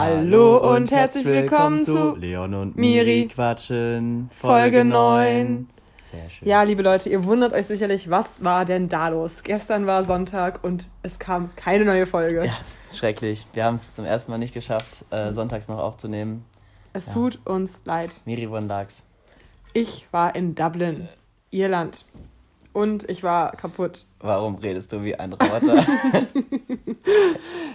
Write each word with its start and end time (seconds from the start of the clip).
Hallo 0.00 0.56
und 0.56 0.90
herzlich 0.92 1.26
willkommen 1.26 1.78
zu 1.78 2.16
Leon 2.16 2.54
und 2.54 2.74
Miri 2.74 3.28
quatschen, 3.28 4.30
Folge 4.32 4.82
9. 4.82 5.68
Sehr 6.00 6.30
schön. 6.30 6.48
Ja, 6.48 6.62
liebe 6.62 6.80
Leute, 6.80 7.10
ihr 7.10 7.26
wundert 7.26 7.52
euch 7.52 7.66
sicherlich, 7.66 8.08
was 8.08 8.42
war 8.42 8.64
denn 8.64 8.88
da 8.88 9.08
los? 9.08 9.42
Gestern 9.42 9.86
war 9.86 10.04
Sonntag 10.04 10.64
und 10.64 10.88
es 11.02 11.18
kam 11.18 11.54
keine 11.54 11.84
neue 11.84 12.06
Folge. 12.06 12.46
Ja, 12.46 12.56
schrecklich. 12.94 13.46
Wir 13.52 13.66
haben 13.66 13.74
es 13.74 13.94
zum 13.94 14.06
ersten 14.06 14.30
Mal 14.30 14.38
nicht 14.38 14.54
geschafft, 14.54 15.04
äh, 15.10 15.34
sonntags 15.34 15.68
noch 15.68 15.78
aufzunehmen. 15.78 16.46
Es 16.94 17.08
ja. 17.08 17.12
tut 17.12 17.38
uns 17.44 17.82
leid. 17.84 18.22
Miri, 18.24 18.50
wann 18.50 18.68
lag's? 18.68 19.04
Ich 19.74 20.06
war 20.12 20.34
in 20.34 20.54
Dublin, 20.54 21.10
Irland. 21.50 22.06
Und 22.72 23.06
ich 23.10 23.22
war 23.22 23.52
kaputt. 23.52 24.06
Warum 24.22 24.56
redest 24.56 24.92
du 24.92 25.02
wie 25.02 25.14
ein 25.14 25.32
Roboter? 25.32 25.82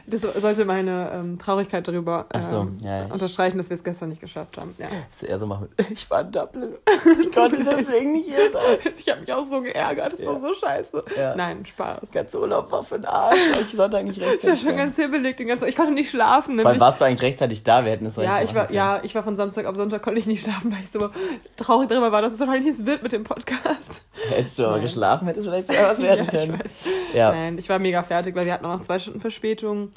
das 0.07 0.21
sollte 0.21 0.66
meine 0.66 1.12
ähm, 1.12 1.39
Traurigkeit 1.39 1.88
darüber 1.88 2.27
ähm, 2.32 2.44
so, 2.44 2.68
ja, 2.84 3.05
unterstreichen, 3.05 3.58
dass 3.58 3.70
wir 3.70 3.76
es 3.76 3.84
gestern 3.84 4.09
nicht 4.09 4.22
geschafft 4.22 4.58
haben. 4.59 4.76
Ja. 4.77 4.88
Das 5.12 5.23
eher 5.23 5.39
so 5.39 5.48
machen. 5.48 5.70
Ich 5.89 6.09
war 6.09 6.22
in 6.22 6.31
Dublin. 6.31 6.76
Ich 7.26 7.34
konnte 7.34 7.63
deswegen 7.63 8.12
nicht 8.12 8.27
hier 8.27 8.52
sein. 8.52 8.94
Ich 8.98 9.09
habe 9.09 9.22
mich 9.22 9.34
auch 9.34 9.44
so 9.44 9.62
geärgert. 9.62 10.13
Das 10.13 10.22
ja. 10.22 10.27
war 10.27 10.38
so 10.38 10.53
scheiße. 10.53 11.03
Ja. 11.17 11.36
Nein, 11.36 11.66
Spaß. 11.66 12.12
Der 12.12 12.23
ganze 12.23 12.39
Urlaub 12.39 12.72
war 12.72 12.84
für 12.84 13.00
den 13.00 13.05
Arsch, 13.05 13.38
ich 13.62 13.72
Sonntag 13.72 14.03
nicht 14.03 14.20
rechtzeitig 14.20 14.44
Ich 14.44 14.66
war 14.66 14.72
schon 14.72 14.77
ganz 14.77 14.95
hibbelig. 14.98 15.38
Den 15.38 15.48
ganzen, 15.48 15.67
ich 15.67 15.75
konnte 15.75 15.94
nicht 15.94 16.09
schlafen. 16.09 16.64
Weil 16.64 16.80
warst 16.80 17.02
du 17.02 17.05
eigentlich 17.05 17.22
rechtzeitig 17.22 17.64
da? 17.64 17.84
Wir 17.86 17.94
hätten 17.94 18.05
es 18.05 18.17
ja, 18.17 18.41
ich 18.41 18.53
war, 18.53 18.72
ja, 18.72 19.00
ich 19.03 19.16
war 19.16 19.23
von 19.23 19.36
Samstag 19.36 19.66
auf 19.66 19.75
Sonntag, 19.75 20.03
konnte 20.03 20.20
ich 20.20 20.27
nicht 20.27 20.44
schlafen, 20.44 20.72
weil 20.72 20.80
ich 20.84 20.91
so 20.91 21.09
traurig 21.55 21.89
darüber 21.89 22.12
war, 22.12 22.22
dass 22.22 22.34
es 22.34 22.39
wahrscheinlich 22.39 22.66
nichts 22.66 22.86
wird 22.86 23.02
mit 23.03 23.12
dem 23.12 23.23
Podcast. 23.23 24.02
Hättest 24.30 24.59
du 24.59 24.66
aber 24.66 24.80
geschlafen, 24.80 25.27
hättest 25.27 25.45
du 25.45 25.50
vielleicht 25.50 25.67
sogar 25.67 25.91
was 25.91 26.00
werden 26.00 26.27
Ich 26.44 27.16
ja. 27.16 27.31
Nein, 27.31 27.57
ich 27.57 27.70
war 27.70 27.80
mega 27.80 28.03
fertig, 28.03 28.35
weil 28.35 28.45
wir 28.45 28.53
hatten 28.53 28.63
noch 28.63 28.81
zwei 28.81 28.99
Stunden 28.99 29.20
Verspätung 29.20 29.91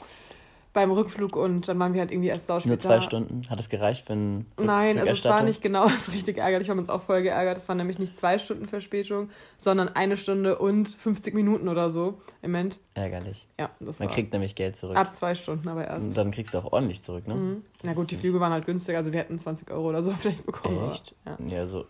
beim 0.73 0.91
Rückflug 0.91 1.35
und 1.35 1.67
dann 1.67 1.79
waren 1.79 1.93
wir 1.93 2.01
halt 2.01 2.13
irgendwie 2.13 2.29
erst 2.29 2.47
sauspät 2.47 2.71
Nur 2.71 2.79
zwei 2.79 3.01
Stunden? 3.01 3.43
Hat 3.49 3.59
es 3.59 3.69
gereicht 3.69 4.07
für 4.07 4.13
einen 4.13 4.47
Nein, 4.59 4.99
also 4.99 5.13
es 5.13 5.25
war 5.25 5.43
nicht 5.43 5.63
genau 5.63 5.89
so 5.99 6.13
richtig 6.13 6.39
ärgerlich. 6.39 6.69
Wir 6.69 6.73
haben 6.73 6.79
uns 6.79 6.89
auch 6.89 7.03
voll 7.03 7.23
geärgert. 7.23 7.59
Es 7.59 7.69
waren 7.69 7.79
nämlich 7.79 7.99
nicht 7.99 8.17
zwei 8.17 8.39
Stunden 8.39 8.67
Verspätung, 8.67 9.31
sondern 9.57 9.89
eine 9.89 10.17
Stunde 10.17 10.59
und 10.59 10.89
50 10.89 11.35
Minuten 11.35 11.69
oder 11.69 11.91
so 11.91 12.21
im 12.43 12.53
Moment. 12.53 12.79
Ärgerlich. 12.95 13.47
Ja, 13.59 13.71
das 13.81 13.99
Man 13.99 14.09
war 14.09 14.15
kriegt 14.15 14.33
nämlich 14.33 14.55
Geld 14.55 14.77
zurück. 14.77 14.97
Ab 14.97 15.15
zwei 15.15 15.35
Stunden 15.35 15.69
aber 15.69 15.87
erst. 15.87 16.09
Und 16.09 16.17
dann 16.17 16.31
kriegst 16.31 16.55
du 16.55 16.59
auch 16.59 16.73
ordentlich 16.73 17.03
zurück, 17.03 17.27
ne? 17.27 17.35
Mhm. 17.35 17.65
Na 17.83 17.95
gut, 17.95 18.11
die 18.11 18.17
Flüge 18.17 18.39
waren 18.41 18.53
halt 18.53 18.67
günstig. 18.67 18.97
Also 18.97 19.13
wir 19.13 19.21
hätten 19.21 19.39
20 19.39 19.71
Euro 19.71 19.89
oder 19.89 20.03
so 20.03 20.13
vielleicht 20.19 20.47
bekommen. 20.47 20.91
Echt? 20.91 21.15
Aber, 21.25 21.43
ja. 21.45 21.57
ja, 21.57 21.67
so 21.67 21.87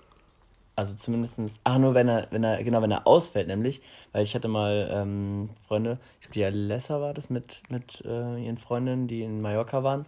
also 0.78 0.94
zumindestens 0.94 1.58
ach 1.64 1.76
nur 1.78 1.94
wenn 1.94 2.08
er, 2.08 2.28
wenn 2.30 2.44
er, 2.44 2.62
genau, 2.62 2.80
wenn 2.82 2.92
er 2.92 3.04
ausfällt, 3.04 3.48
nämlich, 3.48 3.82
weil 4.12 4.22
ich 4.22 4.36
hatte 4.36 4.46
mal 4.46 4.88
ähm, 4.92 5.50
Freunde, 5.66 5.98
ich 6.20 6.28
glaube 6.28 6.34
die 6.34 6.44
Alessa 6.44 7.00
war 7.00 7.12
das 7.12 7.30
mit, 7.30 7.64
mit 7.68 8.00
äh, 8.04 8.44
ihren 8.44 8.58
Freundinnen, 8.58 9.08
die 9.08 9.22
in 9.22 9.42
Mallorca 9.42 9.82
waren. 9.82 10.06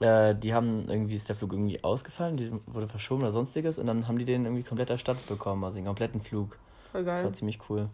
Äh, 0.00 0.34
die 0.34 0.54
haben 0.54 0.88
irgendwie, 0.88 1.14
ist 1.14 1.28
der 1.28 1.36
Flug 1.36 1.52
irgendwie 1.52 1.84
ausgefallen, 1.84 2.38
die 2.38 2.50
wurde 2.66 2.88
verschoben 2.88 3.20
oder 3.20 3.32
sonstiges 3.32 3.76
und 3.76 3.86
dann 3.86 4.08
haben 4.08 4.18
die 4.18 4.24
den 4.24 4.46
irgendwie 4.46 4.62
komplett 4.62 4.88
erstattet 4.88 5.26
bekommen, 5.26 5.62
also 5.62 5.76
den 5.76 5.84
kompletten 5.84 6.22
Flug. 6.22 6.56
Voll 6.90 7.04
geil. 7.04 7.16
Das 7.16 7.24
war 7.24 7.32
ziemlich 7.34 7.58
cool. 7.68 7.90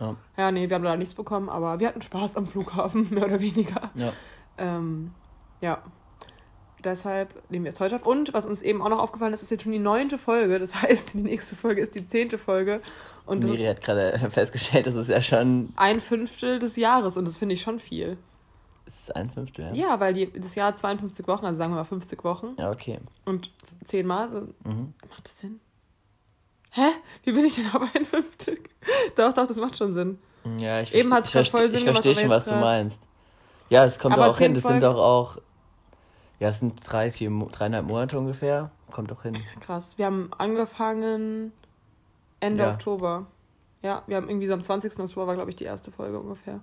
Ja. 0.00 0.16
ja, 0.36 0.52
nee, 0.52 0.68
wir 0.68 0.74
haben 0.74 0.84
da 0.84 0.96
nichts 0.96 1.14
bekommen, 1.14 1.48
aber 1.48 1.80
wir 1.80 1.88
hatten 1.88 2.02
Spaß 2.02 2.36
am 2.36 2.46
Flughafen, 2.46 3.08
mehr 3.14 3.24
oder 3.24 3.40
weniger. 3.40 3.90
Ja. 3.94 4.12
Ähm, 4.58 5.12
ja, 5.62 5.82
Deshalb 6.84 7.34
nehmen 7.50 7.64
wir 7.64 7.72
es 7.72 7.80
heute 7.80 7.96
auf. 7.96 8.06
Und 8.06 8.32
was 8.34 8.46
uns 8.46 8.62
eben 8.62 8.82
auch 8.82 8.88
noch 8.88 9.00
aufgefallen 9.00 9.32
ist, 9.32 9.42
ist 9.42 9.50
jetzt 9.50 9.64
schon 9.64 9.72
die 9.72 9.78
neunte 9.78 10.18
Folge. 10.18 10.58
Das 10.58 10.74
heißt, 10.82 11.14
die 11.14 11.22
nächste 11.22 11.56
Folge 11.56 11.82
ist 11.82 11.94
die 11.94 12.06
zehnte 12.06 12.38
Folge. 12.38 12.80
Und 13.26 13.44
Miri 13.44 13.64
hat 13.64 13.82
gerade 13.82 14.18
festgestellt, 14.30 14.86
das 14.86 14.94
ist 14.94 15.08
ja 15.08 15.20
schon. 15.20 15.72
Ein 15.76 16.00
Fünftel 16.00 16.58
des 16.58 16.76
Jahres 16.76 17.16
und 17.16 17.26
das 17.26 17.36
finde 17.36 17.54
ich 17.54 17.60
schon 17.60 17.78
viel. 17.78 18.16
Ist 18.86 19.02
es 19.02 19.10
ein 19.10 19.28
Fünftel, 19.30 19.66
ja? 19.66 19.90
Ja, 19.90 20.00
weil 20.00 20.14
die, 20.14 20.32
das 20.32 20.54
Jahr 20.54 20.74
52 20.74 21.28
Wochen, 21.28 21.44
also 21.44 21.58
sagen 21.58 21.72
wir 21.72 21.76
mal 21.76 21.84
50 21.84 22.24
Wochen. 22.24 22.54
Ja, 22.58 22.70
okay. 22.70 23.00
Und 23.26 23.52
zehnmal. 23.84 24.28
Mhm. 24.64 24.94
Macht 25.10 25.26
das 25.26 25.38
Sinn? 25.38 25.60
Hä? 26.70 26.88
Wie 27.24 27.32
bin 27.32 27.44
ich 27.44 27.56
denn 27.56 27.66
aber 27.70 27.88
ein 27.94 28.06
Fünftel? 28.06 28.58
doch, 29.16 29.34
doch, 29.34 29.46
das 29.46 29.56
macht 29.56 29.76
schon 29.76 29.92
Sinn. 29.92 30.18
Ja, 30.58 30.80
ich, 30.80 30.94
Eben 30.94 31.10
verste 31.10 31.40
ich, 31.40 31.50
voll 31.50 31.68
Sinn 31.68 31.80
ich 31.80 31.84
verstehe 31.84 32.14
schon, 32.14 32.30
was 32.30 32.46
du 32.46 32.54
meinst. 32.54 33.02
Ja, 33.68 33.84
es 33.84 33.98
kommt 33.98 34.14
aber 34.14 34.30
auch 34.30 34.38
hin. 34.38 34.54
Das 34.54 34.64
sind 34.64 34.82
doch 34.82 34.96
auch 34.96 35.36
ja, 36.40 36.48
es 36.48 36.60
sind 36.60 36.80
drei, 36.84 37.10
vier, 37.10 37.30
dreieinhalb 37.50 37.86
Monate 37.86 38.18
ungefähr. 38.18 38.70
Kommt 38.90 39.10
doch 39.10 39.22
hin. 39.22 39.38
Krass. 39.60 39.98
Wir 39.98 40.06
haben 40.06 40.30
angefangen 40.38 41.52
Ende 42.40 42.62
ja. 42.62 42.72
Oktober. 42.72 43.26
Ja, 43.82 44.02
wir 44.06 44.16
haben 44.16 44.28
irgendwie 44.28 44.46
so 44.46 44.54
am 44.54 44.62
20. 44.62 44.98
Oktober 44.98 45.26
war, 45.26 45.34
glaube 45.34 45.50
ich, 45.50 45.56
die 45.56 45.64
erste 45.64 45.90
Folge 45.90 46.18
ungefähr. 46.18 46.60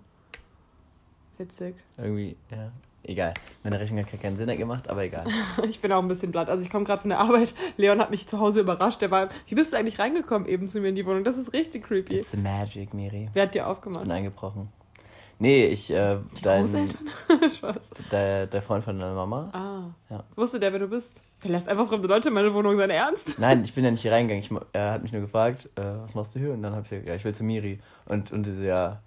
Witzig. 1.37 1.75
Irgendwie, 1.97 2.35
ja. 2.49 2.71
Egal. 3.07 3.35
Meine 3.63 3.79
Rechnung 3.79 4.03
hat 4.03 4.19
keinen 4.19 4.35
Sinn 4.35 4.47
gemacht, 4.57 4.89
aber 4.89 5.03
egal. 5.03 5.25
ich 5.69 5.79
bin 5.79 5.91
auch 5.91 6.01
ein 6.01 6.07
bisschen 6.07 6.31
blatt. 6.31 6.49
Also 6.49 6.63
ich 6.63 6.71
komme 6.71 6.85
gerade 6.85 7.01
von 7.01 7.09
der 7.09 7.19
Arbeit. 7.19 7.53
Leon 7.77 7.99
hat 7.99 8.09
mich 8.09 8.25
zu 8.25 8.39
Hause 8.39 8.61
überrascht. 8.61 8.99
Der 9.01 9.11
war, 9.11 9.29
wie 9.47 9.53
bist 9.53 9.73
du 9.73 9.77
eigentlich 9.77 9.99
reingekommen 9.99 10.47
eben 10.47 10.67
zu 10.67 10.79
mir 10.79 10.89
in 10.89 10.95
die 10.95 11.05
Wohnung? 11.05 11.23
Das 11.23 11.37
ist 11.37 11.53
richtig 11.53 11.83
creepy. 11.83 12.17
It's 12.17 12.31
the 12.31 12.37
magic, 12.37 12.95
Miri. 12.95 13.29
Wer 13.33 13.43
hat 13.43 13.53
dir 13.53 13.67
aufgemacht? 13.67 14.03
Ich 14.03 14.07
bin 14.07 14.17
eingebrochen. 14.17 14.69
Nee, 15.37 15.65
ich, 15.65 15.91
äh, 15.91 16.17
Die 16.37 16.41
dein, 16.41 16.61
Großeltern? 16.61 16.97
der, 18.11 18.47
der 18.47 18.61
Freund 18.61 18.83
von 18.83 18.97
deiner 18.97 19.15
Mama. 19.15 19.49
Ah. 19.51 20.13
Ja. 20.13 20.23
Wusste 20.35 20.59
der, 20.59 20.71
wer 20.71 20.79
du 20.79 20.87
bist? 20.87 21.21
Der 21.43 21.51
lässt 21.51 21.67
einfach 21.67 21.87
fremde 21.87 22.07
Leute 22.07 22.29
in 22.29 22.33
meine 22.33 22.53
Wohnung 22.53 22.77
sein 22.77 22.89
Ernst? 22.89 23.35
Nein, 23.39 23.61
ich 23.63 23.73
bin 23.73 23.83
ja 23.83 23.91
nicht 23.91 24.01
hier 24.01 24.13
reingegangen. 24.13 24.43
Ich, 24.43 24.73
er 24.73 24.93
hat 24.93 25.03
mich 25.03 25.11
nur 25.11 25.21
gefragt, 25.21 25.69
äh, 25.75 25.81
was 26.03 26.15
machst 26.15 26.35
du 26.35 26.39
hier? 26.39 26.53
Und 26.53 26.63
dann 26.63 26.71
habe 26.73 26.83
ich 26.83 26.89
gesagt, 26.89 27.07
ja, 27.07 27.15
ich 27.15 27.25
will 27.25 27.35
zu 27.35 27.43
Miri. 27.43 27.79
Und, 28.05 28.31
und 28.31 28.45
sie 28.45 28.53
so, 28.53 28.63
ja, 28.63 29.01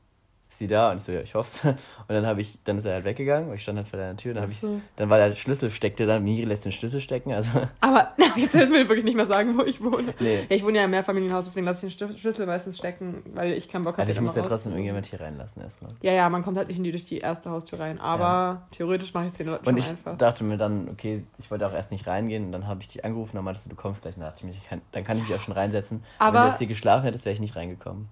ist 0.49 0.59
sie 0.59 0.67
da? 0.67 0.91
Und 0.91 0.99
ich 0.99 1.05
so, 1.05 1.13
ja, 1.13 1.21
ich 1.21 1.35
hoffe 1.35 1.69
Und 2.09 2.15
dann 2.15 2.27
habe 2.27 2.41
ich, 2.41 2.59
dann 2.65 2.79
ist 2.79 2.85
er 2.85 2.95
halt 2.95 3.05
weggegangen, 3.05 3.51
und 3.51 3.55
ich 3.55 3.63
stand 3.63 3.79
halt 3.79 3.89
vor 3.89 3.99
der 3.99 4.17
Tür, 4.17 4.35
dann, 4.35 4.51
so. 4.51 4.77
ich, 4.77 4.83
dann 4.97 5.11
war 5.11 5.19
der 5.19 5.35
Schlüssel 5.37 5.71
steckte 5.71 6.07
da, 6.07 6.19
Miri 6.21 6.45
lässt 6.45 6.65
den 6.65 6.73
Schlüssel 6.73 7.01
stecken, 7.01 7.33
also. 7.33 7.51
Aber, 7.81 8.13
jetzt 8.37 8.55
will 8.55 8.89
wirklich 8.89 9.05
nicht 9.05 9.17
mehr 9.17 9.27
sagen, 9.27 9.59
wo 9.59 9.63
ich 9.63 9.83
wohne. 9.83 10.15
Nee. 10.21 10.47
Ja, 10.49 10.57
ich 10.57 10.65
wohne 10.65 10.79
ja 10.79 10.85
im 10.85 10.91
Mehrfamilienhaus, 10.91 11.45
deswegen 11.45 11.67
lasse 11.67 11.87
ich 11.87 11.97
den 11.97 12.17
Schlüssel 12.17 12.47
meistens 12.47 12.79
stecken, 12.79 13.23
weil 13.35 13.53
ich 13.53 13.69
keinen 13.69 13.85
Bock 13.85 13.95
habe. 13.95 14.03
Also 14.03 14.13
ich 14.13 14.21
muss 14.21 14.37
ja 14.37 14.43
trotzdem 14.43 14.73
irgendjemand 14.73 15.07
hier 15.07 15.21
reinlassen 15.21 15.63
erstmal. 15.63 15.91
Ja, 16.03 16.13
ja, 16.13 16.29
man 16.31 16.43
kommt 16.43 16.57
halt 16.57 16.69
nicht 16.69 16.79
in 16.79 16.85
die, 16.85 16.91
durch 16.91 17.05
die 17.05 17.19
erste 17.19 17.51
Haustür 17.51 17.81
rein, 17.81 18.01
aber 18.01 18.25
ja. 18.25 18.67
theoretisch 18.71 19.13
mache 19.13 19.25
ich 19.25 19.33
es 19.33 19.37
den 19.37 19.49
Leuten 19.49 19.69
und 19.69 19.79
schon 19.79 19.91
einfach. 19.91 20.07
Und 20.07 20.13
ich 20.15 20.19
dachte 20.19 20.45
mir 20.45 20.57
dann, 20.57 20.89
okay, 20.89 21.25
ich 21.39 21.51
wollte 21.51 21.67
auch 21.67 21.73
erst 21.73 21.91
nicht 21.91 22.07
reingehen, 22.07 22.47
und 22.47 22.53
dann 22.53 22.67
habe 22.67 22.81
ich 22.81 22.89
dich 22.89 23.05
angerufen, 23.05 23.33
dann 23.35 23.45
meintest 23.45 23.67
du, 23.67 23.71
du 23.71 23.77
kommst 23.77 24.03
gleich, 24.03 24.15
dann 24.15 24.25
dachte 24.25 24.39
ich 24.39 24.45
mir, 24.45 24.51
ich 24.53 24.69
kann, 24.69 24.81
dann 24.93 25.05
kann 25.05 25.19
ich 25.19 25.29
mich 25.29 25.35
auch 25.35 25.43
schon 25.43 25.55
reinsetzen. 25.55 26.03
Aber 26.19 26.39
wenn 26.39 26.43
du 26.45 26.49
jetzt 26.51 26.59
hier 26.59 26.67
geschlafen 26.67 27.05
hättest, 27.05 27.25
wäre 27.25 27.35
ich 27.35 27.41
nicht 27.41 27.57
reingekommen. 27.57 28.09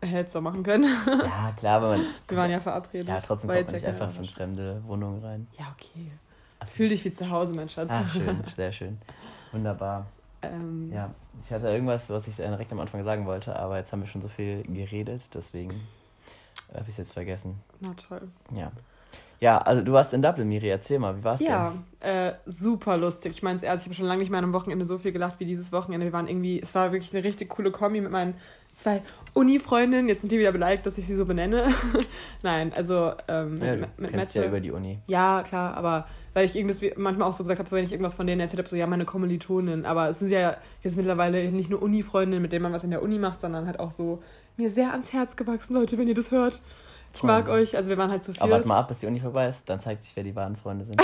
Hättest 0.00 0.34
du 0.34 0.40
machen 0.40 0.62
können. 0.62 0.84
Ja, 1.06 1.52
klar, 1.56 1.76
aber 1.76 1.96
man. 1.96 2.00
Wir 2.28 2.36
waren 2.36 2.50
ja 2.50 2.60
verabredet. 2.60 3.08
Ja, 3.08 3.20
trotzdem 3.20 3.50
kommt 3.50 3.66
man 3.66 3.74
nicht 3.74 3.86
einfach 3.86 4.12
von 4.12 4.26
fremde 4.26 4.82
Wohnungen 4.86 5.24
rein. 5.24 5.46
Ja, 5.58 5.74
okay. 5.74 6.12
Also, 6.58 6.74
Fühl 6.74 6.88
dich 6.90 7.04
wie 7.04 7.12
zu 7.12 7.30
Hause, 7.30 7.54
mein 7.54 7.68
Schatz. 7.68 7.88
Ach, 7.90 8.08
schön, 8.12 8.42
sehr 8.56 8.72
schön. 8.72 8.98
Wunderbar. 9.52 10.06
Ähm, 10.42 10.92
ja, 10.92 11.10
ich 11.42 11.50
hatte 11.50 11.68
irgendwas, 11.68 12.10
was 12.10 12.28
ich 12.28 12.36
direkt 12.36 12.70
am 12.72 12.80
Anfang 12.80 13.04
sagen 13.04 13.26
wollte, 13.26 13.56
aber 13.56 13.78
jetzt 13.78 13.92
haben 13.92 14.00
wir 14.00 14.06
schon 14.06 14.20
so 14.20 14.28
viel 14.28 14.62
geredet, 14.64 15.22
deswegen 15.34 15.70
habe 16.72 16.82
ich 16.82 16.88
es 16.88 16.96
jetzt 16.98 17.12
vergessen. 17.12 17.60
Na 17.80 17.94
toll. 17.94 18.28
Ja. 18.52 18.70
Ja, 19.38 19.58
also 19.58 19.82
du 19.82 19.92
warst 19.92 20.14
in 20.14 20.22
Dublin, 20.22 20.48
Miri, 20.48 20.68
erzähl 20.68 20.98
mal, 20.98 21.16
wie 21.18 21.24
war's 21.24 21.40
ja, 21.40 21.70
denn? 21.70 21.84
Ja, 22.02 22.28
äh, 22.28 22.34
super 22.46 22.96
lustig. 22.96 23.32
Ich 23.32 23.42
meine 23.42 23.58
es 23.58 23.62
ehrlich, 23.62 23.82
ich 23.82 23.86
habe 23.88 23.94
schon 23.94 24.06
lange 24.06 24.20
nicht 24.20 24.30
mehr 24.30 24.38
an 24.38 24.44
einem 24.44 24.54
Wochenende 24.54 24.86
so 24.86 24.96
viel 24.98 25.12
gelacht 25.12 25.38
wie 25.40 25.44
dieses 25.44 25.72
Wochenende. 25.72 26.06
Wir 26.06 26.12
waren 26.14 26.26
irgendwie, 26.26 26.60
es 26.60 26.74
war 26.74 26.92
wirklich 26.92 27.14
eine 27.14 27.22
richtig 27.22 27.50
coole 27.50 27.70
Kombi 27.70 28.00
mit 28.00 28.10
meinen 28.10 28.34
zwei 28.76 29.02
Uni-Freundinnen. 29.34 30.08
Jetzt 30.08 30.20
sind 30.20 30.30
die 30.30 30.38
wieder 30.38 30.52
beleidigt, 30.52 30.86
dass 30.86 30.96
ich 30.98 31.06
sie 31.06 31.16
so 31.16 31.26
benenne. 31.26 31.74
Nein, 32.42 32.72
also 32.74 33.12
ähm, 33.28 33.60
ja, 33.62 33.76
mit, 33.76 34.14
mit 34.14 34.34
ja 34.34 34.44
über 34.44 34.60
die 34.60 34.70
Uni. 34.70 34.98
Ja, 35.06 35.42
klar, 35.42 35.76
aber 35.76 36.06
weil 36.34 36.46
ich 36.46 36.54
irgendwas 36.54 36.80
manchmal 36.96 37.28
auch 37.28 37.32
so 37.32 37.42
gesagt 37.42 37.58
habe, 37.58 37.70
wenn 37.72 37.84
ich 37.84 37.92
irgendwas 37.92 38.14
von 38.14 38.26
denen 38.26 38.40
erzählt 38.40 38.58
habe, 38.58 38.68
so 38.68 38.76
ja, 38.76 38.86
meine 38.86 39.04
Kommilitonin. 39.04 39.84
Aber 39.84 40.08
es 40.08 40.20
sind 40.20 40.30
ja 40.30 40.56
jetzt 40.82 40.96
mittlerweile 40.96 41.50
nicht 41.50 41.70
nur 41.70 41.82
Uni-Freundinnen, 41.82 42.42
mit 42.42 42.52
denen 42.52 42.62
man 42.62 42.72
was 42.72 42.84
in 42.84 42.90
der 42.90 43.02
Uni 43.02 43.18
macht, 43.18 43.40
sondern 43.40 43.66
halt 43.66 43.80
auch 43.80 43.90
so 43.90 44.22
mir 44.56 44.70
sehr 44.70 44.92
ans 44.92 45.12
Herz 45.12 45.36
gewachsen, 45.36 45.74
Leute, 45.74 45.98
wenn 45.98 46.08
ihr 46.08 46.14
das 46.14 46.30
hört. 46.30 46.60
Ich 47.16 47.22
mag 47.22 47.48
euch, 47.48 47.76
also 47.76 47.88
wir 47.88 47.98
waren 47.98 48.10
halt 48.10 48.22
zu 48.22 48.32
viel. 48.32 48.42
Aber 48.42 48.52
warte 48.52 48.68
mal 48.68 48.78
ab, 48.78 48.88
bis 48.88 49.00
die 49.00 49.06
Uni 49.06 49.20
vorbei 49.20 49.48
ist, 49.48 49.68
dann 49.68 49.80
zeigt 49.80 50.02
sich, 50.02 50.14
wer 50.16 50.22
die 50.22 50.36
wahren 50.36 50.56
Freunde 50.56 50.84
sind. 50.84 51.00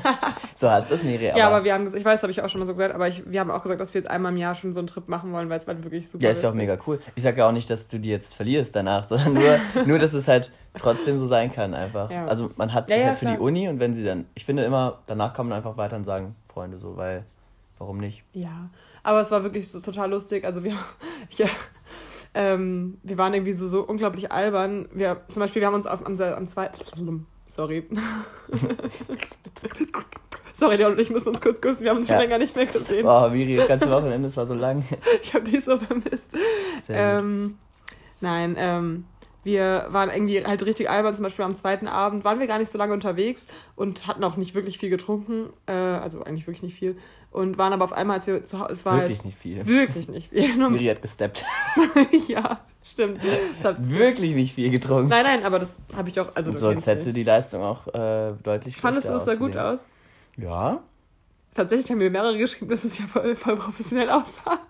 so 0.56 0.70
hat 0.70 0.90
es 0.90 1.02
Miri. 1.02 1.32
Ja, 1.36 1.48
aber 1.48 1.64
wir 1.64 1.74
haben, 1.74 1.86
ich 1.94 2.04
weiß, 2.04 2.22
habe 2.22 2.30
ich 2.30 2.42
auch 2.42 2.48
schon 2.48 2.60
mal 2.60 2.66
so 2.66 2.72
gesagt, 2.72 2.94
aber 2.94 3.08
ich, 3.08 3.28
wir 3.28 3.40
haben 3.40 3.50
auch 3.50 3.62
gesagt, 3.62 3.80
dass 3.80 3.92
wir 3.92 4.00
jetzt 4.00 4.10
einmal 4.10 4.32
im 4.32 4.38
Jahr 4.38 4.54
schon 4.54 4.72
so 4.72 4.80
einen 4.80 4.86
Trip 4.86 5.08
machen 5.08 5.32
wollen, 5.32 5.48
weil 5.48 5.58
es 5.58 5.66
war 5.66 5.82
wirklich 5.82 6.08
super. 6.08 6.24
Ja, 6.24 6.30
ist 6.30 6.42
ja 6.42 6.50
auch 6.50 6.54
mega 6.54 6.78
cool. 6.86 7.00
Ich 7.16 7.22
sage 7.22 7.38
ja 7.38 7.48
auch 7.48 7.52
nicht, 7.52 7.68
dass 7.70 7.88
du 7.88 7.98
die 7.98 8.08
jetzt 8.08 8.34
verlierst 8.34 8.76
danach, 8.76 9.08
sondern 9.08 9.34
nur, 9.34 9.58
nur 9.86 9.98
dass 9.98 10.12
es 10.12 10.28
halt 10.28 10.50
trotzdem 10.76 11.18
so 11.18 11.26
sein 11.26 11.52
kann 11.52 11.74
einfach. 11.74 12.10
Ja. 12.10 12.26
Also 12.26 12.50
man 12.56 12.72
hat 12.72 12.88
sich 12.88 12.98
ja, 12.98 13.06
halt 13.08 13.18
für 13.18 13.26
die 13.26 13.38
Uni 13.38 13.68
und 13.68 13.80
wenn 13.80 13.94
sie 13.94 14.04
dann, 14.04 14.26
ich 14.34 14.44
finde 14.44 14.64
immer, 14.64 15.00
danach 15.06 15.34
kann 15.34 15.48
man 15.48 15.56
einfach 15.56 15.76
weiter 15.76 15.96
und 15.96 16.04
sagen, 16.04 16.36
Freunde 16.52 16.78
so, 16.78 16.96
weil, 16.96 17.24
warum 17.78 17.98
nicht? 17.98 18.22
Ja, 18.32 18.70
aber 19.02 19.20
es 19.20 19.30
war 19.30 19.42
wirklich 19.42 19.70
so 19.70 19.80
total 19.80 20.10
lustig. 20.10 20.44
Also 20.44 20.64
wir, 20.64 20.74
ja, 21.30 21.46
ähm, 22.34 22.98
wir 23.02 23.18
waren 23.18 23.34
irgendwie 23.34 23.52
so, 23.52 23.66
so 23.66 23.82
unglaublich 23.82 24.30
albern. 24.32 24.88
Wir, 24.92 25.22
zum 25.30 25.40
Beispiel, 25.40 25.60
wir 25.60 25.66
haben 25.66 25.74
uns 25.74 25.86
auf, 25.86 26.04
am, 26.06 26.20
am 26.20 26.48
zweiten. 26.48 27.26
Sorry. 27.46 27.88
Sorry, 30.52 30.76
Leon 30.76 30.92
und 30.92 30.98
ich 30.98 31.10
müssen 31.10 31.28
uns 31.28 31.40
kurz 31.40 31.60
küssen. 31.60 31.84
Wir 31.84 31.90
haben 31.90 31.98
uns 31.98 32.08
ja. 32.08 32.16
schon 32.16 32.24
länger 32.24 32.38
nicht 32.38 32.56
mehr 32.56 32.66
gesehen. 32.66 33.06
Wow, 33.06 33.30
Miri, 33.30 33.56
das 33.56 33.68
ganze 33.68 33.90
Wochenende, 33.90 34.28
es 34.28 34.36
war 34.36 34.46
so 34.46 34.54
lang. 34.54 34.84
ich 35.22 35.32
habe 35.32 35.44
dich 35.44 35.64
so 35.64 35.78
vermisst. 35.78 36.32
Ähm, 36.88 37.58
nein, 38.20 38.56
ähm, 38.58 39.04
wir 39.44 39.86
waren 39.90 40.10
irgendwie 40.10 40.44
halt 40.44 40.64
richtig 40.64 40.90
albern. 40.90 41.14
Zum 41.14 41.22
Beispiel 41.22 41.44
am 41.44 41.56
zweiten 41.56 41.88
Abend 41.88 42.24
waren 42.24 42.40
wir 42.40 42.46
gar 42.46 42.58
nicht 42.58 42.70
so 42.70 42.78
lange 42.78 42.92
unterwegs 42.92 43.46
und 43.76 44.06
hatten 44.06 44.22
auch 44.24 44.36
nicht 44.36 44.54
wirklich 44.54 44.78
viel 44.78 44.90
getrunken. 44.90 45.50
Äh, 45.66 45.72
also 45.72 46.22
eigentlich 46.22 46.46
wirklich 46.46 46.62
nicht 46.62 46.78
viel. 46.78 46.96
Und 47.30 47.58
waren 47.58 47.72
aber 47.72 47.84
auf 47.84 47.92
einmal, 47.92 48.16
als 48.16 48.26
wir 48.26 48.44
zu 48.44 48.58
Hause. 48.58 48.72
Es 48.72 48.86
war 48.86 48.96
wirklich 48.96 49.18
halt, 49.18 49.26
nicht 49.26 49.38
viel. 49.38 49.66
Wirklich 49.66 50.08
nicht 50.08 50.30
viel. 50.30 50.56
Miri 50.70 50.86
hat 50.86 51.02
gesteppt. 51.02 51.44
ja, 52.28 52.60
stimmt. 52.82 53.20
wirklich 53.78 54.34
nicht 54.34 54.54
viel 54.54 54.70
getrunken. 54.70 55.08
Nein, 55.08 55.24
nein, 55.24 55.44
aber 55.44 55.58
das 55.58 55.78
habe 55.94 56.08
ich 56.08 56.18
auch. 56.18 56.34
Also, 56.34 56.50
und 56.50 56.58
sonst 56.58 56.86
hätte 56.86 57.12
die 57.12 57.24
Leistung 57.24 57.62
auch 57.62 57.86
äh, 57.88 58.32
deutlich 58.42 58.76
Fandest 58.76 59.08
du 59.08 59.14
es 59.14 59.24
da 59.24 59.34
gut 59.34 59.56
aus? 59.56 59.80
Ja. 60.36 60.82
Tatsächlich 61.54 61.90
haben 61.90 61.98
mir 61.98 62.10
mehrere 62.10 62.38
geschrieben, 62.38 62.70
dass 62.70 62.84
es 62.84 62.98
ja 62.98 63.06
voll, 63.06 63.34
voll 63.34 63.56
professionell 63.56 64.08
aussah. 64.10 64.60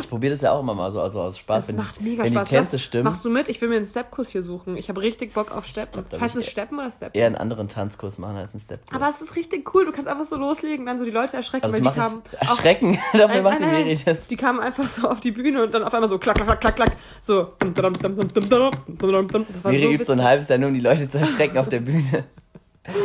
Ich 0.00 0.08
probiere 0.08 0.32
das 0.32 0.42
ja 0.42 0.52
auch 0.52 0.60
immer 0.60 0.74
mal 0.74 0.90
so 0.92 1.00
also 1.00 1.20
aus 1.20 1.38
Spaß. 1.38 1.66
Das 1.66 1.68
wenn 1.68 1.76
macht 1.76 2.00
mega 2.00 2.24
wenn 2.24 2.32
Spaß. 2.32 2.48
die 2.48 2.54
Tänze 2.54 2.78
stimmen. 2.78 3.04
Machst 3.04 3.24
du 3.24 3.30
mit? 3.30 3.48
Ich 3.48 3.60
will 3.60 3.68
mir 3.68 3.76
einen 3.76 3.86
Stepkurs 3.86 4.28
hier 4.28 4.42
suchen. 4.42 4.76
Ich 4.76 4.88
habe 4.88 5.00
richtig 5.00 5.34
Bock 5.34 5.50
auf 5.50 5.66
Steppen. 5.66 6.04
Glaub, 6.08 6.20
heißt 6.20 6.36
es 6.36 6.46
Steppen 6.46 6.78
oder 6.78 6.90
Steppen? 6.90 7.18
Eher 7.18 7.26
einen 7.26 7.36
anderen 7.36 7.68
Tanzkurs 7.68 8.18
machen 8.18 8.36
als 8.36 8.52
einen 8.52 8.60
Stepkurs. 8.60 8.94
Aber 8.94 9.10
es 9.10 9.20
ist 9.20 9.36
richtig 9.36 9.74
cool. 9.74 9.84
Du 9.84 9.92
kannst 9.92 10.08
einfach 10.08 10.24
so 10.24 10.36
loslegen, 10.36 10.86
dann 10.86 10.98
so 10.98 11.04
die 11.04 11.10
Leute 11.10 11.36
erschrecken. 11.36 11.64
Also 11.64 11.84
weil 11.84 11.92
die 11.92 11.98
kamen 11.98 12.22
erschrecken? 12.40 12.98
Dafür 13.12 13.42
macht 13.42 13.60
die 13.60 13.66
Miri 13.66 13.98
das. 14.04 14.26
Die 14.28 14.36
kamen 14.36 14.60
einfach 14.60 14.88
so 14.88 15.08
auf 15.08 15.20
die 15.20 15.32
Bühne 15.32 15.64
und 15.64 15.74
dann 15.74 15.82
auf 15.82 15.92
einmal 15.92 16.08
so 16.08 16.18
klack, 16.18 16.36
klack, 16.36 16.60
klack, 16.60 16.76
klack. 16.76 16.92
So. 17.22 17.52
Miri 17.64 19.82
so 19.82 19.88
gibt 19.90 20.06
so 20.06 20.12
ein 20.12 20.22
halbes 20.22 20.48
Jahr 20.48 20.58
nur, 20.58 20.68
um 20.68 20.74
die 20.74 20.80
Leute 20.80 21.08
zu 21.08 21.18
erschrecken 21.18 21.58
auf 21.58 21.68
der 21.68 21.80
Bühne 21.80 22.24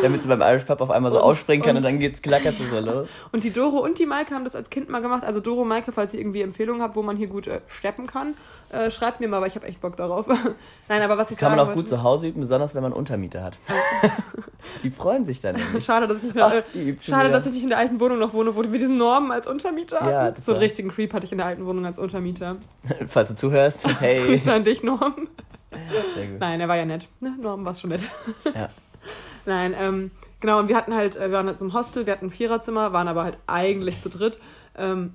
damit 0.01 0.21
sie 0.21 0.27
beim 0.27 0.41
Irish 0.41 0.63
Pub 0.63 0.81
auf 0.81 0.91
einmal 0.91 1.11
so 1.11 1.17
und, 1.17 1.23
ausspringen 1.23 1.63
kann 1.63 1.71
und, 1.71 1.77
und, 1.77 1.85
dann 1.85 1.99
geht's 1.99 2.21
klackert 2.21 2.55
so 2.57 2.79
los. 2.79 3.09
Und 3.31 3.43
die 3.43 3.51
Doro 3.51 3.79
und 3.79 3.99
die 3.99 4.05
Maike 4.05 4.33
haben 4.33 4.45
das 4.45 4.55
als 4.55 4.69
Kind 4.69 4.89
mal 4.89 5.01
gemacht. 5.01 5.23
Also 5.23 5.39
Doro, 5.39 5.65
Maike, 5.65 5.91
falls 5.91 6.13
ihr 6.13 6.19
irgendwie 6.19 6.41
Empfehlungen 6.41 6.81
habt, 6.81 6.95
wo 6.95 7.03
man 7.03 7.17
hier 7.17 7.27
gut 7.27 7.47
äh, 7.47 7.61
steppen 7.67 8.07
kann, 8.07 8.35
äh, 8.69 8.91
schreibt 8.91 9.19
mir 9.19 9.27
mal, 9.27 9.41
weil 9.41 9.49
ich 9.49 9.55
habe 9.55 9.67
echt 9.67 9.81
Bock 9.81 9.97
darauf. 9.97 10.27
Nein, 10.89 11.01
aber 11.01 11.17
was 11.17 11.31
ich 11.31 11.37
Kann 11.37 11.51
man 11.51 11.59
auch 11.59 11.67
wollte, 11.67 11.79
gut 11.79 11.87
zu 11.87 12.03
Hause 12.03 12.27
üben, 12.27 12.39
besonders 12.39 12.75
wenn 12.75 12.83
man 12.83 12.93
Untermieter 12.93 13.43
hat. 13.43 13.59
die 14.83 14.91
freuen 14.91 15.25
sich 15.25 15.41
dann 15.41 15.55
nämlich. 15.55 15.83
Schade, 15.83 16.07
dass 16.07 16.19
ich, 16.19 16.33
nicht, 16.33 16.39
Ach, 16.39 16.53
schade 17.01 17.29
dass 17.29 17.45
ich 17.45 17.53
nicht 17.53 17.63
in 17.63 17.69
der 17.69 17.77
alten 17.77 17.99
Wohnung 17.99 18.19
noch 18.19 18.33
wohne, 18.33 18.55
wo 18.55 18.63
wir 18.63 18.79
diesen 18.79 18.97
Normen 18.97 19.31
als 19.31 19.47
Untermieter 19.47 19.99
hatten. 19.99 20.09
Ja, 20.09 20.33
so 20.41 20.53
einen 20.53 20.61
richtigen 20.61 20.89
Creep 20.89 21.13
hatte 21.13 21.25
ich 21.25 21.31
in 21.31 21.39
der 21.39 21.47
alten 21.47 21.65
Wohnung 21.65 21.85
als 21.85 21.99
Untermieter. 21.99 22.57
falls 23.05 23.29
du 23.29 23.35
zuhörst, 23.35 23.87
hey. 23.99 24.25
Grüße 24.25 24.51
an 24.51 24.63
dich, 24.63 24.83
Norm. 24.83 25.27
Sehr 26.15 26.27
gut. 26.27 26.39
Nein, 26.39 26.61
er 26.61 26.67
war 26.67 26.77
ja 26.77 26.85
nett. 26.85 27.07
Ne? 27.19 27.35
Norm 27.41 27.65
war 27.65 27.73
schon 27.73 27.89
nett. 27.89 28.01
ja. 28.53 28.69
Nein, 29.45 29.75
ähm, 29.77 30.11
Genau, 30.43 30.59
und 30.59 30.67
wir 30.67 30.75
hatten 30.75 30.93
halt, 30.93 31.15
äh, 31.15 31.29
wir 31.29 31.37
waren 31.37 31.47
jetzt 31.47 31.61
im 31.61 31.73
Hostel, 31.73 32.05
wir 32.05 32.11
hatten 32.11 32.25
ein 32.25 32.29
Viererzimmer, 32.29 32.91
waren 32.91 33.07
aber 33.07 33.23
halt 33.23 33.37
eigentlich 33.47 33.99
zu 33.99 34.09
dritt. 34.09 34.41
Ähm, 34.75 35.13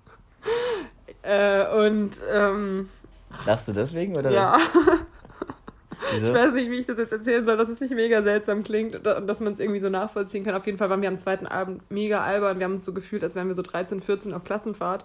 äh, 1.22 1.66
und 1.66 2.12
ähm, 2.32 2.88
Lachst 3.44 3.68
du 3.68 3.74
deswegen 3.74 4.16
oder? 4.16 4.30
Ja. 4.30 4.56
Wieso? 6.14 6.28
Ich 6.28 6.32
weiß 6.32 6.54
nicht, 6.54 6.70
wie 6.70 6.78
ich 6.78 6.86
das 6.86 6.96
jetzt 6.96 7.12
erzählen 7.12 7.44
soll, 7.44 7.58
dass 7.58 7.68
es 7.68 7.78
nicht 7.78 7.92
mega 7.94 8.22
seltsam 8.22 8.62
klingt 8.62 8.94
und 8.94 9.26
dass 9.26 9.40
man 9.40 9.52
es 9.52 9.58
irgendwie 9.58 9.80
so 9.80 9.90
nachvollziehen 9.90 10.44
kann. 10.44 10.54
Auf 10.54 10.64
jeden 10.64 10.78
Fall 10.78 10.88
waren 10.88 11.02
wir 11.02 11.10
am 11.10 11.18
zweiten 11.18 11.46
Abend 11.46 11.82
mega 11.90 12.22
albern. 12.22 12.58
Wir 12.58 12.64
haben 12.64 12.72
uns 12.72 12.86
so 12.86 12.94
gefühlt, 12.94 13.22
als 13.22 13.34
wären 13.34 13.48
wir 13.48 13.54
so 13.54 13.60
13, 13.60 14.00
14 14.00 14.32
auf 14.32 14.44
Klassenfahrt. 14.44 15.04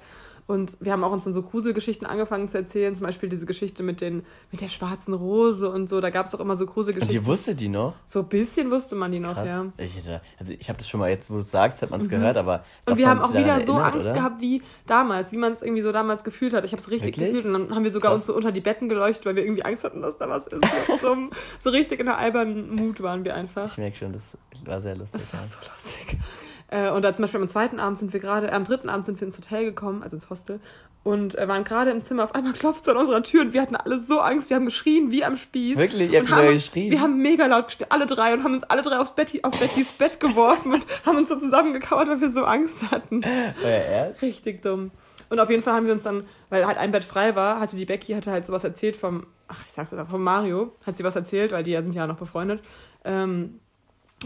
Und 0.49 0.77
wir 0.79 0.91
haben 0.93 1.03
auch 1.03 1.11
uns 1.11 1.25
dann 1.25 1.33
so 1.33 1.43
Gruselgeschichten 1.43 2.07
angefangen 2.07 2.49
zu 2.49 2.57
erzählen, 2.57 2.95
zum 2.95 3.05
Beispiel 3.05 3.29
diese 3.29 3.45
Geschichte 3.45 3.83
mit, 3.83 4.01
den, 4.01 4.23
mit 4.51 4.61
der 4.61 4.67
schwarzen 4.67 5.13
Rose 5.13 5.69
und 5.69 5.87
so. 5.87 6.01
Da 6.01 6.09
gab 6.09 6.25
es 6.25 6.33
auch 6.33 6.39
immer 6.39 6.55
so 6.55 6.65
Gruselgeschichten. 6.65 7.15
Und 7.15 7.23
ihr 7.23 7.27
wusstet 7.27 7.59
die 7.59 7.69
noch? 7.69 7.93
So 8.07 8.21
ein 8.21 8.29
bisschen 8.29 8.71
wusste 8.71 8.95
man 8.95 9.11
die 9.11 9.19
noch, 9.19 9.35
Krass. 9.35 9.47
ja. 9.47 9.65
Ich, 9.77 9.93
also 10.39 10.53
ich 10.53 10.67
habe 10.67 10.79
das 10.79 10.89
schon 10.89 11.01
mal 11.01 11.11
jetzt, 11.11 11.29
wo 11.29 11.35
du 11.35 11.41
es 11.41 11.51
sagst, 11.51 11.83
hat 11.83 11.91
man 11.91 12.01
es 12.01 12.07
mhm. 12.07 12.13
gehört, 12.13 12.35
aber. 12.35 12.63
Und 12.89 12.97
wir 12.97 13.07
haben 13.07 13.19
auch 13.19 13.31
wieder 13.31 13.59
so 13.59 13.73
Angst 13.73 14.07
oder? 14.07 14.13
gehabt 14.13 14.41
wie 14.41 14.63
damals, 14.87 15.31
wie 15.31 15.37
man 15.37 15.53
es 15.53 15.61
irgendwie 15.61 15.83
so 15.83 15.91
damals 15.91 16.23
gefühlt 16.23 16.55
hat. 16.55 16.65
Ich 16.65 16.71
habe 16.71 16.81
es 16.81 16.89
richtig 16.89 17.15
Wirklich? 17.15 17.27
gefühlt 17.27 17.45
und 17.45 17.53
dann 17.53 17.75
haben 17.75 17.83
wir 17.83 17.93
sogar 17.93 18.09
Krass. 18.09 18.21
uns 18.21 18.25
so 18.25 18.35
unter 18.35 18.51
die 18.51 18.61
Betten 18.61 18.89
geleuchtet, 18.89 19.27
weil 19.27 19.35
wir 19.35 19.43
irgendwie 19.43 19.65
Angst 19.65 19.83
hatten, 19.83 20.01
dass 20.01 20.17
da 20.17 20.29
was 20.29 20.47
ist. 20.47 20.63
So, 20.99 21.15
so 21.59 21.69
richtig 21.69 21.99
in 21.99 22.07
der 22.07 22.17
albernen 22.17 22.75
Mut 22.75 23.03
waren 23.03 23.23
wir 23.23 23.35
einfach. 23.35 23.67
Ich 23.67 23.77
merke 23.77 23.97
schon, 23.97 24.13
das 24.13 24.35
war 24.65 24.81
sehr 24.81 24.95
lustig. 24.95 25.21
Das 25.21 25.31
war 25.31 25.43
so 25.43 25.57
lustig. 25.59 26.17
Äh, 26.71 26.89
und 26.91 27.03
da 27.03 27.13
zum 27.13 27.23
Beispiel 27.23 27.41
am 27.41 27.47
zweiten 27.47 27.79
Abend 27.79 27.99
sind 27.99 28.13
wir 28.13 28.19
gerade, 28.19 28.51
am 28.51 28.63
dritten 28.63 28.89
Abend 28.89 29.05
sind 29.05 29.19
wir 29.19 29.27
ins 29.27 29.37
Hotel 29.37 29.65
gekommen, 29.65 30.03
also 30.03 30.15
ins 30.15 30.29
Hostel, 30.29 30.59
und 31.03 31.37
äh, 31.37 31.47
waren 31.47 31.63
gerade 31.63 31.91
im 31.91 32.01
Zimmer. 32.01 32.23
Auf 32.23 32.35
einmal 32.35 32.53
klopft 32.53 32.81
es 32.81 32.87
an 32.87 32.97
unserer 32.97 33.23
Tür 33.23 33.41
und 33.41 33.53
wir 33.53 33.61
hatten 33.61 33.75
alle 33.75 33.99
so 33.99 34.19
Angst. 34.19 34.49
Wir 34.49 34.57
haben 34.57 34.65
geschrien 34.65 35.11
wie 35.11 35.23
am 35.23 35.37
Spieß. 35.37 35.77
Wirklich? 35.77 36.11
Ihr 36.11 36.19
habt 36.21 36.31
haben, 36.31 36.53
geschrien? 36.53 36.91
Wir 36.91 37.01
haben 37.01 37.17
mega 37.21 37.45
laut 37.45 37.67
geschrien, 37.67 37.87
alle 37.89 38.05
drei, 38.05 38.33
und 38.33 38.43
haben 38.43 38.53
uns 38.53 38.63
alle 38.63 38.81
drei 38.81 38.99
auf, 38.99 39.15
Betty, 39.15 39.43
auf 39.43 39.57
Bettys 39.59 39.93
Bett 39.93 40.19
geworfen 40.19 40.73
und 40.73 40.85
haben 41.05 41.17
uns 41.17 41.29
so 41.29 41.37
zusammengekauert, 41.37 42.07
weil 42.07 42.21
wir 42.21 42.29
so 42.29 42.43
Angst 42.43 42.91
hatten. 42.91 43.21
Euer 43.63 43.71
Ernst? 43.71 44.21
Richtig 44.21 44.61
dumm. 44.61 44.91
Und 45.29 45.39
auf 45.39 45.49
jeden 45.49 45.61
Fall 45.61 45.73
haben 45.73 45.85
wir 45.85 45.93
uns 45.93 46.03
dann, 46.03 46.25
weil 46.49 46.65
halt 46.65 46.77
ein 46.77 46.91
Bett 46.91 47.03
frei 47.03 47.35
war, 47.35 47.59
hatte 47.59 47.75
die 47.75 47.85
Becky 47.85 48.13
hatte 48.13 48.31
halt 48.31 48.45
sowas 48.45 48.63
erzählt 48.63 48.97
vom, 48.97 49.27
ach 49.47 49.63
ich 49.65 49.71
sag's 49.71 49.93
einfach, 49.93 50.09
vom 50.09 50.23
Mario, 50.23 50.75
hat 50.85 50.97
sie 50.97 51.03
was 51.03 51.15
erzählt, 51.15 51.51
weil 51.51 51.63
die 51.63 51.71
ja 51.71 51.81
sind 51.81 51.93
ja 51.93 52.07
noch 52.07 52.17
befreundet. 52.17 52.61
Ähm, 53.05 53.59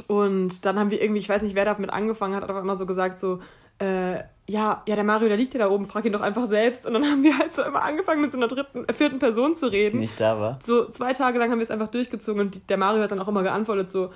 und 0.08 0.66
dann 0.66 0.80
haben 0.80 0.92
wir 0.92 1.02
irgendwie, 1.02 1.20
ich 1.20 1.30
weiß 1.30 1.42
nicht, 1.42 1.56
wer 1.56 1.66
damit 1.66 1.92
angefangen 1.92 2.36
hat, 2.36 2.44
hat 2.44 2.50
aber 2.50 2.62
immer 2.62 2.76
so 2.76 2.86
gesagt, 2.86 3.20
so, 3.20 3.40
äh, 3.80 4.16
ja, 4.46 4.84
ja, 4.86 4.96
der 4.96 5.04
Mario, 5.04 5.30
der 5.30 5.38
liegt 5.38 5.54
ja 5.54 5.60
da 5.60 5.70
oben, 5.70 5.86
frag 5.86 6.06
ihn 6.06 6.12
doch 6.12 6.22
einfach 6.22 6.48
selbst. 6.48 6.86
Und 6.86 6.94
dann 6.94 7.06
haben 7.06 7.24
wir 7.24 7.38
halt 7.38 7.54
so 7.54 7.64
immer 7.64 7.82
angefangen, 7.82 8.22
mit 8.22 8.32
so 8.32 8.38
einer 8.38 8.48
dritten, 8.48 8.86
äh, 8.86 8.94
vierten 8.94 9.20
Person 9.20 9.56
zu 9.56 9.72
reden. 9.72 9.98
Die 9.98 10.02
nicht 10.02 10.20
da 10.20 10.40
war. 10.40 10.60
So 10.62 10.90
zwei 10.90 11.14
Tage 11.14 11.40
lang 11.40 11.50
haben 11.50 11.60
wir 11.60 11.64
es 11.64 11.72
einfach 11.72 11.88
durchgezogen 11.88 12.42
und 12.42 12.70
der 12.70 12.78
Mario 12.78 13.02
hat 13.04 13.12
dann 13.12 13.20
auch 13.20 13.28
immer 13.28 13.44
geantwortet, 13.44 13.90
so, 13.90 14.12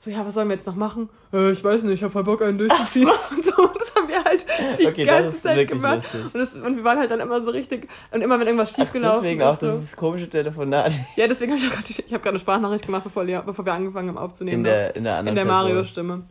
so, 0.00 0.10
ja, 0.10 0.24
was 0.24 0.34
sollen 0.34 0.48
wir 0.48 0.54
jetzt 0.54 0.66
noch 0.66 0.76
machen? 0.76 1.08
Äh, 1.32 1.50
ich 1.50 1.64
weiß 1.64 1.82
nicht, 1.82 1.94
ich 1.94 2.02
habe 2.02 2.12
voll 2.12 2.22
Bock, 2.22 2.42
einen 2.42 2.58
durchzuziehen. 2.58 3.08
So. 3.28 3.36
Und 3.36 3.44
so, 3.44 3.78
das 3.78 3.94
haben 3.96 4.08
wir 4.08 4.22
halt 4.22 4.46
die 4.78 4.86
okay, 4.86 5.04
ganze 5.04 5.40
Zeit 5.40 5.68
gemacht. 5.68 6.06
Und, 6.32 6.34
das, 6.34 6.54
und, 6.54 6.76
wir 6.76 6.84
waren 6.84 6.98
halt 6.98 7.10
dann 7.10 7.20
immer 7.20 7.40
so 7.40 7.50
richtig, 7.50 7.88
und 8.12 8.22
immer 8.22 8.38
wenn 8.38 8.46
irgendwas 8.46 8.74
schiefgelaufen 8.74 9.18
ist. 9.18 9.22
Deswegen 9.24 9.42
auch 9.42 9.56
so, 9.56 9.66
das 9.66 9.96
komische 9.96 10.28
Telefonat. 10.28 10.92
Ja, 11.16 11.26
deswegen 11.26 11.52
habe 11.52 11.62
ich 11.62 11.70
gerade 11.70 11.84
ich 11.88 12.14
hab 12.14 12.26
eine 12.26 12.38
Sprachnachricht 12.38 12.86
gemacht, 12.86 13.04
bevor, 13.04 13.24
bevor 13.24 13.66
wir 13.66 13.72
angefangen 13.72 14.08
haben 14.10 14.18
aufzunehmen. 14.18 14.58
In 14.58 14.64
der, 14.64 14.96
in 14.96 15.04
der 15.04 15.16
anderen 15.16 15.28
In 15.28 15.34
der 15.34 15.44
Mario-Stimme. 15.44 16.22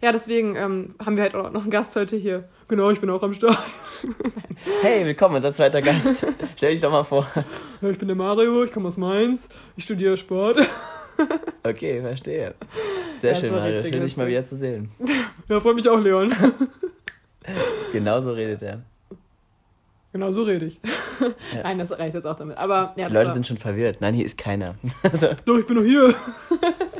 Ja, 0.00 0.12
deswegen 0.12 0.54
ähm, 0.54 0.94
haben 1.04 1.16
wir 1.16 1.24
halt 1.24 1.34
auch 1.34 1.50
noch 1.50 1.62
einen 1.62 1.70
Gast 1.72 1.96
heute 1.96 2.14
hier. 2.14 2.44
Genau, 2.68 2.90
ich 2.90 3.00
bin 3.00 3.10
auch 3.10 3.22
am 3.22 3.34
Start. 3.34 3.58
hey, 4.82 5.04
willkommen, 5.04 5.36
unser 5.36 5.52
zweiter 5.52 5.82
Gast. 5.82 6.24
Stell 6.56 6.70
dich 6.72 6.80
doch 6.80 6.92
mal 6.92 7.02
vor. 7.02 7.26
Ich 7.80 7.98
bin 7.98 8.06
der 8.06 8.16
Mario, 8.16 8.62
ich 8.62 8.70
komme 8.70 8.86
aus 8.86 8.96
Mainz, 8.96 9.48
ich 9.76 9.82
studiere 9.82 10.16
Sport. 10.16 10.58
okay, 11.64 12.00
verstehe. 12.00 12.54
Sehr 13.20 13.34
schön, 13.34 13.52
Mario. 13.52 13.82
Schön, 13.82 14.02
dich 14.02 14.16
mal 14.16 14.26
wieder 14.26 14.44
zu 14.44 14.56
sehen. 14.56 14.90
Ja, 15.48 15.60
freut 15.60 15.76
mich 15.76 15.88
auch, 15.88 16.00
Leon. 16.00 16.32
genau 17.92 18.20
so 18.20 18.32
redet 18.32 18.62
er. 18.62 18.82
Genau 20.12 20.30
so 20.30 20.42
rede 20.42 20.66
ich. 20.66 20.80
Ja. 21.54 21.62
Nein, 21.64 21.78
das 21.78 21.90
reicht 21.90 22.14
jetzt 22.14 22.26
auch 22.26 22.36
damit. 22.36 22.58
Aber, 22.58 22.94
ja, 22.96 23.08
Die 23.08 23.14
Leute 23.14 23.28
war... 23.28 23.34
sind 23.34 23.46
schon 23.46 23.56
verwirrt. 23.56 24.00
Nein, 24.00 24.14
hier 24.14 24.24
ist 24.24 24.38
keiner. 24.38 24.76
Doch, 25.44 25.58
ich 25.58 25.66
bin 25.66 25.76
noch 25.76 25.84
hier. 25.84 26.14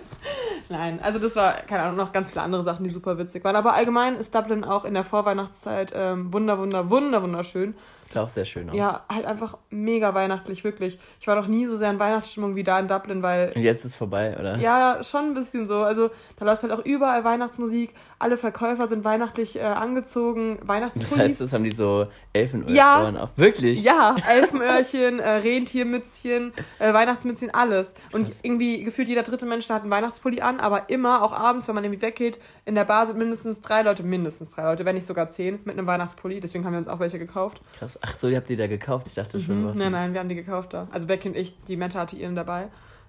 Nein, 0.70 1.00
also 1.03 1.19
das 1.19 1.35
war, 1.37 1.55
keine 1.55 1.82
Ahnung, 1.82 1.97
noch 1.97 2.12
ganz 2.12 2.31
viele 2.31 2.43
andere 2.43 2.63
Sachen, 2.63 2.84
die 2.84 2.91
super 2.91 3.19
witzig 3.19 3.44
waren. 3.44 3.56
Aber 3.56 3.75
allgemein 3.75 4.17
ist 4.17 4.34
Dublin 4.34 4.65
auch 4.65 4.84
in 4.84 4.94
der 4.94 5.05
Vorweihnachtszeit 5.05 5.93
ähm, 5.94 6.32
wunder, 6.32 6.58
wunder, 6.58 6.91
wunder, 6.91 7.22
wunderschön. 7.22 7.75
Sieht 8.08 8.17
auch 8.17 8.29
sehr 8.29 8.46
schön 8.46 8.70
aus. 8.70 8.77
Ja, 8.77 9.05
halt 9.13 9.27
einfach 9.27 9.58
mega 9.69 10.15
weihnachtlich, 10.15 10.65
wirklich. 10.65 10.98
Ich 11.20 11.27
war 11.27 11.37
noch 11.37 11.46
nie 11.46 11.67
so 11.67 11.77
sehr 11.77 11.91
in 11.91 11.98
Weihnachtsstimmung 11.98 12.56
wie 12.56 12.65
da 12.65 12.79
in 12.79 12.89
Dublin, 12.89 13.22
weil. 13.22 13.53
Und 13.55 13.63
jetzt 13.63 13.84
ist 13.84 13.96
vorbei, 13.96 14.34
oder? 14.39 14.56
Ja, 14.56 15.05
schon 15.05 15.27
ein 15.27 15.34
bisschen 15.34 15.69
so. 15.69 15.82
Also 15.82 16.10
da 16.37 16.46
läuft 16.46 16.63
halt 16.63 16.72
auch 16.72 16.84
überall 16.84 17.25
Weihnachtsmusik. 17.25 17.94
Alle 18.19 18.39
Verkäufer 18.39 18.87
sind 18.87 19.05
weihnachtlich 19.05 19.56
äh, 19.56 19.63
angezogen. 19.63 20.58
Weihnachtspullis. 20.63 21.10
Das 21.10 21.19
heißt, 21.19 21.41
das 21.43 21.53
haben 21.53 21.65
die 21.65 21.70
so 21.70 22.06
Elfenöhrchen 22.32 22.77
ja, 22.77 23.10
auf. 23.20 23.31
Wirklich? 23.37 23.82
Ja, 23.82 24.17
Elfenöhrchen, 24.27 25.20
äh, 25.20 25.29
Rentiermützchen, 25.29 26.53
äh, 26.79 26.94
Weihnachtsmützchen, 26.94 27.53
alles. 27.53 27.94
Und 28.13 28.25
Krass. 28.25 28.39
irgendwie 28.43 28.84
gefühlt 28.84 29.08
jeder 29.08 29.22
dritte 29.22 29.44
Mensch 29.44 29.67
da 29.67 29.75
hat 29.75 29.82
einen 29.82 29.91
Weihnachtspulli 29.91 30.41
an, 30.41 30.57
aber 30.60 30.91
immer, 30.91 31.22
auch 31.22 31.32
abends, 31.32 31.69
wenn 31.69 31.74
man 31.74 31.84
irgendwie 31.84 32.03
weggeht, 32.03 32.38
in 32.65 32.74
der 32.74 32.84
Bar 32.84 33.06
sind 33.06 33.19
mindestens 33.19 33.60
drei 33.60 33.82
Leute, 33.82 34.03
mindestens 34.03 34.53
drei 34.53 34.65
Leute, 34.65 34.84
wenn 34.84 34.94
nicht 34.94 35.06
sogar 35.06 35.29
zehn, 35.29 35.60
mit 35.65 35.77
einem 35.77 35.86
Weihnachtspulli. 35.86 36.41
Deswegen 36.41 36.65
haben 36.65 36.72
wir 36.72 36.79
uns 36.79 36.88
auch 36.88 37.00
welche 37.00 37.19
gekauft. 37.19 37.60
Krass. 37.79 37.98
Ach 38.03 38.19
so, 38.19 38.29
ihr 38.29 38.36
habt 38.36 38.48
die 38.48 38.56
da 38.56 38.67
gekauft? 38.67 39.08
Ich 39.08 39.15
dachte 39.15 39.41
schon, 39.41 39.62
mhm. 39.62 39.67
was. 39.69 39.77
Nein, 39.77 39.93
nein, 39.93 40.12
wir 40.12 40.20
haben 40.20 40.29
die 40.29 40.34
gekauft 40.34 40.74
da. 40.74 40.88
Also 40.91 41.06
Becky 41.06 41.29
und 41.29 41.36
ich, 41.36 41.55
die 41.67 41.77
Mette 41.77 41.98
hatte 41.98 42.17
ihren 42.17 42.34
dabei. 42.34 42.69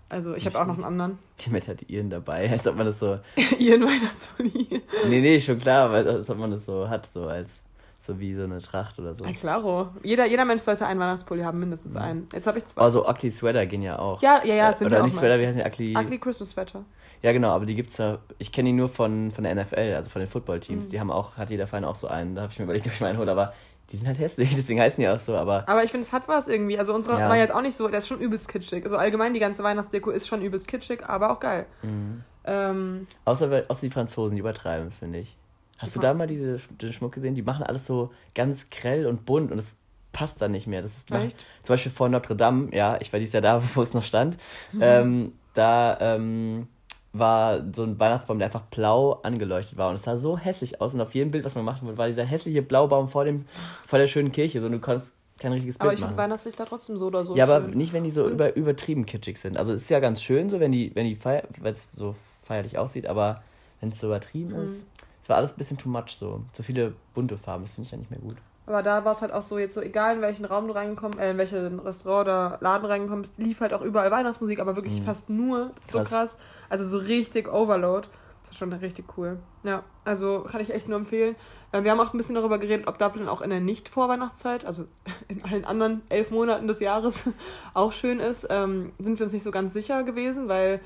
Also 0.09 0.33
ich 0.33 0.45
habe 0.47 0.59
auch 0.59 0.65
noch 0.65 0.75
einen 0.75 0.83
anderen. 0.83 1.19
Die 1.39 1.51
Mette 1.51 1.71
hatte 1.71 1.85
ihren 1.85 2.09
dabei, 2.09 2.49
als 2.49 2.67
ob 2.67 2.75
man 2.75 2.87
das 2.87 2.99
so. 2.99 3.19
ihren 3.59 3.83
Weihnachtspulli. 3.83 4.81
nee, 5.07 5.21
nee, 5.21 5.39
schon 5.39 5.59
klar, 5.59 5.85
aber 5.85 5.97
als 6.09 6.29
ob 6.29 6.39
man 6.39 6.51
das 6.51 6.65
so 6.65 6.89
hat, 6.89 7.05
so 7.05 7.27
als. 7.27 7.61
So 8.01 8.19
wie 8.19 8.33
so 8.33 8.43
eine 8.43 8.59
Tracht 8.59 8.97
oder 8.97 9.13
so. 9.13 9.25
Ja, 9.25 9.33
klaro. 9.33 9.89
Jeder, 10.03 10.25
jeder 10.25 10.45
Mensch 10.45 10.61
sollte 10.61 10.87
einen 10.87 11.01
Weihnachtspulli 11.01 11.43
haben, 11.43 11.59
mindestens 11.59 11.95
ja. 11.95 12.01
einen. 12.01 12.29
Jetzt 12.33 12.47
habe 12.47 12.57
ich 12.57 12.65
zwei. 12.65 12.81
Also 12.81 13.07
Ugly 13.07 13.29
Sweater 13.29 13.65
gehen 13.65 13.81
ja 13.81 13.99
auch. 13.99 14.21
Ja, 14.21 14.41
ja, 14.45 14.55
ja, 14.55 14.73
sind 14.73 14.87
Oder 14.87 14.97
ja 14.97 15.03
nicht 15.03 15.15
Sweater, 15.15 15.37
wie 15.37 15.45
heißen 15.47 15.59
die? 15.59 15.65
Ugly... 15.65 15.97
Ugly 15.97 16.17
Christmas 16.17 16.51
Sweater. 16.51 16.85
Ja, 17.21 17.33
genau, 17.33 17.49
aber 17.49 17.65
die 17.65 17.75
gibt's 17.75 17.97
ja, 17.97 18.19
ich 18.37 18.53
kenne 18.53 18.69
die 18.69 18.73
nur 18.73 18.87
von, 18.87 19.31
von 19.31 19.43
der 19.43 19.53
NFL, 19.53 19.93
also 19.95 20.09
von 20.09 20.21
den 20.21 20.29
Footballteams. 20.29 20.85
Mhm. 20.85 20.89
Die 20.89 20.99
haben 21.01 21.11
auch, 21.11 21.35
hat 21.35 21.49
jeder 21.49 21.67
Verein 21.67 21.83
auch 21.83 21.95
so 21.95 22.07
einen. 22.07 22.35
Da 22.35 22.43
habe 22.43 22.53
ich 22.53 22.59
mir 22.59 22.63
überlegt, 22.63 22.87
ob 22.87 22.93
ich 22.93 23.01
meinen 23.01 23.17
hole, 23.17 23.29
aber 23.29 23.53
die 23.91 23.97
sind 23.97 24.07
halt 24.07 24.19
hässlich, 24.19 24.49
deswegen 24.55 24.79
heißen 24.79 25.01
die 25.01 25.09
auch 25.09 25.19
so, 25.19 25.35
aber. 25.35 25.67
Aber 25.67 25.83
ich 25.83 25.91
finde, 25.91 26.05
es 26.05 26.13
hat 26.13 26.27
was 26.29 26.47
irgendwie. 26.47 26.79
Also 26.79 26.93
unsere 26.93 27.19
ja. 27.19 27.27
war 27.27 27.35
jetzt 27.35 27.53
auch 27.53 27.61
nicht 27.61 27.75
so, 27.75 27.89
der 27.89 27.97
ist 27.97 28.07
schon 28.07 28.21
übelst 28.21 28.47
kitschig. 28.47 28.85
Also 28.85 28.95
allgemein 28.95 29.33
die 29.33 29.41
ganze 29.41 29.63
Weihnachtsdeko 29.63 30.11
ist 30.11 30.27
schon 30.27 30.41
übelst 30.41 30.67
kitschig, 30.69 31.07
aber 31.07 31.31
auch 31.31 31.41
geil. 31.41 31.65
Mhm. 31.81 32.23
Ähm, 32.45 33.07
außer, 33.25 33.65
außer 33.67 33.81
die 33.81 33.91
Franzosen, 33.91 34.35
die 34.35 34.39
übertreiben 34.39 34.87
es, 34.87 34.97
finde 34.97 35.19
ich. 35.19 35.37
Hast 35.79 35.95
du 35.95 35.99
da 35.99 36.13
mal 36.13 36.27
diese, 36.27 36.59
den 36.81 36.93
Schmuck 36.93 37.13
gesehen? 37.13 37.35
Die 37.35 37.41
machen 37.41 37.63
alles 37.63 37.85
so 37.85 38.11
ganz 38.35 38.69
grell 38.69 39.07
und 39.07 39.25
bunt 39.25 39.51
und 39.51 39.57
es 39.57 39.77
passt 40.11 40.41
da 40.41 40.47
nicht 40.47 40.67
mehr. 40.67 40.81
Das 40.81 40.97
ist 40.97 41.09
macht, 41.09 41.35
zum 41.63 41.73
Beispiel 41.73 41.91
vor 41.91 42.09
Notre 42.09 42.35
Dame, 42.35 42.75
ja, 42.75 42.97
ich 42.99 43.11
war 43.13 43.19
dieses 43.19 43.33
Jahr 43.33 43.41
da, 43.41 43.63
wo 43.75 43.81
es 43.81 43.93
noch 43.93 44.03
stand. 44.03 44.37
Mhm. 44.73 44.79
Ähm, 44.81 45.33
da 45.53 45.97
ähm, 46.01 46.67
war 47.13 47.63
so 47.73 47.83
ein 47.83 47.97
Weihnachtsbaum, 47.97 48.39
der 48.39 48.47
einfach 48.47 48.63
blau 48.63 49.19
angeleuchtet 49.23 49.77
war. 49.77 49.89
Und 49.89 49.95
es 49.95 50.03
sah 50.03 50.19
so 50.19 50.37
hässlich 50.37 50.81
aus. 50.81 50.93
Und 50.93 51.01
auf 51.01 51.15
jedem 51.15 51.31
Bild, 51.31 51.45
was 51.45 51.55
man 51.55 51.65
machen 51.65 51.87
wollte, 51.87 51.97
war 51.97 52.07
dieser 52.07 52.25
hässliche 52.25 52.61
Blaubaum 52.61 53.07
vor, 53.07 53.23
dem, 53.23 53.45
vor 53.87 53.99
der 53.99 54.07
schönen 54.07 54.31
Kirche. 54.31 54.59
So, 54.59 54.65
und 54.65 54.73
du 54.73 54.79
konntest 54.79 55.11
kein 55.39 55.53
richtiges 55.53 55.77
Bild 55.77 55.85
aber 55.85 55.93
ich 55.93 55.99
finde 55.99 56.17
Weihnachtslichter 56.17 56.65
trotzdem 56.65 56.97
so 56.97 57.07
oder 57.07 57.23
so. 57.23 57.35
Ja, 57.35 57.45
schön. 57.45 57.55
aber 57.55 57.67
nicht, 57.69 57.93
wenn 57.93 58.03
die 58.03 58.11
so 58.11 58.27
über, 58.27 58.55
übertrieben 58.55 59.05
kitschig 59.05 59.39
sind. 59.39 59.57
Also 59.57 59.73
es 59.73 59.83
ist 59.83 59.89
ja 59.89 60.01
ganz 60.01 60.21
schön 60.21 60.49
so, 60.49 60.59
wenn 60.59 60.73
die, 60.73 60.93
wenn 60.95 61.05
die 61.05 61.15
feier, 61.15 61.43
es 61.63 61.87
so 61.95 62.15
feierlich 62.43 62.77
aussieht, 62.77 63.07
aber 63.07 63.41
wenn 63.79 63.89
es 63.89 63.99
so 63.99 64.07
übertrieben 64.07 64.49
mhm. 64.49 64.65
ist, 64.65 64.83
es 65.29 65.31
war 65.31 65.37
alles 65.37 65.51
ein 65.51 65.57
bisschen 65.57 65.77
too 65.77 65.89
much 65.89 66.09
so. 66.17 66.41
Zu 66.53 66.63
viele 66.63 66.95
bunte 67.13 67.37
Farben, 67.37 67.63
das 67.63 67.73
finde 67.73 67.85
ich 67.85 67.91
ja 67.91 67.99
nicht 67.99 68.09
mehr 68.09 68.19
gut. 68.19 68.37
Aber 68.65 68.81
da 68.81 69.05
war 69.05 69.11
es 69.11 69.21
halt 69.21 69.31
auch 69.31 69.43
so, 69.43 69.59
jetzt 69.59 69.75
so, 69.75 69.81
egal 69.81 70.15
in 70.15 70.21
welchen 70.23 70.43
Raum 70.43 70.67
du 70.67 70.73
reingekommen, 70.73 71.19
äh, 71.19 71.29
in 71.29 71.37
welches 71.37 71.71
Restaurant 71.85 72.21
oder 72.27 72.57
Laden 72.61 72.87
reingekommen 72.87 73.21
bist, 73.21 73.37
lief 73.37 73.61
halt 73.61 73.73
auch 73.73 73.83
überall 73.83 74.09
Weihnachtsmusik, 74.09 74.59
aber 74.59 74.75
wirklich 74.75 75.01
mhm. 75.01 75.03
fast 75.03 75.29
nur. 75.29 75.69
Das 75.75 75.83
ist 75.83 75.91
krass. 75.91 76.09
so 76.09 76.15
krass. 76.15 76.37
Also 76.67 76.83
so 76.83 76.97
richtig 76.97 77.47
Overload. 77.47 78.07
Das 78.41 78.51
ist 78.51 78.57
schon 78.57 78.73
richtig 78.73 79.05
cool. 79.17 79.37
Ja, 79.61 79.83
also 80.03 80.47
kann 80.49 80.61
ich 80.61 80.73
echt 80.73 80.87
nur 80.87 80.97
empfehlen. 80.97 81.35
Äh, 81.73 81.83
wir 81.83 81.91
haben 81.91 81.99
auch 81.99 82.11
ein 82.11 82.17
bisschen 82.17 82.33
darüber 82.33 82.57
geredet, 82.57 82.87
ob 82.87 82.97
Dublin 82.97 83.27
auch 83.27 83.41
in 83.41 83.51
der 83.51 83.59
Nicht-Vorweihnachtszeit, 83.59 84.65
also 84.65 84.85
in 85.27 85.43
allen 85.43 85.63
anderen 85.63 86.01
elf 86.09 86.31
Monaten 86.31 86.65
des 86.65 86.79
Jahres, 86.79 87.29
auch 87.75 87.91
schön 87.91 88.19
ist. 88.19 88.47
Ähm, 88.49 88.93
sind 88.97 89.19
wir 89.19 89.25
uns 89.25 89.33
nicht 89.33 89.43
so 89.43 89.51
ganz 89.51 89.73
sicher 89.73 90.01
gewesen, 90.01 90.47
weil 90.47 90.79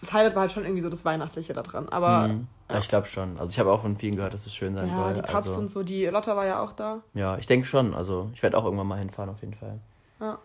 das 0.00 0.12
Highlight 0.12 0.34
war 0.34 0.42
halt 0.42 0.52
schon 0.52 0.64
irgendwie 0.64 0.82
so 0.82 0.90
das 0.90 1.04
Weihnachtliche 1.04 1.52
da 1.52 1.62
dran. 1.62 1.88
Aber. 1.88 2.28
Mhm. 2.28 2.48
Ja, 2.68 2.78
ich 2.78 2.88
glaube 2.88 3.06
schon. 3.06 3.38
Also 3.38 3.50
ich 3.50 3.58
habe 3.58 3.70
auch 3.70 3.82
von 3.82 3.96
vielen 3.96 4.16
gehört, 4.16 4.34
dass 4.34 4.44
es 4.44 4.54
schön 4.54 4.74
sein 4.74 4.88
ja, 4.88 4.94
soll. 4.94 5.06
Ja, 5.08 5.12
die 5.12 5.20
Pubs 5.22 5.34
also, 5.34 5.56
und 5.56 5.70
so. 5.70 5.82
Die 5.82 6.06
Lotta 6.06 6.34
war 6.34 6.46
ja 6.46 6.60
auch 6.60 6.72
da. 6.72 7.02
Ja, 7.14 7.38
ich 7.38 7.46
denke 7.46 7.66
schon. 7.66 7.94
Also 7.94 8.28
ich 8.34 8.42
werde 8.42 8.58
auch 8.58 8.64
irgendwann 8.64 8.88
mal 8.88 8.98
hinfahren, 8.98 9.30
auf 9.30 9.40
jeden 9.40 9.54
Fall. 9.54 9.78
Ja. 10.20 10.38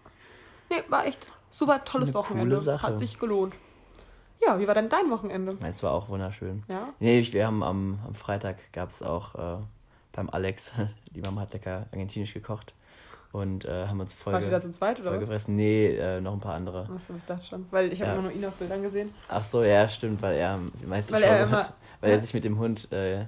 Nee, 0.70 0.84
war 0.90 1.06
echt 1.06 1.20
super 1.50 1.84
tolles 1.84 2.10
Eine 2.10 2.16
Wochenende. 2.16 2.82
Hat 2.82 3.00
sich 3.00 3.18
gelohnt. 3.18 3.56
Ja, 4.46 4.60
wie 4.60 4.68
war 4.68 4.74
denn 4.74 4.90
dein 4.90 5.10
Wochenende? 5.12 5.58
Meins 5.60 5.84
war 5.84 5.92
auch 5.94 6.10
wunderschön. 6.10 6.64
Ja? 6.68 6.90
Nee, 7.00 7.28
wir 7.32 7.46
haben 7.46 7.62
am, 7.64 8.00
am 8.08 8.16
Freitag 8.16 8.58
gab 8.74 8.90
es 8.90 9.04
auch 9.04 9.36
äh, 9.36 9.58
beim 10.12 10.30
Alex, 10.30 10.74
die 11.12 11.22
Mama 11.22 11.42
hat 11.42 11.54
lecker 11.54 11.88
argentinisch 11.92 12.34
gekocht 12.34 12.74
und 13.32 13.66
äh, 13.66 13.88
haben 13.88 14.00
uns 14.00 14.14
voll. 14.14 14.34
War 14.34 14.42
die 14.42 14.50
da 14.50 14.60
zu 14.60 14.72
zweit 14.72 15.00
oder 15.00 15.14
was? 15.14 15.20
Gefressen. 15.20 15.56
Nee, 15.56 15.96
äh, 15.96 16.20
noch 16.20 16.34
ein 16.34 16.40
paar 16.40 16.56
andere. 16.56 16.90
Achso, 16.94 17.14
ich 17.18 17.24
dachte 17.24 17.46
schon. 17.46 17.66
Weil 17.72 17.92
ich 17.94 18.02
habe 18.02 18.12
ja. 18.12 18.14
immer 18.16 18.24
nur 18.24 18.34
ihn 18.34 18.46
auf 18.46 18.56
Bildern 18.56 18.82
gesehen. 18.82 19.14
Ach 19.30 19.44
so, 19.44 19.64
ja, 19.64 19.88
stimmt, 19.88 20.22
weil 20.22 20.36
er 20.36 20.60
die 20.82 20.86
meiste 20.86 21.14
weil 21.14 21.24
er 21.24 21.44
immer, 21.44 21.60
hat. 21.60 21.74
Weil 22.02 22.10
ja. 22.10 22.16
er 22.18 22.22
sich 22.22 22.34
mit 22.34 22.44
dem 22.44 22.60
Hund, 22.60 22.92
äh, 22.92 23.26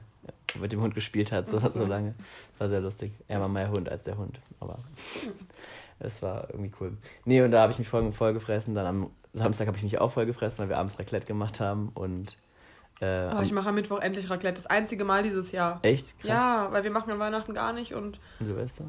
mit 0.60 0.72
dem 0.72 0.81
Hund 0.81 0.93
gespielt 0.93 1.31
hat, 1.31 1.50
so, 1.50 1.60
so 1.60 1.86
lange. 1.86 2.15
War 2.57 2.69
sehr 2.69 2.81
lustig. 2.81 3.13
Er 3.27 3.39
war 3.39 3.48
mehr 3.48 3.69
Hund 3.69 3.89
als 3.89 4.03
der 4.03 4.17
Hund, 4.17 4.39
aber 4.60 4.79
es 6.00 6.22
war 6.22 6.50
irgendwie 6.50 6.72
cool. 6.81 6.98
Nee, 7.25 7.41
und 7.41 7.51
da 7.51 7.62
habe 7.62 7.72
ich 7.72 7.79
mich 7.79 7.88
voll, 7.88 8.12
voll 8.12 8.33
gefressen. 8.33 8.75
Dann 8.75 8.86
am 8.86 9.10
Samstag 9.31 9.67
habe 9.67 9.77
ich 9.77 9.83
mich 9.83 10.00
auch 10.00 10.12
voll 10.12 10.25
gefressen, 10.25 10.60
weil 10.60 10.69
wir 10.69 10.77
abends 10.77 11.00
Raclette 11.00 11.27
gemacht 11.27 11.60
haben 11.60 11.91
und 11.93 12.38
äh, 13.01 13.33
oh, 13.36 13.41
ich 13.41 13.51
mache 13.51 13.69
am 13.69 13.75
Mittwoch 13.75 14.00
endlich 14.00 14.29
Raclette. 14.29 14.55
Das 14.55 14.67
einzige 14.67 15.03
Mal 15.03 15.24
dieses 15.24 15.51
Jahr. 15.51 15.79
Echt? 15.81 16.19
Krass. 16.19 16.29
Ja, 16.29 16.67
weil 16.72 16.83
wir 16.83 16.91
machen 16.91 17.12
an 17.12 17.19
Weihnachten 17.19 17.53
gar 17.53 17.74
nicht 17.74 17.93
und. 17.93 18.19
Silvester? 18.39 18.86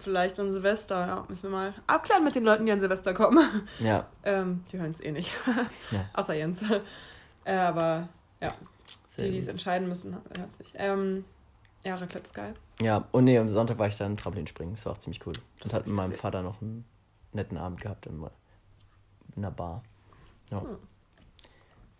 Vielleicht 0.00 0.38
an 0.40 0.50
Silvester, 0.50 1.06
ja. 1.06 1.24
Müssen 1.28 1.44
wir 1.44 1.50
mal 1.50 1.74
abklären 1.86 2.24
mit 2.24 2.34
den 2.34 2.44
Leuten, 2.44 2.66
die 2.66 2.72
an 2.72 2.80
Silvester 2.80 3.14
kommen. 3.14 3.68
Ja. 3.80 4.06
ähm, 4.24 4.64
die 4.70 4.78
hören 4.78 4.92
es 4.92 5.00
eh 5.00 5.12
nicht. 5.12 5.30
ja. 5.90 6.04
Außer 6.12 6.34
Jens. 6.34 6.62
Äh, 7.44 7.54
aber 7.54 8.08
ja. 8.40 8.54
Sehr 9.06 9.26
die, 9.26 9.32
die 9.32 9.38
es 9.38 9.48
entscheiden 9.48 9.88
müssen, 9.88 10.12
hört 10.36 10.52
sich. 10.54 10.72
Ähm, 10.74 11.24
ja, 11.84 11.96
Raclette 11.96 12.26
ist 12.26 12.34
geil. 12.34 12.54
Ja, 12.80 13.08
und 13.12 13.24
nee, 13.24 13.38
am 13.38 13.48
Sonntag 13.48 13.78
war 13.78 13.86
ich 13.86 13.96
dann 13.96 14.16
Trampolinspringen. 14.16 14.74
Das 14.74 14.84
war 14.86 14.92
auch 14.92 14.98
ziemlich 14.98 15.26
cool. 15.26 15.32
Und 15.64 15.72
hat 15.72 15.86
mit 15.86 15.96
meinem 15.96 16.12
Vater 16.12 16.42
noch 16.42 16.60
einen 16.60 16.84
netten 17.32 17.56
Abend 17.56 17.80
gehabt 17.80 18.06
in, 18.06 18.22
in 19.34 19.44
einer 19.44 19.50
Bar. 19.50 19.82
Ja. 20.50 20.60
Hm. 20.60 20.76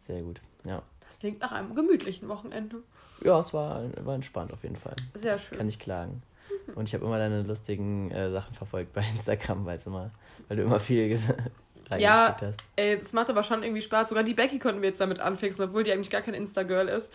Sehr 0.07 0.23
gut, 0.23 0.41
ja. 0.65 0.83
Das 1.07 1.19
klingt 1.19 1.41
nach 1.41 1.53
einem 1.53 1.75
gemütlichen 1.75 2.29
Wochenende. 2.29 2.83
Ja, 3.23 3.39
es 3.39 3.53
war, 3.53 3.83
war 4.05 4.15
entspannt 4.15 4.53
auf 4.53 4.63
jeden 4.63 4.77
Fall. 4.77 4.97
Sehr 5.15 5.39
schön. 5.39 5.59
Kann 5.59 5.69
ich 5.69 5.79
klagen. 5.79 6.23
Und 6.75 6.89
ich 6.89 6.95
habe 6.95 7.05
immer 7.05 7.19
deine 7.19 7.43
lustigen 7.43 8.11
äh, 8.11 8.31
Sachen 8.31 8.55
verfolgt 8.55 8.93
bei 8.93 9.05
Instagram, 9.17 9.65
weil 9.65 9.81
immer, 9.85 10.11
weil 10.49 10.57
du 10.57 10.63
immer 10.63 10.81
viel 10.81 11.19
ja, 11.99 12.37
hast. 12.41 12.63
Ey, 12.77 12.99
das 12.99 13.13
macht 13.13 13.31
aber 13.31 13.43
schon 13.43 13.63
irgendwie 13.63 13.83
Spaß. 13.83 14.11
Sogar 14.11 14.23
die 14.23 14.35
Becky 14.35 14.59
konnten 14.59 14.81
wir 14.81 14.91
jetzt 14.91 15.01
damit 15.01 15.21
anfixen, 15.21 15.65
obwohl 15.65 15.83
die 15.83 15.93
eigentlich 15.93 16.11
gar 16.11 16.23
kein 16.23 16.35
Insta-Girl 16.35 16.89
ist. 16.89 17.13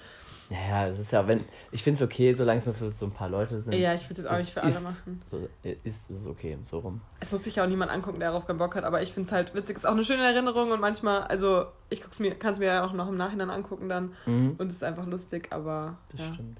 Naja, 0.49 0.89
es 0.89 0.99
ist 0.99 1.11
ja, 1.11 1.27
wenn. 1.27 1.43
Ich 1.71 1.81
finde 1.81 1.95
es 1.95 2.01
okay, 2.03 2.33
solange 2.35 2.59
es 2.59 2.65
nur 2.67 2.75
für 2.75 2.89
so 2.91 3.07
ein 3.07 3.11
paar 3.11 3.29
Leute 3.29 3.61
sind. 3.61 3.73
Ja, 3.73 3.95
ich 3.95 4.03
würde 4.03 4.11
es 4.11 4.17
jetzt 4.19 4.27
auch 4.27 4.37
nicht 4.37 4.53
für 4.53 4.61
alle 4.61 4.79
machen. 4.79 5.21
So, 5.31 5.49
ist 5.63 6.09
es 6.11 6.27
okay, 6.27 6.57
so 6.63 6.79
rum. 6.79 7.01
Es 7.19 7.31
muss 7.31 7.43
sich 7.43 7.55
ja 7.55 7.63
auch 7.63 7.67
niemand 7.67 7.91
angucken, 7.91 8.19
der 8.19 8.29
darauf 8.29 8.45
keinen 8.45 8.59
Bock 8.59 8.75
hat, 8.75 8.83
aber 8.83 9.01
ich 9.01 9.11
finde 9.11 9.27
es 9.27 9.33
halt 9.33 9.55
witzig. 9.55 9.77
Es 9.77 9.83
ist 9.83 9.89
auch 9.89 9.93
eine 9.93 10.05
schöne 10.05 10.23
Erinnerung 10.23 10.71
und 10.71 10.79
manchmal, 10.79 11.23
also 11.23 11.65
ich 11.89 12.01
kann 12.01 12.53
es 12.53 12.59
mir 12.59 12.67
ja 12.67 12.85
auch 12.85 12.93
noch 12.93 13.07
im 13.07 13.17
Nachhinein 13.17 13.49
angucken 13.49 13.89
dann 13.89 14.13
mhm. 14.27 14.55
und 14.59 14.67
es 14.67 14.75
ist 14.75 14.83
einfach 14.83 15.07
lustig, 15.07 15.47
aber. 15.49 15.97
Das 16.11 16.21
ja. 16.21 16.33
stimmt. 16.33 16.59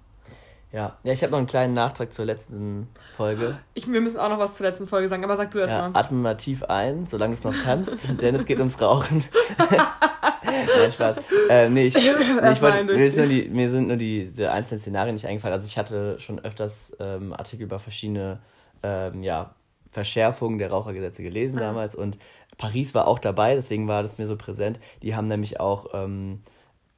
Ja, 0.75 0.97
ja 1.03 1.13
ich 1.13 1.23
habe 1.23 1.31
noch 1.31 1.37
einen 1.37 1.47
kleinen 1.47 1.73
Nachtrag 1.73 2.13
zur 2.13 2.25
letzten 2.25 2.89
Folge. 3.15 3.57
Ich, 3.75 3.89
wir 3.89 4.01
müssen 4.01 4.19
auch 4.19 4.27
noch 4.27 4.39
was 4.39 4.55
zur 4.55 4.65
letzten 4.65 4.87
Folge 4.87 5.07
sagen, 5.07 5.23
aber 5.23 5.37
sag 5.37 5.51
du 5.51 5.59
erst 5.59 5.71
ja, 5.71 5.87
mal. 5.87 5.97
Atme 5.97 6.17
mal 6.17 6.35
tief 6.35 6.63
ein, 6.63 7.07
solange 7.07 7.33
du 7.33 7.37
es 7.37 7.43
noch 7.45 7.63
kannst, 7.63 8.05
denn 8.21 8.35
es 8.35 8.45
geht 8.45 8.57
ums 8.57 8.81
Rauchen. 8.81 9.23
Nein, 10.43 10.91
Spaß. 10.91 11.19
Äh, 11.49 11.69
nee, 11.69 11.85
ich, 11.85 11.93
nee, 11.95 12.51
ich 12.51 12.61
wollte, 12.61 12.83
mir, 12.83 13.09
sind 13.09 13.29
nur 13.29 13.33
die, 13.33 13.47
mir 13.47 13.69
sind 13.69 13.87
nur 13.87 13.95
die, 13.95 14.29
die 14.29 14.45
einzelnen 14.47 14.81
Szenarien 14.81 15.15
nicht 15.15 15.25
eingefallen. 15.25 15.53
Also 15.53 15.65
ich 15.65 15.77
hatte 15.77 16.19
schon 16.19 16.43
öfters 16.43 16.93
ähm, 16.99 17.31
Artikel 17.31 17.63
über 17.63 17.79
verschiedene 17.79 18.39
ähm, 18.83 19.23
ja, 19.23 19.55
Verschärfungen 19.91 20.59
der 20.59 20.71
Rauchergesetze 20.71 21.23
gelesen 21.23 21.57
ah. 21.57 21.61
damals 21.61 21.95
und 21.95 22.17
Paris 22.57 22.93
war 22.93 23.07
auch 23.07 23.19
dabei, 23.19 23.55
deswegen 23.55 23.87
war 23.87 24.03
das 24.03 24.17
mir 24.17 24.27
so 24.27 24.35
präsent. 24.35 24.79
Die 25.03 25.15
haben 25.15 25.27
nämlich 25.27 25.59
auch 25.59 25.87
ähm, 25.93 26.41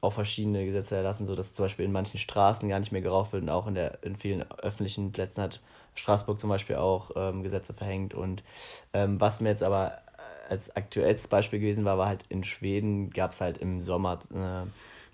auch 0.00 0.12
verschiedene 0.12 0.64
Gesetze 0.64 0.96
erlassen, 0.96 1.26
so 1.26 1.34
dass 1.34 1.54
zum 1.54 1.64
Beispiel 1.64 1.84
in 1.84 1.92
manchen 1.92 2.18
Straßen 2.18 2.68
gar 2.68 2.78
nicht 2.78 2.92
mehr 2.92 3.02
geraucht 3.02 3.32
wird 3.32 3.42
und 3.42 3.50
auch 3.50 3.66
in, 3.66 3.74
der, 3.74 3.98
in 4.02 4.14
vielen 4.14 4.48
öffentlichen 4.50 5.12
Plätzen 5.12 5.42
hat 5.42 5.60
Straßburg 5.94 6.40
zum 6.40 6.50
Beispiel 6.50 6.76
auch 6.76 7.10
ähm, 7.16 7.42
Gesetze 7.42 7.74
verhängt. 7.74 8.14
Und 8.14 8.44
ähm, 8.92 9.20
was 9.20 9.40
mir 9.40 9.48
jetzt 9.48 9.62
aber 9.62 9.98
als 10.48 10.74
aktuelles 10.76 11.26
Beispiel 11.28 11.58
gewesen 11.58 11.84
war, 11.84 11.98
war 11.98 12.08
halt 12.08 12.24
in 12.28 12.44
Schweden 12.44 13.10
gab 13.10 13.32
es 13.32 13.40
halt 13.40 13.58
im 13.58 13.82
Sommer 13.82 14.18
äh, 14.32 14.66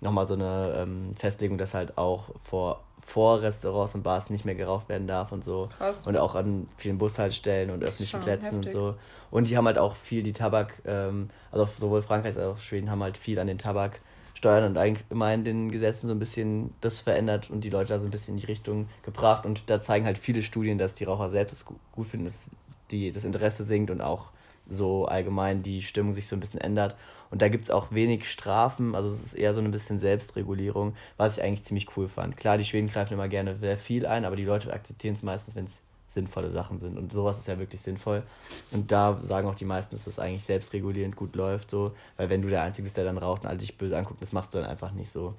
nochmal 0.03 0.25
so 0.25 0.35
eine 0.35 0.75
ähm, 0.77 1.15
Festlegung, 1.17 1.57
dass 1.57 1.73
halt 1.73 1.97
auch 1.97 2.25
vor, 2.43 2.83
vor 3.05 3.41
Restaurants 3.41 3.95
und 3.95 4.03
Bars 4.03 4.29
nicht 4.29 4.45
mehr 4.45 4.55
geraucht 4.55 4.87
werden 4.87 5.07
darf 5.07 5.31
und 5.31 5.43
so. 5.43 5.69
Krass. 5.77 6.05
Und 6.07 6.15
auch 6.17 6.35
an 6.35 6.67
vielen 6.77 6.97
Bushaltestellen 6.97 7.71
und 7.71 7.83
öffentlichen 7.83 8.21
Plätzen 8.21 8.57
heftig. 8.61 8.67
und 8.67 8.71
so. 8.71 8.95
Und 9.31 9.49
die 9.49 9.57
haben 9.57 9.65
halt 9.65 9.77
auch 9.77 9.95
viel 9.95 10.23
die 10.23 10.33
Tabak, 10.33 10.73
ähm, 10.85 11.29
also 11.51 11.67
sowohl 11.77 12.01
Frankreich 12.01 12.37
als 12.37 12.45
auch 12.45 12.59
Schweden 12.59 12.89
haben 12.89 13.03
halt 13.03 13.17
viel 13.17 13.39
an 13.39 13.47
den 13.47 13.57
Tabak 13.57 13.99
Steuern 14.35 14.65
und 14.65 14.77
eigentlich 14.77 15.05
immer 15.09 15.33
in 15.33 15.43
den 15.43 15.71
Gesetzen 15.71 16.07
so 16.07 16.13
ein 16.13 16.19
bisschen 16.19 16.73
das 16.81 16.99
verändert 16.99 17.49
und 17.49 17.63
die 17.63 17.69
Leute 17.69 17.93
da 17.93 17.99
so 17.99 18.05
ein 18.05 18.11
bisschen 18.11 18.35
in 18.35 18.41
die 18.41 18.45
Richtung 18.45 18.87
gebracht. 19.03 19.45
Und 19.45 19.69
da 19.69 19.81
zeigen 19.81 20.05
halt 20.05 20.17
viele 20.17 20.43
Studien, 20.43 20.77
dass 20.77 20.93
die 20.93 21.05
Raucher 21.05 21.29
selbst 21.29 21.53
es 21.53 21.65
gut 21.65 22.07
finden, 22.07 22.27
dass 22.27 22.49
die, 22.91 23.11
das 23.11 23.23
Interesse 23.23 23.63
sinkt 23.63 23.89
und 23.89 24.01
auch 24.01 24.29
so 24.67 25.05
allgemein 25.05 25.63
die 25.63 25.81
Stimmung 25.81 26.13
sich 26.13 26.27
so 26.27 26.35
ein 26.35 26.39
bisschen 26.39 26.61
ändert. 26.61 26.95
Und 27.31 27.41
da 27.41 27.49
gibt 27.49 27.63
es 27.65 27.71
auch 27.71 27.91
wenig 27.91 28.29
Strafen, 28.29 28.95
also 28.95 29.09
es 29.09 29.23
ist 29.23 29.33
eher 29.33 29.53
so 29.53 29.61
ein 29.61 29.71
bisschen 29.71 29.99
Selbstregulierung, 29.99 30.95
was 31.17 31.37
ich 31.37 31.43
eigentlich 31.43 31.63
ziemlich 31.63 31.97
cool 31.97 32.07
fand. 32.07 32.37
Klar, 32.37 32.57
die 32.57 32.65
Schweden 32.65 32.87
greifen 32.87 33.13
immer 33.13 33.27
gerne 33.27 33.55
sehr 33.55 33.77
viel 33.77 34.05
ein, 34.05 34.25
aber 34.25 34.35
die 34.35 34.45
Leute 34.45 34.71
akzeptieren 34.71 35.15
es 35.15 35.23
meistens, 35.23 35.55
wenn 35.55 35.65
es 35.65 35.84
sinnvolle 36.15 36.49
Sachen 36.49 36.79
sind. 36.79 36.97
Und 36.97 37.13
sowas 37.13 37.37
ist 37.37 37.47
ja 37.47 37.59
wirklich 37.59 37.81
sinnvoll. 37.81 38.23
Und 38.71 38.91
da 38.91 39.19
sagen 39.21 39.47
auch 39.47 39.55
die 39.55 39.65
meisten, 39.65 39.95
dass 39.95 40.05
das 40.05 40.17
eigentlich 40.17 40.43
selbstregulierend 40.43 41.15
gut 41.15 41.35
läuft, 41.35 41.69
so, 41.69 41.91
weil 42.17 42.29
wenn 42.29 42.41
du 42.41 42.49
der 42.49 42.63
Einzige 42.63 42.83
bist, 42.83 42.97
der 42.97 43.05
dann 43.05 43.19
raucht 43.19 43.43
und 43.43 43.49
alle 43.49 43.59
dich 43.59 43.77
böse 43.77 43.95
anguckt, 43.95 44.21
das 44.21 44.31
machst 44.31 44.53
du 44.53 44.57
dann 44.57 44.67
einfach 44.67 44.91
nicht 44.91 45.11
so. 45.11 45.35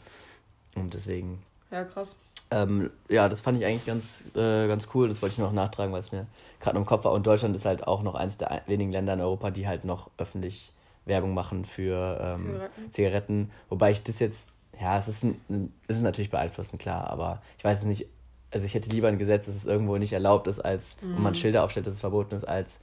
Und 0.76 0.94
deswegen. 0.94 1.42
Ja, 1.72 1.84
krass. 1.84 2.14
Ähm, 2.50 2.90
ja, 3.08 3.28
das 3.28 3.40
fand 3.40 3.58
ich 3.58 3.66
eigentlich 3.66 3.86
ganz, 3.86 4.24
äh, 4.36 4.68
ganz 4.68 4.86
cool. 4.94 5.08
Das 5.08 5.20
wollte 5.20 5.32
ich 5.32 5.38
noch 5.38 5.52
nachtragen, 5.52 5.92
weil 5.92 6.00
es 6.00 6.12
mir 6.12 6.26
gerade 6.60 6.78
im 6.78 6.86
Kopf 6.86 7.04
war. 7.04 7.12
Und 7.12 7.26
Deutschland 7.26 7.56
ist 7.56 7.64
halt 7.64 7.86
auch 7.86 8.02
noch 8.02 8.14
eines 8.14 8.36
der 8.36 8.62
wenigen 8.66 8.92
Länder 8.92 9.14
in 9.14 9.20
Europa, 9.20 9.50
die 9.50 9.66
halt 9.66 9.84
noch 9.84 10.10
öffentlich 10.16 10.72
Werbung 11.06 11.34
machen 11.34 11.64
für 11.64 12.18
ähm, 12.20 12.46
Zigaretten. 12.46 12.92
Zigaretten. 12.92 13.50
Wobei 13.68 13.90
ich 13.90 14.02
das 14.04 14.20
jetzt, 14.20 14.48
ja, 14.80 14.98
es 14.98 15.08
ist, 15.08 15.24
ein, 15.24 15.72
es 15.88 15.96
ist 15.96 16.02
natürlich 16.02 16.30
beeinflussend, 16.30 16.80
klar, 16.80 17.08
aber 17.10 17.42
ich 17.58 17.64
weiß 17.64 17.78
es 17.78 17.84
nicht, 17.84 18.06
also 18.50 18.66
ich 18.66 18.74
hätte 18.74 18.90
lieber 18.90 19.08
ein 19.08 19.18
Gesetz, 19.18 19.46
dass 19.46 19.56
es 19.56 19.66
irgendwo 19.66 19.96
nicht 19.98 20.12
erlaubt 20.12 20.46
ist, 20.46 20.60
als 20.60 20.96
mhm. 21.02 21.16
und 21.16 21.22
man 21.22 21.34
Schilder 21.34 21.64
aufstellt, 21.64 21.86
dass 21.86 21.94
es 21.94 22.00
verboten 22.00 22.34
ist, 22.34 22.44
als 22.44 22.80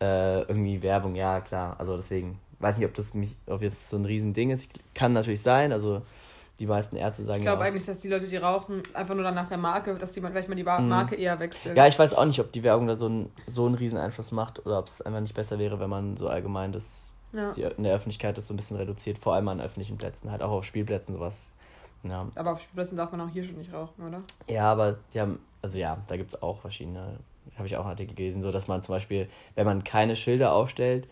äh, 0.00 0.40
irgendwie 0.42 0.82
Werbung. 0.82 1.14
Ja, 1.14 1.40
klar. 1.40 1.76
Also 1.78 1.96
deswegen 1.96 2.38
weiß 2.58 2.78
nicht, 2.78 2.86
ob 2.86 2.94
das 2.94 3.14
mich, 3.14 3.36
ob 3.46 3.62
jetzt 3.62 3.88
so 3.88 3.96
ein 3.96 4.04
Riesending 4.04 4.50
ist. 4.50 4.70
Kann 4.94 5.12
natürlich 5.12 5.42
sein. 5.42 5.72
Also 5.72 6.02
die 6.58 6.66
meisten 6.66 6.96
Ärzte 6.96 7.24
sagen 7.24 7.38
Ich 7.38 7.44
glaube 7.44 7.62
ja 7.62 7.68
eigentlich, 7.68 7.84
dass 7.84 8.00
die 8.00 8.08
Leute, 8.08 8.26
die 8.26 8.36
rauchen, 8.36 8.82
einfach 8.94 9.14
nur 9.14 9.24
dann 9.24 9.34
nach 9.34 9.48
der 9.48 9.58
Marke, 9.58 9.96
dass 9.96 10.12
die 10.12 10.20
vielleicht 10.20 10.48
mal 10.48 10.54
die 10.54 10.62
mhm. 10.62 10.88
Marke 10.88 11.16
mhm. 11.16 11.22
eher 11.22 11.38
wechseln. 11.38 11.76
Ja, 11.76 11.86
ich 11.86 11.98
weiß 11.98 12.14
auch 12.14 12.24
nicht, 12.24 12.40
ob 12.40 12.52
die 12.52 12.62
Werbung 12.62 12.86
da 12.86 12.96
so, 12.96 13.08
ein, 13.08 13.30
so 13.46 13.66
einen 13.66 13.74
riesen 13.74 13.98
Einfluss 13.98 14.32
macht 14.32 14.64
oder 14.64 14.78
ob 14.78 14.88
es 14.88 15.02
einfach 15.02 15.20
nicht 15.20 15.34
besser 15.34 15.58
wäre, 15.58 15.80
wenn 15.80 15.90
man 15.90 16.16
so 16.16 16.28
allgemein 16.28 16.72
das 16.72 17.08
ja. 17.32 17.52
die, 17.52 17.62
in 17.62 17.82
der 17.82 17.94
Öffentlichkeit 17.94 18.38
das 18.38 18.48
so 18.48 18.54
ein 18.54 18.56
bisschen 18.56 18.76
reduziert, 18.76 19.18
vor 19.18 19.34
allem 19.34 19.48
an 19.48 19.60
öffentlichen 19.60 19.98
Plätzen, 19.98 20.30
halt 20.30 20.42
auch 20.42 20.50
auf 20.50 20.64
Spielplätzen 20.64 21.14
sowas 21.14 21.52
ja. 22.10 22.28
Aber 22.34 22.52
auf 22.52 22.60
Spielplätzen 22.60 22.96
darf 22.96 23.12
man 23.12 23.20
auch 23.20 23.28
hier 23.28 23.44
schon 23.44 23.56
nicht 23.56 23.72
rauchen, 23.72 24.06
oder? 24.06 24.22
Ja, 24.48 24.70
aber 24.72 24.98
die 25.12 25.20
haben, 25.20 25.38
also 25.62 25.78
ja, 25.78 25.98
da 26.08 26.16
gibt 26.16 26.30
es 26.30 26.42
auch 26.42 26.60
verschiedene 26.60 27.18
habe 27.56 27.66
ich 27.66 27.76
auch 27.76 27.82
einen 27.82 27.90
Artikel 27.90 28.14
gelesen, 28.14 28.42
so 28.42 28.50
dass 28.50 28.68
man 28.68 28.82
zum 28.82 28.94
Beispiel, 28.94 29.28
wenn 29.54 29.66
man 29.66 29.84
keine 29.84 30.16
Schilder 30.16 30.52
aufstellt, 30.52 31.08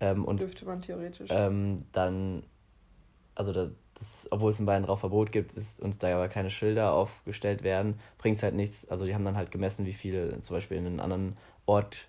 ähm, 0.00 0.24
und 0.24 0.40
dürfte 0.40 0.66
man 0.66 0.82
theoretisch. 0.82 1.28
Ähm, 1.30 1.84
dann, 1.92 2.42
also 3.34 3.52
das, 3.52 3.70
das, 3.94 4.28
obwohl 4.30 4.50
es 4.50 4.60
in 4.60 4.66
Bayern 4.66 4.84
Rauchverbot 4.84 5.32
gibt, 5.32 5.54
ist 5.54 5.80
uns 5.80 5.96
da 5.98 6.14
aber 6.14 6.28
keine 6.28 6.50
Schilder 6.50 6.92
aufgestellt 6.92 7.62
werden, 7.62 7.98
bringt 8.18 8.36
es 8.36 8.42
halt 8.42 8.54
nichts. 8.54 8.86
Also 8.88 9.06
die 9.06 9.14
haben 9.14 9.24
dann 9.24 9.36
halt 9.36 9.50
gemessen, 9.50 9.86
wie 9.86 9.94
viele 9.94 10.38
zum 10.40 10.56
Beispiel 10.56 10.76
in 10.76 10.86
einem 10.86 11.00
anderen 11.00 11.36
Ort 11.64 12.08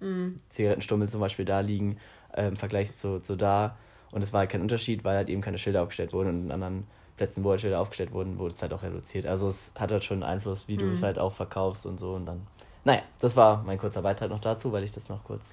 mm. 0.00 0.36
Zigarettenstummel 0.48 1.08
zum 1.10 1.20
Beispiel 1.20 1.44
da 1.44 1.60
liegen, 1.60 1.98
äh, 2.32 2.48
im 2.48 2.56
Vergleich 2.56 2.96
zu, 2.96 3.20
zu 3.20 3.36
da. 3.36 3.76
Und 4.10 4.22
es 4.22 4.32
war 4.32 4.40
halt 4.40 4.50
kein 4.50 4.62
Unterschied, 4.62 5.04
weil 5.04 5.16
halt 5.16 5.28
eben 5.28 5.42
keine 5.42 5.58
Schilder 5.58 5.82
aufgestellt 5.82 6.14
wurden 6.14 6.30
und 6.30 6.44
in 6.46 6.52
anderen 6.52 6.86
Plätzen, 7.18 7.44
wo 7.44 7.50
halt 7.50 7.74
aufgestellt 7.74 8.12
wurden, 8.12 8.38
wurde 8.38 8.54
es 8.54 8.62
halt 8.62 8.72
auch 8.72 8.82
reduziert. 8.82 9.26
Also 9.26 9.48
es 9.48 9.72
hat 9.78 9.92
halt 9.92 10.04
schon 10.04 10.22
Einfluss, 10.22 10.68
wie 10.68 10.76
mm. 10.76 10.80
du 10.80 10.90
es 10.90 11.00
mhm. 11.00 11.04
halt 11.04 11.18
auch 11.18 11.32
verkaufst 11.32 11.84
und 11.84 12.00
so 12.00 12.14
und 12.14 12.26
dann. 12.26 12.46
Naja, 12.84 13.02
das 13.20 13.36
war 13.36 13.62
mein 13.64 13.78
kurzer 13.78 14.02
Beitrag 14.02 14.30
noch 14.30 14.40
dazu, 14.40 14.72
weil 14.72 14.84
ich 14.84 14.92
das 14.92 15.08
noch 15.08 15.22
kurz 15.24 15.50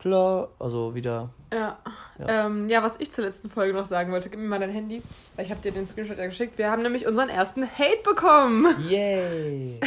klar, 0.00 0.48
also 0.58 0.94
wieder. 0.94 1.30
Ja. 1.52 1.78
Ja. 2.18 2.46
Ähm, 2.46 2.68
ja, 2.68 2.82
was 2.82 2.96
ich 2.98 3.10
zur 3.12 3.24
letzten 3.24 3.48
Folge 3.48 3.74
noch 3.74 3.84
sagen 3.84 4.10
wollte, 4.10 4.30
gib 4.30 4.40
mir 4.40 4.48
mal 4.48 4.58
dein 4.58 4.70
Handy, 4.70 5.02
weil 5.36 5.44
ich 5.44 5.50
habe 5.50 5.60
dir 5.60 5.72
den 5.72 5.86
Screenshot 5.86 6.18
ja 6.18 6.26
geschickt. 6.26 6.58
Wir 6.58 6.70
haben 6.70 6.82
nämlich 6.82 7.06
unseren 7.06 7.28
ersten 7.28 7.62
Hate 7.62 8.02
bekommen. 8.02 8.66
Yay! 8.88 9.80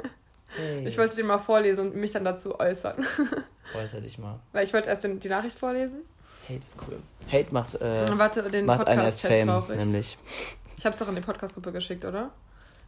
hey. 0.56 0.86
Ich 0.86 0.98
wollte 0.98 1.16
den 1.16 1.26
mal 1.26 1.38
vorlesen 1.38 1.88
und 1.88 1.96
mich 1.96 2.10
dann 2.10 2.24
dazu 2.24 2.58
äußern. 2.58 3.06
Äußer 3.74 4.00
dich 4.00 4.18
mal. 4.18 4.40
Weil 4.52 4.66
ich 4.66 4.74
wollte 4.74 4.88
erst 4.88 5.04
den, 5.04 5.20
die 5.20 5.28
Nachricht 5.28 5.58
vorlesen. 5.58 6.00
Hate 6.50 6.66
ist 6.66 6.76
cool. 6.88 6.98
Hate 7.30 7.54
macht, 7.54 7.74
äh, 7.76 8.18
Warte, 8.18 8.50
den 8.50 8.66
macht 8.66 8.86
Podcast-Chat 8.86 9.46
drauf. 9.46 9.68
Nämlich. 9.68 10.18
Ich 10.76 10.84
habe 10.84 10.94
es 10.94 10.98
doch 10.98 11.08
in 11.08 11.14
die 11.14 11.20
Podcast-Gruppe 11.20 11.70
geschickt, 11.70 12.04
oder? 12.04 12.30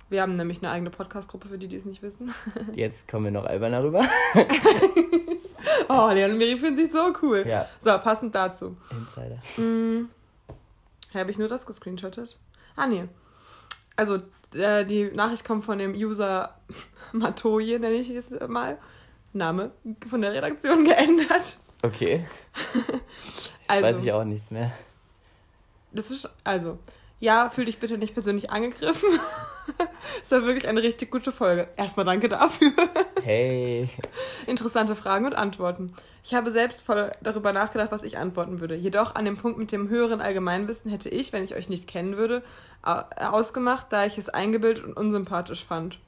Wir 0.08 0.20
haben 0.20 0.36
nämlich 0.36 0.58
eine 0.62 0.72
eigene 0.72 0.90
Podcast-Gruppe, 0.90 1.48
für 1.48 1.58
die, 1.58 1.68
die 1.68 1.76
es 1.76 1.84
nicht 1.84 2.02
wissen. 2.02 2.34
Jetzt 2.74 3.06
kommen 3.06 3.26
wir 3.26 3.30
noch 3.30 3.46
alberner 3.46 3.84
rüber. 3.84 4.04
oh, 5.88 6.10
Leon 6.12 6.32
und 6.32 6.38
Miri 6.38 6.58
finden 6.58 6.76
sich 6.76 6.90
so 6.90 7.12
cool. 7.22 7.44
Ja. 7.46 7.68
So, 7.80 7.96
passend 7.98 8.34
dazu. 8.34 8.76
Insider. 8.90 9.38
Hm, 9.54 10.08
Habe 11.14 11.30
ich 11.30 11.38
nur 11.38 11.48
das 11.48 11.64
gescreenshottet? 11.64 12.36
Ah, 12.74 12.86
nee. 12.86 13.04
Also, 13.94 14.18
äh, 14.54 14.84
die 14.84 15.12
Nachricht 15.12 15.44
kommt 15.44 15.64
von 15.64 15.78
dem 15.78 15.92
User 15.92 16.56
Matoje, 17.12 17.78
nenne 17.78 17.94
ich 17.94 18.10
es 18.10 18.30
mal. 18.48 18.78
Name 19.32 19.70
von 20.10 20.20
der 20.20 20.32
Redaktion 20.32 20.84
geändert. 20.84 21.56
Okay. 21.82 22.24
also, 23.68 23.82
Weiß 23.82 24.02
ich 24.02 24.12
auch 24.12 24.24
nichts 24.24 24.50
mehr. 24.50 24.72
Das 25.92 26.10
ist, 26.10 26.28
also, 26.44 26.78
ja, 27.20 27.50
fühl 27.50 27.66
dich 27.66 27.78
bitte 27.78 27.98
nicht 27.98 28.14
persönlich 28.14 28.50
angegriffen. 28.50 29.08
Es 30.22 30.30
war 30.32 30.42
wirklich 30.42 30.68
eine 30.68 30.82
richtig 30.82 31.10
gute 31.10 31.30
Folge. 31.30 31.68
Erstmal 31.76 32.04
danke 32.04 32.28
dafür. 32.28 32.72
Hey. 33.22 33.88
Interessante 34.48 34.96
Fragen 34.96 35.26
und 35.26 35.34
Antworten. 35.36 35.94
Ich 36.24 36.34
habe 36.34 36.50
selbst 36.50 36.82
voll 36.82 37.12
darüber 37.20 37.52
nachgedacht, 37.52 37.92
was 37.92 38.02
ich 38.02 38.18
antworten 38.18 38.60
würde. 38.60 38.74
Jedoch 38.74 39.14
an 39.14 39.24
dem 39.24 39.36
Punkt 39.36 39.58
mit 39.58 39.70
dem 39.70 39.88
höheren 39.88 40.20
Allgemeinwissen 40.20 40.90
hätte 40.90 41.08
ich, 41.08 41.32
wenn 41.32 41.44
ich 41.44 41.54
euch 41.54 41.68
nicht 41.68 41.86
kennen 41.86 42.16
würde, 42.16 42.42
ausgemacht, 42.82 43.86
da 43.90 44.06
ich 44.06 44.18
es 44.18 44.28
eingebildet 44.28 44.84
und 44.84 44.94
unsympathisch 44.94 45.64
fand. 45.64 45.98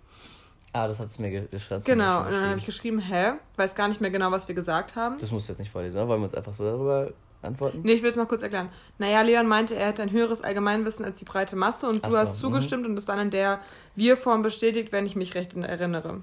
Ah, 0.74 0.88
das 0.88 0.98
hat 0.98 1.08
es 1.08 1.20
mir 1.20 1.30
geschrieben. 1.30 1.84
Genau, 1.84 2.24
und 2.24 2.32
dann 2.32 2.48
habe 2.48 2.58
ich 2.58 2.66
geschrieben, 2.66 2.98
hä? 2.98 3.34
Weiß 3.54 3.76
gar 3.76 3.86
nicht 3.86 4.00
mehr 4.00 4.10
genau, 4.10 4.32
was 4.32 4.48
wir 4.48 4.56
gesagt 4.56 4.96
haben. 4.96 5.20
Das 5.20 5.30
musst 5.30 5.48
du 5.48 5.52
jetzt 5.52 5.60
nicht 5.60 5.70
vorlesen, 5.70 5.96
oder? 5.96 6.08
Wollen 6.08 6.20
wir 6.20 6.24
uns 6.24 6.34
einfach 6.34 6.52
so 6.52 6.64
darüber 6.64 7.12
antworten? 7.42 7.82
Nee, 7.84 7.92
ich 7.92 8.02
will 8.02 8.10
es 8.10 8.16
noch 8.16 8.26
kurz 8.26 8.42
erklären. 8.42 8.70
Naja, 8.98 9.22
Leon 9.22 9.46
meinte, 9.46 9.76
er 9.76 9.86
hätte 9.86 10.02
ein 10.02 10.10
höheres 10.10 10.40
Allgemeinwissen 10.40 11.04
als 11.04 11.20
die 11.20 11.24
breite 11.24 11.54
Masse 11.54 11.88
und 11.88 12.04
du 12.04 12.10
so, 12.10 12.18
hast 12.18 12.34
mhm. 12.34 12.40
zugestimmt 12.40 12.86
und 12.86 12.98
es 12.98 13.06
dann 13.06 13.20
in 13.20 13.30
der 13.30 13.60
Wir-Form 13.94 14.42
bestätigt, 14.42 14.90
wenn 14.90 15.06
ich 15.06 15.14
mich 15.14 15.36
recht 15.36 15.54
erinnere. 15.54 16.22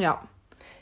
Ja. 0.00 0.20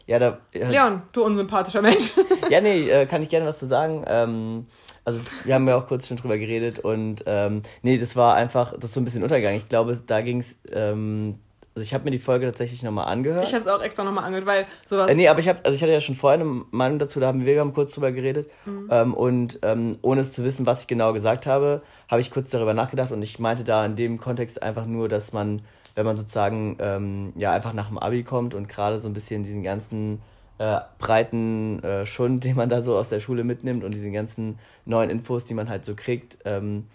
Ja, 0.07 0.19
da. 0.19 0.39
Äh, 0.53 0.71
Leon, 0.71 1.03
du 1.13 1.27
unsympathischer 1.27 1.83
Mensch. 1.83 2.13
ja, 2.49 2.63
nee, 2.63 2.89
äh, 2.89 3.05
kann 3.05 3.21
ich 3.21 3.29
gerne 3.29 3.45
was 3.45 3.59
zu 3.59 3.67
sagen. 3.67 4.03
Ähm, 4.07 4.67
also, 5.05 5.21
wir 5.45 5.55
haben 5.55 5.69
ja 5.69 5.77
auch 5.77 5.87
kurz 5.87 6.09
schon 6.09 6.17
drüber 6.17 6.39
geredet 6.39 6.79
und 6.79 7.23
ähm, 7.27 7.65
nee, 7.83 7.99
das 7.99 8.17
war 8.17 8.35
einfach, 8.35 8.73
das 8.73 8.85
ist 8.85 8.95
so 8.95 9.01
ein 9.01 9.05
bisschen 9.05 9.23
untergegangen. 9.23 9.59
Ich 9.59 9.69
glaube, 9.69 10.01
da 10.07 10.23
ging 10.23 10.39
es 10.39 10.59
ähm, 10.73 11.39
also 11.79 11.87
ich 11.87 11.95
habe 11.95 12.05
mir 12.05 12.11
die 12.11 12.19
Folge 12.19 12.45
tatsächlich 12.45 12.83
nochmal 12.83 13.07
angehört. 13.07 13.45
Ich 13.45 13.55
habe 13.55 13.63
es 13.63 13.69
auch 13.69 13.81
extra 13.81 14.03
nochmal 14.03 14.25
angehört, 14.25 14.47
weil 14.47 14.67
sowas. 14.89 15.09
Äh, 15.09 15.15
nee, 15.15 15.29
aber 15.29 15.39
ich 15.39 15.49
habe, 15.49 15.61
also 15.65 15.77
ich 15.77 15.81
hatte 15.81 15.93
ja 15.93 16.01
schon 16.01 16.17
vorher 16.17 16.41
eine 16.41 16.65
Meinung 16.73 16.99
dazu, 16.99 17.21
da 17.21 17.29
haben 17.29 17.47
wir 17.47 17.61
haben 17.61 17.73
kurz 17.73 17.93
drüber 17.93 18.11
geredet. 18.11 18.51
Mhm. 18.67 18.89
Ähm, 18.91 19.15
und 19.15 19.61
ähm, 19.63 19.97
ohne 20.03 20.23
es 20.23 20.33
zu 20.33 20.43
wissen, 20.43 20.67
was 20.67 20.83
ich 20.83 20.87
genau 20.89 21.13
gesagt 21.13 21.47
habe, 21.47 21.83
habe 22.09 22.21
ich 22.21 22.33
kurz 22.33 22.51
darüber 22.51 22.75
nachgedacht 22.75 23.13
und 23.13 23.23
ich 23.23 23.39
meinte 23.39 23.63
da 23.63 23.87
in 23.87 23.95
dem 23.95 24.19
Kontext 24.19 24.61
einfach 24.61 24.87
nur, 24.87 25.09
dass 25.09 25.33
man, 25.33 25.63
wenn 25.95 26.05
man 26.05 26.17
sozusagen 26.17 26.77
ähm, 26.81 27.33
ja 27.37 27.53
einfach 27.53 27.75
nach 27.75 27.87
dem 27.87 27.99
Abi 27.99 28.25
kommt 28.25 28.55
und 28.55 28.69
gerade 28.69 28.99
so 28.99 29.09
ein 29.09 29.15
bisschen 29.15 29.45
diesen 29.45 29.63
ganzen 29.63 30.21
äh, 30.59 30.81
breiten 30.99 31.81
äh, 31.85 32.07
Schund, 32.07 32.43
den 32.45 32.57
man 32.57 32.69
da 32.69 32.83
so 32.83 32.97
aus 32.97 33.09
der 33.09 33.21
Schule 33.21 33.45
mitnimmt 33.45 33.85
und 33.85 33.95
diesen 33.95 34.13
ganzen 34.13 34.59
neuen 34.85 35.11
Infos, 35.11 35.45
die 35.45 35.55
man 35.55 35.69
halt 35.69 35.85
so 35.85 35.95
kriegt 35.95 36.39
ähm, 36.45 36.89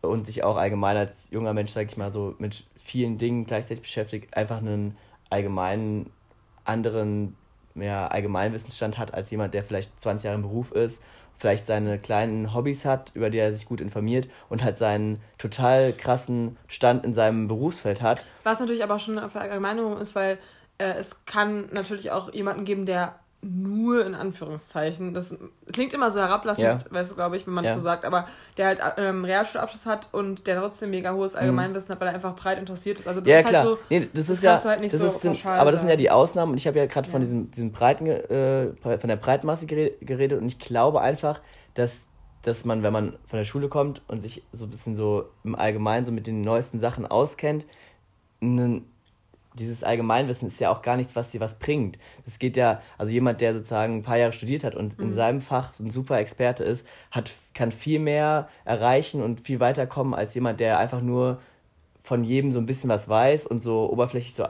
und 0.00 0.24
sich 0.24 0.44
auch 0.44 0.56
allgemein 0.56 0.96
als 0.96 1.30
junger 1.30 1.52
Mensch, 1.52 1.72
sag 1.72 1.90
ich 1.90 1.98
mal, 1.98 2.10
so 2.10 2.34
mit 2.38 2.64
vielen 2.90 3.18
Dingen 3.18 3.46
gleichzeitig 3.46 3.82
beschäftigt, 3.82 4.36
einfach 4.36 4.58
einen 4.58 4.96
allgemeinen, 5.30 6.10
anderen 6.64 7.36
ja, 7.76 8.08
Allgemeinwissensstand 8.08 8.98
hat 8.98 9.14
als 9.14 9.30
jemand, 9.30 9.54
der 9.54 9.62
vielleicht 9.62 10.00
20 10.00 10.24
Jahre 10.24 10.36
im 10.36 10.42
Beruf 10.42 10.72
ist, 10.72 11.00
vielleicht 11.38 11.66
seine 11.66 11.98
kleinen 11.98 12.52
Hobbys 12.52 12.84
hat, 12.84 13.12
über 13.14 13.30
die 13.30 13.38
er 13.38 13.52
sich 13.52 13.66
gut 13.66 13.80
informiert 13.80 14.28
und 14.48 14.64
halt 14.64 14.76
seinen 14.76 15.20
total 15.38 15.92
krassen 15.92 16.58
Stand 16.66 17.04
in 17.04 17.14
seinem 17.14 17.48
Berufsfeld 17.48 18.02
hat. 18.02 18.26
Was 18.42 18.60
natürlich 18.60 18.82
aber 18.82 18.98
schon 18.98 19.18
eine 19.18 19.30
Verallgemeinerung 19.30 19.98
ist, 19.98 20.14
weil 20.14 20.38
äh, 20.78 20.92
es 20.94 21.24
kann 21.26 21.68
natürlich 21.72 22.10
auch 22.10 22.32
jemanden 22.32 22.64
geben, 22.64 22.86
der 22.86 23.14
nur 23.42 24.04
in 24.04 24.14
Anführungszeichen. 24.14 25.14
Das 25.14 25.34
klingt 25.72 25.94
immer 25.94 26.10
so 26.10 26.20
herablassend, 26.20 26.66
ja. 26.66 26.78
weißt 26.90 27.10
du, 27.10 27.14
glaube 27.14 27.36
ich, 27.36 27.46
wenn 27.46 27.54
man 27.54 27.64
ja. 27.64 27.70
das 27.70 27.78
so 27.78 27.84
sagt, 27.84 28.04
aber 28.04 28.28
der 28.56 28.66
halt 28.66 28.80
ähm, 28.98 29.24
Realschulabschluss 29.24 29.86
hat 29.86 30.08
und 30.12 30.46
der 30.46 30.60
trotzdem 30.60 30.90
mega 30.90 31.14
hohes 31.14 31.32
mhm. 31.32 31.40
Allgemeinwissen 31.40 31.90
hat, 31.90 32.00
weil 32.00 32.08
er 32.08 32.14
einfach 32.14 32.36
breit 32.36 32.58
interessiert 32.58 32.98
ist. 32.98 33.08
Also 33.08 33.20
das 33.20 33.28
ja, 33.28 33.38
ist 33.38 33.44
halt 33.44 33.52
klar. 33.52 33.64
halt 33.64 33.78
so. 33.78 33.84
Nee, 33.88 34.00
das, 34.00 34.26
das 34.26 34.28
ist 34.36 34.42
ja. 34.42 34.62
Halt 34.62 34.80
nicht 34.80 34.92
das 34.92 35.00
so 35.00 35.06
ist, 35.06 35.22
sind, 35.22 35.46
aber 35.46 35.72
das 35.72 35.80
sind 35.80 35.88
ja 35.88 35.96
die 35.96 36.10
Ausnahmen 36.10 36.52
und 36.52 36.58
ich 36.58 36.66
habe 36.66 36.78
ja 36.78 36.86
gerade 36.86 37.08
von 37.08 37.20
diesem, 37.20 37.50
diesem 37.50 37.72
breiten, 37.72 38.06
äh, 38.06 38.72
von 38.82 39.08
der 39.08 39.16
Breitmasse 39.16 39.66
geredet 39.66 40.40
und 40.40 40.46
ich 40.46 40.58
glaube 40.58 41.00
einfach, 41.00 41.40
dass 41.74 42.06
dass 42.42 42.64
man, 42.64 42.82
wenn 42.82 42.92
man 42.92 43.16
von 43.26 43.38
der 43.38 43.44
Schule 43.44 43.68
kommt 43.68 44.00
und 44.08 44.22
sich 44.22 44.42
so 44.52 44.64
ein 44.64 44.70
bisschen 44.70 44.96
so 44.96 45.28
im 45.44 45.54
Allgemeinen 45.54 46.06
so 46.06 46.12
mit 46.12 46.26
den 46.26 46.40
neuesten 46.40 46.80
Sachen 46.80 47.06
auskennt, 47.06 47.66
einen 48.40 48.86
dieses 49.54 49.82
Allgemeinwissen 49.82 50.48
ist 50.48 50.60
ja 50.60 50.70
auch 50.70 50.82
gar 50.82 50.96
nichts, 50.96 51.16
was 51.16 51.30
dir 51.30 51.40
was 51.40 51.58
bringt. 51.58 51.98
Es 52.26 52.38
geht 52.38 52.56
ja, 52.56 52.80
also 52.98 53.12
jemand, 53.12 53.40
der 53.40 53.54
sozusagen 53.54 53.98
ein 53.98 54.02
paar 54.02 54.16
Jahre 54.16 54.32
studiert 54.32 54.64
hat 54.64 54.74
und 54.74 54.98
mhm. 54.98 55.06
in 55.06 55.12
seinem 55.12 55.40
Fach 55.40 55.74
so 55.74 55.84
ein 55.84 55.90
super 55.90 56.18
Experte 56.18 56.62
ist, 56.62 56.86
hat, 57.10 57.32
kann 57.54 57.72
viel 57.72 57.98
mehr 57.98 58.46
erreichen 58.64 59.22
und 59.22 59.40
viel 59.40 59.60
weiterkommen 59.60 60.14
als 60.14 60.34
jemand, 60.34 60.60
der 60.60 60.78
einfach 60.78 61.00
nur 61.00 61.40
von 62.02 62.24
jedem 62.24 62.52
so 62.52 62.58
ein 62.58 62.66
bisschen 62.66 62.90
was 62.90 63.08
weiß 63.08 63.46
und 63.46 63.62
so 63.62 63.90
oberflächlich 63.90 64.34
so 64.34 64.46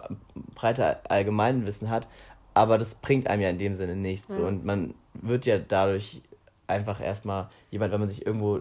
breiter 0.55 1.01
Allgemeinwissen 1.09 1.91
hat. 1.91 2.07
Aber 2.55 2.79
das 2.79 2.95
bringt 2.95 3.27
einem 3.29 3.43
ja 3.43 3.51
in 3.51 3.59
dem 3.59 3.75
Sinne 3.75 3.97
nichts. 3.97 4.29
Mhm. 4.29 4.35
So. 4.35 4.47
Und 4.47 4.65
man 4.65 4.95
wird 5.15 5.47
ja 5.47 5.59
dadurch 5.59 6.23
einfach 6.67 7.01
erstmal 7.01 7.49
jemand, 7.71 7.93
wenn 7.93 8.01
man 8.01 8.09
sich 8.09 8.27
irgendwo 8.27 8.61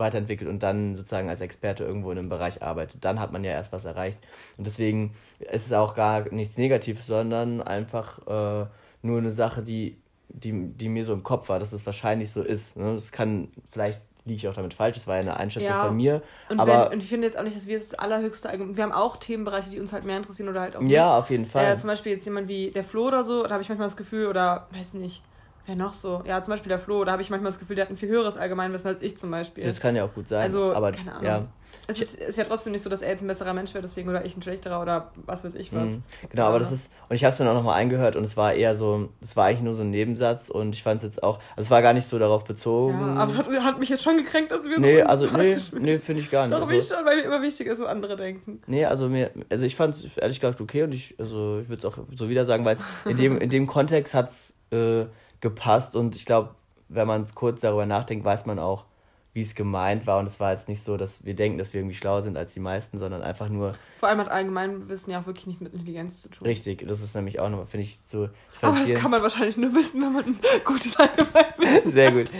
weiterentwickelt 0.00 0.48
und 0.48 0.62
dann 0.62 0.96
sozusagen 0.96 1.28
als 1.28 1.40
Experte 1.40 1.84
irgendwo 1.84 2.10
in 2.10 2.18
einem 2.18 2.28
Bereich 2.28 2.62
arbeitet. 2.62 3.04
Dann 3.04 3.20
hat 3.20 3.32
man 3.32 3.44
ja 3.44 3.52
erst 3.52 3.72
was 3.72 3.84
erreicht. 3.84 4.18
Und 4.56 4.66
deswegen 4.66 5.14
ist 5.38 5.66
es 5.66 5.72
auch 5.72 5.94
gar 5.94 6.32
nichts 6.32 6.56
Negatives, 6.56 7.06
sondern 7.06 7.62
einfach 7.62 8.18
äh, 8.26 8.66
nur 9.02 9.18
eine 9.18 9.30
Sache, 9.30 9.62
die, 9.62 9.96
die, 10.28 10.52
die 10.52 10.88
mir 10.88 11.04
so 11.04 11.12
im 11.12 11.22
Kopf 11.22 11.48
war, 11.48 11.58
dass 11.58 11.72
es 11.72 11.86
wahrscheinlich 11.86 12.32
so 12.32 12.42
ist. 12.42 12.76
Ne? 12.76 12.98
Kann, 13.12 13.48
vielleicht 13.70 14.00
liege 14.24 14.36
ich 14.36 14.48
auch 14.48 14.54
damit 14.54 14.74
falsch, 14.74 14.96
das 14.96 15.06
war 15.06 15.16
ja 15.16 15.22
eine 15.22 15.36
Einschätzung 15.36 15.74
ja. 15.74 15.86
von 15.86 15.96
mir. 15.96 16.22
Und, 16.48 16.60
aber 16.60 16.86
wenn, 16.86 16.94
und 16.94 17.02
ich 17.02 17.08
finde 17.08 17.26
jetzt 17.26 17.38
auch 17.38 17.42
nicht, 17.42 17.56
dass 17.56 17.66
wir 17.66 17.78
das 17.78 17.94
allerhöchste, 17.94 18.50
wir 18.52 18.82
haben 18.82 18.92
auch 18.92 19.16
Themenbereiche, 19.16 19.70
die 19.70 19.80
uns 19.80 19.92
halt 19.92 20.04
mehr 20.04 20.16
interessieren 20.16 20.48
oder 20.48 20.60
halt 20.60 20.76
auch 20.76 20.80
nicht. 20.80 20.90
Ja, 20.90 21.18
auf 21.18 21.30
jeden 21.30 21.46
Fall. 21.46 21.72
Äh, 21.72 21.76
zum 21.76 21.88
Beispiel 21.88 22.12
jetzt 22.12 22.24
jemand 22.24 22.48
wie 22.48 22.70
der 22.70 22.84
Flo 22.84 23.08
oder 23.08 23.24
so, 23.24 23.44
da 23.44 23.50
habe 23.50 23.62
ich 23.62 23.68
manchmal 23.68 23.88
das 23.88 23.96
Gefühl, 23.96 24.26
oder 24.26 24.68
weiß 24.72 24.94
nicht, 24.94 25.22
Wer 25.70 25.76
noch 25.76 25.94
so? 25.94 26.20
Ja, 26.26 26.42
zum 26.42 26.50
Beispiel 26.50 26.68
der 26.68 26.80
Flo, 26.80 27.04
da 27.04 27.12
habe 27.12 27.22
ich 27.22 27.30
manchmal 27.30 27.52
das 27.52 27.60
Gefühl, 27.60 27.76
der 27.76 27.84
hat 27.84 27.92
ein 27.92 27.96
viel 27.96 28.08
höheres 28.08 28.36
Allgemeinwissen 28.36 28.88
als 28.88 29.00
ich 29.02 29.16
zum 29.16 29.30
Beispiel. 29.30 29.62
Das 29.62 29.78
kann 29.78 29.94
ja 29.94 30.04
auch 30.04 30.12
gut 30.12 30.26
sein. 30.26 30.42
Also, 30.42 30.74
aber 30.74 30.90
keine 30.90 31.12
Ahnung. 31.12 31.24
Ja. 31.24 31.46
Es 31.86 32.00
ist, 32.00 32.16
ist, 32.16 32.38
ja 32.38 32.42
trotzdem 32.42 32.72
nicht 32.72 32.82
so, 32.82 32.90
dass 32.90 33.02
er 33.02 33.10
jetzt 33.10 33.22
ein 33.22 33.28
besserer 33.28 33.54
Mensch 33.54 33.72
wäre, 33.72 33.82
deswegen 33.82 34.08
oder 34.08 34.24
ich 34.24 34.36
ein 34.36 34.42
schlechterer 34.42 34.82
oder 34.82 35.12
was 35.26 35.44
weiß 35.44 35.54
ich 35.54 35.72
was. 35.72 35.90
Mhm. 35.90 36.02
Genau, 36.28 36.46
aber 36.46 36.58
das 36.58 36.72
ist, 36.72 36.92
und 37.08 37.14
ich 37.14 37.22
habe 37.22 37.32
es 37.32 37.38
mir 37.38 37.48
auch 37.48 37.54
nochmal 37.54 37.76
eingehört 37.76 38.16
und 38.16 38.24
es 38.24 38.36
war 38.36 38.52
eher 38.52 38.74
so, 38.74 39.10
es 39.20 39.36
war 39.36 39.46
eigentlich 39.46 39.62
nur 39.62 39.74
so 39.74 39.82
ein 39.82 39.90
Nebensatz 39.90 40.50
und 40.50 40.74
ich 40.74 40.82
fand 40.82 40.98
es 40.98 41.04
jetzt 41.04 41.22
auch, 41.22 41.38
also 41.54 41.66
es 41.66 41.70
war 41.70 41.82
gar 41.82 41.92
nicht 41.92 42.06
so 42.06 42.18
darauf 42.18 42.42
bezogen. 42.42 42.98
Ja, 42.98 43.14
aber 43.14 43.36
hat, 43.36 43.48
hat 43.48 43.78
mich 43.78 43.90
jetzt 43.90 44.02
schon 44.02 44.16
gekränkt, 44.16 44.50
dass 44.50 44.64
wir 44.64 44.80
Nee, 44.80 44.98
so 44.98 45.04
also, 45.04 45.26
nee, 45.26 45.56
nee 45.78 45.98
finde 45.98 46.22
ich 46.22 46.30
gar 46.32 46.48
nicht. 46.48 46.56
Doch, 46.56 46.62
also, 46.62 46.72
ich 46.72 46.86
schon, 46.88 47.04
weil 47.04 47.16
mir 47.16 47.22
immer 47.22 47.42
wichtig 47.42 47.68
ist, 47.68 47.80
was 47.80 47.86
andere 47.86 48.16
denken. 48.16 48.60
Nee, 48.66 48.84
also 48.86 49.08
mir, 49.08 49.30
also 49.48 49.64
ich 49.64 49.76
fand 49.76 49.94
es 49.94 50.16
ehrlich 50.16 50.40
gesagt 50.40 50.60
okay 50.60 50.82
und 50.82 50.90
ich, 50.90 51.14
also 51.20 51.60
ich 51.62 51.68
würde 51.68 51.78
es 51.78 51.84
auch 51.84 51.98
so 52.16 52.28
wieder 52.28 52.44
sagen, 52.44 52.64
weil 52.64 52.74
es 52.74 52.84
in 53.04 53.16
dem, 53.16 53.38
in 53.38 53.50
dem 53.50 53.68
Kontext 53.68 54.14
hat 54.14 54.30
es, 54.30 54.56
äh, 54.72 55.06
gepasst 55.40 55.96
und 55.96 56.16
ich 56.16 56.24
glaube, 56.26 56.54
wenn 56.88 57.06
man 57.06 57.26
kurz 57.34 57.60
darüber 57.60 57.86
nachdenkt, 57.86 58.24
weiß 58.24 58.46
man 58.46 58.58
auch, 58.58 58.84
wie 59.32 59.42
es 59.42 59.54
gemeint 59.54 60.06
war. 60.06 60.18
Und 60.18 60.26
es 60.26 60.40
war 60.40 60.50
jetzt 60.52 60.68
nicht 60.68 60.82
so, 60.82 60.96
dass 60.96 61.24
wir 61.24 61.34
denken, 61.34 61.56
dass 61.58 61.72
wir 61.72 61.80
irgendwie 61.80 61.94
schlauer 61.94 62.22
sind 62.22 62.36
als 62.36 62.52
die 62.52 62.60
meisten, 62.60 62.98
sondern 62.98 63.22
einfach 63.22 63.48
nur. 63.48 63.74
Vor 64.00 64.08
allem 64.08 64.18
hat 64.18 64.28
Allgemeinwissen 64.28 65.12
ja 65.12 65.20
auch 65.20 65.26
wirklich 65.26 65.46
nichts 65.46 65.62
mit 65.62 65.72
Intelligenz 65.72 66.20
zu 66.20 66.28
tun. 66.30 66.46
Richtig, 66.46 66.86
das 66.86 67.00
ist 67.00 67.14
nämlich 67.14 67.38
auch 67.38 67.48
nochmal, 67.48 67.66
finde 67.66 67.84
ich. 67.84 67.98
Ich 68.04 68.14
Aber 68.60 68.76
das 68.76 68.94
kann 69.00 69.10
man 69.10 69.22
wahrscheinlich 69.22 69.56
nur 69.56 69.72
wissen, 69.74 70.02
wenn 70.02 70.12
man 70.12 70.24
ein 70.24 70.40
gutes 70.64 70.96
Allgemeinwissen 70.96 71.92
Sehr 71.92 72.12
gut. 72.12 72.30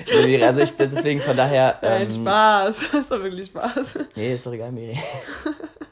Also 0.43 0.61
ich, 0.63 0.77
deswegen 0.77 1.21
von 1.21 1.37
daher. 1.37 1.79
Nein, 1.81 2.11
ähm, 2.11 2.23
Spaß. 2.23 2.81
Das 2.93 3.01
ist 3.03 3.11
doch 3.13 3.23
wirklich 3.23 3.47
Spaß. 3.47 3.99
Nee, 4.17 4.35
ist 4.35 4.45
doch 4.45 4.53
egal, 4.53 4.73
Miri. 4.73 4.99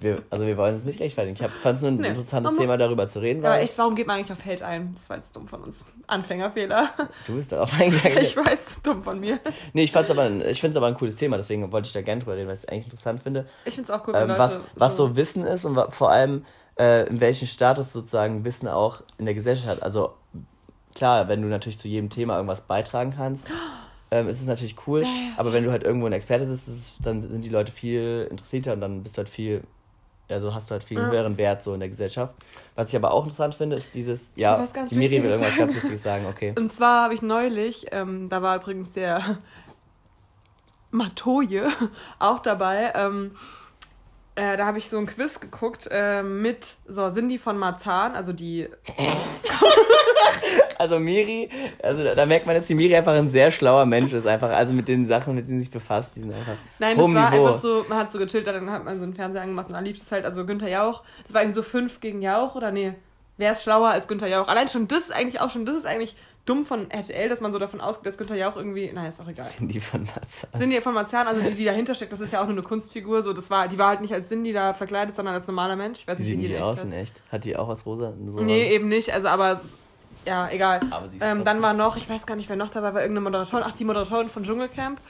Wir, 0.00 0.22
also 0.28 0.46
wir 0.46 0.56
wollen 0.58 0.76
uns 0.76 0.84
nicht 0.84 1.00
rechtfertigen. 1.00 1.34
Ich 1.34 1.50
fand 1.62 1.76
es 1.76 1.82
nur 1.82 1.92
ein 1.92 1.96
nee. 1.96 2.08
interessantes 2.08 2.58
Thema, 2.58 2.76
darüber 2.76 3.08
zu 3.08 3.20
reden. 3.20 3.44
Aber 3.44 3.58
echt, 3.58 3.78
warum 3.78 3.94
geht 3.94 4.06
man 4.06 4.16
eigentlich 4.16 4.32
auf 4.32 4.44
Hate 4.44 4.64
ein? 4.64 4.92
Das 4.94 5.08
war 5.08 5.16
jetzt 5.16 5.34
dumm 5.34 5.48
von 5.48 5.62
uns. 5.62 5.84
Anfängerfehler. 6.06 6.90
Du 7.26 7.36
bist 7.36 7.52
darauf 7.52 7.72
eingegangen. 7.72 8.18
ich 8.18 8.36
weiß, 8.36 8.80
dumm 8.82 9.02
von 9.02 9.18
mir. 9.18 9.40
Nee, 9.72 9.84
ich, 9.84 9.92
fand's 9.92 10.10
aber, 10.10 10.30
ich 10.46 10.60
finde 10.60 10.72
es 10.72 10.76
aber 10.76 10.88
ein 10.88 10.94
cooles 10.94 11.16
Thema, 11.16 11.38
deswegen 11.38 11.72
wollte 11.72 11.86
ich 11.86 11.92
da 11.94 12.02
gerne 12.02 12.20
drüber 12.20 12.36
reden, 12.36 12.48
weil 12.48 12.54
ich 12.54 12.64
es 12.64 12.68
eigentlich 12.68 12.84
interessant 12.84 13.22
finde. 13.22 13.46
Ich 13.64 13.74
finde 13.74 13.90
es 13.90 13.98
auch 13.98 14.06
cool, 14.06 14.14
ähm, 14.14 14.28
Leute 14.28 14.38
was, 14.38 14.58
was 14.74 14.96
so 14.96 15.16
Wissen 15.16 15.44
ist 15.44 15.64
und 15.64 15.78
vor 15.94 16.10
allem 16.10 16.44
äh, 16.78 17.06
in 17.08 17.20
welchem 17.20 17.48
Status 17.48 17.92
sozusagen 17.92 18.44
Wissen 18.44 18.68
auch 18.68 19.02
in 19.16 19.24
der 19.24 19.34
Gesellschaft 19.34 19.68
hat. 19.68 19.82
Also 19.82 20.14
klar, 20.94 21.28
wenn 21.28 21.40
du 21.40 21.48
natürlich 21.48 21.78
zu 21.78 21.88
jedem 21.88 22.10
Thema 22.10 22.34
irgendwas 22.36 22.60
beitragen 22.62 23.14
kannst, 23.16 23.46
ähm, 24.10 24.28
ist 24.28 24.40
es 24.40 24.46
natürlich 24.46 24.76
cool. 24.86 25.04
Aber 25.38 25.54
wenn 25.54 25.64
du 25.64 25.70
halt 25.70 25.82
irgendwo 25.82 26.06
ein 26.06 26.12
Experte 26.12 26.44
bist, 26.44 26.96
dann 27.02 27.22
sind 27.22 27.42
die 27.42 27.48
Leute 27.48 27.72
viel 27.72 28.28
interessierter 28.30 28.74
und 28.74 28.82
dann 28.82 29.02
bist 29.02 29.16
du 29.16 29.20
halt 29.20 29.30
viel 29.30 29.62
also 30.28 30.54
hast 30.54 30.70
du 30.70 30.72
halt 30.72 30.84
viel 30.84 30.98
ja. 30.98 31.06
höheren 31.06 31.36
Wert 31.36 31.62
so 31.62 31.74
in 31.74 31.80
der 31.80 31.88
Gesellschaft. 31.88 32.34
Was 32.74 32.90
ich 32.90 32.96
aber 32.96 33.12
auch 33.12 33.24
interessant 33.24 33.54
finde, 33.54 33.76
ist 33.76 33.94
dieses, 33.94 34.30
ja, 34.36 34.64
die 34.90 34.96
Miri 34.96 35.22
will 35.22 35.30
irgendwas 35.30 35.56
ganz 35.56 35.74
Wichtiges 35.74 36.02
sagen, 36.02 36.26
okay. 36.30 36.54
Und 36.56 36.72
zwar 36.72 37.04
habe 37.04 37.14
ich 37.14 37.22
neulich, 37.22 37.86
ähm, 37.90 38.28
da 38.28 38.42
war 38.42 38.56
übrigens 38.56 38.90
der 38.92 39.38
Matoje 40.90 41.68
auch 42.18 42.40
dabei, 42.40 42.92
ähm, 42.94 43.32
äh, 44.34 44.56
da 44.56 44.66
habe 44.66 44.78
ich 44.78 44.88
so 44.88 44.98
ein 44.98 45.06
Quiz 45.06 45.40
geguckt 45.40 45.88
äh, 45.90 46.22
mit 46.22 46.76
so 46.86 47.10
Cindy 47.10 47.38
von 47.38 47.58
Marzahn, 47.58 48.14
also 48.14 48.32
die. 48.32 48.68
Also 50.78 50.98
Miri, 50.98 51.50
also 51.82 52.04
da, 52.04 52.14
da, 52.14 52.26
merkt 52.26 52.46
man, 52.46 52.54
dass 52.54 52.66
die 52.66 52.74
Miri 52.74 52.96
einfach 52.96 53.14
ein 53.14 53.30
sehr 53.30 53.50
schlauer 53.50 53.86
Mensch 53.86 54.12
ist, 54.12 54.26
einfach, 54.26 54.50
also 54.50 54.74
mit 54.74 54.88
den 54.88 55.06
Sachen, 55.06 55.34
mit 55.34 55.48
denen 55.48 55.58
sie 55.58 55.64
sich 55.64 55.72
befasst, 55.72 56.16
die 56.16 56.20
sind 56.20 56.32
einfach. 56.32 56.54
Nein, 56.78 56.96
das 56.96 57.14
war 57.14 57.30
Niveau. 57.30 57.46
einfach 57.46 57.60
so, 57.60 57.84
man 57.88 57.98
hat 57.98 58.12
so 58.12 58.18
gechillt, 58.18 58.46
dann 58.46 58.70
hat 58.70 58.84
man 58.84 58.98
so 58.98 59.04
einen 59.04 59.14
Fernseher 59.14 59.42
angemacht 59.42 59.68
und 59.68 59.74
dann 59.74 59.84
lief 59.84 60.00
es 60.00 60.10
halt, 60.12 60.24
also 60.24 60.46
Günther 60.46 60.68
Jauch, 60.68 61.02
das 61.24 61.34
war 61.34 61.42
irgendwie 61.42 61.56
so 61.56 61.62
fünf 61.62 62.00
gegen 62.00 62.22
Jauch 62.22 62.54
oder 62.54 62.70
nee, 62.70 62.94
wer 63.36 63.52
ist 63.52 63.62
schlauer 63.62 63.88
als 63.90 64.08
Günther 64.08 64.28
Jauch? 64.28 64.48
Allein 64.48 64.68
schon 64.68 64.88
das 64.88 65.00
ist 65.00 65.12
eigentlich 65.12 65.40
auch 65.40 65.50
schon, 65.50 65.66
das 65.66 65.76
ist 65.76 65.86
eigentlich 65.86 66.16
dumm 66.48 66.64
von 66.64 66.90
RTL, 66.90 67.28
dass 67.28 67.40
man 67.40 67.52
so 67.52 67.58
davon 67.58 67.80
ausgeht, 67.80 68.06
dass 68.06 68.16
Günther 68.16 68.36
Jauch 68.36 68.56
irgendwie, 68.56 68.90
naja, 68.92 69.08
ist 69.08 69.20
auch 69.20 69.28
egal. 69.28 69.48
Cindy 69.56 69.80
von 69.80 70.04
Marzahn. 70.04 70.50
Cindy 70.58 70.80
von 70.80 70.94
Marzahn, 70.94 71.26
also 71.26 71.42
die, 71.42 71.54
die 71.54 71.64
dahinter 71.64 71.94
steckt, 71.94 72.12
das 72.12 72.20
ist 72.20 72.32
ja 72.32 72.40
auch 72.40 72.46
nur 72.46 72.54
eine 72.54 72.62
Kunstfigur, 72.62 73.22
so, 73.22 73.32
das 73.32 73.50
war, 73.50 73.68
die 73.68 73.78
war 73.78 73.88
halt 73.88 74.00
nicht 74.00 74.14
als 74.14 74.28
Cindy 74.28 74.52
da 74.52 74.72
verkleidet, 74.72 75.14
sondern 75.14 75.34
als 75.34 75.46
normaler 75.46 75.76
Mensch. 75.76 76.00
Ich 76.00 76.08
weiß 76.08 76.18
nicht, 76.18 76.28
wie 76.28 76.36
die, 76.36 76.48
die 76.48 76.58
aus 76.58 76.82
in 76.82 76.92
echt? 76.92 77.22
Hat 77.30 77.44
die 77.44 77.56
auch 77.56 77.68
was 77.68 77.84
rosa? 77.84 78.14
So 78.30 78.40
nee, 78.40 78.72
eben 78.72 78.88
nicht, 78.88 79.12
also 79.12 79.28
aber, 79.28 79.60
ja, 80.28 80.48
egal. 80.50 80.80
Ähm, 81.20 81.44
dann 81.44 81.60
war 81.62 81.72
noch, 81.72 81.96
ich 81.96 82.08
weiß 82.08 82.26
gar 82.26 82.36
nicht, 82.36 82.48
wer 82.48 82.54
noch 82.56 82.68
dabei 82.68 82.94
war, 82.94 83.00
irgendeine 83.00 83.24
Moderatorin, 83.24 83.64
ach, 83.66 83.72
die 83.72 83.84
Moderatorin 83.84 84.28
von 84.28 84.44
Dschungelcamp. 84.44 85.00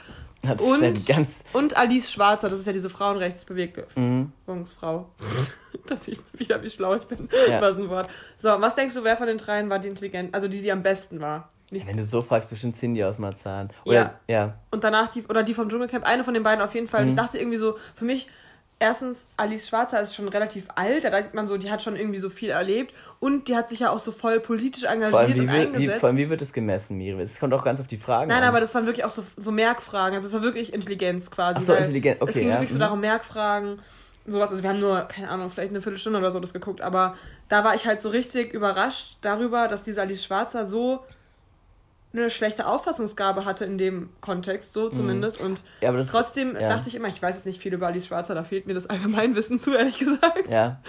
Hat 0.47 0.61
und, 0.61 1.05
ganz 1.05 1.43
und 1.51 1.75
Alice 1.75 2.09
Schwarzer, 2.09 2.49
das 2.49 2.59
ist 2.59 2.65
ja 2.65 2.71
diese 2.71 2.89
Frauenrechtsbewegungsfrau. 2.89 5.09
Mhm. 5.19 5.47
dass 5.87 6.07
ich 6.07 6.17
wieder, 6.33 6.63
wie 6.63 6.69
schlau 6.69 6.95
ich 6.95 7.03
bin. 7.03 7.27
Ja. 7.49 7.61
Was 7.61 7.77
ein 7.77 7.89
Wort. 7.89 8.09
So, 8.37 8.47
was 8.47 8.75
denkst 8.75 8.95
du, 8.95 9.03
wer 9.03 9.17
von 9.17 9.27
den 9.27 9.37
dreien 9.37 9.69
war 9.69 9.79
die 9.79 9.89
intelligent, 9.89 10.33
also 10.33 10.47
die, 10.47 10.61
die 10.61 10.71
am 10.71 10.81
besten 10.81 11.19
war? 11.19 11.49
Nicht 11.71 11.85
Wenn 11.85 11.97
du 11.97 12.03
so 12.03 12.21
fragst, 12.21 12.49
bestimmt 12.49 12.77
Cindy 12.77 13.03
aus 13.03 13.19
Marzahn. 13.19 13.69
Oder, 13.83 13.95
ja. 13.95 14.13
ja. 14.27 14.55
Und 14.71 14.83
danach 14.83 15.09
die, 15.09 15.25
oder 15.25 15.43
die 15.43 15.53
vom 15.53 15.69
Dschungelcamp, 15.69 16.05
eine 16.05 16.23
von 16.23 16.33
den 16.33 16.43
beiden 16.43 16.63
auf 16.63 16.73
jeden 16.73 16.87
Fall. 16.87 17.01
Mhm. 17.01 17.07
Und 17.07 17.09
ich 17.09 17.21
dachte 17.21 17.37
irgendwie 17.37 17.57
so, 17.57 17.77
für 17.93 18.05
mich, 18.05 18.29
erstens, 18.79 19.27
Alice 19.35 19.67
Schwarzer 19.67 20.01
ist 20.01 20.15
schon 20.15 20.27
relativ 20.29 20.65
alt, 20.75 21.03
da 21.03 21.09
denkt 21.09 21.33
man 21.33 21.47
so, 21.47 21.57
die 21.57 21.69
hat 21.69 21.83
schon 21.83 21.95
irgendwie 21.95 22.19
so 22.19 22.29
viel 22.29 22.49
erlebt 22.49 22.93
und 23.19 23.47
die 23.47 23.55
hat 23.55 23.69
sich 23.69 23.81
ja 23.81 23.91
auch 23.91 23.99
so 23.99 24.11
voll 24.11 24.39
politisch 24.39 24.83
engagiert 24.83 25.11
vor 25.11 25.19
allem, 25.19 25.35
wie 25.35 25.39
und 25.41 25.47
wird, 25.47 25.67
eingesetzt. 25.67 25.95
Wie, 25.95 25.99
vor 25.99 26.07
allem, 26.07 26.17
wie 26.17 26.29
wird 26.29 26.41
das 26.41 26.53
gemessen, 26.53 26.97
Miri? 26.97 27.21
Es 27.21 27.39
kommt 27.39 27.53
auch 27.53 27.63
ganz 27.63 27.81
auf 27.81 27.87
die 27.87 27.97
Fragen 27.97 28.29
Nein, 28.29 28.43
an. 28.43 28.49
aber 28.49 28.61
das 28.61 28.73
waren 28.73 28.85
wirklich 28.85 29.05
auch 29.05 29.11
so, 29.11 29.23
so 29.37 29.51
Merkfragen, 29.51 30.15
also 30.15 30.27
es 30.27 30.33
war 30.33 30.41
wirklich 30.41 30.73
Intelligenz 30.73 31.29
quasi. 31.29 31.57
Ach 31.59 31.61
so, 31.61 31.73
Intelligenz, 31.73 32.21
okay. 32.21 32.31
Es 32.31 32.35
ging 32.35 32.47
ja. 32.47 32.55
wirklich 32.55 32.69
so 32.69 32.75
mhm. 32.75 32.81
darum, 32.81 33.01
Merkfragen, 33.01 33.81
sowas, 34.25 34.51
also 34.51 34.63
wir 34.63 34.69
haben 34.69 34.79
nur, 34.79 35.01
keine 35.03 35.29
Ahnung, 35.29 35.49
vielleicht 35.49 35.69
eine 35.69 35.81
Viertelstunde 35.81 36.19
oder 36.19 36.31
so 36.31 36.39
das 36.39 36.53
geguckt, 36.53 36.81
aber 36.81 37.15
da 37.49 37.63
war 37.63 37.75
ich 37.75 37.85
halt 37.85 38.01
so 38.01 38.09
richtig 38.09 38.53
überrascht 38.53 39.17
darüber, 39.21 39.67
dass 39.67 39.83
diese 39.83 40.01
Alice 40.01 40.23
Schwarzer 40.23 40.65
so 40.65 41.03
eine 42.11 42.29
schlechte 42.29 42.67
Auffassungsgabe 42.67 43.45
hatte 43.45 43.65
in 43.65 43.77
dem 43.77 44.09
Kontext, 44.21 44.73
so 44.73 44.89
mhm. 44.89 44.95
zumindest. 44.95 45.39
Und 45.39 45.63
ja, 45.81 45.93
trotzdem 46.03 46.55
ja. 46.55 46.69
dachte 46.69 46.89
ich 46.89 46.95
immer, 46.95 47.07
ich 47.07 47.21
weiß 47.21 47.35
jetzt 47.35 47.45
nicht 47.45 47.61
viel 47.61 47.73
über 47.73 47.87
Alice 47.87 48.07
Schwarzer, 48.07 48.33
da 48.33 48.43
fehlt 48.43 48.65
mir 48.65 48.73
das 48.73 48.87
Allgemeinwissen 48.87 49.59
zu, 49.59 49.75
ehrlich 49.75 49.99
gesagt. 49.99 50.49
Ja. 50.49 50.81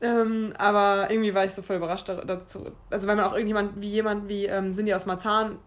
Ähm, 0.00 0.52
aber 0.58 1.10
irgendwie 1.10 1.34
war 1.34 1.44
ich 1.44 1.52
so 1.52 1.62
voll 1.62 1.76
überrascht 1.76 2.08
dazu. 2.08 2.72
Also 2.90 3.06
wenn 3.06 3.16
man 3.16 3.26
auch 3.26 3.32
irgendjemand 3.32 3.80
wie 3.80 3.88
jemand 3.88 4.28
wie 4.28 4.46
ähm, 4.46 4.74
Cindy 4.74 4.92
aus 4.92 5.06
Marzahn 5.06 5.58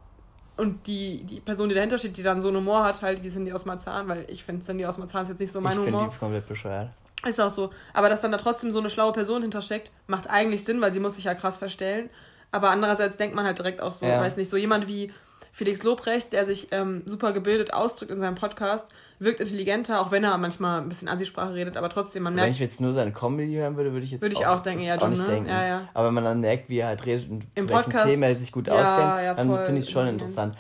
und 0.58 0.86
die, 0.86 1.24
die 1.24 1.40
Person, 1.40 1.70
die 1.70 1.76
dahinter 1.76 1.98
steht, 1.98 2.18
die 2.18 2.24
dann 2.24 2.42
so 2.42 2.50
einen 2.50 2.58
Humor 2.58 2.84
hat, 2.84 3.02
halt 3.02 3.24
wie 3.24 3.30
Cindy 3.30 3.54
aus 3.54 3.66
Marzahn, 3.66 4.08
weil 4.08 4.26
ich 4.28 4.44
finde 4.44 4.64
Cindy 4.64 4.86
aus 4.86 4.98
Marzahn 4.98 5.24
ist 5.24 5.30
jetzt 5.30 5.40
nicht 5.40 5.52
so 5.52 5.62
mein 5.62 5.74
ich 5.74 5.80
Humor. 5.80 5.88
Ich 5.88 5.98
finde 5.98 6.14
die 6.14 6.20
komplett 6.20 6.48
bescheuert. 6.48 6.90
Ist 7.26 7.42
auch 7.42 7.50
so. 7.50 7.72
Aber 7.94 8.10
dass 8.10 8.22
dann 8.22 8.32
da 8.32 8.38
trotzdem 8.38 8.72
so 8.72 8.80
eine 8.80 8.90
schlaue 8.90 9.14
Person 9.14 9.42
hintersteckt, 9.42 9.92
macht 10.08 10.30
eigentlich 10.30 10.64
Sinn, 10.64 10.80
weil 10.80 10.92
sie 10.92 11.00
muss 11.00 11.16
sich 11.16 11.26
ja 11.26 11.34
krass 11.34 11.58
verstellen. 11.58 12.10
Aber 12.52 12.70
andererseits 12.72 13.18
denkt 13.18 13.36
man 13.36 13.46
halt 13.46 13.58
direkt 13.58 13.82
auch 13.82 13.92
so, 13.92 14.06
ja. 14.06 14.22
weiß 14.22 14.38
nicht, 14.38 14.50
so 14.50 14.58
jemand 14.58 14.88
wie 14.88 15.12
Felix 15.52 15.84
Lobrecht, 15.84 16.32
der 16.34 16.46
sich 16.46 16.70
ähm, 16.72 17.04
super 17.06 17.34
gebildet 17.34 17.74
ausdrückt 17.74 18.12
in 18.12 18.20
seinem 18.20 18.36
Podcast, 18.36 18.88
wirkt 19.20 19.42
intelligenter, 19.42 20.00
auch 20.00 20.12
wenn 20.12 20.24
er 20.24 20.38
manchmal 20.38 20.82
ein 20.82 20.88
bisschen 20.88 21.10
Ansichtsprache 21.10 21.54
redet, 21.54 21.76
aber 21.76 21.90
trotzdem, 21.90 22.24
man 22.24 22.34
merkt. 22.34 22.46
Wenn 22.46 22.54
ich 22.54 22.60
jetzt 22.60 22.80
nur 22.80 22.94
seine 22.94 23.12
Comedy 23.12 23.56
hören 23.56 23.76
würde, 23.76 23.92
würde 23.92 24.06
ich 24.06 24.12
jetzt 24.12 24.22
würde 24.22 24.36
ich 24.36 24.46
auch, 24.46 24.60
auch 24.60 24.62
denken, 24.62 24.84
ja, 24.84 24.96
auch 24.96 25.00
dumm, 25.00 25.10
nicht 25.10 25.22
ne? 25.22 25.28
denken. 25.28 25.50
Ja, 25.50 25.68
ja. 25.68 25.90
Aber 25.94 26.08
wenn 26.08 26.14
man 26.14 26.24
dann 26.24 26.40
merkt, 26.40 26.70
wie 26.70 26.78
er 26.78 26.88
halt 26.88 27.06
redet 27.06 27.30
und 27.30 27.46
Im 27.56 27.68
zu 27.68 27.74
welchen 27.74 27.84
Podcast, 27.84 28.06
Themen 28.06 28.24
er 28.24 28.36
sich 28.36 28.52
gut 28.52 28.68
ja, 28.68 28.74
auskennt, 28.74 29.26
ja, 29.26 29.34
dann 29.34 29.66
finde 29.66 29.80
ich 29.80 29.86
es 29.86 29.92
schon 29.92 30.08
interessant. 30.08 30.56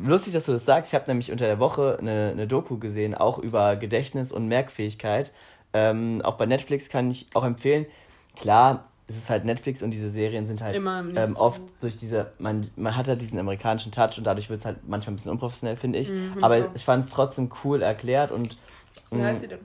Lustig, 0.00 0.32
dass 0.32 0.46
du 0.46 0.52
das 0.52 0.64
sagst. 0.64 0.92
Ich 0.92 0.98
habe 0.98 1.08
nämlich 1.08 1.32
unter 1.32 1.46
der 1.46 1.58
Woche 1.58 1.98
eine, 2.00 2.30
eine 2.32 2.46
Doku 2.46 2.78
gesehen, 2.78 3.14
auch 3.14 3.38
über 3.38 3.76
Gedächtnis 3.76 4.32
und 4.32 4.46
Merkfähigkeit. 4.46 5.32
Ähm, 5.72 6.22
auch 6.22 6.36
bei 6.36 6.46
Netflix 6.46 6.88
kann 6.88 7.10
ich 7.10 7.26
auch 7.34 7.44
empfehlen. 7.44 7.86
Klar, 8.36 8.84
es 9.08 9.16
ist 9.16 9.30
halt 9.30 9.46
Netflix 9.46 9.82
und 9.82 9.90
diese 9.90 10.10
Serien 10.10 10.46
sind 10.46 10.60
halt 10.60 10.76
ähm, 10.76 11.36
oft 11.36 11.62
durch 11.80 11.96
diese, 11.96 12.30
man, 12.38 12.70
man 12.76 12.94
hat 12.94 13.08
halt 13.08 13.22
diesen 13.22 13.38
amerikanischen 13.38 13.90
Touch 13.90 14.18
und 14.18 14.24
dadurch 14.24 14.50
wird 14.50 14.60
es 14.60 14.66
halt 14.66 14.86
manchmal 14.86 15.14
ein 15.14 15.16
bisschen 15.16 15.32
unprofessionell, 15.32 15.76
finde 15.76 15.98
ich. 15.98 16.10
Mhm, 16.10 16.36
Aber 16.42 16.74
ich 16.74 16.84
fand 16.84 17.04
es 17.04 17.10
trotzdem 17.10 17.50
cool 17.64 17.80
erklärt 17.80 18.30
und. 18.30 18.58
Wie 19.10 19.22
heißt 19.22 19.40
sie 19.40 19.48
denn? 19.48 19.60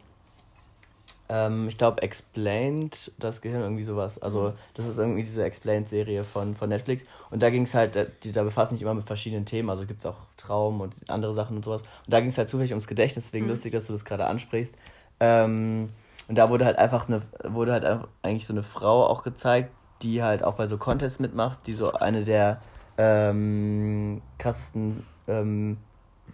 Ähm, 1.28 1.68
ich 1.68 1.78
glaube, 1.78 2.02
Explained, 2.02 3.12
das 3.18 3.42
Gehirn, 3.42 3.62
irgendwie 3.62 3.84
sowas. 3.84 4.22
Also, 4.22 4.50
mhm. 4.50 4.54
das 4.76 4.88
ist 4.88 4.98
irgendwie 4.98 5.24
diese 5.24 5.44
Explained-Serie 5.44 6.24
von, 6.24 6.56
von 6.56 6.70
Netflix. 6.70 7.04
Und 7.30 7.42
da 7.42 7.50
ging 7.50 7.64
es 7.64 7.74
halt, 7.74 8.24
die, 8.24 8.32
da 8.32 8.44
befassen 8.44 8.76
sich 8.76 8.82
immer 8.82 8.94
mit 8.94 9.06
verschiedenen 9.06 9.46
Themen. 9.46 9.70
Also 9.70 9.86
gibt 9.86 10.00
es 10.02 10.06
auch 10.06 10.20
Traum 10.38 10.80
und 10.80 10.94
andere 11.10 11.34
Sachen 11.34 11.58
und 11.58 11.66
sowas. 11.66 11.82
Und 11.82 12.14
da 12.14 12.22
ging 12.22 12.30
es 12.30 12.38
halt 12.38 12.48
zufällig 12.48 12.72
ums 12.72 12.88
Gedächtnis, 12.88 13.26
deswegen 13.26 13.46
mhm. 13.46 13.52
lustig, 13.52 13.74
dass 13.74 13.88
du 13.88 13.94
das 13.94 14.06
gerade 14.06 14.26
ansprichst. 14.26 14.76
Ähm, 15.20 15.90
und 16.28 16.36
da 16.36 16.50
wurde 16.50 16.66
halt 16.66 16.78
einfach 16.78 17.08
eine, 17.08 17.22
wurde 17.44 17.74
halt 17.74 18.08
eigentlich 18.22 18.48
so 18.48 18.54
eine 18.54 18.64
Frau 18.64 19.06
auch 19.06 19.24
gezeigt, 19.24 19.72
die 20.02 20.24
halt 20.24 20.44
auch 20.44 20.56
bei 20.56 20.68
so 20.68 20.78
Contests 20.78 21.20
mitmacht, 21.20 21.60
die 21.68 21.74
so 21.74 21.94
eine 21.94 22.24
der 22.24 22.62
ähm, 22.98 24.22
krassesten 24.38 25.06
ähm, 25.28 25.78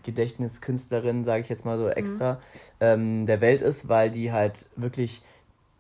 Gedächtniskünstlerinnen, 0.04 1.24
sage 1.24 1.44
ich 1.44 1.50
jetzt 1.50 1.66
mal 1.66 1.78
so 1.78 1.88
extra, 1.90 2.34
mhm. 2.34 2.38
ähm, 2.80 3.26
der 3.26 3.42
Welt 3.42 3.62
ist, 3.62 3.90
weil 3.90 4.12
die 4.12 4.32
halt 4.32 4.70
wirklich 4.76 5.24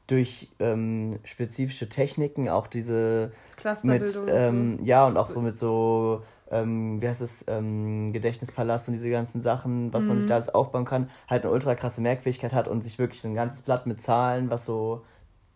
durch 0.08 0.50
ähm, 0.60 1.20
spezifische 1.24 1.88
Techniken 1.88 2.50
auch 2.50 2.68
diese 2.68 3.32
Clusterbildung 3.58 4.26
mit, 4.26 4.34
ähm, 4.34 4.78
so. 4.80 4.86
ja 4.86 5.06
und 5.06 5.18
auch 5.18 5.28
so 5.28 5.40
mit 5.40 5.58
so 5.58 6.24
ähm, 6.52 7.02
wie 7.02 7.08
heißt 7.08 7.22
es, 7.22 7.46
ähm, 7.48 8.12
Gedächtnispalast 8.12 8.88
und 8.88 8.94
diese 8.94 9.10
ganzen 9.10 9.42
Sachen, 9.42 9.94
was 9.94 10.04
mhm. 10.04 10.10
man 10.10 10.18
sich 10.18 10.26
mhm. 10.26 10.30
da 10.30 10.36
alles 10.36 10.50
aufbauen 10.50 10.86
kann, 10.86 11.10
halt 11.30 11.44
eine 11.44 11.54
ultra 11.54 11.76
krasse 11.76 12.02
Merkfähigkeit 12.02 12.54
hat 12.54 12.68
und 12.68 12.84
sich 12.84 13.00
wirklich 13.00 13.24
ein 13.26 13.36
ganzes 13.36 13.62
Blatt 13.62 13.86
mit 13.88 14.02
Zahlen, 14.02 14.50
was 14.50 14.66
so, 14.66 15.04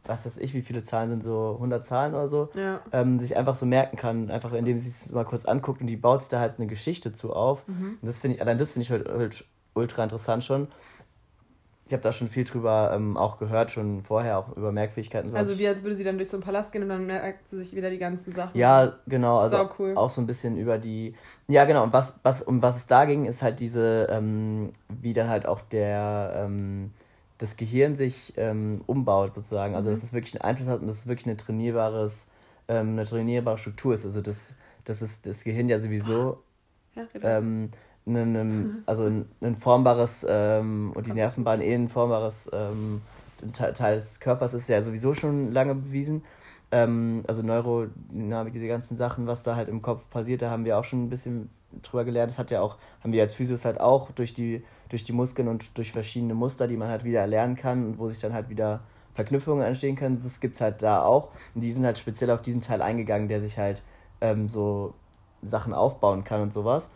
was 0.06 0.26
weiß 0.26 0.38
ich, 0.38 0.54
wie 0.54 0.62
viele 0.62 0.84
Zahlen 0.84 1.10
sind, 1.10 1.24
so 1.24 1.54
100 1.56 1.86
Zahlen 1.86 2.14
oder 2.14 2.28
so, 2.28 2.50
ja. 2.56 2.80
ähm, 2.92 3.20
sich 3.20 3.38
einfach 3.38 3.56
so 3.56 3.66
merken 3.66 3.98
kann, 3.98 4.30
einfach 4.30 4.54
indem 4.54 4.78
sie 4.78 4.90
es 4.90 5.12
mal 5.12 5.26
kurz 5.26 5.46
anguckt 5.46 5.82
und 5.82 5.88
die 5.88 5.98
baut 5.98 6.22
sich 6.22 6.30
da 6.30 6.40
halt 6.40 6.56
eine 6.58 6.68
Geschichte 6.68 7.14
zu 7.14 7.34
auf. 7.34 7.68
Mhm. 7.68 7.98
Und 8.02 8.08
das 8.08 8.20
finde 8.20 8.36
ich, 8.36 8.42
allein 8.42 8.58
das 8.58 8.74
finde 8.74 8.84
ich 8.84 8.92
halt, 8.92 9.08
halt 9.08 9.46
ultra 9.74 10.04
interessant 10.04 10.44
schon 10.44 10.68
ich 11.94 11.96
habe 11.96 12.02
da 12.02 12.12
schon 12.12 12.28
viel 12.28 12.44
drüber 12.44 12.92
ähm, 12.96 13.18
auch 13.18 13.38
gehört, 13.38 13.70
schon 13.70 14.02
vorher, 14.02 14.40
auch 14.40 14.58
über 14.58 14.72
Merkfähigkeiten. 14.72 15.30
So. 15.30 15.38
Also 15.38 15.60
wie 15.60 15.68
als 15.68 15.84
würde 15.84 15.96
sie 15.96 16.04
dann 16.04 16.18
durch 16.18 16.28
so 16.28 16.38
einen 16.38 16.44
Palast 16.44 16.72
gehen 16.72 16.82
und 16.82 16.90
dann 16.90 17.06
merkt 17.06 17.48
sie 17.48 17.58
sich 17.58 17.76
wieder 17.76 17.92
die 17.92 18.00
ganzen 18.00 18.32
Sachen. 18.32 18.58
Ja, 18.58 18.98
genau. 19.06 19.38
Also 19.38 19.70
cool. 19.78 19.94
auch 19.96 20.10
so 20.10 20.20
ein 20.20 20.26
bisschen 20.26 20.58
über 20.58 20.80
die. 20.80 21.14
Ja, 21.48 21.66
genau. 21.66 21.84
Und 21.84 21.94
was, 21.94 22.16
was, 22.24 22.42
um 22.42 22.64
was 22.64 22.78
es 22.78 22.88
da 22.88 23.06
ging, 23.06 23.26
ist 23.26 23.44
halt 23.44 23.60
diese, 23.60 24.08
ähm, 24.10 24.72
wie 24.90 25.14
dann 25.14 25.30
halt 25.30 25.46
auch 25.46 25.62
der 25.62 26.34
ähm, 26.44 26.90
das 27.38 27.58
Gehirn 27.58 27.96
sich 27.96 28.34
ähm, 28.38 28.84
umbaut, 28.88 29.36
sozusagen. 29.36 29.76
Also 29.76 29.92
mhm. 29.92 29.94
dass 29.94 30.04
es 30.04 30.14
wirklich 30.14 30.34
einen 30.34 30.50
Einfluss 30.50 30.70
hat 30.70 30.82
und 30.82 30.88
dass 30.88 30.98
es 30.98 31.08
wirklich 31.08 31.28
eine 31.28 31.38
trainierbares, 31.38 32.28
ähm, 32.70 32.94
eine 32.94 33.06
trainierbare 33.06 33.60
Struktur 33.60 33.94
ist. 33.94 34.04
Also 34.04 34.22
das, 34.22 34.56
das 34.84 35.04
ist 35.04 35.28
das 35.28 35.44
Gehirn 35.44 35.70
ja 35.70 35.78
sowieso. 35.78 36.42
Ja, 36.96 37.04
genau 37.14 37.70
ein, 38.06 38.36
ein, 38.36 38.84
also 38.86 39.06
ein, 39.06 39.26
ein 39.42 39.56
formbares 39.56 40.26
ähm, 40.28 40.92
und 40.96 41.08
die 41.08 41.14
Nervenbahn 41.14 41.62
eh 41.62 41.74
ein 41.74 41.90
formbares 41.90 42.50
ähm, 42.54 43.02
Teil 43.52 43.96
des 43.96 44.20
Körpers 44.20 44.54
ist 44.54 44.70
ja 44.70 44.82
sowieso 44.82 45.14
schon 45.14 45.52
lange 45.52 45.76
bewiesen. 45.76 46.24
Ähm, 46.72 47.24
also 47.28 47.42
Neurodynamik, 47.42 48.54
diese 48.54 48.68
ganzen 48.68 48.98
Sachen, 48.98 49.28
was 49.28 49.44
da 49.44 49.56
halt 49.56 49.70
im 49.70 49.82
Kopf 49.82 50.10
passiert, 50.10 50.42
da 50.42 50.50
haben 50.50 50.66
wir 50.66 50.78
auch 50.78 50.84
schon 50.84 51.04
ein 51.04 51.10
bisschen 51.10 51.50
drüber 51.82 52.04
gelernt. 52.04 52.32
Das 52.32 52.40
hat 52.40 52.52
ja 52.52 52.62
auch, 52.62 52.78
haben 53.04 53.14
wir 53.14 53.22
als 53.22 53.34
Physios 53.34 53.66
halt 53.66 53.80
auch 53.80 54.12
durch 54.12 54.34
die, 54.34 54.64
durch 54.90 55.04
die 55.04 55.14
Muskeln 55.14 55.48
und 55.48 55.78
durch 55.78 55.92
verschiedene 55.92 56.34
Muster, 56.34 56.68
die 56.68 56.78
man 56.78 56.90
halt 56.90 57.04
wieder 57.04 57.22
erlernen 57.22 57.56
kann 57.56 57.86
und 57.86 58.00
wo 58.00 58.08
sich 58.08 58.20
dann 58.20 58.34
halt 58.34 58.50
wieder 58.50 58.82
Verknüpfungen 59.14 59.64
entstehen 59.64 59.96
können. 59.96 60.20
Das 60.22 60.40
gibt 60.40 60.56
es 60.56 60.62
halt 60.62 60.82
da 60.82 61.04
auch. 61.04 61.30
Und 61.54 61.62
die 61.62 61.72
sind 61.72 61.86
halt 61.86 62.00
speziell 62.00 62.32
auf 62.32 62.42
diesen 62.42 62.62
Teil 62.62 62.82
eingegangen, 62.82 63.28
der 63.28 63.42
sich 63.42 63.58
halt 63.58 63.84
ähm, 64.22 64.50
so 64.50 64.94
Sachen 65.44 65.74
aufbauen 65.74 66.24
kann 66.24 66.42
und 66.42 66.54
sowas. 66.54 66.90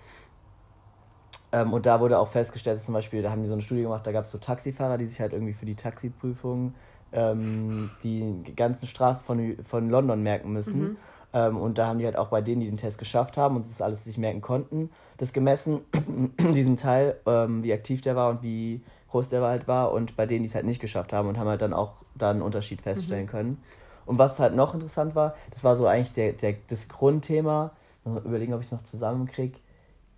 Ähm, 1.51 1.73
und 1.73 1.86
da 1.86 1.99
wurde 1.99 2.19
auch 2.19 2.27
festgestellt, 2.27 2.81
zum 2.81 2.93
Beispiel, 2.93 3.21
da 3.21 3.31
haben 3.31 3.41
die 3.41 3.47
so 3.47 3.53
eine 3.53 3.62
Studie 3.62 3.83
gemacht, 3.83 4.05
da 4.05 4.12
gab 4.12 4.25
es 4.25 4.31
so 4.31 4.38
Taxifahrer, 4.38 4.97
die 4.97 5.05
sich 5.05 5.19
halt 5.19 5.33
irgendwie 5.33 5.53
für 5.53 5.65
die 5.65 5.75
Taxiprüfung 5.75 6.73
ähm, 7.13 7.89
die 8.03 8.43
ganzen 8.55 8.88
Straßen 8.88 9.25
von, 9.25 9.57
von 9.63 9.89
London 9.89 10.21
merken 10.21 10.51
müssen. 10.51 10.81
Mhm. 10.81 10.97
Ähm, 11.33 11.57
und 11.57 11.77
da 11.77 11.88
haben 11.88 11.99
die 11.99 12.05
halt 12.05 12.17
auch 12.17 12.29
bei 12.29 12.41
denen, 12.41 12.62
die 12.62 12.67
den 12.67 12.77
Test 12.77 12.97
geschafft 12.97 13.38
haben 13.38 13.55
und 13.55 13.65
das 13.65 13.81
alles 13.81 14.03
sich 14.03 14.17
merken 14.17 14.41
konnten, 14.41 14.89
das 15.17 15.33
gemessen, 15.33 15.81
diesen 16.53 16.77
Teil, 16.77 17.19
ähm, 17.25 17.63
wie 17.63 17.73
aktiv 17.73 18.01
der 18.01 18.15
war 18.15 18.29
und 18.29 18.43
wie 18.43 18.81
groß 19.10 19.29
der 19.29 19.41
halt 19.41 19.67
war. 19.67 19.91
Und 19.91 20.15
bei 20.15 20.25
denen, 20.25 20.43
die 20.43 20.49
es 20.49 20.55
halt 20.55 20.65
nicht 20.65 20.81
geschafft 20.81 21.13
haben 21.13 21.27
und 21.27 21.38
haben 21.38 21.47
halt 21.47 21.62
dann 21.62 21.73
auch 21.73 21.93
da 22.15 22.29
einen 22.29 22.41
Unterschied 22.41 22.81
feststellen 22.81 23.25
mhm. 23.25 23.29
können. 23.29 23.63
Und 24.05 24.19
was 24.19 24.39
halt 24.39 24.55
noch 24.55 24.73
interessant 24.73 25.15
war, 25.15 25.36
das 25.51 25.63
war 25.63 25.75
so 25.75 25.86
eigentlich 25.86 26.13
der, 26.13 26.31
der, 26.31 26.55
das 26.67 26.88
Grundthema, 26.88 27.71
also 28.05 28.19
überlegen, 28.19 28.53
ob 28.53 28.62
ich 28.62 28.67
es 28.67 28.71
noch 28.71 28.83
zusammenkriege. 28.83 29.60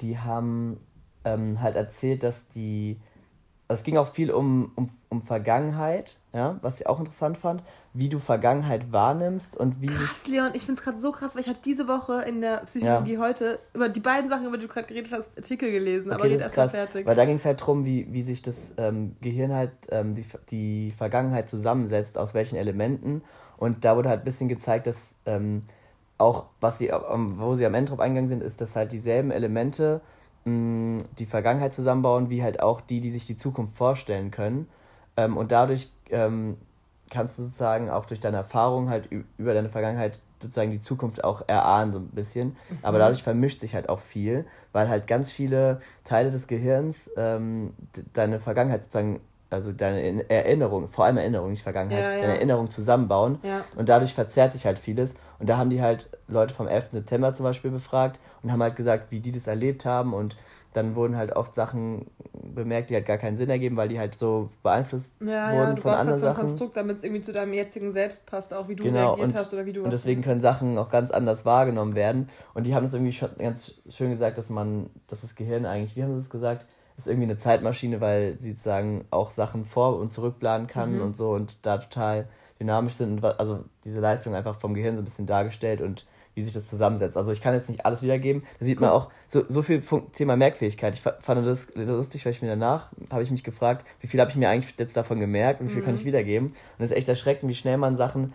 Die 0.01 0.19
haben 0.19 0.79
ähm, 1.23 1.61
halt 1.61 1.75
erzählt, 1.75 2.23
dass 2.23 2.47
die. 2.47 2.99
Also 3.67 3.81
es 3.81 3.83
ging 3.83 3.97
auch 3.97 4.11
viel 4.11 4.31
um, 4.31 4.71
um, 4.75 4.89
um 5.09 5.21
Vergangenheit, 5.21 6.17
ja, 6.33 6.57
was 6.63 6.79
ich 6.79 6.87
auch 6.87 6.97
interessant 6.97 7.37
fand, 7.37 7.61
wie 7.93 8.09
du 8.09 8.17
Vergangenheit 8.17 8.91
wahrnimmst 8.91 9.55
und 9.55 9.79
wie. 9.79 9.85
Krass, 9.85 10.25
Leon, 10.25 10.49
ich 10.53 10.65
finde 10.65 10.79
es 10.79 10.83
gerade 10.83 10.99
so 10.99 11.11
krass, 11.11 11.35
weil 11.35 11.43
ich 11.43 11.49
habe 11.49 11.59
diese 11.63 11.87
Woche 11.87 12.23
in 12.23 12.41
der 12.41 12.61
Psychologie 12.65 13.13
ja. 13.13 13.19
heute 13.19 13.59
über 13.75 13.87
die 13.87 13.99
beiden 13.99 14.27
Sachen, 14.27 14.47
über 14.47 14.57
die 14.57 14.65
du 14.65 14.73
gerade 14.73 14.87
geredet 14.87 15.11
hast, 15.11 15.37
Artikel 15.37 15.71
gelesen, 15.71 16.11
okay, 16.11 16.19
aber 16.19 16.27
jetzt 16.29 16.41
erstmal 16.41 16.69
fertig. 16.69 17.05
Weil 17.05 17.15
da 17.15 17.25
ging 17.25 17.35
es 17.35 17.45
halt 17.45 17.61
darum, 17.61 17.85
wie, 17.85 18.11
wie 18.11 18.23
sich 18.23 18.41
das 18.41 18.73
ähm, 18.77 19.15
Gehirn 19.21 19.53
halt 19.53 19.71
ähm, 19.89 20.15
die, 20.15 20.25
die 20.49 20.91
Vergangenheit 20.97 21.47
zusammensetzt, 21.47 22.17
aus 22.17 22.33
welchen 22.33 22.55
Elementen. 22.55 23.21
Und 23.57 23.85
da 23.85 23.95
wurde 23.95 24.09
halt 24.09 24.21
ein 24.21 24.25
bisschen 24.25 24.49
gezeigt, 24.49 24.87
dass 24.87 25.13
ähm, 25.27 25.61
auch, 26.17 26.45
was 26.59 26.79
sie, 26.79 26.89
wo 26.89 27.55
sie 27.55 27.65
am 27.65 27.73
Ende 27.73 27.89
drauf 27.89 27.99
eingegangen 27.99 28.29
sind, 28.29 28.41
ist, 28.43 28.61
dass 28.61 28.75
halt 28.75 28.91
dieselben 28.91 29.31
Elemente 29.31 30.01
mh, 30.45 31.03
die 31.17 31.25
Vergangenheit 31.25 31.73
zusammenbauen, 31.73 32.29
wie 32.29 32.43
halt 32.43 32.61
auch 32.61 32.81
die, 32.81 32.99
die 33.01 33.11
sich 33.11 33.25
die 33.25 33.37
Zukunft 33.37 33.75
vorstellen 33.75 34.31
können. 34.31 34.67
Ähm, 35.17 35.37
und 35.37 35.51
dadurch 35.51 35.89
ähm, 36.09 36.57
kannst 37.09 37.39
du 37.39 37.43
sozusagen 37.43 37.89
auch 37.89 38.05
durch 38.05 38.19
deine 38.19 38.37
Erfahrung 38.37 38.89
halt 38.89 39.09
über 39.37 39.53
deine 39.53 39.69
Vergangenheit 39.69 40.21
sozusagen 40.39 40.71
die 40.71 40.79
Zukunft 40.79 41.23
auch 41.23 41.43
erahnen, 41.47 41.91
so 41.91 41.99
ein 41.99 42.07
bisschen. 42.09 42.49
Mhm. 42.49 42.77
Aber 42.81 42.99
dadurch 42.99 43.23
vermischt 43.23 43.59
sich 43.59 43.75
halt 43.75 43.89
auch 43.89 43.99
viel, 43.99 44.45
weil 44.71 44.87
halt 44.87 45.07
ganz 45.07 45.31
viele 45.31 45.79
Teile 46.03 46.31
des 46.31 46.47
Gehirns 46.47 47.09
ähm, 47.17 47.73
deine 48.13 48.39
Vergangenheit 48.39 48.83
sozusagen 48.83 49.19
also 49.49 49.71
deine 49.71 50.29
Erinnerung, 50.29 50.87
vor 50.89 51.05
allem 51.05 51.17
Erinnerung, 51.17 51.49
nicht 51.49 51.63
Vergangenheit, 51.63 52.03
ja, 52.03 52.13
ja. 52.13 52.21
deine 52.21 52.35
Erinnerung 52.35 52.69
zusammenbauen. 52.69 53.39
Ja. 53.43 53.65
Und 53.75 53.89
dadurch 53.89 54.13
verzerrt 54.13 54.53
sich 54.53 54.65
halt 54.65 54.77
vieles. 54.77 55.15
Und 55.39 55.49
da 55.49 55.57
haben 55.57 55.69
die 55.69 55.81
halt 55.81 56.09
Leute 56.27 56.53
vom 56.53 56.67
11. 56.67 56.91
September 56.91 57.33
zum 57.33 57.45
Beispiel 57.45 57.71
befragt 57.71 58.19
und 58.43 58.51
haben 58.51 58.61
halt 58.61 58.75
gesagt, 58.75 59.11
wie 59.11 59.19
die 59.19 59.31
das 59.31 59.47
erlebt 59.47 59.85
haben. 59.85 60.13
Und 60.13 60.35
dann 60.73 60.95
wurden 60.95 61.17
halt 61.17 61.35
oft 61.35 61.55
Sachen 61.55 62.05
bemerkt, 62.31 62.91
die 62.91 62.93
halt 62.93 63.07
gar 63.07 63.17
keinen 63.17 63.37
Sinn 63.37 63.49
ergeben, 63.49 63.75
weil 63.75 63.89
die 63.89 63.97
halt 63.97 64.13
so 64.13 64.49
beeinflusst 64.61 65.19
ja, 65.19 65.51
wurden 65.51 65.69
ja, 65.69 65.73
du 65.73 65.81
von 65.81 65.91
anderen 65.91 66.09
halt 66.09 66.19
so 66.19 66.27
ein 66.27 66.33
Sachen. 66.33 66.45
Konstrukt, 66.45 66.77
damit 66.77 66.97
es 66.97 67.03
irgendwie 67.03 67.21
zu 67.21 67.33
deinem 67.33 67.53
jetzigen 67.53 67.91
Selbst 67.91 68.27
passt, 68.27 68.53
auch 68.53 68.67
wie 68.67 68.75
du 68.75 68.83
genau, 68.83 69.13
reagiert 69.13 69.29
und, 69.29 69.35
hast 69.35 69.53
oder 69.53 69.65
wie 69.65 69.73
du 69.73 69.83
Und 69.83 69.91
deswegen 69.91 70.21
können 70.21 70.41
Sachen 70.41 70.77
auch 70.77 70.89
ganz 70.89 71.09
anders 71.09 71.45
wahrgenommen 71.45 71.95
werden. 71.95 72.27
Und 72.53 72.67
die 72.67 72.75
haben 72.75 72.85
es 72.85 72.93
irgendwie 72.93 73.13
schon 73.13 73.29
ganz 73.37 73.73
schön 73.89 74.11
gesagt, 74.11 74.37
dass 74.37 74.51
man, 74.51 74.91
dass 75.07 75.21
das 75.21 75.35
Gehirn 75.35 75.65
eigentlich, 75.65 75.95
wie 75.95 76.03
haben 76.03 76.13
sie 76.13 76.19
es 76.19 76.29
gesagt, 76.29 76.67
ist 76.99 77.07
irgendwie 77.07 77.27
eine 77.27 77.37
Zeitmaschine, 77.37 78.01
weil 78.01 78.37
sie 78.37 78.51
sozusagen 78.51 79.05
auch 79.11 79.31
Sachen 79.31 79.65
vor- 79.65 79.97
und 79.97 80.13
zurückplanen 80.13 80.67
kann 80.67 80.95
mhm. 80.95 81.01
und 81.01 81.17
so 81.17 81.31
und 81.31 81.65
da 81.65 81.77
total 81.77 82.27
dynamisch 82.59 82.93
sind. 82.93 83.23
Und 83.23 83.39
also 83.39 83.63
diese 83.83 83.99
Leistung 83.99 84.35
einfach 84.35 84.59
vom 84.59 84.73
Gehirn 84.73 84.95
so 84.95 85.01
ein 85.01 85.05
bisschen 85.05 85.25
dargestellt 85.25 85.81
und 85.81 86.05
wie 86.35 86.41
sich 86.41 86.53
das 86.53 86.67
zusammensetzt. 86.67 87.17
Also 87.17 87.31
ich 87.31 87.41
kann 87.41 87.53
jetzt 87.53 87.69
nicht 87.69 87.85
alles 87.85 88.01
wiedergeben. 88.01 88.43
Da 88.59 88.65
sieht 88.65 88.79
man 88.79 88.91
auch 88.91 89.09
so, 89.27 89.43
so 89.47 89.61
viel 89.61 89.81
Thema 90.13 90.35
Merkfähigkeit. 90.37 90.93
Ich 90.93 91.01
fand 91.01 91.45
das 91.45 91.67
lustig, 91.75 92.25
weil 92.25 92.33
ich 92.33 92.41
mir 92.41 92.49
danach 92.49 92.91
habe 93.09 93.23
ich 93.23 93.31
mich 93.31 93.43
gefragt, 93.43 93.85
wie 93.99 94.07
viel 94.07 94.19
habe 94.19 94.29
ich 94.29 94.37
mir 94.37 94.49
eigentlich 94.49 94.73
jetzt 94.77 94.95
davon 94.95 95.19
gemerkt 95.19 95.59
und 95.59 95.67
wie 95.67 95.71
viel 95.71 95.81
mhm. 95.81 95.85
kann 95.85 95.95
ich 95.95 96.05
wiedergeben. 96.05 96.49
Und 96.49 96.85
es 96.85 96.91
ist 96.91 96.97
echt 96.97 97.09
erschreckend, 97.09 97.49
wie 97.49 97.55
schnell 97.55 97.77
man 97.77 97.97
Sachen 97.97 98.33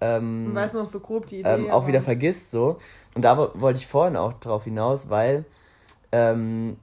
ähm, 0.00 0.46
man 0.46 0.56
weiß 0.56 0.74
noch 0.74 0.86
so 0.86 1.00
grob 1.00 1.26
die 1.26 1.40
Idee, 1.40 1.48
ähm, 1.48 1.70
auch 1.70 1.86
wieder 1.86 2.00
vergisst 2.00 2.50
so. 2.50 2.78
Und 3.14 3.22
da 3.22 3.36
wollte 3.54 3.78
ich 3.78 3.86
vorhin 3.86 4.16
auch 4.16 4.34
drauf 4.34 4.64
hinaus, 4.64 5.08
weil 5.08 5.44
ähm, 6.12 6.76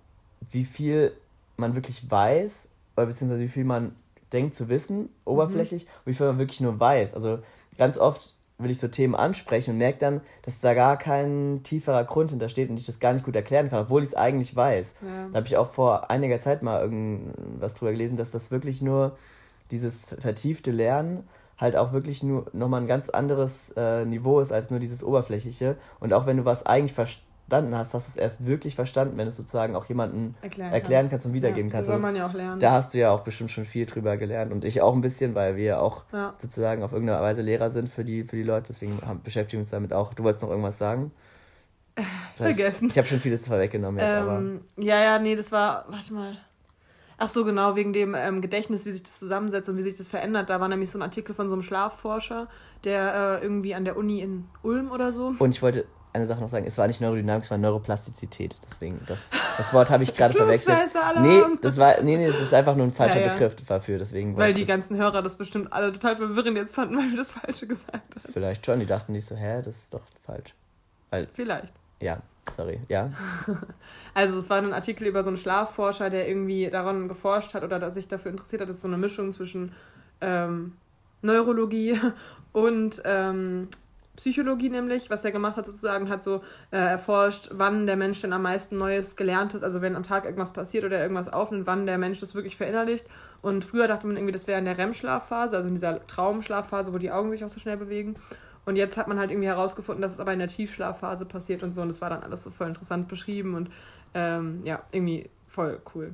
wie 0.50 0.66
viel 0.66 1.14
man 1.58 1.76
wirklich 1.76 2.10
weiß, 2.10 2.68
oder 2.98 3.06
beziehungsweise 3.06 3.44
wie 3.44 3.50
viel 3.50 3.66
man 3.66 3.96
denkt 4.34 4.56
zu 4.56 4.70
wissen, 4.70 5.10
oberflächlich, 5.26 5.86
mhm. 5.86 5.90
und 6.06 6.12
wie 6.12 6.14
viel 6.14 6.28
man 6.28 6.40
wirklich 6.40 6.62
nur 6.62 6.80
weiß. 6.80 7.14
Also 7.14 7.40
ganz 7.78 7.98
oft 7.98 8.36
will 8.58 8.72
ich 8.72 8.80
so 8.80 8.88
Themen 8.88 9.16
ansprechen 9.16 9.72
und 9.72 9.78
merke 9.78 10.00
dann, 10.00 10.22
dass 10.44 10.60
da 10.60 10.74
gar 10.74 10.98
kein 10.98 11.62
tieferer 11.64 12.04
Grund 12.04 12.30
hintersteht 12.30 12.70
und 12.70 12.80
ich 12.80 12.86
das 12.86 13.00
gar 13.00 13.14
nicht 13.14 13.26
gut 13.26 13.36
erklären 13.36 13.70
kann, 13.70 13.82
obwohl 13.82 14.04
ich 14.04 14.10
es 14.10 14.16
eigentlich 14.16 14.56
weiß. 14.56 14.94
Ja. 15.02 15.28
Da 15.32 15.38
habe 15.38 15.48
ich 15.48 15.58
auch 15.58 15.72
vor 15.72 16.12
einiger 16.12 16.40
Zeit 16.40 16.62
mal 16.64 16.82
irgendwas 16.82 17.74
drüber 17.74 17.92
gelesen, 17.92 18.18
dass 18.18 18.32
das 18.32 18.52
wirklich 18.52 18.82
nur 18.82 19.18
dieses 19.72 20.06
vertiefte 20.06 20.72
Lernen 20.72 21.28
halt 21.58 21.76
auch 21.76 21.94
wirklich 21.94 22.24
nur 22.24 22.48
nochmal 22.54 22.82
ein 22.82 22.88
ganz 22.88 23.10
anderes 23.10 23.72
äh, 23.78 24.04
Niveau 24.06 24.40
ist 24.40 24.52
als 24.52 24.72
nur 24.72 24.80
dieses 24.80 25.04
oberflächliche. 25.04 25.78
Und 26.00 26.12
auch 26.12 26.26
wenn 26.26 26.38
du 26.38 26.46
was 26.46 26.66
eigentlich 26.66 26.94
verstehst, 26.94 27.26
verstanden 27.52 27.78
hast, 27.78 27.94
hast 27.94 28.08
du 28.08 28.12
es 28.12 28.18
erst 28.18 28.46
wirklich 28.46 28.76
verstanden, 28.76 29.18
wenn 29.18 29.26
du 29.26 29.30
es 29.30 29.36
sozusagen 29.36 29.76
auch 29.76 29.86
jemandem 29.86 30.36
erklären, 30.42 30.72
erklären 30.72 31.02
kannst. 31.02 31.12
kannst. 31.12 31.26
und 31.28 31.34
wiedergeben 31.34 31.70
ja, 31.70 31.76
kannst. 31.76 31.90
Das 31.90 32.02
soll 32.02 32.02
man 32.02 32.16
ja 32.16 32.28
auch 32.28 32.34
lernen. 32.34 32.60
Da 32.62 32.72
hast 32.72 32.94
du 32.94 32.98
ja 32.98 33.12
auch 33.12 33.22
bestimmt 33.22 33.52
schon 33.52 33.66
viel 33.66 33.86
drüber 33.86 34.16
gelernt 34.16 34.54
und 34.54 34.64
ich 34.64 34.82
auch 34.82 34.94
ein 34.94 35.02
bisschen, 35.02 35.36
weil 35.36 35.58
wir 35.58 35.82
auch 35.82 36.06
ja. 36.14 36.34
sozusagen 36.38 36.82
auf 36.82 36.94
irgendeine 36.94 37.22
Weise 37.22 37.42
Lehrer 37.42 37.70
sind 37.70 37.90
für 37.90 38.06
die, 38.06 38.24
für 38.24 38.38
die 38.38 38.44
Leute. 38.44 38.68
Deswegen 38.70 39.00
haben, 39.06 39.22
beschäftigen 39.22 39.60
wir 39.60 39.64
uns 39.64 39.72
damit 39.72 39.92
auch. 39.92 40.14
Du 40.14 40.24
wolltest 40.24 40.44
noch 40.44 40.50
irgendwas 40.50 40.78
sagen? 40.78 41.12
Vergessen. 42.36 42.86
Ich, 42.86 42.92
ich 42.92 42.98
habe 42.98 43.08
schon 43.08 43.20
vieles 43.20 43.46
vorweggenommen 43.46 44.00
jetzt, 44.00 44.14
ähm, 44.14 44.24
aber. 44.24 44.84
Ja, 44.84 45.02
ja, 45.02 45.20
nee, 45.20 45.36
das 45.36 45.52
war. 45.52 45.86
Warte 45.90 46.14
mal. 46.14 46.38
Ach 47.18 47.30
so, 47.30 47.44
genau, 47.46 47.76
wegen 47.76 47.94
dem 47.94 48.16
ähm, 48.18 48.42
Gedächtnis, 48.42 48.86
wie 48.86 48.92
sich 48.92 49.04
das 49.04 49.20
zusammensetzt 49.20 49.70
und 49.70 49.78
wie 49.78 49.84
sich 49.84 49.96
das 49.96 50.08
verändert. 50.08 50.50
Da 50.50 50.60
war 50.60 50.70
nämlich 50.70 50.90
so 50.90 50.98
ein 50.98 51.04
Artikel 51.04 51.36
von 51.36 51.50
so 51.50 51.56
einem 51.56 51.62
Schlafforscher, 51.62 52.48
der 52.84 53.40
äh, 53.42 53.44
irgendwie 53.44 53.76
an 53.76 53.86
der 53.86 53.96
Uni 53.96 54.22
in 54.22 54.46
Ulm 54.64 54.90
oder 54.90 55.12
so. 55.12 55.36
Und 55.38 55.54
ich 55.54 55.62
wollte 55.62 55.86
eine 56.14 56.26
Sache 56.26 56.42
noch 56.42 56.50
sagen. 56.50 56.66
Es 56.66 56.78
war 56.78 56.88
nicht 56.88 57.02
Neurodynamik, 57.02 57.44
es 57.44 57.52
war 57.52 57.58
Neuroplastizität. 57.58 58.56
Deswegen, 58.66 59.00
das, 59.08 59.30
das 59.58 59.74
Wort 59.74 59.90
habe 59.90 60.04
ich 60.04 60.16
gerade 60.18 60.34
verwechselt. 60.34 60.78
Nee, 61.22 61.42
das 61.62 61.78
war, 61.78 62.02
nee, 62.02 62.18
nee, 62.18 62.28
das 62.28 62.42
ist 62.42 62.54
einfach 62.54 62.76
nur 62.76 62.86
ein 62.86 62.92
falscher 62.92 63.20
ja, 63.20 63.28
ja. 63.28 63.34
Begriff 63.34 63.56
dafür. 63.56 63.98
Deswegen 63.98 64.36
weil 64.38 64.54
die 64.54 64.66
ganzen 64.66 64.98
Hörer 64.98 65.22
das 65.22 65.38
bestimmt 65.38 65.72
alle 65.72 65.92
total 65.92 66.16
verwirrend 66.16 66.58
jetzt 66.58 66.76
fanden, 66.76 66.98
weil 66.98 67.10
du 67.12 67.18
das 67.18 67.30
Falsche 67.30 67.68
gesagt 67.68 68.16
hast. 68.16 68.34
Vielleicht 68.34 68.66
schon. 68.66 68.80
Die 68.80 68.86
dachten 68.86 69.14
nicht 69.14 69.26
so, 69.26 69.36
hä, 69.36 69.62
das 69.64 69.78
ist 69.78 69.94
doch 69.94 70.02
falsch. 70.26 70.54
Weil, 71.10 71.28
Vielleicht. 71.34 71.74
Ja, 72.02 72.20
sorry, 72.56 72.80
ja. 72.90 73.12
also 74.14 74.40
es 74.40 74.50
war 74.50 74.58
ein 74.58 74.74
Artikel 74.74 75.08
über 75.08 75.24
so 75.24 75.30
einen 75.30 75.38
Schlafforscher, 75.38 76.10
der 76.10 76.28
irgendwie 76.28 76.70
daran 76.70 77.08
geforscht 77.08 77.54
hat 77.54 77.64
oder 77.64 77.92
sich 77.92 78.08
dafür 78.08 78.32
interessiert 78.32 78.62
hat. 78.62 78.70
Das 78.70 78.78
ist 78.78 78.82
so 78.82 78.88
eine 78.88 78.98
Mischung 78.98 79.32
zwischen 79.32 79.74
ähm, 80.20 80.74
Neurologie 81.22 82.00
und 82.52 83.02
ähm, 83.06 83.68
Psychologie 84.16 84.70
nämlich, 84.70 85.10
was 85.10 85.24
er 85.24 85.32
gemacht 85.32 85.56
hat 85.56 85.66
sozusagen, 85.66 86.10
hat 86.10 86.22
so 86.22 86.42
äh, 86.72 86.78
erforscht, 86.78 87.50
wann 87.54 87.88
der 87.88 87.96
Mensch 87.96 88.22
denn 88.22 88.34
am 88.34 88.42
meisten 88.42 88.78
Neues 88.78 89.16
gelernt 89.16 89.54
hat, 89.54 89.64
also 89.64 89.82
wenn 89.82 89.96
am 89.96 90.04
Tag 90.04 90.26
irgendwas 90.26 90.52
passiert 90.52 90.84
oder 90.84 91.02
irgendwas 91.02 91.32
aufnimmt, 91.32 91.66
wann 91.66 91.86
der 91.86 91.98
Mensch 91.98 92.20
das 92.20 92.36
wirklich 92.36 92.58
verinnerlicht. 92.58 93.06
Und 93.42 93.64
früher 93.64 93.88
dachte 93.88 94.08
man 94.08 94.18
irgendwie, 94.18 94.34
das 94.34 94.48
wäre 94.48 94.60
in 94.60 94.66
der 94.66 94.78
REM-Schlafphase, 94.78 95.56
also 95.56 95.68
in 95.68 95.76
dieser 95.76 96.06
Traumschlafphase, 96.08 96.94
wo 96.94 96.98
die 96.98 97.12
Augen 97.12 97.32
sich 97.32 97.44
auch 97.46 97.50
so 97.50 97.60
schnell 97.60 97.78
bewegen. 97.78 98.16
Und 98.66 98.76
jetzt 98.76 98.98
hat 98.98 99.08
man 99.08 99.18
halt 99.18 99.32
irgendwie 99.32 99.48
herausgefunden, 99.48 100.02
dass 100.02 100.14
es 100.14 100.20
aber 100.20 100.34
in 100.34 100.40
der 100.40 100.48
Tiefschlafphase 100.48 101.26
passiert 101.26 101.64
und 101.64 101.74
so. 101.74 101.82
Und 101.82 101.88
das 101.88 102.02
war 102.02 102.10
dann 102.10 102.22
alles 102.22 102.44
so 102.44 102.52
voll 102.52 102.68
interessant 102.68 103.08
beschrieben 103.08 103.56
und 103.56 103.72
ähm, 104.14 104.60
ja, 104.64 104.84
irgendwie 104.92 105.30
voll 105.48 105.80
cool. 105.96 106.14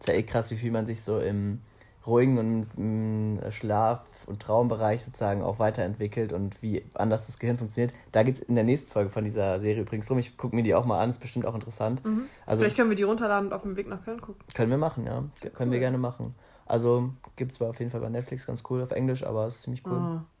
ist 0.00 0.08
ja 0.08 0.14
eh 0.14 0.22
krass, 0.22 0.50
wie 0.50 0.56
viel 0.56 0.70
man 0.70 0.86
sich 0.86 1.02
so 1.02 1.20
im 1.20 1.60
ruhigen 2.08 2.38
und 2.38 2.66
im 2.76 3.40
Schlaf- 3.50 4.26
und 4.26 4.40
Traumbereich 4.40 5.04
sozusagen 5.04 5.42
auch 5.42 5.58
weiterentwickelt 5.58 6.32
und 6.32 6.60
wie 6.62 6.84
anders 6.94 7.26
das 7.26 7.38
Gehirn 7.38 7.56
funktioniert. 7.56 7.94
Da 8.12 8.22
geht 8.22 8.36
es 8.36 8.40
in 8.40 8.54
der 8.54 8.64
nächsten 8.64 8.90
Folge 8.90 9.10
von 9.10 9.24
dieser 9.24 9.60
Serie 9.60 9.82
übrigens 9.82 10.06
drum. 10.06 10.18
Ich 10.18 10.36
gucke 10.36 10.56
mir 10.56 10.62
die 10.62 10.74
auch 10.74 10.84
mal 10.84 11.00
an, 11.00 11.10
ist 11.10 11.20
bestimmt 11.20 11.46
auch 11.46 11.54
interessant. 11.54 12.04
Mhm. 12.04 12.22
Also, 12.46 12.62
Vielleicht 12.62 12.76
können 12.76 12.90
wir 12.90 12.96
die 12.96 13.04
runterladen 13.04 13.48
und 13.48 13.52
auf 13.54 13.62
dem 13.62 13.76
Weg 13.76 13.88
nach 13.88 14.04
Köln 14.04 14.20
gucken. 14.20 14.42
Können 14.54 14.70
wir 14.70 14.78
machen, 14.78 15.04
ja. 15.04 15.22
Können 15.40 15.52
cool. 15.60 15.70
wir 15.70 15.80
gerne 15.80 15.98
machen. 15.98 16.34
Also 16.66 17.10
gibt 17.36 17.52
es 17.52 17.58
zwar 17.58 17.70
auf 17.70 17.78
jeden 17.78 17.90
Fall 17.90 18.00
bei 18.00 18.10
Netflix 18.10 18.46
ganz 18.46 18.62
cool 18.68 18.82
auf 18.82 18.90
Englisch, 18.90 19.24
aber 19.24 19.46
es 19.46 19.56
ist 19.56 19.62
ziemlich 19.62 19.86
cool. 19.86 20.20
Oh. 20.20 20.37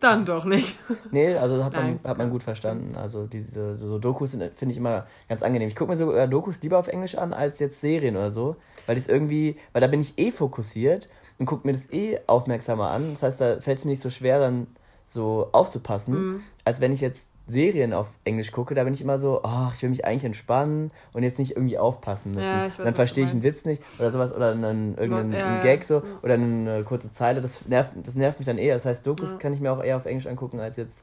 Dann 0.00 0.24
doch 0.24 0.44
nicht. 0.44 0.76
Nee, 1.10 1.34
also 1.34 1.64
hat 1.64 1.72
man, 1.72 1.98
hat 2.04 2.18
man 2.18 2.30
gut 2.30 2.42
verstanden. 2.42 2.94
Also 2.96 3.26
diese 3.26 3.74
so 3.74 3.98
Dokus 3.98 4.32
finde 4.32 4.72
ich 4.72 4.76
immer 4.76 5.06
ganz 5.28 5.42
angenehm. 5.42 5.68
Ich 5.68 5.76
gucke 5.76 5.90
mir 5.90 5.96
so 5.96 6.26
Dokus 6.26 6.62
lieber 6.62 6.78
auf 6.78 6.88
Englisch 6.88 7.16
an 7.16 7.32
als 7.32 7.58
jetzt 7.58 7.80
Serien 7.80 8.16
oder 8.16 8.30
so, 8.30 8.56
weil 8.86 8.94
das 8.94 9.08
irgendwie, 9.08 9.56
weil 9.72 9.80
da 9.80 9.86
bin 9.86 10.00
ich 10.00 10.18
eh 10.18 10.30
fokussiert 10.30 11.08
und 11.38 11.46
gucke 11.46 11.66
mir 11.66 11.72
das 11.72 11.90
eh 11.92 12.20
aufmerksamer 12.26 12.90
an. 12.90 13.10
Das 13.10 13.22
heißt, 13.22 13.40
da 13.40 13.60
fällt 13.60 13.78
es 13.78 13.84
mir 13.84 13.92
nicht 13.92 14.02
so 14.02 14.10
schwer, 14.10 14.38
dann 14.38 14.66
so 15.06 15.48
aufzupassen, 15.52 16.14
mhm. 16.14 16.42
als 16.64 16.80
wenn 16.80 16.92
ich 16.92 17.00
jetzt 17.00 17.26
Serien 17.48 17.94
auf 17.94 18.10
Englisch 18.24 18.52
gucke, 18.52 18.74
da 18.74 18.84
bin 18.84 18.92
ich 18.92 19.00
immer 19.00 19.16
so, 19.16 19.40
ach, 19.42 19.74
ich 19.74 19.82
will 19.82 19.88
mich 19.88 20.04
eigentlich 20.04 20.26
entspannen 20.26 20.90
und 21.14 21.22
jetzt 21.22 21.38
nicht 21.38 21.52
irgendwie 21.56 21.78
aufpassen 21.78 22.32
müssen. 22.32 22.46
Ja, 22.48 22.66
weiß, 22.66 22.76
dann 22.76 22.94
verstehe 22.94 23.24
ich 23.24 23.30
einen 23.30 23.42
Witz 23.42 23.64
nicht 23.64 23.82
oder 23.98 24.12
sowas 24.12 24.34
oder 24.34 24.52
einen, 24.52 24.96
irgendeinen 24.98 25.32
ja, 25.32 25.60
Gag 25.60 25.82
so 25.82 26.02
oder 26.22 26.34
eine 26.34 26.84
kurze 26.84 27.10
Zeile. 27.10 27.40
Das 27.40 27.66
nervt, 27.66 27.96
das 28.04 28.14
nervt 28.14 28.38
mich 28.38 28.46
dann 28.46 28.58
eher. 28.58 28.74
Das 28.74 28.84
heißt, 28.84 29.06
Dokus 29.06 29.38
kann 29.38 29.54
ich 29.54 29.60
mir 29.60 29.72
auch 29.72 29.82
eher 29.82 29.96
auf 29.96 30.04
Englisch 30.04 30.26
angucken 30.26 30.60
als 30.60 30.76
jetzt. 30.76 31.02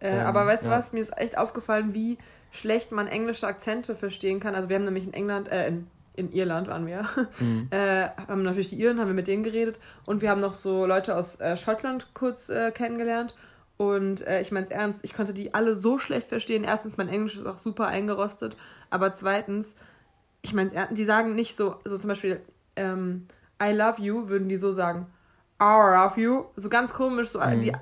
Äh, 0.00 0.10
ähm, 0.10 0.26
aber 0.26 0.46
weißt 0.46 0.66
du 0.66 0.70
was, 0.70 0.92
mir 0.92 1.00
ist 1.00 1.16
echt 1.16 1.38
aufgefallen, 1.38 1.94
wie 1.94 2.18
schlecht 2.50 2.92
man 2.92 3.06
englische 3.06 3.46
Akzente 3.46 3.96
verstehen 3.96 4.38
kann. 4.38 4.54
Also 4.54 4.68
wir 4.68 4.76
haben 4.76 4.84
nämlich 4.84 5.06
in 5.06 5.14
England, 5.14 5.48
äh, 5.48 5.68
in, 5.68 5.86
in 6.14 6.32
Irland 6.32 6.68
waren 6.68 6.86
wir, 6.86 7.06
mhm. 7.40 7.68
äh, 7.70 8.08
haben 8.28 8.42
natürlich 8.42 8.68
die 8.68 8.80
Iren, 8.80 9.00
haben 9.00 9.08
wir 9.08 9.14
mit 9.14 9.28
denen 9.28 9.44
geredet 9.44 9.78
und 10.04 10.20
wir 10.20 10.28
haben 10.28 10.40
noch 10.40 10.54
so 10.54 10.84
Leute 10.84 11.16
aus 11.16 11.40
äh, 11.40 11.56
Schottland 11.56 12.08
kurz 12.12 12.50
äh, 12.50 12.70
kennengelernt 12.70 13.34
und 13.80 14.26
äh, 14.26 14.42
ich 14.42 14.52
meine 14.52 14.66
es 14.66 14.70
ernst, 14.70 15.00
ich 15.04 15.14
konnte 15.14 15.32
die 15.32 15.54
alle 15.54 15.74
so 15.74 15.98
schlecht 15.98 16.28
verstehen. 16.28 16.64
Erstens, 16.64 16.98
mein 16.98 17.08
Englisch 17.08 17.36
ist 17.36 17.46
auch 17.46 17.56
super 17.56 17.86
eingerostet. 17.86 18.54
Aber 18.90 19.14
zweitens, 19.14 19.74
ich 20.42 20.52
meine 20.52 20.68
es 20.68 20.74
ernst, 20.74 20.98
die 20.98 21.04
sagen 21.06 21.34
nicht 21.34 21.56
so, 21.56 21.76
so 21.86 21.96
zum 21.96 22.08
Beispiel, 22.08 22.42
ähm, 22.76 23.26
I 23.62 23.72
love 23.72 24.02
you, 24.02 24.28
würden 24.28 24.50
die 24.50 24.58
so 24.58 24.70
sagen. 24.70 25.06
I 25.62 25.94
love 25.94 26.20
you. 26.20 26.44
So 26.56 26.68
ganz 26.68 26.92
komisch, 26.92 27.30
so, 27.30 27.40
mhm. 27.40 27.62
die, 27.62 27.72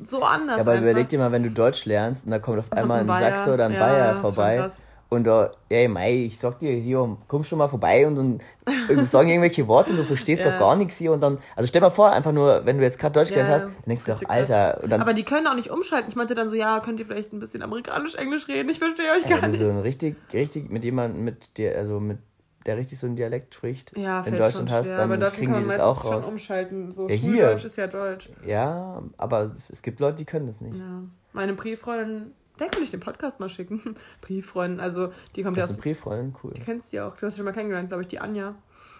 so 0.00 0.24
anders. 0.24 0.56
Ja, 0.56 0.62
aber 0.62 0.72
einfach. 0.72 0.82
überleg 0.82 1.08
dir 1.08 1.20
mal, 1.20 1.30
wenn 1.30 1.44
du 1.44 1.52
Deutsch 1.52 1.84
lernst 1.84 2.24
und 2.24 2.32
da 2.32 2.40
kommt 2.40 2.58
auf 2.58 2.72
einmal 2.72 3.02
ein, 3.02 3.08
ein 3.08 3.30
Sachse 3.30 3.54
oder 3.54 3.66
ein 3.66 3.72
ja, 3.74 3.78
Bayer 3.78 4.16
vorbei 4.16 4.68
und 5.10 5.24
da, 5.24 5.50
ey, 5.68 5.88
mei, 5.88 6.14
ich 6.14 6.38
sag 6.38 6.60
dir 6.60 6.72
hier, 6.72 7.16
komm 7.26 7.42
schon 7.42 7.58
mal 7.58 7.66
vorbei 7.66 8.06
und, 8.06 8.16
und 8.16 8.42
sagen 9.08 9.28
irgendwelche 9.28 9.66
Worte 9.66 9.92
und 9.92 9.98
du 9.98 10.04
verstehst 10.04 10.44
ja. 10.44 10.52
doch 10.52 10.58
gar 10.60 10.76
nichts 10.76 10.98
hier 10.98 11.10
und 11.12 11.20
dann, 11.20 11.38
also 11.56 11.66
stell 11.66 11.80
mal 11.80 11.90
vor, 11.90 12.12
einfach 12.12 12.30
nur, 12.30 12.64
wenn 12.64 12.78
du 12.78 12.84
jetzt 12.84 12.98
gerade 12.98 13.14
Deutsch 13.14 13.30
gelernt 13.30 13.48
ja, 13.48 13.54
hast, 13.56 13.64
dann 13.64 13.84
denkst 13.86 14.04
du 14.04 14.12
doch, 14.12 14.22
Alter. 14.28 14.80
Dann, 14.86 15.00
Aber 15.00 15.12
die 15.12 15.24
können 15.24 15.48
auch 15.48 15.56
nicht 15.56 15.68
umschalten. 15.68 16.08
Ich 16.08 16.16
meinte 16.16 16.34
dann 16.34 16.48
so, 16.48 16.54
ja, 16.54 16.78
könnt 16.78 17.00
ihr 17.00 17.06
vielleicht 17.06 17.32
ein 17.32 17.40
bisschen 17.40 17.62
amerikanisch, 17.62 18.14
Englisch 18.14 18.46
reden? 18.46 18.68
Ich 18.68 18.78
verstehe 18.78 19.10
euch 19.10 19.28
gar 19.28 19.42
also 19.42 19.58
nicht. 19.58 19.72
so 19.72 19.76
ein 19.76 19.82
richtig, 19.82 20.16
richtig 20.32 20.70
mit 20.70 20.84
jemandem, 20.84 21.24
mit 21.24 21.58
der, 21.58 21.76
also 21.76 21.98
mit 21.98 22.18
der 22.64 22.76
richtig 22.76 22.98
so 23.00 23.08
einen 23.08 23.16
Dialekt 23.16 23.54
spricht, 23.54 23.96
ja, 23.98 24.20
in 24.20 24.36
Deutschland 24.36 24.70
hast, 24.70 24.90
dann 24.90 25.10
aber 25.10 25.30
kriegen 25.30 25.54
die 25.54 25.68
das 25.68 25.80
auch 25.80 26.04
raus. 26.04 26.28
umschalten. 26.28 26.92
So 26.92 27.08
ja, 27.08 27.14
hier. 27.14 27.50
ist 27.56 27.76
ja 27.76 27.88
Deutsch. 27.88 28.30
Ja, 28.46 29.02
aber 29.16 29.50
es 29.70 29.82
gibt 29.82 29.98
Leute, 29.98 30.18
die 30.18 30.24
können 30.24 30.46
das 30.46 30.60
nicht. 30.60 30.78
Ja. 30.78 31.02
Meine 31.32 31.54
Brieffreundin 31.54 32.32
der 32.60 32.68
könnte 32.68 32.84
ich 32.84 32.90
den 32.90 33.00
Podcast 33.00 33.40
mal 33.40 33.48
schicken. 33.48 33.96
Brieffreundin, 34.20 34.80
also 34.80 35.12
die 35.34 35.42
kommt 35.42 35.56
ja 35.56 35.64
aus. 35.64 35.76
Brieffreundin, 35.76 36.36
cool. 36.44 36.52
Die 36.54 36.60
kennst 36.60 36.92
du 36.92 36.98
ja 36.98 37.08
auch. 37.08 37.16
Du 37.16 37.26
hast 37.26 37.34
sie 37.34 37.38
schon 37.38 37.46
mal 37.46 37.52
kennengelernt, 37.52 37.88
glaube 37.88 38.02
ich, 38.02 38.08
die 38.08 38.20
Anja. 38.20 38.54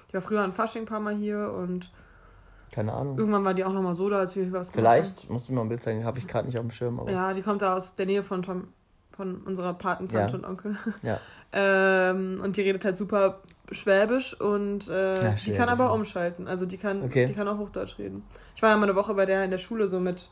Die 0.09 0.15
war 0.15 0.23
früher 0.23 0.41
an 0.41 0.53
Fasching 0.53 0.83
ein 0.83 0.87
paar 0.87 1.01
Mal 1.01 1.15
hier 1.15 1.53
und. 1.53 1.93
Keine 2.73 2.93
Ahnung. 2.93 3.19
Irgendwann 3.19 3.45
war 3.45 3.55
die 3.55 3.65
auch 3.65 3.73
nochmal 3.73 3.95
so 3.95 4.09
da, 4.09 4.19
als 4.19 4.35
wir 4.37 4.51
was 4.53 4.71
Vielleicht, 4.71 5.29
musst 5.29 5.49
du 5.49 5.53
mir 5.53 5.57
mal 5.57 5.65
ein 5.65 5.69
Bild 5.69 5.83
zeigen, 5.83 6.05
habe 6.05 6.19
ich 6.19 6.27
gerade 6.27 6.47
nicht 6.47 6.57
auf 6.57 6.65
dem 6.65 6.71
Schirm. 6.71 7.01
Aber 7.01 7.11
ja, 7.11 7.35
die 7.35 7.43
kommt 7.43 7.63
da 7.63 7.77
aus 7.77 7.97
der 7.97 8.07
Nähe 8.07 8.23
von, 8.23 8.45
von, 8.45 8.69
von 9.11 9.43
unserer 9.43 9.75
Patentante 9.75 10.33
ja. 10.33 10.39
und 10.39 10.45
Onkel. 10.45 10.77
Ja. 11.03 11.19
ähm, 11.53 12.41
und 12.43 12.57
die 12.57 12.63
redet 12.63 12.85
halt 12.85 12.97
super 12.97 13.41
Schwäbisch 13.73 14.41
und 14.41 14.89
äh, 14.89 15.23
ja, 15.23 15.35
die 15.35 15.55
kann 15.55 15.69
aber 15.69 15.93
umschalten. 15.93 16.49
Also 16.49 16.67
die 16.67 16.77
kann, 16.77 17.03
okay. 17.03 17.27
die 17.27 17.35
kann 17.35 17.47
auch 17.47 17.59
Hochdeutsch 17.59 17.99
reden. 17.99 18.25
Ich 18.57 18.63
war 18.63 18.71
ja 18.71 18.77
mal 18.77 18.85
eine 18.85 18.97
Woche 18.97 19.15
bei 19.15 19.27
der 19.27 19.45
in 19.45 19.51
der 19.51 19.59
Schule 19.59 19.87
so 19.87 20.01
mit 20.01 20.29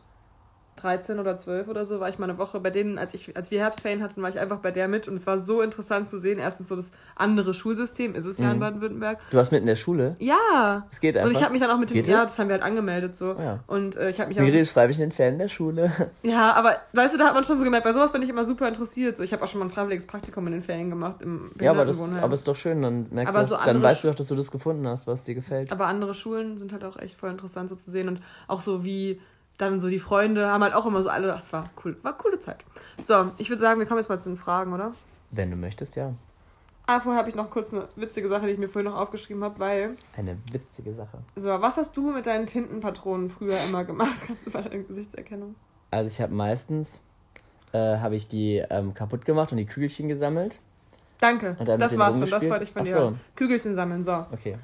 13 0.82 1.18
oder 1.18 1.36
12 1.36 1.68
oder 1.68 1.84
so, 1.84 2.00
war 2.00 2.08
ich 2.08 2.18
mal 2.18 2.28
eine 2.28 2.38
Woche 2.38 2.60
bei 2.60 2.70
denen, 2.70 2.98
als, 2.98 3.14
ich, 3.14 3.36
als 3.36 3.50
wir 3.50 3.60
Herbstferien 3.60 4.02
hatten, 4.02 4.22
war 4.22 4.30
ich 4.30 4.38
einfach 4.38 4.58
bei 4.58 4.70
der 4.70 4.88
mit 4.88 5.08
und 5.08 5.14
es 5.14 5.26
war 5.26 5.38
so 5.38 5.60
interessant 5.60 6.08
zu 6.08 6.18
sehen. 6.18 6.38
Erstens 6.38 6.68
so 6.68 6.76
das 6.76 6.90
andere 7.16 7.54
Schulsystem, 7.54 8.14
ist 8.14 8.24
es 8.24 8.38
ja 8.38 8.50
in 8.50 8.56
mhm. 8.56 8.60
Baden-Württemberg. 8.60 9.18
Du 9.30 9.36
warst 9.36 9.52
mit 9.52 9.60
in 9.60 9.66
der 9.66 9.76
Schule? 9.76 10.16
Ja. 10.18 10.86
Es 10.90 11.00
geht 11.00 11.16
einfach. 11.16 11.28
Und 11.28 11.36
ich 11.36 11.42
habe 11.42 11.52
mich 11.52 11.60
dann 11.60 11.70
auch 11.70 11.78
mit 11.78 11.90
dem, 11.90 11.96
ja, 11.96 12.24
das 12.24 12.38
haben 12.38 12.48
wir 12.48 12.54
halt 12.54 12.62
angemeldet 12.62 13.16
so. 13.16 13.36
Oh 13.38 13.42
ja. 13.42 13.60
Und 13.66 13.96
äh, 13.96 14.10
ich 14.10 14.20
habe 14.20 14.28
mich 14.28 14.38
auch. 14.38 14.44
Miri 14.44 14.64
schreibe 14.64 14.92
ich 14.92 14.98
in 14.98 15.06
den 15.06 15.12
Ferien 15.12 15.38
der 15.38 15.48
Schule. 15.48 15.92
Ja, 16.22 16.52
aber 16.54 16.76
weißt 16.92 17.14
du, 17.14 17.18
da 17.18 17.26
hat 17.26 17.34
man 17.34 17.44
schon 17.44 17.58
so 17.58 17.64
gemerkt, 17.64 17.84
bei 17.84 17.92
sowas 17.92 18.12
bin 18.12 18.22
ich 18.22 18.28
immer 18.28 18.44
super 18.44 18.66
interessiert. 18.68 19.16
So, 19.16 19.22
ich 19.22 19.32
habe 19.32 19.42
auch 19.42 19.48
schon 19.48 19.60
mal 19.60 19.66
ein 19.66 19.70
freiwilliges 19.70 20.06
Praktikum 20.06 20.46
in 20.46 20.52
den 20.52 20.62
Ferien 20.62 20.90
gemacht 20.90 21.22
im 21.22 21.52
Ja, 21.60 21.70
aber 21.70 21.84
das 21.84 22.00
aber 22.00 22.34
ist 22.34 22.46
doch 22.46 22.56
schön, 22.56 22.82
dann 22.82 23.06
merkst 23.10 23.34
aber 23.34 23.46
du, 23.46 23.54
auch, 23.54 23.60
so 23.60 23.66
dann 23.66 23.82
weißt 23.82 24.04
du 24.04 24.08
doch, 24.08 24.14
dass 24.14 24.28
du 24.28 24.34
das 24.34 24.50
gefunden 24.50 24.86
hast, 24.86 25.06
was 25.06 25.24
dir 25.24 25.34
gefällt. 25.34 25.72
Aber 25.72 25.86
andere 25.86 26.14
Schulen 26.14 26.58
sind 26.58 26.72
halt 26.72 26.84
auch 26.84 26.98
echt 26.98 27.14
voll 27.14 27.30
interessant 27.30 27.68
so 27.68 27.76
zu 27.76 27.90
sehen 27.90 28.08
und 28.08 28.20
auch 28.46 28.60
so 28.60 28.84
wie 28.84 29.20
dann 29.59 29.81
so 29.81 29.88
die 29.88 29.99
Freunde 29.99 30.49
haben 30.49 30.62
halt 30.62 30.75
auch 30.75 30.87
immer 30.87 31.03
so 31.03 31.11
alle, 31.11 31.27
das 31.27 31.53
war 31.53 31.64
cool, 31.85 31.97
war 32.03 32.16
coole 32.16 32.38
Zeit. 32.38 32.64
So, 33.03 33.33
ich 33.38 33.51
würde 33.51 33.61
sagen, 33.61 33.79
wir 33.79 33.87
kommen 33.87 33.99
jetzt 34.01 34.09
mal 34.09 34.18
zu 34.18 34.31
den 34.31 34.38
Fragen, 34.38 34.73
oder? 34.73 34.92
Wenn 35.31 35.51
du 35.51 35.57
möchtest, 35.57 35.97
ja. 35.97 36.14
Ah, 36.87 37.01
vorher 37.01 37.18
habe 37.18 37.29
ich 37.29 37.35
noch 37.35 37.51
kurz 37.51 37.71
eine 37.71 37.87
witzige 37.97 38.29
Sache, 38.29 38.47
die 38.47 38.53
ich 38.53 38.59
mir 38.59 38.68
vorhin 38.68 38.90
noch 38.90 38.99
aufgeschrieben 38.99 39.44
habe, 39.44 39.59
weil. 39.59 39.94
Eine 40.16 40.38
witzige 40.53 40.94
Sache. 40.94 41.18
So, 41.37 41.49
was 41.49 41.77
hast 41.77 41.94
du 41.94 42.12
mit 42.12 42.25
deinen 42.25 42.47
Tintenpatronen 42.47 43.29
früher 43.29 43.59
immer 43.68 43.85
gemacht? 43.85 44.16
Kannst 44.27 44.47
du 44.47 44.51
bei 44.51 44.62
deiner 44.62 44.83
Gesichtserkennung? 44.85 45.55
Also 45.90 46.11
ich 46.11 46.21
habe 46.21 46.33
meistens 46.33 47.03
äh, 47.73 47.99
habe 47.99 48.16
ich 48.16 48.29
die 48.29 48.64
ähm, 48.71 48.94
kaputt 48.94 49.27
gemacht 49.27 49.53
und 49.53 49.59
die 49.59 49.66
Kügelchen 49.66 50.09
gesammelt. 50.09 50.59
Danke. 51.21 51.57
Das 51.79 51.99
war's 51.99 52.18
schon, 52.18 52.31
das 52.31 52.49
wollte 52.49 52.64
ich 52.64 52.73
von 52.73 52.85
dir 52.85 52.94
so. 52.94 53.14
Kügelchen 53.35 53.75
sammeln, 53.75 54.03
so. 54.03 54.25
Okay. 54.33 54.57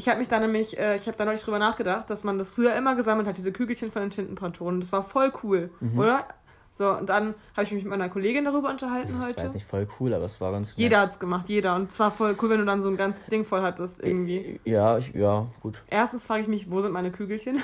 Ich 0.00 0.08
habe 0.08 0.18
mich 0.18 0.28
da 0.28 0.40
nämlich, 0.40 0.78
äh, 0.78 0.96
ich 0.96 1.06
habe 1.08 1.18
da 1.18 1.26
neulich 1.26 1.42
drüber 1.42 1.58
nachgedacht, 1.58 2.08
dass 2.08 2.24
man 2.24 2.38
das 2.38 2.52
früher 2.52 2.74
immer 2.74 2.94
gesammelt 2.94 3.28
hat, 3.28 3.36
diese 3.36 3.52
Kügelchen 3.52 3.90
von 3.90 4.00
den 4.00 4.10
Tintenpatronen. 4.10 4.80
Das 4.80 4.92
war 4.92 5.04
voll 5.04 5.30
cool, 5.42 5.68
mhm. 5.80 5.98
oder? 5.98 6.26
So, 6.72 6.90
und 6.96 7.10
dann 7.10 7.34
habe 7.54 7.64
ich 7.64 7.72
mich 7.72 7.82
mit 7.84 7.90
meiner 7.90 8.08
Kollegin 8.08 8.46
darüber 8.46 8.70
unterhalten 8.70 9.12
das 9.12 9.26
heute. 9.26 9.34
Das 9.34 9.36
war 9.36 9.44
jetzt 9.44 9.54
nicht 9.56 9.66
voll 9.66 9.86
cool, 10.00 10.14
aber 10.14 10.24
es 10.24 10.40
war 10.40 10.52
ganz 10.52 10.70
cool. 10.70 10.74
Jeder 10.76 11.00
hat 11.00 11.10
es 11.10 11.18
gemacht, 11.18 11.50
jeder. 11.50 11.74
Und 11.74 11.90
es 11.90 11.98
war 11.98 12.10
voll 12.10 12.34
cool, 12.40 12.48
wenn 12.48 12.60
du 12.60 12.64
dann 12.64 12.80
so 12.80 12.88
ein 12.88 12.96
ganzes 12.96 13.26
Ding 13.26 13.44
voll 13.44 13.60
hattest, 13.60 14.02
irgendwie. 14.02 14.58
Ja, 14.64 14.96
ich, 14.96 15.12
ja, 15.12 15.46
gut. 15.60 15.82
Erstens 15.88 16.24
frage 16.24 16.40
ich 16.40 16.48
mich, 16.48 16.70
wo 16.70 16.80
sind 16.80 16.92
meine 16.92 17.10
Kügelchen? 17.10 17.62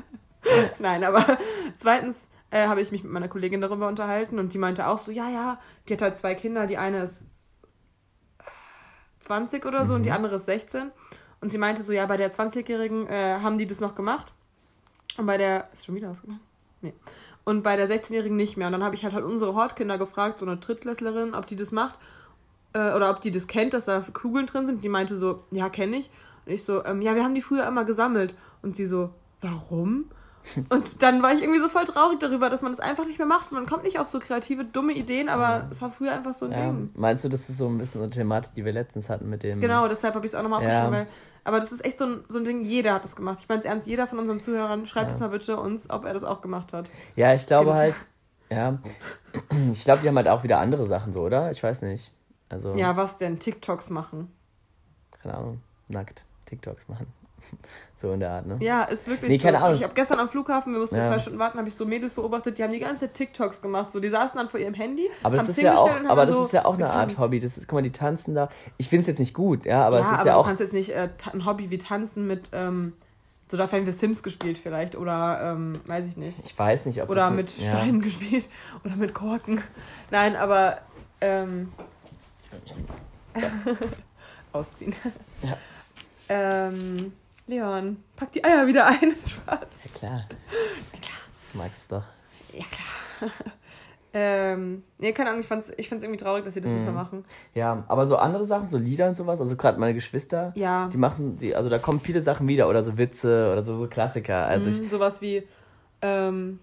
Nein, 0.80 1.02
aber 1.02 1.24
zweitens 1.78 2.28
äh, 2.50 2.66
habe 2.66 2.82
ich 2.82 2.92
mich 2.92 3.04
mit 3.04 3.12
meiner 3.12 3.28
Kollegin 3.28 3.62
darüber 3.62 3.88
unterhalten 3.88 4.38
und 4.38 4.52
die 4.52 4.58
meinte 4.58 4.86
auch 4.86 4.98
so, 4.98 5.10
ja, 5.10 5.30
ja, 5.30 5.58
die 5.88 5.94
hat 5.94 6.02
halt 6.02 6.18
zwei 6.18 6.34
Kinder, 6.34 6.66
die 6.66 6.76
eine 6.76 7.04
ist 7.04 7.24
20 9.20 9.64
oder 9.64 9.86
so 9.86 9.94
mhm. 9.94 9.96
und 9.96 10.02
die 10.02 10.10
mhm. 10.10 10.16
andere 10.16 10.34
ist 10.34 10.44
16. 10.44 10.92
Und 11.44 11.50
sie 11.50 11.58
meinte 11.58 11.82
so, 11.82 11.92
ja, 11.92 12.06
bei 12.06 12.16
der 12.16 12.32
20-Jährigen 12.32 13.06
äh, 13.06 13.38
haben 13.42 13.58
die 13.58 13.66
das 13.66 13.78
noch 13.78 13.94
gemacht. 13.94 14.32
Und 15.18 15.26
bei 15.26 15.36
der. 15.36 15.68
Ist 15.74 15.84
schon 15.84 15.94
wieder 15.94 16.08
ausgegangen? 16.08 16.40
Nee. 16.80 16.94
Und 17.44 17.62
bei 17.62 17.76
der 17.76 17.86
16-Jährigen 17.86 18.34
nicht 18.34 18.56
mehr. 18.56 18.68
Und 18.68 18.72
dann 18.72 18.82
habe 18.82 18.94
ich 18.94 19.04
halt, 19.04 19.12
halt 19.12 19.26
unsere 19.26 19.54
Hortkinder 19.54 19.98
gefragt, 19.98 20.38
so 20.38 20.46
eine 20.46 20.56
Drittklässlerin, 20.56 21.34
ob 21.34 21.46
die 21.46 21.54
das 21.54 21.70
macht. 21.70 21.98
Äh, 22.72 22.94
oder 22.94 23.10
ob 23.10 23.20
die 23.20 23.30
das 23.30 23.46
kennt, 23.46 23.74
dass 23.74 23.84
da 23.84 24.00
Kugeln 24.00 24.46
drin 24.46 24.66
sind. 24.66 24.82
Die 24.82 24.88
meinte 24.88 25.18
so, 25.18 25.44
ja, 25.50 25.68
kenne 25.68 25.98
ich. 25.98 26.10
Und 26.46 26.52
ich 26.52 26.64
so, 26.64 26.82
ähm, 26.86 27.02
ja, 27.02 27.14
wir 27.14 27.22
haben 27.22 27.34
die 27.34 27.42
früher 27.42 27.66
immer 27.66 27.84
gesammelt. 27.84 28.34
Und 28.62 28.74
sie 28.74 28.86
so, 28.86 29.10
warum? 29.42 30.06
Und 30.68 31.02
dann 31.02 31.22
war 31.22 31.32
ich 31.32 31.42
irgendwie 31.42 31.60
so 31.60 31.68
voll 31.68 31.84
traurig 31.84 32.20
darüber, 32.20 32.50
dass 32.50 32.62
man 32.62 32.72
das 32.72 32.80
einfach 32.80 33.06
nicht 33.06 33.18
mehr 33.18 33.26
macht. 33.26 33.52
Man 33.52 33.66
kommt 33.66 33.84
nicht 33.84 33.98
auf 33.98 34.06
so 34.06 34.20
kreative, 34.20 34.64
dumme 34.64 34.92
Ideen, 34.92 35.28
aber 35.28 35.42
ja. 35.42 35.68
es 35.70 35.80
war 35.80 35.90
früher 35.90 36.12
einfach 36.12 36.34
so 36.34 36.46
ein 36.46 36.52
ja. 36.52 36.66
Ding. 36.66 36.90
Meinst 36.94 37.24
du, 37.24 37.28
das 37.28 37.48
ist 37.48 37.58
so 37.58 37.66
ein 37.66 37.78
bisschen 37.78 38.02
eine 38.02 38.10
Thematik, 38.10 38.54
die 38.54 38.64
wir 38.64 38.72
letztens 38.72 39.08
hatten 39.08 39.28
mit 39.28 39.42
dem. 39.42 39.60
Genau, 39.60 39.88
deshalb 39.88 40.14
habe 40.14 40.26
ich 40.26 40.32
es 40.32 40.38
auch 40.38 40.42
nochmal 40.42 40.62
ja. 40.62 40.68
aufgeschrieben. 40.68 40.92
Weil, 40.92 41.06
aber 41.44 41.60
das 41.60 41.72
ist 41.72 41.84
echt 41.84 41.98
so 41.98 42.06
ein, 42.06 42.24
so 42.28 42.38
ein 42.38 42.44
Ding, 42.44 42.64
jeder 42.64 42.94
hat 42.94 43.04
das 43.04 43.16
gemacht. 43.16 43.38
Ich 43.40 43.48
meine 43.48 43.60
es 43.60 43.64
ernst, 43.64 43.86
jeder 43.86 44.06
von 44.06 44.18
unseren 44.18 44.40
Zuhörern, 44.40 44.86
schreibt 44.86 45.12
es 45.12 45.20
mal 45.20 45.28
bitte 45.28 45.58
uns, 45.58 45.90
ob 45.90 46.04
er 46.04 46.14
das 46.14 46.24
auch 46.24 46.40
gemacht 46.40 46.72
hat. 46.72 46.88
Ja, 47.16 47.34
ich 47.34 47.46
glaube 47.46 47.66
genau. 47.66 47.76
halt, 47.76 47.94
ja. 48.50 48.78
Ich 49.72 49.84
glaube, 49.84 50.00
die 50.02 50.08
haben 50.08 50.16
halt 50.16 50.28
auch 50.28 50.42
wieder 50.42 50.58
andere 50.58 50.86
Sachen 50.86 51.12
so, 51.12 51.22
oder? 51.22 51.50
Ich 51.50 51.62
weiß 51.62 51.82
nicht. 51.82 52.12
Also. 52.48 52.74
Ja, 52.74 52.96
was 52.96 53.16
denn? 53.18 53.38
TikToks 53.38 53.90
machen. 53.90 54.32
Keine 55.22 55.34
Ahnung. 55.34 55.60
Nackt. 55.88 56.24
TikToks 56.46 56.88
machen. 56.88 57.06
so 57.96 58.12
in 58.12 58.20
der 58.20 58.30
Art, 58.30 58.46
ne? 58.46 58.58
Ja, 58.60 58.84
ist 58.84 59.08
wirklich 59.08 59.30
nee, 59.30 59.36
so. 59.38 59.44
keine 59.44 59.62
Ahnung. 59.62 59.76
Ich 59.76 59.82
habe 59.82 59.94
gestern 59.94 60.18
am 60.20 60.28
Flughafen, 60.28 60.72
wir 60.72 60.80
mussten 60.80 60.96
ja. 60.96 61.06
zwei 61.06 61.18
Stunden 61.18 61.38
warten, 61.38 61.58
habe 61.58 61.68
ich 61.68 61.74
so 61.74 61.84
Mädels 61.84 62.14
beobachtet, 62.14 62.58
die 62.58 62.62
haben 62.62 62.72
die 62.72 62.80
ganze 62.80 63.06
Zeit 63.06 63.14
TikToks 63.14 63.62
gemacht. 63.62 63.92
So, 63.92 64.00
die 64.00 64.08
saßen 64.08 64.36
dann 64.38 64.48
vor 64.48 64.60
ihrem 64.60 64.74
Handy. 64.74 65.08
Aber 65.22 65.36
das 65.36 65.48
ist 65.50 65.60
ja 65.60 65.76
auch, 65.76 65.90
aber 66.08 66.26
das 66.26 66.36
so 66.36 66.44
ist 66.44 66.52
ja 66.52 66.64
auch 66.64 66.74
eine 66.74 66.84
getanzt. 66.84 67.16
Art 67.16 67.24
Hobby. 67.24 67.40
Das 67.40 67.56
ist, 67.56 67.68
guck 67.68 67.76
mal, 67.76 67.82
die 67.82 67.92
tanzen 67.92 68.34
da. 68.34 68.48
Ich 68.78 68.88
finde 68.88 69.02
es 69.02 69.06
jetzt 69.08 69.18
nicht 69.18 69.34
gut, 69.34 69.66
ja, 69.66 69.86
aber 69.86 70.00
ja, 70.00 70.06
es 70.06 70.12
ist 70.12 70.18
aber 70.20 70.28
ja 70.28 70.36
auch. 70.36 70.42
Du 70.42 70.48
kannst 70.48 70.60
jetzt 70.60 70.72
nicht 70.72 70.90
äh, 70.90 71.08
ein 71.32 71.44
Hobby 71.44 71.70
wie 71.70 71.78
tanzen 71.78 72.26
mit. 72.26 72.50
Ähm, 72.52 72.94
so, 73.50 73.58
da 73.58 73.70
haben 73.70 73.86
wir 73.86 73.92
Sims 73.92 74.22
gespielt 74.22 74.58
vielleicht 74.58 74.96
oder 74.96 75.52
ähm, 75.52 75.78
weiß 75.86 76.06
ich 76.06 76.16
nicht. 76.16 76.40
Ich 76.44 76.58
weiß 76.58 76.86
nicht, 76.86 77.02
ob 77.02 77.10
Oder 77.10 77.30
mit 77.30 77.50
Steinen 77.50 78.00
ja. 78.00 78.04
gespielt 78.04 78.48
oder 78.84 78.96
mit 78.96 79.12
Korken. 79.12 79.60
Nein, 80.10 80.34
aber 80.34 80.78
ähm, 81.20 81.70
ausziehen. 84.52 84.94
Ja. 85.42 85.56
ähm, 86.28 87.12
Leon, 87.46 88.02
pack 88.16 88.32
die 88.32 88.44
Eier 88.44 88.66
wieder 88.66 88.86
ein. 88.86 89.14
Spaß. 89.26 89.78
Ja 89.84 89.90
klar. 89.94 90.24
Ja 90.92 91.00
klar. 91.00 91.18
Du 91.52 91.58
magst 91.58 91.80
es 91.80 91.88
doch. 91.88 92.02
Ja 92.52 92.64
klar. 92.70 93.30
ähm, 94.14 94.82
nee, 94.98 95.12
keine 95.12 95.30
Ahnung, 95.30 95.40
ich 95.40 95.46
fand's, 95.46 95.72
ich 95.76 95.88
fand's 95.88 96.04
irgendwie 96.04 96.22
traurig, 96.22 96.44
dass 96.44 96.54
sie 96.54 96.60
das 96.60 96.70
mm. 96.70 96.74
nicht 96.74 96.82
mehr 96.82 96.90
mhm. 96.90 96.96
machen. 96.96 97.24
Ja, 97.54 97.84
aber 97.88 98.06
so 98.06 98.16
andere 98.16 98.44
Sachen, 98.44 98.68
so 98.68 98.78
Lieder 98.78 99.08
und 99.08 99.16
sowas, 99.16 99.40
also 99.40 99.56
gerade 99.56 99.78
meine 99.78 99.94
Geschwister, 99.94 100.52
ja. 100.56 100.88
die 100.92 100.96
machen, 100.96 101.36
die, 101.36 101.54
also 101.54 101.68
da 101.68 101.78
kommen 101.78 102.00
viele 102.00 102.20
Sachen 102.20 102.48
wieder 102.48 102.68
oder 102.68 102.82
so 102.82 102.96
Witze 102.96 103.50
oder 103.52 103.62
so, 103.62 103.76
so 103.76 103.88
Klassiker. 103.88 104.46
Also 104.46 104.66
mm, 104.66 104.84
ich, 104.84 104.90
sowas 104.90 105.20
wie, 105.20 105.46
ähm, 106.02 106.58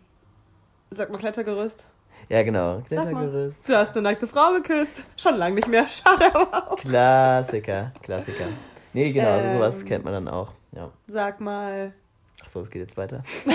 Sag 0.93 1.09
mal 1.09 1.19
Klettergerüst. 1.19 1.86
Ja, 2.27 2.43
genau. 2.43 2.82
Klettergerüst. 2.86 3.67
Du 3.67 3.73
hast 3.73 3.93
eine 3.93 4.01
nackte 4.01 4.27
Frau 4.27 4.51
geküsst. 4.51 5.05
Schon 5.15 5.38
lange 5.38 5.55
nicht 5.55 5.69
mehr. 5.69 5.88
Schade 5.88 6.36
aber 6.36 6.71
auch. 6.71 6.75
Klassiker, 6.75 7.93
Klassiker. 8.03 8.47
Nee, 8.91 9.13
genau, 9.13 9.29
also 9.29 9.53
sowas 9.53 9.79
ähm, 9.79 9.88
kennt 9.88 10.03
man 10.03 10.13
dann 10.13 10.27
auch. 10.27 10.51
Ja. 10.72 10.91
Sag 11.07 11.41
mal. 11.41 11.93
Achso, 12.41 12.61
es 12.61 12.69
geht 12.69 12.82
jetzt 12.82 12.97
weiter. 12.97 13.24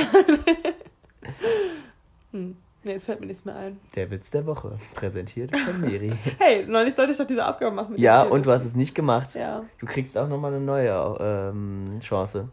hm. 2.32 2.56
Nee, 2.84 2.92
jetzt 2.92 3.06
fällt 3.06 3.18
mir 3.18 3.26
nichts 3.26 3.44
mehr 3.44 3.56
ein. 3.56 3.80
Der 3.96 4.08
Witz 4.12 4.30
der 4.30 4.46
Woche, 4.46 4.78
präsentiert 4.94 5.56
von 5.56 5.80
Miri. 5.80 6.12
hey, 6.38 6.64
neulich 6.66 6.94
sollte 6.94 7.10
ich 7.10 7.18
doch 7.18 7.26
diese 7.26 7.44
Aufgabe 7.44 7.74
machen. 7.74 7.96
ja, 7.98 8.22
und 8.22 8.46
du 8.46 8.52
hast 8.52 8.64
es 8.64 8.76
nicht 8.76 8.94
gemacht. 8.94 9.34
Ja. 9.34 9.64
Du 9.78 9.86
kriegst 9.86 10.16
auch 10.16 10.28
nochmal 10.28 10.54
eine 10.54 10.64
neue 10.64 11.16
ähm, 11.20 11.98
Chance. 12.00 12.48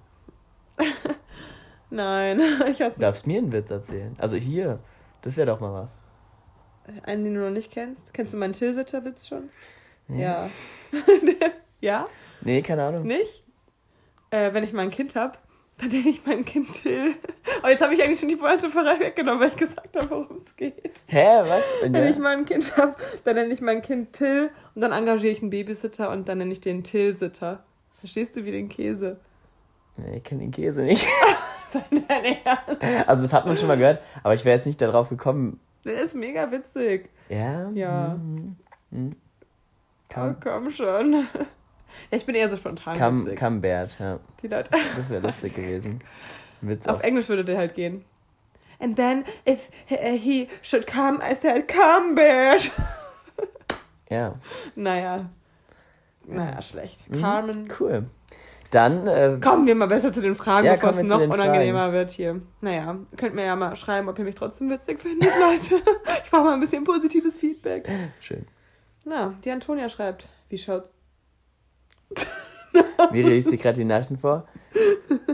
Nein, 1.91 2.41
ich 2.71 2.81
hasse. 2.81 2.95
Du 2.95 3.01
darfst 3.01 3.27
mir 3.27 3.37
einen 3.37 3.51
Witz 3.51 3.69
erzählen. 3.69 4.15
Also 4.17 4.35
hier, 4.35 4.79
das 5.21 5.37
wäre 5.37 5.45
doch 5.45 5.59
mal 5.59 5.71
was. 5.71 5.91
Einen, 7.03 7.25
den 7.25 7.35
du 7.35 7.41
noch 7.41 7.51
nicht 7.51 7.71
kennst? 7.71 8.11
Kennst 8.11 8.33
du 8.33 8.37
meinen 8.37 8.53
Tilsiter-Witz 8.53 9.27
schon? 9.27 9.49
Nee. 10.07 10.23
Ja. 10.23 10.49
ja? 11.79 12.07
Nee, 12.41 12.63
keine 12.63 12.85
Ahnung. 12.85 13.03
Nicht? 13.03 13.42
Äh, 14.33 14.51
wenn 14.51 14.63
ich 14.63 14.73
mal 14.73 14.81
ein 14.81 14.89
Kind 14.89 15.15
habe, 15.15 15.37
dann 15.77 15.89
nenne 15.89 16.09
ich 16.09 16.25
mein 16.25 16.43
Kind 16.43 16.73
Till. 16.81 17.13
Aber 17.59 17.69
jetzt 17.69 17.83
habe 17.83 17.93
ich 17.93 18.01
eigentlich 18.01 18.19
schon 18.19 18.29
die 18.29 18.35
Pointe 18.35 18.67
vorher 18.67 18.99
weggenommen, 18.99 19.39
weil 19.39 19.49
ich 19.49 19.57
gesagt 19.57 19.95
habe, 19.95 20.09
worum 20.09 20.39
es 20.43 20.55
geht. 20.55 21.03
Hä, 21.05 21.41
was? 21.43 21.61
Wenn 21.83 21.93
ja. 21.93 22.05
ich 22.05 22.17
mal 22.17 22.35
ein 22.35 22.45
Kind 22.45 22.75
habe, 22.75 22.95
dann 23.25 23.35
nenne 23.35 23.53
ich 23.53 23.61
mein 23.61 23.83
Kind 23.83 24.13
Till 24.13 24.49
und 24.73 24.81
dann 24.81 24.91
engagiere 24.91 25.33
ich 25.33 25.41
einen 25.41 25.51
Babysitter 25.51 26.09
und 26.09 26.27
dann 26.27 26.39
nenne 26.39 26.51
ich 26.51 26.61
den 26.61 26.83
Till-Sitter. 26.83 27.63
Verstehst 27.99 28.35
du 28.35 28.43
wie 28.43 28.51
den 28.51 28.69
Käse? 28.69 29.17
Nee, 29.97 30.17
ich 30.17 30.23
kenne 30.23 30.41
den 30.41 30.51
Käse 30.51 30.81
nicht. 30.81 31.07
Sein 31.69 32.03
Ernst? 32.07 33.07
Also 33.07 33.23
das 33.23 33.33
hat 33.33 33.45
man 33.45 33.55
schon 33.55 33.67
mal 33.67 33.77
gehört, 33.77 34.01
aber 34.23 34.33
ich 34.33 34.43
wäre 34.45 34.57
jetzt 34.57 34.65
nicht 34.65 34.81
darauf 34.81 35.09
gekommen. 35.09 35.59
Der 35.85 36.01
ist 36.01 36.15
mega 36.15 36.51
witzig. 36.51 37.11
Ja? 37.29 37.69
Ja. 37.69 38.15
Mhm. 38.15 38.55
Mhm. 38.89 39.15
Oh, 40.15 40.33
komm 40.41 40.71
schon. 40.71 41.27
Ja, 42.11 42.17
ich 42.17 42.25
bin 42.25 42.35
eher 42.35 42.49
so 42.49 42.57
spontan. 42.57 42.97
Come, 42.97 43.35
Cambert, 43.35 43.97
ja. 43.99 44.19
Die 44.41 44.47
Leute. 44.47 44.69
Das, 44.95 45.09
wäre 45.09 45.21
lustig 45.21 45.55
gewesen. 45.55 45.99
Witz 46.61 46.87
auf, 46.87 46.97
auf 46.97 47.03
Englisch 47.03 47.29
würde 47.29 47.43
der 47.43 47.57
halt 47.57 47.75
gehen. 47.75 48.03
And 48.79 48.95
then, 48.95 49.23
if 49.47 49.69
he 49.87 50.49
should 50.61 50.87
come, 50.87 51.19
I 51.21 51.35
said, 51.35 51.67
come, 51.67 52.15
Bert. 52.15 52.71
ja. 54.09 54.35
Naja. 54.75 55.29
Naja, 56.25 56.61
schlecht. 56.61 57.09
Mhm. 57.09 57.21
Carmen. 57.21 57.71
Cool. 57.79 58.07
Dann. 58.71 59.07
Äh, 59.07 59.37
kommen 59.41 59.67
wir 59.67 59.75
mal 59.75 59.87
besser 59.87 60.11
zu 60.11 60.21
den 60.21 60.35
Fragen, 60.35 60.65
ja, 60.65 60.73
bevor 60.73 60.91
es 60.91 61.03
noch 61.03 61.21
unangenehmer 61.21 61.79
Fragen. 61.79 61.93
wird 61.93 62.11
hier. 62.11 62.41
Naja, 62.61 62.97
könnt 63.17 63.35
mir 63.35 63.45
ja 63.45 63.55
mal 63.55 63.75
schreiben, 63.75 64.09
ob 64.09 64.17
ihr 64.17 64.25
mich 64.25 64.35
trotzdem 64.35 64.69
witzig 64.69 64.99
findet, 64.99 65.29
Leute. 65.39 65.83
ich 66.23 66.31
brauche 66.31 66.43
mal 66.43 66.53
ein 66.53 66.59
bisschen 66.59 66.83
positives 66.83 67.37
Feedback. 67.37 67.87
Schön. 68.19 68.47
Na, 69.05 69.35
die 69.43 69.51
Antonia 69.51 69.89
schreibt, 69.89 70.27
wie 70.49 70.57
schaut's 70.57 70.93
Miri 73.11 73.29
liest 73.29 73.51
dir 73.51 73.57
gerade 73.57 73.77
die 73.77 73.85
Nachrichten 73.85 74.17
vor. 74.17 74.47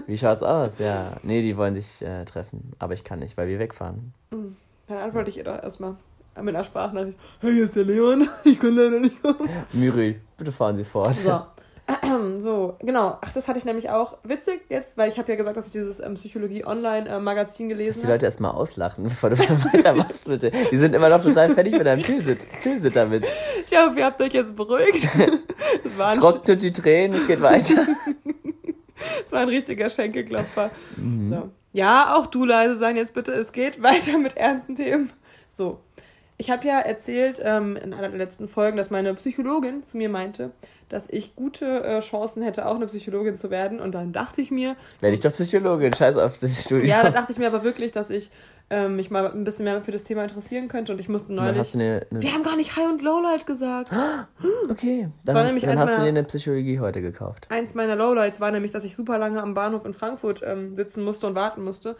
Wie 0.07 0.17
schaut's 0.17 0.43
aus? 0.43 0.80
Ja. 0.80 1.17
Nee, 1.23 1.41
die 1.41 1.55
wollen 1.55 1.75
sich 1.75 2.01
äh, 2.01 2.25
treffen. 2.25 2.73
Aber 2.80 2.93
ich 2.93 3.03
kann 3.03 3.19
nicht, 3.19 3.38
weil 3.38 3.47
wir 3.47 3.59
wegfahren. 3.59 4.13
Hm. 4.32 4.57
Dann 4.88 4.97
antworte 4.97 5.30
ich 5.30 5.38
ihr 5.38 5.43
doch 5.43 5.61
erstmal 5.61 5.95
mit 6.41 6.55
einer 6.55 6.63
Sprachnachricht. 6.63 7.17
Hey, 7.39 7.53
hier 7.53 7.65
ist 7.65 7.75
der 7.75 7.86
Leon. 7.86 8.27
Ich 8.43 8.59
kann 8.59 8.75
leider 8.75 8.99
nicht 8.99 9.21
kommen. 9.21 9.49
Miri, 9.73 10.19
bitte 10.38 10.51
fahren 10.51 10.77
Sie 10.77 10.84
fort. 10.84 11.15
So. 11.15 11.41
So, 12.39 12.75
genau. 12.79 13.17
Ach, 13.21 13.31
das 13.33 13.47
hatte 13.47 13.59
ich 13.59 13.65
nämlich 13.65 13.89
auch 13.89 14.17
witzig 14.23 14.61
jetzt, 14.69 14.97
weil 14.97 15.09
ich 15.09 15.17
habe 15.17 15.31
ja 15.31 15.37
gesagt, 15.37 15.57
dass 15.57 15.67
ich 15.67 15.71
dieses 15.71 15.99
ähm, 15.99 16.15
Psychologie-Online-Magazin 16.15 17.69
gelesen 17.69 17.89
habe. 17.89 17.95
Dass 17.95 18.01
die 18.01 18.11
Leute 18.11 18.25
erstmal 18.25 18.51
auslachen, 18.51 19.03
bevor 19.05 19.29
du 19.29 19.39
weitermachst, 19.73 20.25
bitte. 20.25 20.51
Die 20.71 20.77
sind 20.77 20.95
immer 20.95 21.09
noch 21.09 21.21
total 21.21 21.49
fertig 21.49 21.77
mit 21.77 21.85
deinem 21.85 22.03
Zielsitter 22.03 23.05
mit. 23.05 23.25
Ich 23.65 23.77
hoffe, 23.77 23.99
ihr 23.99 24.05
habt 24.05 24.21
euch 24.21 24.33
jetzt 24.33 24.55
beruhigt. 24.55 25.07
Trocknet 26.15 26.61
die 26.61 26.71
Tränen, 26.71 27.17
es 27.17 27.27
geht 27.27 27.41
weiter. 27.41 27.87
Es 29.25 29.31
war 29.31 29.41
ein 29.41 29.49
richtiger 29.49 29.89
Schenkelklopfer. 29.89 30.71
Mhm. 30.97 31.29
So. 31.29 31.49
Ja, 31.71 32.15
auch 32.15 32.27
du 32.27 32.45
leise 32.45 32.75
sein 32.75 32.97
jetzt 32.97 33.13
bitte. 33.13 33.31
Es 33.31 33.51
geht 33.51 33.81
weiter 33.81 34.17
mit 34.17 34.37
ernsten 34.37 34.75
Themen. 34.75 35.11
So. 35.49 35.79
Ich 36.37 36.49
habe 36.49 36.65
ja 36.65 36.79
erzählt 36.79 37.41
ähm, 37.43 37.75
in 37.75 37.93
einer 37.93 38.07
der 38.07 38.17
letzten 38.17 38.47
Folgen, 38.47 38.77
dass 38.77 38.89
meine 38.89 39.13
Psychologin 39.13 39.83
zu 39.83 39.97
mir 39.97 40.07
meinte, 40.07 40.51
dass 40.89 41.07
ich 41.09 41.35
gute 41.35 41.83
äh, 41.83 41.99
Chancen 42.01 42.41
hätte, 42.41 42.65
auch 42.65 42.75
eine 42.75 42.87
Psychologin 42.87 43.37
zu 43.37 43.49
werden. 43.51 43.79
Und 43.79 43.93
dann 43.93 44.11
dachte 44.11 44.41
ich 44.41 44.51
mir. 44.51 44.75
Werde 44.99 45.13
ich 45.13 45.19
doch 45.19 45.31
Psychologin, 45.31 45.93
scheiß 45.93 46.17
auf 46.17 46.37
das 46.39 46.63
Studium. 46.63 46.87
Ja, 46.87 47.03
da 47.03 47.11
dachte 47.11 47.31
ich 47.31 47.37
mir 47.37 47.47
aber 47.47 47.63
wirklich, 47.63 47.91
dass 47.91 48.09
ich 48.09 48.31
ähm, 48.71 48.95
mich 48.95 49.11
mal 49.11 49.31
ein 49.31 49.43
bisschen 49.43 49.65
mehr 49.65 49.81
für 49.81 49.91
das 49.91 50.03
Thema 50.03 50.23
interessieren 50.23 50.67
könnte. 50.67 50.91
Und 50.91 50.99
ich 50.99 51.07
musste 51.07 51.33
neulich. 51.33 51.73
Eine, 51.75 52.05
eine 52.09 52.21
wir 52.21 52.33
haben 52.33 52.43
gar 52.43 52.55
nicht 52.55 52.75
High 52.75 52.91
und 52.91 53.01
Lowlight 53.01 53.45
gesagt. 53.45 53.91
Okay, 54.69 55.09
dann, 55.25 55.35
dann 55.35 55.55
hast 55.55 55.63
meiner, 55.63 55.85
du 55.85 56.01
dir 56.03 56.07
eine 56.09 56.23
Psychologie 56.23 56.79
heute 56.79 57.01
gekauft. 57.01 57.47
Eins 57.49 57.73
meiner 57.73 57.95
Lowlights 57.95 58.39
war 58.39 58.51
nämlich, 58.51 58.71
dass 58.71 58.83
ich 58.83 58.95
super 58.95 59.17
lange 59.17 59.41
am 59.41 59.55
Bahnhof 59.55 59.83
in 59.83 59.93
Frankfurt 59.93 60.43
ähm, 60.45 60.75
sitzen 60.75 61.03
musste 61.03 61.27
und 61.27 61.35
warten 61.35 61.63
musste. 61.63 61.95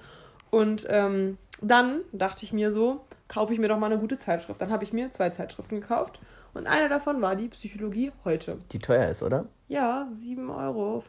Und 0.52 0.86
ähm, 0.90 1.38
dann 1.62 2.02
dachte 2.12 2.46
ich 2.46 2.54
mir 2.54 2.72
so, 2.72 3.02
kaufe 3.28 3.54
ich 3.54 3.60
mir 3.60 3.68
doch 3.68 3.78
mal 3.78 3.88
eine 3.88 3.98
gute 3.98 4.18
Zeitschrift. 4.18 4.62
Dann 4.62 4.72
habe 4.72 4.84
ich 4.84 4.94
mir 4.94 5.12
zwei 5.12 5.30
Zeitschriften 5.32 5.82
gekauft 5.82 6.20
und 6.54 6.68
eine 6.68 6.90
davon 6.90 7.22
war 7.22 7.36
die 7.36 7.48
Psychologie 7.50 8.12
heute. 8.26 8.58
Die 8.72 8.80
teuer 8.80 9.10
ist, 9.10 9.24
oder? 9.24 9.46
Ja, 9.68 10.08
7,50 10.12 10.58
Euro. 10.58 11.04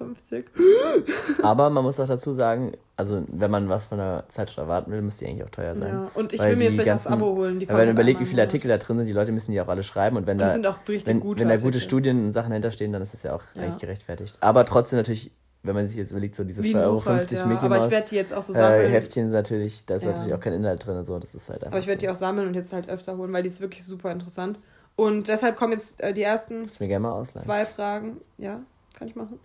Aber 1.43 1.71
man 1.71 1.83
muss 1.83 1.99
auch 1.99 2.07
dazu 2.07 2.33
sagen, 2.33 2.73
also 2.97 3.23
wenn 3.29 3.51
man 3.51 3.71
was 3.71 3.87
von 3.87 3.97
der 3.97 4.25
Zeitschrift 4.29 4.59
erwarten 4.59 4.93
will, 4.93 5.01
müsste 5.01 5.25
die 5.25 5.31
eigentlich 5.31 5.45
auch 5.47 5.51
teuer 5.51 5.75
sein. 5.75 5.89
Ja, 5.89 6.11
und 6.15 6.35
ich 6.35 6.41
will 6.41 6.57
mir 6.57 6.65
jetzt 6.65 6.75
vielleicht 6.75 6.87
ganzen, 6.87 7.05
das 7.09 7.13
Abo 7.13 7.37
holen. 7.37 7.59
Die 7.59 7.69
weil 7.69 7.79
wenn 7.79 7.87
man 7.87 7.97
überlegt, 7.97 8.21
wie 8.21 8.27
viele 8.27 8.43
Artikel 8.43 8.69
da 8.69 8.77
drin 8.77 8.99
sind, 8.99 9.07
die 9.07 9.13
Leute 9.13 9.33
müssen 9.33 9.53
die 9.53 9.61
auch 9.63 9.69
alle 9.69 9.83
schreiben 9.83 10.19
und 10.19 10.27
wenn 10.27 10.39
und 10.39 10.47
da, 10.47 10.51
sind 10.51 10.67
auch 10.67 10.77
richtig 10.87 11.07
wenn, 11.07 11.21
gute 11.21 11.41
wenn 11.41 11.49
da 11.49 11.57
gute 11.57 11.81
Studien 11.81 12.27
und 12.27 12.33
Sachen 12.35 12.53
hinterstehen, 12.53 12.93
dann 12.93 13.01
ist 13.01 13.15
es 13.15 13.23
ja 13.23 13.35
auch 13.35 13.43
ja. 13.55 13.63
eigentlich 13.63 13.79
gerechtfertigt. 13.79 14.37
Aber 14.41 14.67
trotzdem 14.67 14.99
natürlich 14.99 15.33
wenn 15.63 15.75
man 15.75 15.89
sich 15.89 15.99
jetzt 15.99 16.11
überlegt, 16.11 16.37
so 16.37 16.45
diese 16.45 16.63
2,50 16.63 16.83
Euro 16.83 17.03
ja. 17.05 17.47
Mickey 17.47 17.65
Aber 17.67 17.85
ich 17.85 17.91
werde 17.91 18.09
die 18.09 18.15
jetzt 18.15 18.33
auch 18.33 18.43
so 18.43 18.53
sammeln. 18.53 18.87
Äh, 18.87 18.89
Heftchen 18.89 19.29
sind 19.29 19.37
natürlich, 19.37 19.85
da 19.85 19.97
ist 19.97 20.05
ja. 20.05 20.13
natürlich 20.13 20.33
auch 20.33 20.41
kein 20.41 20.55
Inhalt 20.55 20.87
drin 20.87 21.05
so, 21.05 21.19
das 21.19 21.35
ist 21.35 21.51
halt 21.51 21.67
Aber 21.67 21.79
ich 21.79 21.87
werde 21.87 22.01
so. 22.01 22.07
die 22.07 22.11
auch 22.11 22.17
sammeln 22.17 22.49
und 22.49 22.55
jetzt 22.55 22.73
halt 22.73 22.89
öfter 22.89 23.17
holen, 23.17 23.33
weil 23.33 23.43
die 23.43 23.51
ist 23.51 23.61
wirklich 23.61 23.85
super 23.85 24.11
interessant. 24.11 24.59
Und 24.97 25.29
deshalb 25.29 25.57
kommen 25.57 25.73
jetzt 25.73 26.01
äh, 26.01 26.13
die 26.13 26.23
ersten 26.23 26.69
zwei 26.69 27.65
Fragen. 27.65 28.21
Ja, 28.39 28.61
kann 28.95 29.09
ich 29.09 29.17
machen. 29.17 29.39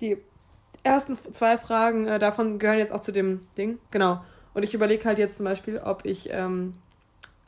Die 0.00 0.18
ersten 0.82 1.16
zwei 1.32 1.58
Fragen 1.58 2.06
äh, 2.06 2.18
davon 2.18 2.58
gehören 2.58 2.78
jetzt 2.78 2.92
auch 2.92 3.00
zu 3.00 3.12
dem 3.12 3.40
Ding. 3.56 3.78
Genau. 3.90 4.20
Und 4.54 4.62
ich 4.62 4.74
überlege 4.74 5.04
halt 5.04 5.18
jetzt 5.18 5.36
zum 5.36 5.44
Beispiel, 5.44 5.78
ob 5.78 6.04
ich, 6.04 6.30
ähm, 6.32 6.74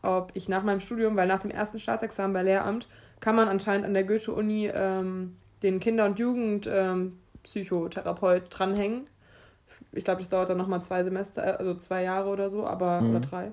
ob 0.02 0.30
ich 0.34 0.48
nach 0.48 0.62
meinem 0.62 0.80
Studium, 0.80 1.16
weil 1.16 1.26
nach 1.26 1.40
dem 1.40 1.50
ersten 1.50 1.80
Staatsexamen 1.80 2.32
bei 2.32 2.42
Lehramt 2.42 2.88
kann 3.20 3.36
man 3.36 3.48
anscheinend 3.48 3.86
an 3.86 3.94
der 3.94 4.04
Goethe-Uni 4.04 4.70
ähm, 4.72 5.36
den 5.62 5.80
Kinder- 5.80 6.06
und 6.06 6.18
Jugendpsychotherapeut 6.18 8.42
ähm, 8.42 8.50
dranhängen. 8.50 9.06
Ich 9.92 10.04
glaube, 10.04 10.20
das 10.20 10.28
dauert 10.28 10.50
dann 10.50 10.58
nochmal 10.58 10.82
zwei 10.82 11.04
Semester, 11.04 11.44
äh, 11.44 11.56
also 11.58 11.74
zwei 11.74 12.02
Jahre 12.02 12.30
oder 12.30 12.50
so, 12.50 12.66
aber 12.66 13.00
mhm. 13.00 13.10
oder 13.10 13.20
drei. 13.20 13.52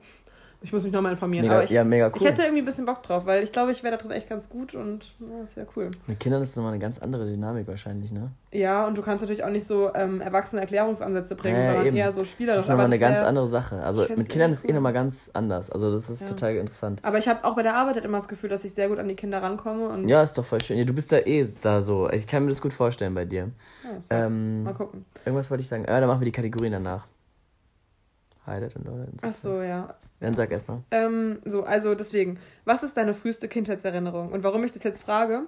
Ich 0.61 0.73
muss 0.73 0.83
mich 0.83 0.91
nochmal 0.91 1.11
informieren. 1.11 1.45
Mega, 1.47 1.63
ich, 1.63 1.69
ja, 1.69 1.83
mega 1.83 2.07
cool. 2.07 2.13
Ich 2.15 2.25
hätte 2.25 2.41
irgendwie 2.41 2.61
ein 2.61 2.65
bisschen 2.65 2.85
Bock 2.85 3.03
drauf, 3.03 3.25
weil 3.25 3.43
ich 3.43 3.51
glaube, 3.51 3.71
ich 3.71 3.83
wäre 3.83 3.95
da 3.95 4.01
drin 4.01 4.11
echt 4.11 4.27
ganz 4.27 4.49
gut 4.49 4.73
und 4.73 5.05
ja, 5.19 5.41
das 5.41 5.55
wäre 5.55 5.67
cool. 5.75 5.91
Mit 6.07 6.19
Kindern 6.19 6.41
ist 6.41 6.49
das 6.49 6.55
nochmal 6.57 6.73
eine 6.73 6.81
ganz 6.81 6.97
andere 6.99 7.25
Dynamik 7.25 7.67
wahrscheinlich, 7.67 8.11
ne? 8.11 8.31
Ja, 8.51 8.87
und 8.87 8.97
du 8.97 9.03
kannst 9.03 9.21
natürlich 9.21 9.43
auch 9.43 9.49
nicht 9.49 9.65
so 9.65 9.93
ähm, 9.93 10.19
erwachsene 10.19 10.61
Erklärungsansätze 10.61 11.35
bringen, 11.35 11.57
ja, 11.57 11.65
sondern 11.65 11.85
eben. 11.85 11.97
eher 11.97 12.11
so 12.11 12.23
spielerisch. 12.23 12.57
Das 12.57 12.65
ist 12.65 12.69
nochmal 12.69 12.85
eine 12.85 12.97
ganz 12.97 13.19
andere 13.19 13.47
Sache. 13.47 13.83
Also 13.83 14.07
mit 14.15 14.29
Kindern 14.29 14.51
ist 14.51 14.63
eh 14.63 14.67
cool. 14.67 14.71
eh 14.71 14.73
nochmal 14.73 14.93
ganz 14.93 15.29
anders. 15.33 15.69
Also 15.69 15.91
das 15.91 16.09
ist 16.09 16.21
ja. 16.21 16.29
total 16.29 16.55
interessant. 16.55 16.99
Aber 17.03 17.17
ich 17.19 17.27
habe 17.27 17.43
auch 17.43 17.55
bei 17.55 17.63
der 17.63 17.75
Arbeit 17.75 17.95
halt 17.95 18.05
immer 18.05 18.17
das 18.17 18.27
Gefühl, 18.27 18.49
dass 18.49 18.63
ich 18.63 18.73
sehr 18.73 18.87
gut 18.87 18.99
an 18.99 19.07
die 19.07 19.15
Kinder 19.15 19.43
rankomme. 19.43 19.89
Und 19.89 20.07
ja, 20.07 20.23
ist 20.23 20.37
doch 20.37 20.45
voll 20.45 20.61
schön. 20.61 20.77
Ja, 20.77 20.85
du 20.85 20.93
bist 20.93 21.11
da 21.11 21.17
eh 21.19 21.47
da 21.61 21.81
so. 21.81 22.09
Ich 22.09 22.25
kann 22.25 22.43
mir 22.43 22.49
das 22.49 22.61
gut 22.61 22.73
vorstellen 22.73 23.13
bei 23.13 23.25
dir. 23.25 23.51
Ja, 24.09 24.25
ähm, 24.25 24.63
mal 24.63 24.73
gucken. 24.73 25.05
Irgendwas 25.25 25.51
wollte 25.51 25.61
ich 25.61 25.69
sagen. 25.69 25.85
Ja, 25.87 25.99
dann 25.99 26.07
machen 26.09 26.21
wir 26.21 26.25
die 26.25 26.31
Kategorien 26.31 26.71
danach. 26.71 27.05
Highlight 28.47 28.75
und 28.75 28.85
Lowlight. 28.85 29.09
Ach 29.21 29.33
so, 29.33 29.61
ja. 29.61 29.95
Dann 30.19 30.33
sag 30.33 30.51
erstmal. 30.51 30.79
Ähm, 30.91 31.39
so, 31.45 31.63
also 31.63 31.93
deswegen, 31.93 32.39
was 32.65 32.83
ist 32.83 32.97
deine 32.97 33.13
früheste 33.13 33.47
Kindheitserinnerung? 33.47 34.31
Und 34.31 34.43
warum 34.43 34.63
ich 34.63 34.71
das 34.71 34.83
jetzt 34.83 35.01
frage, 35.01 35.43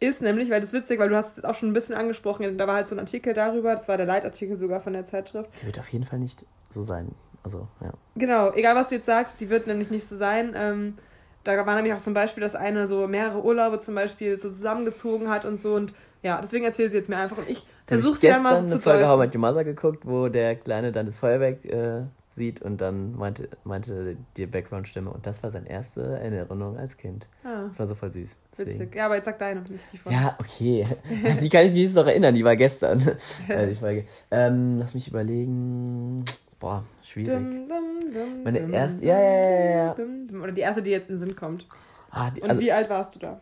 ist 0.00 0.22
nämlich, 0.22 0.50
weil 0.50 0.60
das 0.60 0.72
ist 0.72 0.80
witzig, 0.80 0.98
weil 0.98 1.08
du 1.08 1.16
hast 1.16 1.30
es 1.30 1.36
jetzt 1.36 1.44
auch 1.46 1.54
schon 1.54 1.70
ein 1.70 1.72
bisschen 1.72 1.94
angesprochen, 1.94 2.58
da 2.58 2.66
war 2.66 2.76
halt 2.76 2.88
so 2.88 2.94
ein 2.94 3.00
Artikel 3.00 3.34
darüber, 3.34 3.74
das 3.74 3.88
war 3.88 3.96
der 3.96 4.06
Leitartikel 4.06 4.58
sogar 4.58 4.80
von 4.80 4.92
der 4.92 5.04
Zeitschrift. 5.04 5.50
Die 5.60 5.66
wird 5.66 5.78
auf 5.78 5.88
jeden 5.88 6.04
Fall 6.04 6.18
nicht 6.18 6.44
so 6.68 6.82
sein. 6.82 7.14
Also, 7.42 7.68
ja. 7.80 7.92
Genau, 8.16 8.52
egal 8.52 8.74
was 8.74 8.88
du 8.88 8.96
jetzt 8.96 9.06
sagst, 9.06 9.40
die 9.40 9.50
wird 9.50 9.66
nämlich 9.66 9.90
nicht 9.90 10.06
so 10.06 10.16
sein. 10.16 10.54
Ähm, 10.56 10.98
da 11.44 11.64
war 11.64 11.74
nämlich 11.76 11.94
auch 11.94 11.98
zum 11.98 12.14
Beispiel, 12.14 12.42
dass 12.42 12.54
eine 12.54 12.88
so 12.88 13.06
mehrere 13.06 13.42
Urlaube 13.42 13.78
zum 13.78 13.94
Beispiel 13.94 14.36
so 14.38 14.48
zusammengezogen 14.48 15.30
hat 15.30 15.44
und 15.44 15.58
so 15.58 15.74
und 15.74 15.94
ja, 16.22 16.40
deswegen 16.42 16.64
erzähle 16.64 16.90
sie 16.90 16.96
jetzt 16.96 17.08
mir 17.08 17.16
einfach 17.16 17.38
und 17.38 17.48
ich 17.48 17.64
versuche 17.86 18.14
es 18.14 18.22
ja 18.22 18.38
mal 18.40 18.56
so 18.56 18.62
zu 18.62 18.66
Ich 18.66 18.72
habe 18.72 18.72
eine 18.72 18.80
Folge 18.80 19.08
How 19.08 19.18
Met 19.18 19.34
Your 19.34 19.40
Mother 19.40 19.64
geguckt, 19.64 20.04
wo 20.04 20.28
der 20.28 20.56
Kleine 20.56 20.90
dann 20.90 21.06
das 21.06 21.18
Feuerwerk 21.18 21.64
äh, 21.64 22.02
sieht 22.38 22.62
und 22.62 22.80
dann 22.80 23.16
meinte, 23.16 23.48
meinte 23.64 24.16
die 24.36 24.46
Background-Stimme 24.46 25.10
und 25.10 25.26
das 25.26 25.42
war 25.42 25.50
seine 25.50 25.68
erste 25.68 26.02
Erinnerung 26.02 26.78
als 26.78 26.96
Kind. 26.96 27.28
Ah. 27.44 27.66
Das 27.68 27.78
war 27.78 27.86
so 27.86 27.94
voll 27.94 28.10
süß. 28.10 28.36
Deswegen. 28.52 28.78
Witzig. 28.78 28.94
Ja, 28.94 29.06
aber 29.06 29.16
jetzt 29.16 29.26
sag 29.26 29.38
deine, 29.38 29.60
nicht 29.60 29.92
die 29.92 29.98
Folge. 29.98 30.18
Ja, 30.18 30.36
okay. 30.40 30.86
die 31.40 31.48
kann 31.48 31.66
ich 31.66 31.72
mich 31.72 31.92
noch 31.94 32.06
erinnern, 32.06 32.34
die 32.34 32.44
war 32.44 32.56
gestern. 32.56 32.98
die 33.48 33.74
Folge. 33.74 34.06
Ähm, 34.30 34.78
lass 34.78 34.94
mich 34.94 35.08
überlegen. 35.08 36.24
Boah, 36.58 36.84
schwierig. 37.02 37.34
Dum, 37.34 37.68
dum, 37.68 38.12
dum, 38.12 38.42
Meine 38.44 38.58
erste, 38.72 39.04
ja, 39.04 39.20
ja, 39.20 39.40
ja, 39.40 39.70
ja. 39.70 39.94
Oder 40.42 40.52
die 40.52 40.60
erste, 40.62 40.82
die 40.82 40.90
jetzt 40.90 41.08
in 41.10 41.16
den 41.16 41.26
Sinn 41.26 41.36
kommt. 41.36 41.66
Ah, 42.10 42.30
die, 42.30 42.40
Und 42.40 42.50
also, 42.50 42.62
wie 42.62 42.72
alt 42.72 42.88
warst 42.88 43.14
du 43.14 43.18
da? 43.18 43.40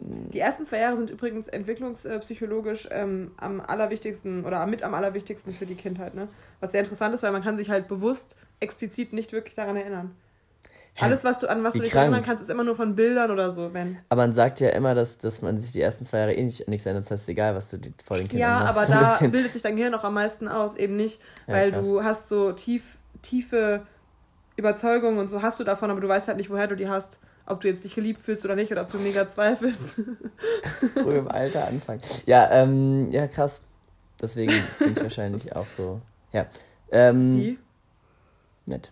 Die 0.00 0.40
ersten 0.40 0.64
zwei 0.64 0.78
Jahre 0.78 0.96
sind 0.96 1.10
übrigens 1.10 1.46
entwicklungspsychologisch 1.46 2.88
ähm, 2.90 3.32
am 3.36 3.60
allerwichtigsten 3.60 4.44
oder 4.44 4.66
mit 4.66 4.82
am 4.82 4.94
allerwichtigsten 4.94 5.52
für 5.52 5.66
die 5.66 5.74
Kindheit, 5.74 6.14
ne? 6.14 6.28
Was 6.60 6.72
sehr 6.72 6.80
interessant 6.80 7.14
ist, 7.14 7.22
weil 7.22 7.32
man 7.32 7.42
kann 7.42 7.56
sich 7.56 7.70
halt 7.70 7.86
bewusst, 7.86 8.36
explizit 8.60 9.12
nicht 9.12 9.32
wirklich 9.32 9.54
daran 9.54 9.76
erinnern. 9.76 10.14
Alles, 10.98 11.24
was 11.24 11.38
du 11.38 11.48
an 11.48 11.62
was 11.64 11.74
du 11.74 11.80
dich 11.80 11.94
erinnern 11.94 12.22
kannst, 12.22 12.42
ist 12.42 12.50
immer 12.50 12.64
nur 12.64 12.76
von 12.76 12.94
Bildern 12.94 13.30
oder 13.30 13.50
so, 13.50 13.72
wenn. 13.72 13.98
Aber 14.08 14.22
man 14.22 14.34
sagt 14.34 14.60
ja 14.60 14.70
immer, 14.70 14.94
dass, 14.94 15.18
dass 15.18 15.40
man 15.42 15.58
sich 15.60 15.72
die 15.72 15.80
ersten 15.80 16.04
zwei 16.04 16.18
Jahre 16.18 16.34
eh 16.34 16.42
nicht 16.42 16.68
nichts 16.68 16.86
erinnert. 16.86 17.04
Das 17.04 17.12
heißt, 17.12 17.28
egal, 17.28 17.54
was 17.54 17.70
du 17.70 17.78
vor 18.04 18.16
den 18.16 18.28
Kindern 18.28 18.48
ja, 18.48 18.72
machst. 18.72 18.90
Ja, 18.90 18.98
aber 18.98 19.18
da 19.20 19.26
bildet 19.28 19.52
sich 19.52 19.62
dein 19.62 19.76
Gehirn 19.76 19.94
auch 19.94 20.04
am 20.04 20.14
meisten 20.14 20.48
aus, 20.48 20.76
eben 20.76 20.96
nicht, 20.96 21.20
weil 21.46 21.72
ja, 21.72 21.80
du 21.80 22.02
hast 22.02 22.28
so 22.28 22.52
tief, 22.52 22.98
tiefe 23.22 23.86
Überzeugungen 24.56 25.18
und 25.18 25.28
so 25.28 25.42
hast 25.42 25.58
du 25.60 25.64
davon, 25.64 25.90
aber 25.90 26.00
du 26.00 26.08
weißt 26.08 26.28
halt 26.28 26.36
nicht, 26.36 26.50
woher 26.50 26.66
du 26.66 26.76
die 26.76 26.88
hast. 26.88 27.18
Ob 27.50 27.60
du 27.60 27.68
jetzt 27.68 27.84
dich 27.84 27.94
geliebt 27.94 28.20
fühlst 28.20 28.44
oder 28.44 28.54
nicht, 28.54 28.70
oder 28.70 28.82
ob 28.82 28.92
du 28.92 28.98
mega 28.98 29.26
zweifelst. 29.26 29.96
Früh 30.94 31.18
im 31.18 31.28
Alter 31.28 31.66
anfangen. 31.66 32.00
Ja, 32.26 32.50
ähm, 32.50 33.10
ja, 33.10 33.26
krass. 33.26 33.62
Deswegen 34.20 34.52
bin 34.78 34.92
ich 34.92 35.02
wahrscheinlich 35.02 35.56
auch 35.56 35.66
so. 35.66 36.00
Ja. 36.32 36.46
Ähm, 36.92 37.38
Wie? 37.38 37.58
Nett. 38.66 38.90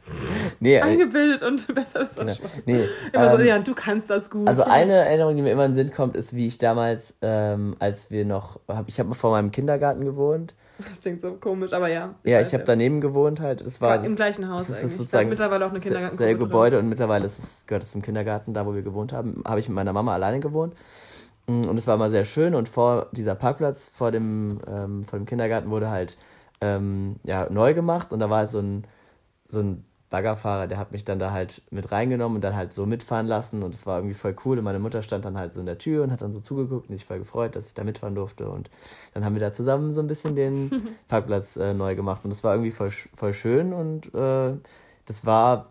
nee, 0.60 0.80
Eingebildet 0.80 1.42
und 1.42 1.66
besser 1.74 2.02
ist 2.02 2.18
das 2.18 2.38
genau. 2.38 2.50
Nee, 2.66 2.84
immer 3.12 3.32
ähm, 3.32 3.38
so, 3.38 3.42
ja, 3.44 3.58
du 3.58 3.74
kannst 3.74 4.10
das 4.10 4.30
gut. 4.30 4.46
Also 4.46 4.62
eine 4.62 4.92
Erinnerung, 4.92 5.36
die 5.36 5.42
mir 5.42 5.52
immer 5.52 5.64
in 5.64 5.72
den 5.72 5.86
Sinn 5.86 5.92
kommt, 5.92 6.16
ist, 6.16 6.34
wie 6.34 6.46
ich 6.46 6.58
damals, 6.58 7.14
ähm, 7.22 7.76
als 7.78 8.10
wir 8.10 8.24
noch, 8.24 8.60
hab, 8.68 8.88
ich 8.88 9.00
habe 9.00 9.14
vor 9.14 9.30
meinem 9.30 9.50
Kindergarten 9.50 10.04
gewohnt. 10.04 10.54
Das 10.78 11.00
klingt 11.00 11.22
so 11.22 11.32
komisch, 11.32 11.72
aber 11.72 11.88
ja. 11.88 12.14
Ich 12.22 12.30
ja, 12.30 12.40
ich 12.40 12.48
habe 12.48 12.62
ja. 12.62 12.66
daneben 12.66 13.00
gewohnt 13.00 13.40
halt. 13.40 13.66
Das 13.66 13.80
war 13.80 13.96
Im 13.96 14.04
das, 14.04 14.16
gleichen 14.16 14.48
Haus 14.48 14.66
das 14.66 14.70
ist 14.70 14.76
eigentlich. 14.76 14.96
sozusagen 14.96 15.28
mittlerweile 15.30 15.66
auch 15.66 15.70
eine 15.70 15.80
Kindergarten. 15.80 16.16
Selbe 16.16 16.40
Gebäude 16.40 16.78
und 16.78 16.88
mittlerweile 16.88 17.24
ist 17.24 17.38
es, 17.38 17.66
gehört 17.66 17.82
es 17.82 17.90
zum 17.92 18.02
Kindergarten, 18.02 18.52
da 18.52 18.66
wo 18.66 18.74
wir 18.74 18.82
gewohnt 18.82 19.12
haben. 19.12 19.42
Habe 19.46 19.60
ich 19.60 19.68
mit 19.68 19.74
meiner 19.74 19.94
Mama 19.94 20.12
alleine 20.12 20.40
gewohnt. 20.40 20.74
Mm, 21.46 21.64
und 21.64 21.78
es 21.78 21.86
war 21.86 21.94
immer 21.94 22.10
sehr 22.10 22.24
schön 22.24 22.54
und 22.54 22.68
vor 22.68 23.08
dieser 23.12 23.34
Parkplatz, 23.34 23.90
vor 23.94 24.10
dem, 24.10 24.60
ähm, 24.66 25.04
vor 25.04 25.18
dem 25.18 25.26
Kindergarten 25.26 25.70
wurde 25.70 25.90
halt 25.90 26.18
ähm, 26.60 27.16
ja, 27.24 27.48
neu 27.50 27.74
gemacht 27.74 28.12
und 28.12 28.20
da 28.20 28.30
war 28.30 28.38
halt 28.38 28.50
so 28.50 28.58
ein 28.58 28.84
so 29.46 29.60
ein 29.60 29.84
Baggerfahrer, 30.08 30.68
der 30.68 30.78
hat 30.78 30.92
mich 30.92 31.04
dann 31.04 31.18
da 31.18 31.32
halt 31.32 31.62
mit 31.70 31.90
reingenommen 31.90 32.36
und 32.36 32.42
dann 32.42 32.54
halt 32.54 32.72
so 32.72 32.86
mitfahren 32.86 33.26
lassen 33.26 33.64
und 33.64 33.74
es 33.74 33.86
war 33.86 33.98
irgendwie 33.98 34.14
voll 34.14 34.36
cool 34.44 34.58
und 34.58 34.64
meine 34.64 34.78
Mutter 34.78 35.02
stand 35.02 35.24
dann 35.24 35.36
halt 35.36 35.52
so 35.52 35.60
in 35.60 35.66
der 35.66 35.78
Tür 35.78 36.04
und 36.04 36.12
hat 36.12 36.22
dann 36.22 36.32
so 36.32 36.38
zugeguckt 36.38 36.88
und 36.88 36.96
sich 36.96 37.04
voll 37.04 37.18
gefreut, 37.18 37.56
dass 37.56 37.66
ich 37.66 37.74
da 37.74 37.82
mitfahren 37.82 38.14
durfte 38.14 38.48
und 38.48 38.70
dann 39.14 39.24
haben 39.24 39.34
wir 39.34 39.40
da 39.40 39.52
zusammen 39.52 39.94
so 39.94 40.00
ein 40.00 40.06
bisschen 40.06 40.36
den 40.36 40.70
Parkplatz 41.08 41.56
äh, 41.56 41.74
neu 41.74 41.96
gemacht 41.96 42.20
und 42.24 42.30
es 42.30 42.44
war 42.44 42.54
irgendwie 42.54 42.70
voll, 42.70 42.92
voll 43.14 43.34
schön 43.34 43.72
und 43.72 44.14
äh, 44.14 44.52
das 45.06 45.26
war, 45.26 45.66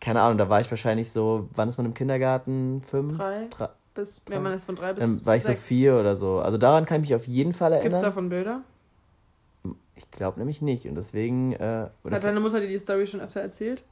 keine 0.00 0.22
Ahnung, 0.22 0.38
da 0.38 0.48
war 0.48 0.60
ich 0.60 0.70
wahrscheinlich 0.70 1.10
so, 1.10 1.48
wann 1.54 1.68
ist 1.68 1.76
man 1.76 1.86
im 1.86 1.94
Kindergarten? 1.94 2.82
Fünf? 2.86 3.16
Drei? 3.16 3.48
drei 3.50 3.68
bis, 3.94 4.22
wenn 4.26 4.42
man 4.42 4.54
ist 4.54 4.64
von 4.64 4.76
drei 4.76 4.92
bis 4.92 5.04
Dann 5.04 5.26
war 5.26 5.36
ich 5.36 5.42
sechs. 5.42 5.60
so 5.60 5.66
vier 5.66 5.96
oder 5.96 6.16
so. 6.16 6.38
Also 6.38 6.56
daran 6.56 6.86
kann 6.86 7.02
ich 7.02 7.10
mich 7.10 7.14
auf 7.14 7.26
jeden 7.26 7.52
Fall 7.52 7.72
erinnern. 7.72 7.90
Gibt 7.90 7.96
es 7.96 8.02
davon 8.02 8.28
Bilder? 8.30 8.62
Ich 9.94 10.10
glaube 10.10 10.38
nämlich 10.38 10.62
nicht 10.62 10.86
und 10.88 10.94
deswegen. 10.94 11.52
Äh, 11.52 11.88
Hat 12.10 12.24
deine 12.24 12.40
Mutter 12.40 12.60
dir 12.60 12.68
die 12.68 12.78
Story 12.78 13.06
schon 13.06 13.20
öfter 13.20 13.40
erzählt? 13.40 13.84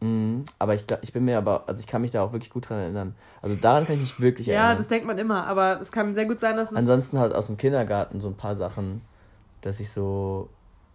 Mhm, 0.00 0.44
aber 0.58 0.74
ich, 0.74 0.84
ich 1.02 1.12
bin 1.12 1.24
mir 1.24 1.38
aber, 1.38 1.64
also 1.66 1.80
ich 1.80 1.86
kann 1.86 2.02
mich 2.02 2.12
da 2.12 2.22
auch 2.22 2.32
wirklich 2.32 2.50
gut 2.50 2.68
dran 2.68 2.78
erinnern. 2.78 3.14
Also 3.42 3.56
daran 3.56 3.84
kann 3.84 3.96
ich 3.96 4.00
mich 4.02 4.20
wirklich 4.20 4.46
ja, 4.46 4.54
erinnern. 4.54 4.72
Ja, 4.72 4.78
das 4.78 4.88
denkt 4.88 5.06
man 5.06 5.18
immer, 5.18 5.46
aber 5.46 5.80
es 5.80 5.90
kann 5.90 6.14
sehr 6.14 6.26
gut 6.26 6.38
sein, 6.38 6.56
dass 6.56 6.70
es. 6.70 6.76
Ansonsten 6.76 7.18
halt 7.18 7.34
aus 7.34 7.46
dem 7.46 7.56
Kindergarten 7.56 8.20
so 8.20 8.28
ein 8.28 8.36
paar 8.36 8.54
Sachen, 8.54 9.02
dass 9.60 9.80
ich 9.80 9.90
so, 9.90 10.48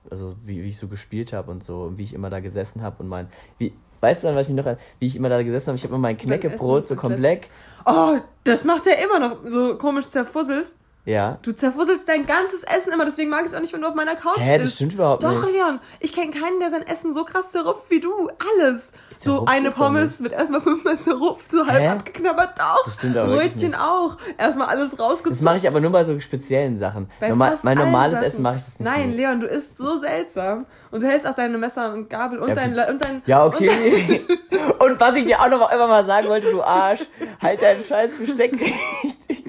also 0.10 0.36
wie, 0.46 0.64
wie 0.64 0.70
ich 0.70 0.78
so 0.78 0.88
gespielt 0.88 1.34
habe 1.34 1.52
und 1.52 1.64
so, 1.64 1.92
wie 1.98 2.04
ich 2.04 2.14
immer 2.14 2.30
da 2.30 2.40
gesessen 2.40 2.82
habe 2.82 3.04
und 3.04 3.10
mein, 3.10 3.28
wie, 3.58 3.74
weißt 4.00 4.24
du 4.24 4.28
dann, 4.28 4.36
was 4.36 4.44
ich 4.48 4.54
mich 4.54 4.64
noch, 4.64 4.78
wie 5.00 5.06
ich 5.06 5.18
immer 5.18 5.30
da 5.30 5.44
gesessen 5.44 5.68
habe? 5.68 5.76
Ich 5.76 5.84
habe 5.84 5.94
immer 5.94 6.02
mein 6.02 6.18
Knäckebrot 6.18 6.88
so 6.88 6.96
komplett. 6.96 7.50
Oh, 7.86 8.18
das 8.46 8.64
macht 8.64 8.88
er 8.88 9.04
immer 9.04 9.20
noch 9.20 9.38
so 9.50 9.78
komisch 9.78 10.08
zerfusselt. 10.08 10.74
Ja. 11.06 11.38
Du 11.42 11.52
zerfusselst 11.52 12.08
dein 12.08 12.26
ganzes 12.26 12.64
Essen 12.64 12.94
immer, 12.94 13.04
deswegen 13.04 13.30
mag 13.30 13.42
ich 13.42 13.48
es 13.48 13.56
auch 13.56 13.60
nicht, 13.60 13.74
wenn 13.74 13.82
du 13.82 13.88
auf 13.88 13.96
meiner 13.96 14.16
Couch 14.16 14.36
bist. 14.36 14.48
Hä, 14.48 14.58
das 14.58 14.74
stimmt 14.74 14.94
überhaupt 14.94 15.24
Doch, 15.24 15.32
nicht. 15.32 15.44
Doch, 15.44 15.52
Leon, 15.52 15.80
ich 16.00 16.14
kenne 16.14 16.32
keinen, 16.32 16.62
der 16.62 16.70
sein 16.70 16.88
Essen 16.88 17.14
so 17.14 17.26
krass 17.26 17.52
zerrupft 17.52 17.90
wie 17.90 18.00
du. 18.00 18.30
Alles. 18.58 18.94
So 19.20 19.46
eine 19.46 19.72
Pommes 19.72 20.24
wird 20.24 20.32
erstmal 20.32 20.62
fünfmal 20.62 20.98
zerrupft, 21.00 21.52
so 21.52 21.68
halb 21.68 21.82
Hä? 21.82 21.88
abgeknabbert. 21.90 22.58
Doch. 22.58 22.86
Das 22.86 22.96
stimmt 22.96 23.18
aber 23.18 23.36
Brötchen 23.36 23.76
auch. 23.76 24.18
Erstmal 24.38 24.68
alles 24.68 24.98
rausgezogen. 24.98 25.32
Das 25.32 25.42
mache 25.42 25.58
ich 25.58 25.68
aber 25.68 25.82
nur 25.82 25.92
bei 25.92 26.06
so 26.06 26.18
speziellen 26.22 26.80
Sachen. 26.80 27.10
Bei 27.20 27.30
Normal, 27.30 27.58
mein 27.64 27.78
normales 27.78 28.22
Essen 28.22 28.42
mache 28.42 28.56
ich 28.56 28.64
das 28.64 28.80
nicht. 28.80 28.90
Nein, 28.90 29.10
mehr. 29.10 29.18
Leon, 29.18 29.40
du 29.42 29.48
isst 29.48 29.76
so 29.76 30.00
seltsam. 30.00 30.66
Und 30.92 31.04
du 31.04 31.08
hältst 31.08 31.28
auch 31.28 31.36
deine 31.36 31.58
Messer 31.58 31.94
und 31.94 32.10
Gabel 32.10 32.40
und, 32.40 32.50
ja, 32.50 32.56
dein, 32.56 32.80
und 32.90 33.04
dein. 33.04 33.22
Ja, 33.26 33.46
okay. 33.46 34.22
Und, 34.52 34.82
und 34.92 35.00
was 35.00 35.16
ich 35.18 35.26
dir 35.26 35.42
auch 35.42 35.50
noch 35.50 35.70
immer 35.72 35.88
mal 35.88 36.06
sagen 36.06 36.30
wollte, 36.30 36.50
du 36.52 36.62
Arsch, 36.62 37.02
halt 37.42 37.62
deinen 37.62 37.84
scheiß 37.84 38.12
Besteck 38.14 38.54
richtig. 39.04 39.44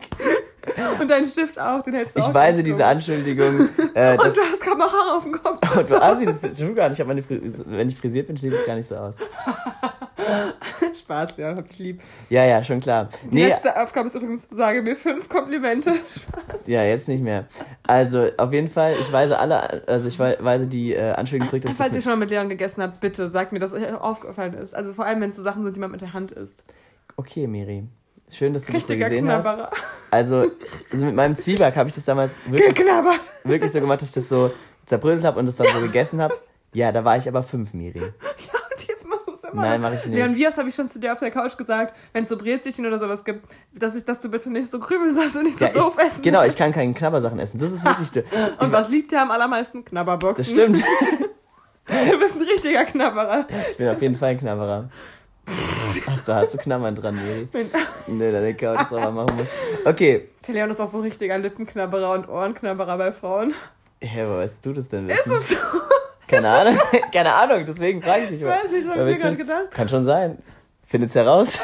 Und 1.00 1.10
dein 1.10 1.24
Stift 1.24 1.58
auch, 1.58 1.82
den 1.82 1.94
hältst 1.94 2.16
du 2.16 2.20
Ich 2.20 2.34
weise 2.34 2.62
diese 2.62 2.84
Anschuldigung. 2.84 3.68
Äh, 3.94 4.18
und 4.18 4.36
du 4.36 4.40
hast 4.40 4.60
kaum 4.60 4.76
noch 4.76 4.92
Haare 4.92 5.18
auf 5.18 5.22
dem 5.22 5.30
Kopf. 5.30 5.76
Und 5.76 5.88
du 5.88 6.02
Assi, 6.02 6.24
das 6.26 6.38
stimmt 6.38 6.74
gar 6.74 6.88
nicht. 6.88 6.98
Ich 6.98 7.06
meine, 7.06 7.22
wenn 7.28 7.88
ich 7.88 7.96
frisiert 7.96 8.26
bin, 8.26 8.36
sieht 8.36 8.52
es 8.52 8.66
gar 8.66 8.74
nicht 8.74 8.88
so 8.88 8.96
aus. 8.96 9.14
Spaß, 10.98 11.36
ja, 11.36 11.54
hab 11.54 11.70
ich 11.70 11.78
lieb. 11.78 12.02
Ja, 12.28 12.44
ja, 12.44 12.60
schon 12.64 12.80
klar. 12.80 13.08
Die 13.30 13.36
nee, 13.36 13.46
letzte 13.46 13.80
Aufgabe 13.80 14.08
ist 14.08 14.16
übrigens, 14.16 14.48
sage 14.50 14.82
mir 14.82 14.96
fünf 14.96 15.28
Komplimente. 15.28 15.92
Spaß. 15.92 16.66
Ja, 16.66 16.82
jetzt 16.82 17.06
nicht 17.06 17.22
mehr. 17.22 17.46
Also, 17.84 18.26
auf 18.36 18.52
jeden 18.52 18.66
Fall, 18.66 18.96
ich 18.98 19.12
weise 19.12 19.38
alle, 19.38 19.86
also 19.86 20.08
ich 20.08 20.18
weise 20.18 20.66
die 20.66 20.94
äh, 20.94 21.12
Anschuldigung 21.12 21.48
zurück. 21.48 21.62
Dass 21.62 21.76
Falls 21.76 21.94
ihr 21.94 22.02
schon 22.02 22.12
mal 22.12 22.18
mit 22.18 22.30
Leon 22.30 22.48
gegessen 22.48 22.82
habt, 22.82 22.98
bitte 22.98 23.28
sagt 23.28 23.52
mir, 23.52 23.60
dass 23.60 23.72
euch 23.72 23.94
aufgefallen 23.94 24.54
ist. 24.54 24.74
Also 24.74 24.92
vor 24.92 25.06
allem, 25.06 25.20
wenn 25.20 25.30
es 25.30 25.36
so 25.36 25.42
Sachen 25.42 25.62
sind, 25.62 25.76
die 25.76 25.80
man 25.80 25.92
mit 25.92 26.00
der 26.00 26.14
Hand 26.14 26.32
isst. 26.32 26.64
Okay, 27.16 27.46
Miri. 27.46 27.86
Schön, 28.34 28.52
dass 28.52 28.64
du 28.64 28.72
das 28.72 28.88
so 28.88 28.96
gesehen 28.96 29.26
Knabberer. 29.26 29.70
hast. 29.70 29.82
Also, 30.10 30.50
also 30.92 31.06
mit 31.06 31.14
meinem 31.14 31.36
Zwieback 31.36 31.76
habe 31.76 31.88
ich 31.88 31.94
das 31.94 32.04
damals 32.04 32.32
wirklich, 32.46 32.84
wirklich 33.44 33.72
so 33.72 33.80
gemacht, 33.80 34.00
dass 34.00 34.08
ich 34.08 34.14
das 34.14 34.28
so 34.28 34.50
zerbröselt 34.86 35.24
habe 35.24 35.38
und 35.38 35.46
das 35.46 35.56
dann 35.56 35.68
so 35.72 35.80
gegessen 35.80 36.20
habe. 36.20 36.34
Ja, 36.72 36.90
da 36.90 37.04
war 37.04 37.16
ich 37.16 37.28
aber 37.28 37.42
fünf, 37.42 37.74
Miri. 37.74 38.00
Ja, 38.52 38.60
und 38.70 38.88
jetzt 38.88 39.06
machst 39.06 39.28
du 39.28 39.32
es 39.32 39.44
immer. 39.44 39.62
Nein, 39.62 39.80
mach 39.80 39.92
ich 39.92 40.04
nicht. 40.06 40.20
Und 40.20 40.34
wie 40.34 40.48
oft 40.48 40.56
habe 40.56 40.68
ich 40.68 40.74
schon 40.74 40.88
zu 40.88 40.98
dir 40.98 41.12
auf 41.12 41.20
der 41.20 41.30
Couch 41.30 41.56
gesagt, 41.56 41.94
wenn 42.12 42.24
es 42.24 42.28
so 42.28 42.36
Brezelchen 42.36 42.84
oder 42.86 42.98
sowas 42.98 43.24
gibt, 43.24 43.40
dass, 43.72 43.94
ich, 43.94 44.04
dass 44.04 44.18
du 44.18 44.28
bitte 44.28 44.50
nicht 44.50 44.68
so 44.68 44.80
krümeln 44.80 45.14
sollst 45.14 45.36
und 45.36 45.44
nicht 45.44 45.58
so 45.58 45.66
ja, 45.66 45.70
doof 45.70 45.94
ich, 45.96 46.06
essen. 46.06 46.22
Genau, 46.22 46.42
ich 46.42 46.56
kann 46.56 46.72
keine 46.72 46.92
Knabbersachen 46.92 47.38
essen. 47.38 47.58
Das 47.58 47.70
ist 47.70 47.84
wirklich... 47.84 48.24
und 48.58 48.72
was 48.72 48.88
liebt 48.88 49.12
dir 49.12 49.22
am 49.22 49.30
allermeisten? 49.30 49.84
Knabberboxen. 49.84 50.44
Das 50.44 50.50
stimmt. 50.50 50.84
du 52.10 52.18
bist 52.18 52.34
ein 52.34 52.42
richtiger 52.42 52.84
Knabberer. 52.84 53.46
Ich 53.70 53.76
bin 53.76 53.88
auf 53.88 54.02
jeden 54.02 54.16
Fall 54.16 54.30
ein 54.30 54.40
Knabberer. 54.40 54.88
Du, 56.26 56.34
hast 56.34 56.54
du 56.54 56.58
Knabbern 56.58 56.94
dran, 56.94 57.14
Miri? 57.14 57.48
Nee, 58.06 58.32
da 58.32 58.40
der 58.40 58.54
Couch 58.54 58.78
das 58.90 58.92
aber 58.92 59.10
machen 59.10 59.36
muss. 59.36 59.48
Okay. 59.84 60.28
Leon 60.46 60.70
ist 60.70 60.80
auch 60.80 60.90
so 60.90 60.98
ein 60.98 61.04
richtiger 61.04 61.36
Lippenknabberer 61.38 62.12
und 62.12 62.28
Ohrenknabberer 62.28 62.96
bei 62.96 63.12
Frauen. 63.12 63.52
Hä, 64.00 64.24
wo 64.26 64.36
weißt 64.36 64.64
du 64.64 64.72
das 64.72 64.88
denn 64.88 65.06
wissen? 65.08 65.32
Ist 65.32 65.38
es 65.38 65.48
so? 65.50 65.56
Keine 66.26 66.48
Ahnung, 66.48 66.78
keine 67.12 67.34
Ahnung, 67.34 67.66
deswegen 67.66 68.00
frage 68.00 68.22
ich 68.22 68.30
dich 68.30 68.42
mal. 68.42 68.56
Ich 68.56 68.64
weiß 68.64 68.72
nicht, 68.72 68.86
das 68.86 68.96
habe 68.96 69.10
ich 69.10 69.16
mir 69.16 69.22
gerade 69.22 69.36
gedacht. 69.36 69.70
Kann 69.70 69.90
schon 69.90 70.06
sein. 70.06 70.38
Findet's 70.86 71.14
heraus. 71.14 71.60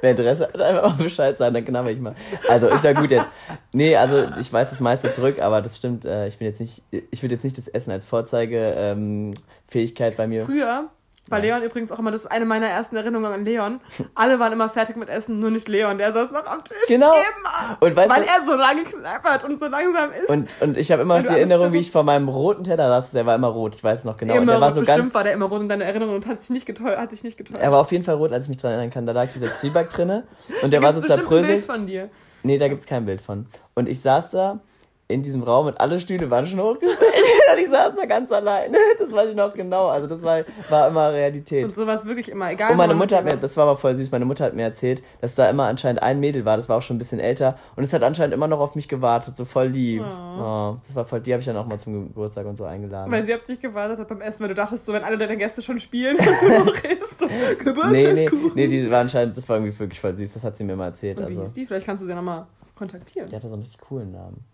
Wer 0.00 0.10
Interesse 0.10 0.48
hat, 0.48 0.60
einfach 0.60 0.98
mal 0.98 1.04
Bescheid 1.04 1.38
sagen, 1.38 1.54
dann 1.54 1.64
knabber 1.64 1.92
ich 1.92 2.00
mal. 2.00 2.16
Also, 2.48 2.66
ist 2.68 2.82
ja 2.82 2.92
gut 2.92 3.12
jetzt. 3.12 3.26
Nee, 3.72 3.94
also, 3.96 4.26
ich 4.40 4.52
weiß 4.52 4.70
das 4.70 4.80
meiste 4.80 5.12
zurück, 5.12 5.40
aber 5.40 5.62
das 5.62 5.76
stimmt, 5.76 6.04
äh, 6.04 6.26
ich 6.26 6.38
bin 6.38 6.48
jetzt 6.48 6.58
nicht, 6.60 6.82
ich 6.90 7.22
würde 7.22 7.36
jetzt 7.36 7.44
nicht 7.44 7.56
das 7.56 7.68
Essen 7.68 7.92
als 7.92 8.06
Vorzeigefähigkeit 8.06 10.12
ähm, 10.12 10.16
bei 10.16 10.26
mir. 10.26 10.44
Früher 10.44 10.90
ja. 11.30 11.36
Leon 11.38 11.62
übrigens 11.62 11.90
auch 11.90 11.98
immer, 11.98 12.10
das 12.10 12.22
ist 12.22 12.30
eine 12.30 12.44
meiner 12.44 12.68
ersten 12.68 12.96
Erinnerungen 12.96 13.32
an 13.32 13.44
Leon. 13.44 13.80
Alle 14.14 14.38
waren 14.38 14.52
immer 14.52 14.68
fertig 14.68 14.96
mit 14.96 15.08
Essen, 15.08 15.40
nur 15.40 15.50
nicht 15.50 15.68
Leon. 15.68 15.98
Der 15.98 16.12
saß 16.12 16.30
noch 16.30 16.46
am 16.46 16.62
Tisch. 16.64 16.76
Genau. 16.88 17.12
Immer. 17.12 17.76
Und 17.80 17.96
weißt 17.96 18.10
weil 18.10 18.22
du, 18.22 18.28
er 18.28 18.46
so 18.46 18.54
lange 18.54 18.84
knappert 18.84 19.44
und 19.44 19.58
so 19.58 19.66
langsam 19.66 20.10
ist. 20.12 20.28
Und, 20.28 20.54
und 20.60 20.76
ich 20.76 20.92
habe 20.92 21.02
immer 21.02 21.18
noch 21.18 21.26
die 21.26 21.32
Erinnerung, 21.34 21.72
wie 21.72 21.78
ich 21.78 21.90
vor 21.90 22.04
meinem 22.04 22.28
roten 22.28 22.64
Teller 22.64 22.88
saß. 22.88 23.12
Der 23.12 23.26
war 23.26 23.34
immer 23.34 23.48
rot, 23.48 23.74
ich 23.74 23.84
weiß 23.84 24.04
noch 24.04 24.16
genau. 24.16 24.34
Immer 24.34 24.42
und 24.42 24.48
der 24.48 24.60
war 24.60 24.74
so 24.74 24.80
bestimmt 24.80 24.98
ganz, 24.98 25.14
war 25.14 25.24
der 25.24 25.32
immer 25.32 25.46
rot 25.46 25.62
in 25.62 25.68
deiner 25.68 25.84
Erinnerung 25.84 26.16
und 26.16 26.26
hat 26.26 26.40
sich 26.40 26.50
nicht 26.50 26.66
getäuscht. 26.66 26.98
Hat 26.98 27.12
dich 27.12 27.24
nicht 27.24 27.38
getäuscht. 27.38 27.60
Er 27.60 27.72
war 27.72 27.80
auf 27.80 27.92
jeden 27.92 28.04
Fall 28.04 28.16
rot, 28.16 28.32
als 28.32 28.44
ich 28.44 28.48
mich 28.48 28.58
daran 28.58 28.74
erinnern 28.74 28.92
kann. 28.92 29.06
Da 29.06 29.12
lag 29.12 29.32
dieser 29.32 29.46
Zwieback 29.46 29.90
drinne 29.90 30.24
und 30.62 30.72
der 30.72 30.82
war 30.82 30.92
so 30.92 31.00
zerbröselt. 31.00 31.44
Ein 31.44 31.54
Bild 31.54 31.66
von 31.66 31.86
dir. 31.86 32.10
Nee, 32.42 32.58
da 32.58 32.68
gibt's 32.68 32.86
kein 32.86 33.06
Bild 33.06 33.22
von. 33.22 33.46
Und 33.74 33.88
ich 33.88 34.00
saß 34.02 34.32
da 34.32 34.60
in 35.06 35.22
diesem 35.22 35.42
Raum 35.42 35.66
und 35.66 35.80
alle 35.80 36.00
Stühle 36.00 36.30
waren 36.30 36.46
schon 36.46 36.60
hochgestellt. 36.60 37.12
und 37.52 37.58
ich 37.58 37.68
saß 37.68 37.94
da 37.96 38.06
ganz 38.06 38.32
alleine. 38.32 38.76
Das 38.98 39.12
weiß 39.12 39.30
ich 39.30 39.36
noch 39.36 39.52
genau. 39.52 39.88
Also 39.88 40.06
das 40.06 40.22
war, 40.22 40.44
war 40.70 40.88
immer 40.88 41.12
Realität. 41.12 41.64
Und 41.64 41.74
so 41.74 41.86
war 41.86 41.96
es 41.96 42.06
wirklich 42.06 42.30
immer, 42.30 42.50
egal. 42.50 42.70
Und 42.70 42.76
meine 42.76 42.94
Mutter 42.94 43.16
hat 43.16 43.24
mir, 43.24 43.36
das 43.36 43.56
war 43.56 43.64
aber 43.64 43.76
voll 43.76 43.96
süß, 43.96 44.10
meine 44.12 44.24
Mutter 44.24 44.44
hat 44.44 44.54
mir 44.54 44.62
erzählt, 44.62 45.02
dass 45.20 45.34
da 45.34 45.50
immer 45.50 45.64
anscheinend 45.64 46.02
ein 46.02 46.20
Mädel 46.20 46.44
war, 46.44 46.56
das 46.56 46.68
war 46.68 46.78
auch 46.78 46.82
schon 46.82 46.96
ein 46.96 46.98
bisschen 46.98 47.20
älter 47.20 47.58
und 47.76 47.84
es 47.84 47.92
hat 47.92 48.02
anscheinend 48.02 48.34
immer 48.34 48.46
noch 48.46 48.60
auf 48.60 48.76
mich 48.76 48.88
gewartet, 48.88 49.36
so 49.36 49.44
voll 49.44 49.66
lieb. 49.66 50.02
Oh. 50.02 50.40
Oh, 50.40 50.76
das 50.86 50.94
war 50.94 51.04
voll, 51.04 51.20
die 51.20 51.32
habe 51.32 51.40
ich 51.40 51.46
dann 51.46 51.56
auch 51.56 51.66
mal 51.66 51.78
zum 51.78 52.08
Geburtstag 52.08 52.46
und 52.46 52.56
so 52.56 52.64
eingeladen. 52.64 53.10
Weil 53.10 53.24
sie 53.24 53.34
auf 53.34 53.44
dich 53.44 53.60
gewartet 53.60 53.98
hat 53.98 54.08
beim 54.08 54.20
Essen, 54.20 54.40
weil 54.40 54.48
du 54.48 54.54
dachtest 54.54 54.86
so, 54.86 54.92
wenn 54.92 55.02
alle 55.02 55.18
deine 55.18 55.36
Gäste 55.36 55.60
schon 55.60 55.80
spielen 55.80 56.16
und 56.18 56.26
du 56.26 56.64
noch 56.64 56.84
isst, 56.84 57.18
so, 57.18 57.26
nee, 57.90 58.12
nee, 58.12 58.28
nee, 58.54 58.66
die 58.68 58.90
war 58.90 59.00
anscheinend, 59.00 59.36
das 59.36 59.48
war 59.48 59.56
irgendwie 59.56 59.78
wirklich 59.78 60.00
voll 60.00 60.14
süß, 60.14 60.32
das 60.32 60.44
hat 60.44 60.56
sie 60.56 60.64
mir 60.64 60.76
mal 60.76 60.86
erzählt. 60.86 61.18
Und 61.18 61.28
wie 61.28 61.30
also. 61.30 61.42
hieß 61.42 61.52
die? 61.52 61.66
Vielleicht 61.66 61.86
kannst 61.86 62.02
du 62.02 62.06
sie 62.06 62.14
nochmal 62.14 62.46
kontaktieren. 62.74 63.28
Die 63.28 63.36
hatte 63.36 63.48
so 63.48 63.54
einen 63.54 63.62
richtig 63.62 63.80
coolen 63.80 64.12
Namen. 64.12 64.44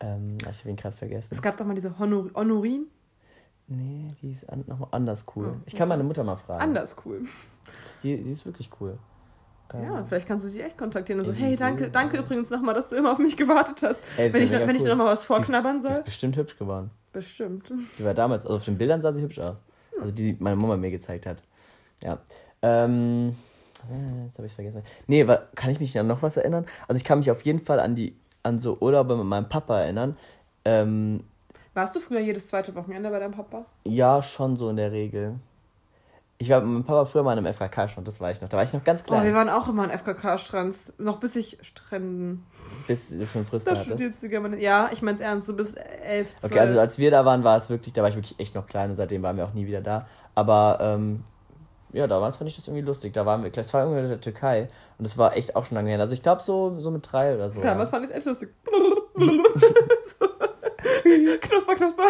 Ähm, 0.00 0.36
ich 0.40 0.60
habe 0.60 0.70
ihn 0.70 0.76
gerade 0.76 0.96
vergessen. 0.96 1.28
Es 1.30 1.42
gab 1.42 1.56
doch 1.56 1.66
mal 1.66 1.74
diese 1.74 1.98
Honor 1.98 2.30
Honorin. 2.34 2.86
Nee, 3.66 4.14
die 4.22 4.30
ist 4.30 4.48
an, 4.48 4.64
nochmal 4.66 4.88
anders 4.92 5.26
cool. 5.36 5.54
Oh, 5.54 5.60
ich 5.66 5.74
kann 5.74 5.88
meine 5.88 6.02
Mutter 6.02 6.24
mal 6.24 6.36
fragen. 6.36 6.62
Anders 6.62 6.96
cool. 7.04 7.22
Die, 8.02 8.16
die 8.22 8.30
ist 8.30 8.46
wirklich 8.46 8.70
cool. 8.80 8.98
Ja, 9.74 9.98
ähm, 9.98 10.06
vielleicht 10.06 10.26
kannst 10.26 10.44
du 10.46 10.48
sie 10.48 10.62
echt 10.62 10.78
kontaktieren 10.78 11.20
und 11.20 11.26
so, 11.26 11.32
hey, 11.32 11.54
danke, 11.54 11.90
danke 11.90 12.16
übrigens 12.18 12.48
nochmal, 12.48 12.74
dass 12.74 12.88
du 12.88 12.96
immer 12.96 13.12
auf 13.12 13.18
mich 13.18 13.36
gewartet 13.36 13.82
hast. 13.82 14.00
Ey, 14.16 14.32
wenn 14.32 14.42
ich, 14.42 14.50
wenn 14.50 14.62
cool. 14.62 14.76
ich 14.76 14.82
dir 14.82 14.88
nochmal 14.88 15.06
was 15.06 15.24
vorknabbern 15.24 15.82
soll. 15.82 15.90
Die 15.90 15.98
ist 15.98 16.04
bestimmt 16.06 16.36
hübsch 16.38 16.56
geworden. 16.56 16.90
Bestimmt. 17.12 17.70
Die 17.98 18.04
war 18.04 18.14
damals, 18.14 18.46
also 18.46 18.56
auf 18.56 18.64
den 18.64 18.78
Bildern 18.78 19.02
sah 19.02 19.12
sie 19.12 19.22
hübsch 19.22 19.38
aus. 19.38 19.56
Also 20.00 20.12
die 20.12 20.36
meine 20.38 20.56
Mama 20.56 20.76
mir 20.76 20.90
gezeigt 20.90 21.26
hat. 21.26 21.42
Ja. 22.02 22.18
Ähm, 22.62 23.36
äh, 23.90 24.24
jetzt 24.26 24.38
habe 24.38 24.46
ich 24.46 24.54
vergessen. 24.54 24.82
Nee, 25.06 25.26
kann 25.54 25.70
ich 25.70 25.80
mich 25.80 25.98
an 25.98 26.06
noch 26.06 26.22
was 26.22 26.36
erinnern? 26.36 26.64
Also 26.86 26.98
ich 26.98 27.04
kann 27.04 27.18
mich 27.18 27.30
auf 27.30 27.42
jeden 27.42 27.58
Fall 27.58 27.80
an 27.80 27.94
die, 27.94 28.16
an 28.42 28.58
so 28.58 28.78
Urlaube 28.80 29.16
mit 29.16 29.26
meinem 29.26 29.48
Papa 29.48 29.80
erinnern. 29.80 30.16
Ähm, 30.64 31.24
Warst 31.74 31.94
du 31.94 32.00
früher 32.00 32.20
jedes 32.20 32.48
zweite 32.48 32.74
Wochenende 32.74 33.10
bei 33.10 33.18
deinem 33.18 33.32
Papa? 33.32 33.64
Ja, 33.84 34.22
schon 34.22 34.56
so 34.56 34.68
in 34.68 34.76
der 34.76 34.92
Regel. 34.92 35.36
Ich 36.40 36.50
war 36.50 36.60
mit 36.60 36.68
meinem 36.70 36.84
Papa 36.84 37.04
früher 37.04 37.24
mal 37.24 37.32
an 37.32 37.38
einem 37.38 37.52
FKK-Strand, 37.52 38.06
das 38.06 38.20
war 38.20 38.30
ich 38.30 38.40
noch. 38.40 38.48
Da 38.48 38.56
war 38.56 38.62
ich 38.62 38.72
noch 38.72 38.84
ganz 38.84 39.02
klein. 39.02 39.22
Oh, 39.22 39.24
wir 39.24 39.34
waren 39.34 39.48
auch 39.48 39.68
immer 39.68 39.82
an 39.82 39.90
FKK-Strands. 39.90 40.94
Noch 40.98 41.18
bis 41.18 41.34
ich 41.34 41.58
Stränden. 41.62 42.46
Bis 42.86 43.08
du 43.08 43.26
schon? 43.26 43.44
Du 43.96 44.28
gerne, 44.28 44.60
ja, 44.60 44.88
ich 44.92 45.02
mein's 45.02 45.18
ernst, 45.18 45.46
so 45.46 45.54
bis 45.54 45.74
elf, 45.74 46.36
zwölf. 46.36 46.52
Okay, 46.52 46.60
also 46.60 46.78
als 46.78 46.98
wir 46.98 47.10
da 47.10 47.24
waren, 47.24 47.42
war 47.42 47.56
es 47.56 47.70
wirklich, 47.70 47.92
da 47.92 48.02
war 48.02 48.08
ich 48.08 48.14
wirklich 48.14 48.38
echt 48.38 48.54
noch 48.54 48.68
klein 48.68 48.90
und 48.90 48.96
seitdem 48.96 49.22
waren 49.22 49.36
wir 49.36 49.44
auch 49.44 49.52
nie 49.52 49.66
wieder 49.66 49.80
da. 49.80 50.04
Aber 50.36 50.78
ähm, 50.80 51.24
ja, 51.92 52.06
damals 52.06 52.36
fand 52.36 52.50
ich 52.50 52.56
das 52.56 52.68
irgendwie 52.68 52.86
lustig. 52.86 53.12
Da 53.12 53.26
waren 53.26 53.42
wir, 53.42 53.50
das 53.50 53.72
war 53.74 53.82
irgendwie 53.82 54.02
in 54.02 54.08
der 54.08 54.20
Türkei 54.20 54.68
und 54.98 55.06
das 55.06 55.18
war 55.18 55.36
echt 55.36 55.56
auch 55.56 55.64
schon 55.64 55.76
lange 55.76 55.90
her. 55.90 56.00
Also 56.00 56.14
ich 56.14 56.22
glaube 56.22 56.42
so, 56.42 56.80
so 56.80 56.90
mit 56.90 57.10
drei 57.10 57.34
oder 57.34 57.50
so. 57.50 57.60
Damals 57.60 57.90
ja. 57.90 57.92
fand 57.92 58.04
ich 58.04 58.10
es 58.10 58.16
echt 58.16 58.26
lustig. 58.26 58.50
knusper, 61.40 61.74
knusper. 61.74 62.04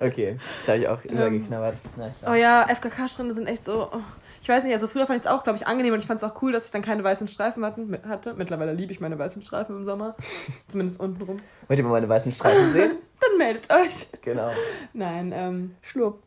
Okay, 0.00 0.36
da 0.66 0.72
habe 0.72 0.82
ich 0.82 0.88
auch 0.88 1.04
immer 1.04 1.26
ähm, 1.26 1.42
geknabbert. 1.42 1.76
Na, 1.96 2.10
oh 2.26 2.34
ja, 2.34 2.66
FKK-Strände 2.68 3.34
sind 3.34 3.46
echt 3.46 3.64
so. 3.64 3.88
Oh. 3.92 4.00
Ich 4.42 4.48
weiß 4.48 4.64
nicht, 4.64 4.72
also 4.72 4.88
früher 4.88 5.06
fand 5.06 5.20
ich 5.20 5.26
es 5.26 5.30
auch, 5.30 5.42
glaube 5.42 5.58
ich, 5.58 5.66
angenehm 5.66 5.92
und 5.92 6.00
ich 6.00 6.06
fand 6.06 6.22
es 6.22 6.28
auch 6.28 6.40
cool, 6.42 6.50
dass 6.50 6.64
ich 6.64 6.70
dann 6.70 6.82
keine 6.82 7.04
weißen 7.04 7.28
Streifen 7.28 7.64
hatte. 7.64 8.34
Mittlerweile 8.34 8.72
liebe 8.72 8.92
ich 8.92 9.00
meine 9.00 9.18
weißen 9.18 9.42
Streifen 9.42 9.76
im 9.76 9.84
Sommer. 9.84 10.16
Zumindest 10.68 10.98
unten 10.98 11.22
rum. 11.22 11.40
Wollt 11.68 11.78
ihr 11.78 11.84
mal 11.84 11.92
meine 11.92 12.08
weißen 12.08 12.32
Streifen 12.32 12.72
sehen? 12.72 12.92
dann 13.20 13.38
meldet 13.38 13.70
euch. 13.70 14.08
Genau. 14.22 14.50
Nein, 14.94 15.32
ähm. 15.34 15.76
Schlurp. 15.82 16.22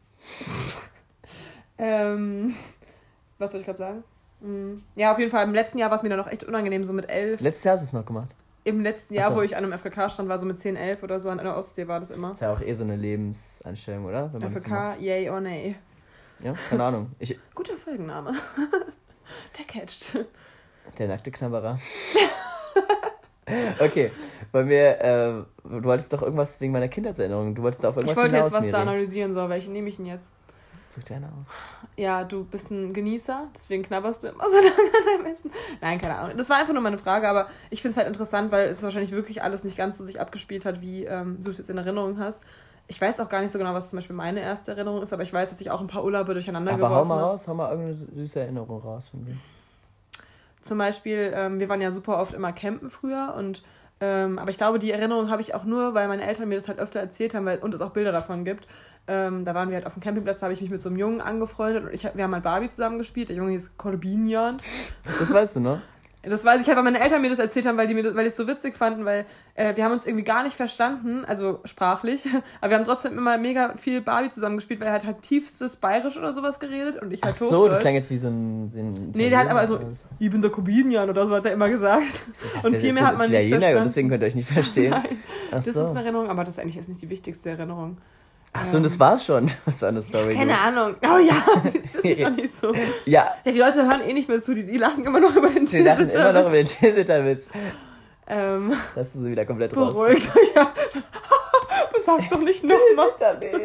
ähm. 1.79 2.55
Was 3.43 3.51
soll 3.51 3.61
ich 3.61 3.65
gerade 3.65 3.79
sagen? 3.79 4.03
Hm. 4.41 4.83
Ja, 4.95 5.11
auf 5.11 5.19
jeden 5.19 5.31
Fall. 5.31 5.43
Im 5.43 5.53
letzten 5.53 5.77
Jahr 5.77 5.89
war 5.89 5.97
es 5.97 6.03
mir 6.03 6.09
dann 6.09 6.19
noch 6.19 6.27
echt 6.27 6.43
unangenehm, 6.43 6.83
so 6.83 6.93
mit 6.93 7.09
elf. 7.09 7.41
Letztes 7.41 7.63
Jahr 7.63 7.73
hast 7.73 7.81
du 7.81 7.87
es 7.87 7.93
noch 7.93 8.05
gemacht 8.05 8.35
im 8.63 8.79
letzten 8.81 9.13
Jahr, 9.13 9.31
so. 9.31 9.37
wo 9.37 9.41
ich 9.41 9.57
an 9.57 9.63
einem 9.63 9.77
FKK-Strand 9.77 10.29
war, 10.29 10.37
so 10.37 10.45
mit 10.45 10.59
10, 10.59 10.75
11 10.75 11.03
oder 11.03 11.19
so, 11.19 11.29
an 11.29 11.37
der 11.37 11.57
Ostsee 11.57 11.87
war 11.87 11.99
das 11.99 12.09
immer. 12.09 12.29
Das 12.29 12.37
ist 12.37 12.41
ja 12.41 12.53
auch 12.53 12.61
eh 12.61 12.73
so 12.73 12.83
eine 12.83 12.95
Lebenseinstellung, 12.95 14.05
oder? 14.05 14.31
FKK, 14.33 14.97
yay 14.99 15.29
or 15.29 15.41
nay. 15.41 15.75
Ja, 16.41 16.53
keine 16.69 16.83
Ahnung. 16.83 17.11
Ich, 17.19 17.37
Guter 17.55 17.75
Folgenname. 17.75 18.33
der 19.57 19.65
catcht. 19.65 20.25
Der 20.97 21.07
nackte 21.07 21.31
Knabberer. 21.31 21.79
okay, 23.79 24.11
bei 24.51 24.63
mir, 24.63 24.99
äh, 25.01 25.43
du 25.63 25.83
wolltest 25.83 26.13
doch 26.13 26.21
irgendwas 26.21 26.59
wegen 26.61 26.71
meiner 26.71 26.87
Kindheitserinnerung, 26.87 27.55
du 27.55 27.63
wolltest 27.63 27.83
da 27.83 27.89
auf 27.89 27.97
irgendwas 27.97 28.17
Ich 28.17 28.23
wollte 28.23 28.37
jetzt 28.37 28.53
was 28.53 28.69
da 28.69 28.81
analysieren, 28.81 29.33
so, 29.33 29.49
welche 29.49 29.71
nehme 29.71 29.89
ich 29.89 29.97
denn 29.97 30.05
jetzt? 30.05 30.31
Such 30.93 31.03
dir 31.03 31.15
eine 31.15 31.25
aus. 31.25 31.47
Ja, 31.97 32.23
du 32.23 32.43
bist 32.43 32.69
ein 32.69 32.93
Genießer, 32.93 33.47
deswegen 33.55 33.81
knabberst 33.81 34.23
du 34.23 34.27
immer 34.27 34.43
so 34.47 34.55
lange 34.57 34.67
an 34.69 35.23
deinem 35.23 35.33
Essen. 35.33 35.51
Nein, 35.81 35.99
keine 35.99 36.15
Ahnung. 36.15 36.37
Das 36.37 36.49
war 36.51 36.57
einfach 36.57 36.73
nur 36.73 36.83
meine 36.83 36.99
Frage, 36.99 37.27
aber 37.27 37.47
ich 37.71 37.81
finde 37.81 37.93
es 37.93 37.97
halt 37.97 38.07
interessant, 38.07 38.51
weil 38.51 38.69
es 38.69 38.83
wahrscheinlich 38.83 39.11
wirklich 39.11 39.41
alles 39.41 39.63
nicht 39.63 39.75
ganz 39.75 39.97
so 39.97 40.03
sich 40.03 40.21
abgespielt 40.21 40.65
hat, 40.65 40.81
wie 40.81 41.05
ähm, 41.05 41.39
du 41.43 41.49
es 41.49 41.57
jetzt 41.57 41.71
in 41.71 41.79
Erinnerung 41.79 42.19
hast. 42.19 42.41
Ich 42.87 43.01
weiß 43.01 43.21
auch 43.21 43.29
gar 43.29 43.41
nicht 43.41 43.51
so 43.51 43.57
genau, 43.57 43.73
was 43.73 43.89
zum 43.89 43.97
Beispiel 43.97 44.15
meine 44.15 44.41
erste 44.41 44.71
Erinnerung 44.71 45.01
ist, 45.01 45.13
aber 45.13 45.23
ich 45.23 45.33
weiß, 45.33 45.49
dass 45.49 45.61
ich 45.61 45.71
auch 45.71 45.81
ein 45.81 45.87
paar 45.87 46.03
Urlaube 46.03 46.33
durcheinander 46.33 46.73
aber 46.73 46.89
geworfen 46.89 47.09
habe. 47.09 47.09
hau 47.09 47.15
mal 47.15 47.29
raus, 47.31 47.47
hau 47.47 47.53
mal 47.55 47.69
irgendeine 47.71 47.95
süße 47.95 48.41
Erinnerung 48.41 48.79
raus 48.81 49.09
von 49.09 49.25
dir. 49.25 49.37
Zum 50.61 50.77
Beispiel, 50.77 51.31
ähm, 51.35 51.59
wir 51.59 51.69
waren 51.69 51.81
ja 51.81 51.89
super 51.89 52.19
oft 52.19 52.33
immer 52.33 52.53
campen 52.53 52.91
früher 52.91 53.33
und 53.35 53.63
ähm, 53.99 54.37
aber 54.37 54.49
ich 54.49 54.57
glaube, 54.57 54.79
die 54.79 54.91
Erinnerung 54.91 55.29
habe 55.29 55.41
ich 55.41 55.55
auch 55.55 55.63
nur, 55.63 55.93
weil 55.93 56.07
meine 56.09 56.25
Eltern 56.25 56.49
mir 56.49 56.55
das 56.55 56.67
halt 56.67 56.77
öfter 56.77 56.99
erzählt 56.99 57.33
haben 57.33 57.45
weil, 57.45 57.59
und 57.59 57.73
es 57.73 57.79
auch 57.79 57.91
Bilder 57.91 58.11
davon 58.11 58.43
gibt. 58.43 58.67
Ähm, 59.05 59.43
da 59.43 59.53
waren 59.53 59.69
wir 59.69 59.75
halt 59.75 59.85
auf 59.85 59.93
dem 59.93 60.01
Campingplatz, 60.01 60.39
da 60.39 60.45
habe 60.45 60.53
ich 60.53 60.61
mich 60.61 60.69
mit 60.69 60.81
so 60.81 60.87
einem 60.87 60.97
Jungen 60.97 61.19
angefreundet 61.19 61.83
und 61.83 61.93
ich, 61.93 62.03
wir 62.13 62.23
haben 62.23 62.33
halt 62.33 62.43
Barbie 62.43 62.69
zusammen 62.69 62.97
gespielt. 62.97 63.29
Der 63.29 63.35
Junge 63.35 63.51
hieß 63.51 63.77
Corbinian. 63.77 64.57
Das 65.19 65.33
weißt 65.33 65.57
du, 65.57 65.59
ne? 65.59 65.81
Das 66.25 66.45
weiß 66.45 66.61
ich 66.61 66.67
halt, 66.67 66.77
weil 66.77 66.85
meine 66.85 67.01
Eltern 67.01 67.21
mir 67.21 67.29
das 67.29 67.39
erzählt 67.39 67.65
haben, 67.65 67.77
weil 67.77 67.87
die 67.87 67.93
mir 67.93 68.03
das, 68.03 68.15
weil 68.15 68.25
es 68.25 68.37
so 68.37 68.47
witzig 68.47 68.77
fanden, 68.77 69.03
weil 69.03 69.25
äh, 69.55 69.75
wir 69.75 69.83
haben 69.83 69.91
uns 69.91 70.05
irgendwie 70.05 70.23
gar 70.23 70.43
nicht 70.43 70.55
verstanden, 70.55 71.25
also 71.25 71.59
sprachlich, 71.65 72.25
aber 72.61 72.71
wir 72.71 72.77
haben 72.77 72.85
trotzdem 72.85 73.17
immer 73.17 73.37
mega 73.37 73.75
viel 73.75 73.99
Barbie 73.99 74.29
zusammengespielt, 74.29 74.79
weil 74.79 74.87
er 74.87 74.93
hat 74.93 75.05
halt 75.05 75.21
tiefstes 75.21 75.75
Bayerisch 75.75 76.17
oder 76.17 76.31
sowas 76.31 76.61
geredet 76.61 77.01
und 77.01 77.11
ich 77.11 77.21
halt 77.21 77.35
Ach 77.35 77.45
so, 77.45 77.67
das 77.67 77.79
klang 77.79 77.95
jetzt 77.95 78.09
wie 78.09 78.17
so 78.17 78.29
ein, 78.29 78.69
so 78.69 78.79
ein 78.79 79.11
Nee, 79.13 79.29
der 79.29 79.39
hat 79.39 79.49
aber 79.49 79.67
so, 79.67 79.81
ich 80.17 80.31
bin 80.31 80.41
der 80.41 80.49
Kubinian 80.49 81.09
oder 81.09 81.27
so 81.27 81.35
hat 81.35 81.45
er 81.45 81.51
immer 81.51 81.67
gesagt. 81.67 82.23
Und 82.63 82.77
viel 82.77 82.93
mehr 82.93 83.05
hat 83.05 83.17
man 83.17 83.29
nicht 83.29 83.49
verstanden. 83.49 83.77
Und 83.79 83.85
deswegen 83.87 84.09
könnt 84.09 84.23
ihr 84.23 84.27
euch 84.27 84.35
nicht 84.35 84.49
verstehen. 84.49 84.91
Nein, 84.91 85.17
das 85.51 85.65
so. 85.65 85.71
ist 85.71 85.77
eine 85.77 86.03
Erinnerung, 86.03 86.29
aber 86.29 86.45
das 86.45 86.55
ist 86.55 86.59
eigentlich 86.61 86.87
nicht 86.87 87.01
die 87.01 87.09
wichtigste 87.09 87.49
Erinnerung. 87.49 87.97
Ach 88.55 88.65
so, 88.65 88.77
und 88.77 88.83
das 88.83 88.99
war's 88.99 89.25
schon. 89.25 89.49
Was 89.65 89.81
war 89.81 89.89
eine 89.89 90.01
Story? 90.01 90.35
Keine 90.35 90.57
Ahnung. 90.57 90.95
Oh 91.03 91.17
ja, 91.17 91.35
das 91.63 91.95
ist 91.95 92.21
doch 92.23 92.29
nicht 92.29 92.55
so. 92.55 92.73
ja. 93.05 93.25
ja. 93.43 93.51
Die 93.51 93.57
Leute 93.57 93.83
hören 93.83 94.01
eh 94.07 94.13
nicht 94.13 94.29
mehr 94.29 94.41
zu, 94.41 94.53
die, 94.53 94.65
die 94.65 94.77
lachen 94.77 95.03
immer 95.03 95.19
noch 95.19 95.35
über 95.35 95.49
den 95.49 95.65
Die 95.65 95.79
lachen 95.79 96.09
immer 96.09 96.33
noch 96.33 96.41
über 96.47 96.51
den 96.57 96.65
Tilsiter-Witz. 96.65 97.47
Ähm. 98.27 98.73
Das 98.95 99.07
ist 99.07 99.13
so 99.15 99.25
wieder 99.25 99.45
komplett 99.45 99.71
beruhigt. 99.73 100.27
raus. 100.27 100.33
Beruhigt, 100.33 100.55
ja. 100.55 100.73
Das 101.93 102.05
sagst 102.05 102.31
doch 102.31 102.39
nicht 102.39 102.63
nochmal. 102.63 103.09
okay, 103.09 103.61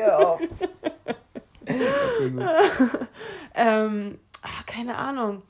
ähm, 3.54 4.18
ach, 4.42 4.66
keine 4.66 4.96
Ahnung. 4.96 5.42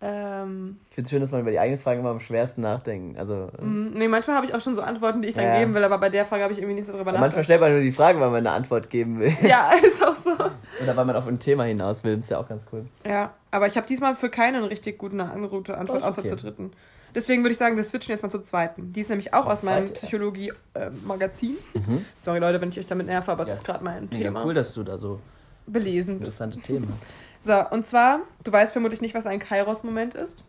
Ähm, 0.00 0.78
ich 0.90 0.94
finde 0.94 1.06
es 1.06 1.10
schön, 1.10 1.20
dass 1.20 1.32
man 1.32 1.40
über 1.40 1.50
die 1.50 1.58
eigenen 1.58 1.80
Fragen 1.80 2.00
immer 2.00 2.10
am 2.10 2.20
schwersten 2.20 2.60
nachdenken. 2.60 3.18
Also, 3.18 3.50
mm, 3.60 3.90
nee, 3.94 4.06
manchmal 4.06 4.36
habe 4.36 4.46
ich 4.46 4.54
auch 4.54 4.60
schon 4.60 4.74
so 4.76 4.82
Antworten, 4.82 5.22
die 5.22 5.28
ich 5.28 5.34
dann 5.34 5.46
ja. 5.46 5.58
geben 5.58 5.74
will, 5.74 5.82
aber 5.82 5.98
bei 5.98 6.08
der 6.08 6.24
Frage 6.24 6.44
habe 6.44 6.52
ich 6.52 6.60
irgendwie 6.60 6.76
nicht 6.76 6.86
so 6.86 6.92
drüber 6.92 7.06
nachgedacht. 7.06 7.22
Manchmal 7.22 7.44
stellt 7.44 7.60
man 7.60 7.72
nur 7.72 7.80
die 7.80 7.90
Frage, 7.90 8.20
weil 8.20 8.28
man 8.30 8.46
eine 8.46 8.52
Antwort 8.52 8.90
geben 8.90 9.18
will. 9.18 9.32
Ja, 9.48 9.70
ist 9.84 10.04
auch 10.04 10.14
so. 10.14 10.30
Oder 10.30 10.96
weil 10.96 11.04
man 11.04 11.16
auf 11.16 11.26
ein 11.26 11.38
Thema 11.40 11.64
hinaus 11.64 12.04
will, 12.04 12.18
ist 12.18 12.30
ja 12.30 12.38
auch 12.38 12.48
ganz 12.48 12.66
cool. 12.72 12.86
Ja, 13.04 13.32
aber 13.50 13.66
ich 13.66 13.76
habe 13.76 13.86
diesmal 13.86 14.14
für 14.14 14.30
keinen 14.30 14.62
richtig 14.64 14.98
guten 14.98 15.20
angeruhte 15.20 15.76
Antwort, 15.76 16.04
außer 16.04 16.20
okay. 16.20 16.28
zur 16.28 16.36
dritten. 16.36 16.72
Deswegen 17.14 17.42
würde 17.42 17.52
ich 17.52 17.58
sagen, 17.58 17.76
wir 17.76 17.82
switchen 17.82 18.12
jetzt 18.12 18.22
mal 18.22 18.30
zur 18.30 18.42
zweiten. 18.42 18.92
Die 18.92 19.00
ist 19.00 19.08
nämlich 19.08 19.34
auch 19.34 19.46
aus 19.46 19.62
meinem 19.62 19.86
Psychologie-Magazin. 19.86 21.56
Äh, 21.74 21.78
mhm. 21.78 22.04
Sorry, 22.14 22.38
Leute, 22.38 22.60
wenn 22.60 22.68
ich 22.68 22.78
euch 22.78 22.86
damit 22.86 23.06
nerve, 23.06 23.32
aber 23.32 23.42
es 23.42 23.48
ja. 23.48 23.54
ist 23.54 23.64
gerade 23.64 23.82
mein 23.82 24.10
Thema. 24.10 24.40
Ja, 24.40 24.46
cool, 24.46 24.54
dass 24.54 24.74
du 24.74 24.84
da 24.84 24.98
so 24.98 25.18
belesen 25.66 26.18
interessante 26.18 26.60
Themen 26.60 26.92
hast. 26.94 27.06
So, 27.40 27.68
und 27.70 27.86
zwar, 27.86 28.20
du 28.44 28.52
weißt 28.52 28.72
vermutlich 28.72 29.00
nicht, 29.00 29.14
was 29.14 29.26
ein 29.26 29.38
Kairos-Moment 29.38 30.14
ist. 30.14 30.44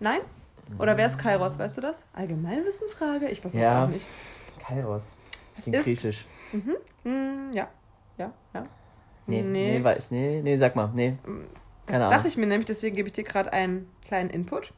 Nein? 0.00 0.20
Oder 0.78 0.96
wer 0.96 1.06
ist 1.06 1.18
Kairos, 1.18 1.58
weißt 1.58 1.76
du 1.76 1.80
das? 1.80 2.04
Allgemeinwissenfrage? 2.12 3.28
Ich 3.28 3.44
weiß 3.44 3.54
es 3.54 3.60
ja. 3.60 3.84
auch 3.84 3.88
nicht. 3.88 4.04
Kairos. 4.58 5.12
Das 5.54 5.66
ist 5.66 5.84
griechisch. 5.84 6.26
Mhm. 6.52 6.76
Mm, 7.04 7.50
ja. 7.54 7.68
Ja, 8.18 8.32
ja. 8.54 8.66
Nee, 9.26 9.42
nee, 9.42 9.78
nee, 9.78 9.84
weiß, 9.84 10.10
nee, 10.10 10.40
nee, 10.42 10.56
sag 10.56 10.76
mal, 10.76 10.90
nee. 10.94 11.10
Mm, 11.10 11.16
Keine 11.24 11.46
das 11.86 11.96
Ahnung. 11.96 12.10
dachte 12.10 12.28
ich 12.28 12.36
mir 12.36 12.46
nämlich, 12.46 12.66
deswegen 12.66 12.96
gebe 12.96 13.08
ich 13.08 13.14
dir 13.14 13.24
gerade 13.24 13.52
einen 13.52 13.90
kleinen 14.04 14.30
Input. 14.30 14.72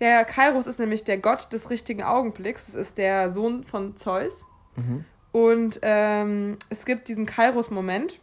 Der 0.00 0.24
Kairos 0.24 0.66
ist 0.66 0.78
nämlich 0.78 1.04
der 1.04 1.18
Gott 1.18 1.52
des 1.52 1.70
richtigen 1.70 2.02
Augenblicks. 2.02 2.68
Es 2.68 2.74
ist 2.74 2.98
der 2.98 3.30
Sohn 3.30 3.64
von 3.64 3.96
Zeus. 3.96 4.44
Mhm. 4.76 5.04
Und 5.32 5.80
ähm, 5.82 6.58
es 6.70 6.84
gibt 6.84 7.08
diesen 7.08 7.26
Kairos-Moment. 7.26 8.20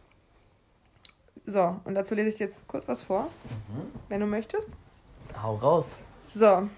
So, 1.46 1.80
und 1.84 1.96
dazu 1.96 2.16
lese 2.16 2.30
ich 2.30 2.36
dir 2.36 2.46
jetzt 2.46 2.68
kurz 2.68 2.88
was 2.88 3.02
vor, 3.02 3.24
mhm. 3.24 3.92
wenn 4.10 4.22
du 4.22 4.28
möchtest. 4.28 4.68
Hau 5.42 5.56
raus. 5.56 5.98
So. 6.30 6.70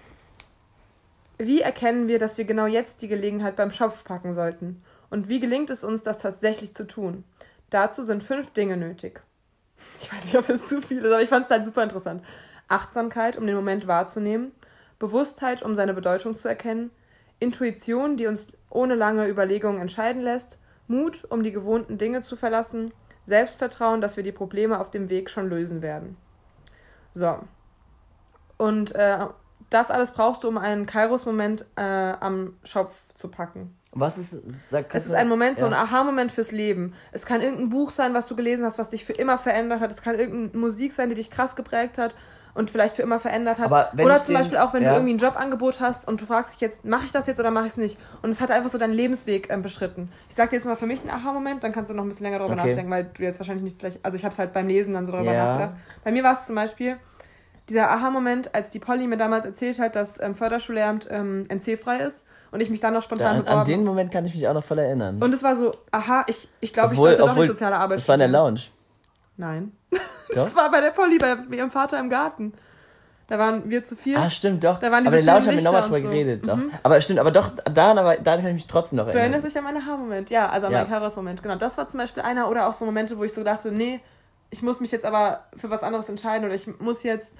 Wie 1.38 1.60
erkennen 1.60 2.08
wir, 2.08 2.18
dass 2.18 2.38
wir 2.38 2.46
genau 2.46 2.66
jetzt 2.66 3.02
die 3.02 3.08
Gelegenheit 3.08 3.56
beim 3.56 3.70
Schopf 3.70 4.04
packen 4.04 4.32
sollten? 4.32 4.82
Und 5.10 5.28
wie 5.28 5.38
gelingt 5.38 5.70
es 5.70 5.84
uns, 5.84 6.02
das 6.02 6.18
tatsächlich 6.18 6.74
zu 6.74 6.86
tun? 6.86 7.24
Dazu 7.70 8.02
sind 8.02 8.22
fünf 8.22 8.52
Dinge 8.52 8.76
nötig. 8.76 9.20
Ich 10.00 10.12
weiß 10.12 10.24
nicht, 10.24 10.36
ob 10.36 10.46
das 10.46 10.68
zu 10.68 10.80
viel 10.80 10.98
ist, 10.98 11.12
aber 11.12 11.22
ich 11.22 11.28
fand 11.28 11.44
es 11.44 11.50
halt 11.50 11.64
super 11.64 11.82
interessant. 11.82 12.24
Achtsamkeit, 12.68 13.36
um 13.36 13.46
den 13.46 13.56
Moment 13.56 13.86
wahrzunehmen. 13.86 14.52
Bewusstheit, 14.98 15.62
um 15.62 15.74
seine 15.74 15.94
Bedeutung 15.94 16.34
zu 16.34 16.48
erkennen. 16.48 16.90
Intuition, 17.38 18.16
die 18.16 18.26
uns 18.26 18.48
ohne 18.70 18.94
lange 18.94 19.28
Überlegungen 19.28 19.80
entscheiden 19.80 20.22
lässt. 20.22 20.58
Mut, 20.88 21.24
um 21.28 21.42
die 21.42 21.52
gewohnten 21.52 21.98
Dinge 21.98 22.22
zu 22.22 22.36
verlassen. 22.36 22.90
Selbstvertrauen, 23.26 24.00
dass 24.00 24.16
wir 24.16 24.24
die 24.24 24.32
Probleme 24.32 24.80
auf 24.80 24.90
dem 24.90 25.10
Weg 25.10 25.30
schon 25.30 25.50
lösen 25.50 25.82
werden. 25.82 26.16
So. 27.12 27.38
Und 28.56 28.94
äh, 28.94 29.26
das 29.68 29.90
alles 29.90 30.12
brauchst 30.12 30.44
du, 30.44 30.48
um 30.48 30.58
einen 30.58 30.86
Kairos-Moment 30.86 31.66
äh, 31.76 31.82
am 31.82 32.56
Schopf 32.64 32.94
zu 33.14 33.28
packen. 33.28 33.76
Was 33.92 34.18
ist, 34.18 34.42
sag, 34.68 34.94
Es 34.94 35.06
ist 35.06 35.14
ein 35.14 35.28
Moment, 35.28 35.58
ja. 35.58 35.60
so 35.60 35.66
ein 35.66 35.72
Aha-Moment 35.72 36.30
fürs 36.30 36.52
Leben. 36.52 36.94
Es 37.12 37.24
kann 37.24 37.40
irgendein 37.40 37.70
Buch 37.70 37.90
sein, 37.90 38.12
was 38.12 38.26
du 38.26 38.36
gelesen 38.36 38.64
hast, 38.64 38.78
was 38.78 38.90
dich 38.90 39.04
für 39.04 39.14
immer 39.14 39.38
verändert 39.38 39.80
hat. 39.80 39.90
Es 39.90 40.02
kann 40.02 40.18
irgendeine 40.18 40.60
Musik 40.60 40.92
sein, 40.92 41.08
die 41.08 41.14
dich 41.14 41.30
krass 41.30 41.56
geprägt 41.56 41.96
hat. 41.96 42.14
Und 42.56 42.70
vielleicht 42.70 42.96
für 42.96 43.02
immer 43.02 43.18
verändert 43.18 43.58
hat. 43.58 43.70
Oder 43.70 44.16
zum 44.16 44.34
den, 44.34 44.36
Beispiel 44.38 44.58
auch, 44.58 44.72
wenn 44.72 44.82
ja. 44.82 44.90
du 44.90 44.94
irgendwie 44.96 45.14
ein 45.14 45.18
Jobangebot 45.18 45.80
hast 45.80 46.08
und 46.08 46.20
du 46.20 46.26
fragst 46.26 46.54
dich 46.54 46.60
jetzt, 46.60 46.84
mache 46.84 47.04
ich 47.04 47.12
das 47.12 47.26
jetzt 47.26 47.38
oder 47.38 47.50
mache 47.50 47.66
ich 47.66 47.72
es 47.72 47.76
nicht? 47.76 47.98
Und 48.22 48.30
es 48.30 48.40
hat 48.40 48.50
einfach 48.50 48.70
so 48.70 48.78
deinen 48.78 48.94
Lebensweg 48.94 49.48
ähm, 49.50 49.62
beschritten. 49.62 50.10
Ich 50.28 50.34
sag 50.34 50.50
dir 50.50 50.56
jetzt 50.56 50.64
mal 50.64 50.76
für 50.76 50.86
mich 50.86 51.00
einen 51.00 51.10
Aha-Moment, 51.10 51.62
dann 51.62 51.72
kannst 51.72 51.90
du 51.90 51.94
noch 51.94 52.02
ein 52.02 52.08
bisschen 52.08 52.24
länger 52.24 52.38
darüber 52.38 52.54
okay. 52.54 52.68
nachdenken, 52.68 52.90
weil 52.90 53.04
du 53.04 53.22
jetzt 53.22 53.38
wahrscheinlich 53.38 53.64
nicht 53.64 53.78
gleich, 53.78 53.98
also 54.02 54.16
ich 54.16 54.24
habe 54.24 54.32
es 54.32 54.38
halt 54.38 54.52
beim 54.52 54.66
Lesen 54.68 54.94
dann 54.94 55.06
so 55.06 55.12
darüber 55.12 55.32
ja. 55.32 55.44
nachgedacht. 55.44 55.76
Bei 56.02 56.12
mir 56.12 56.24
war 56.24 56.32
es 56.32 56.46
zum 56.46 56.54
Beispiel 56.54 56.96
dieser 57.68 57.90
Aha-Moment, 57.90 58.54
als 58.54 58.70
die 58.70 58.78
Polly 58.78 59.06
mir 59.06 59.16
damals 59.16 59.44
erzählt 59.44 59.78
hat, 59.78 59.96
dass 59.96 60.20
ähm, 60.20 60.34
Förderschullehramt 60.34 61.08
ähm, 61.10 61.42
NC-frei 61.48 61.98
ist 61.98 62.24
und 62.52 62.60
ich 62.60 62.70
mich 62.70 62.80
dann 62.80 62.94
noch 62.94 63.02
spontan 63.02 63.38
da, 63.38 63.42
beworben. 63.42 63.58
An 63.58 63.66
den 63.66 63.84
Moment 63.84 64.12
kann 64.12 64.24
ich 64.24 64.34
mich 64.34 64.46
auch 64.46 64.54
noch 64.54 64.64
voll 64.64 64.78
erinnern. 64.78 65.22
Und 65.22 65.34
es 65.34 65.42
war 65.42 65.56
so, 65.56 65.74
aha, 65.90 66.24
ich, 66.28 66.48
ich 66.60 66.72
glaube, 66.72 66.94
ich 66.94 67.00
sollte 67.00 67.22
obwohl, 67.22 67.34
doch 67.34 67.40
nicht 67.42 67.50
soziale 67.50 67.76
Arbeit 67.76 67.98
Das 67.98 68.08
war 68.08 68.14
in 68.14 68.20
der 68.20 68.28
Lounge. 68.28 68.60
Nein. 69.36 69.72
das 70.34 70.54
war 70.56 70.70
bei 70.70 70.80
der 70.80 70.90
Polly, 70.90 71.18
bei 71.18 71.36
ihrem 71.50 71.70
Vater 71.70 71.98
im 71.98 72.10
Garten. 72.10 72.52
Da 73.28 73.38
waren 73.38 73.68
wir 73.68 73.82
zu 73.82 73.96
viel. 73.96 74.16
Ah, 74.16 74.30
stimmt, 74.30 74.62
doch. 74.62 74.78
Da 74.78 74.92
waren 74.92 75.02
diese 75.02 75.16
aber 75.16 75.24
Lounge 75.24 75.46
haben 75.46 75.56
wir 75.56 75.64
nochmal 75.64 75.82
drüber 75.82 76.00
so. 76.00 76.08
geredet, 76.08 76.46
doch. 76.46 76.56
Mhm. 76.56 76.70
Aber 76.84 77.00
stimmt, 77.00 77.18
aber 77.18 77.32
doch, 77.32 77.50
daran, 77.64 77.98
aber, 77.98 78.16
daran 78.18 78.40
kann 78.40 78.50
ich 78.50 78.54
mich 78.54 78.66
trotzdem 78.68 78.98
noch 78.98 79.06
erinnern. 79.06 79.18
Du 79.18 79.22
erinnerst 79.22 79.46
dich 79.46 79.58
an 79.58 79.64
meinen 79.64 79.84
Haarmoment, 79.84 80.30
ja, 80.30 80.48
also 80.48 80.66
an 80.66 80.72
ja. 80.72 80.78
meinen 80.80 80.90
Kairos-Moment. 80.90 81.42
Genau, 81.42 81.56
das 81.56 81.76
war 81.76 81.88
zum 81.88 81.98
Beispiel 81.98 82.22
einer 82.22 82.48
oder 82.48 82.68
auch 82.68 82.72
so 82.72 82.84
Momente, 82.84 83.18
wo 83.18 83.24
ich 83.24 83.32
so 83.32 83.42
dachte, 83.42 83.72
nee, 83.72 84.00
ich 84.50 84.62
muss 84.62 84.80
mich 84.80 84.92
jetzt 84.92 85.04
aber 85.04 85.46
für 85.56 85.70
was 85.70 85.82
anderes 85.82 86.08
entscheiden 86.08 86.44
oder 86.44 86.54
ich 86.54 86.68
muss 86.78 87.02
jetzt 87.02 87.34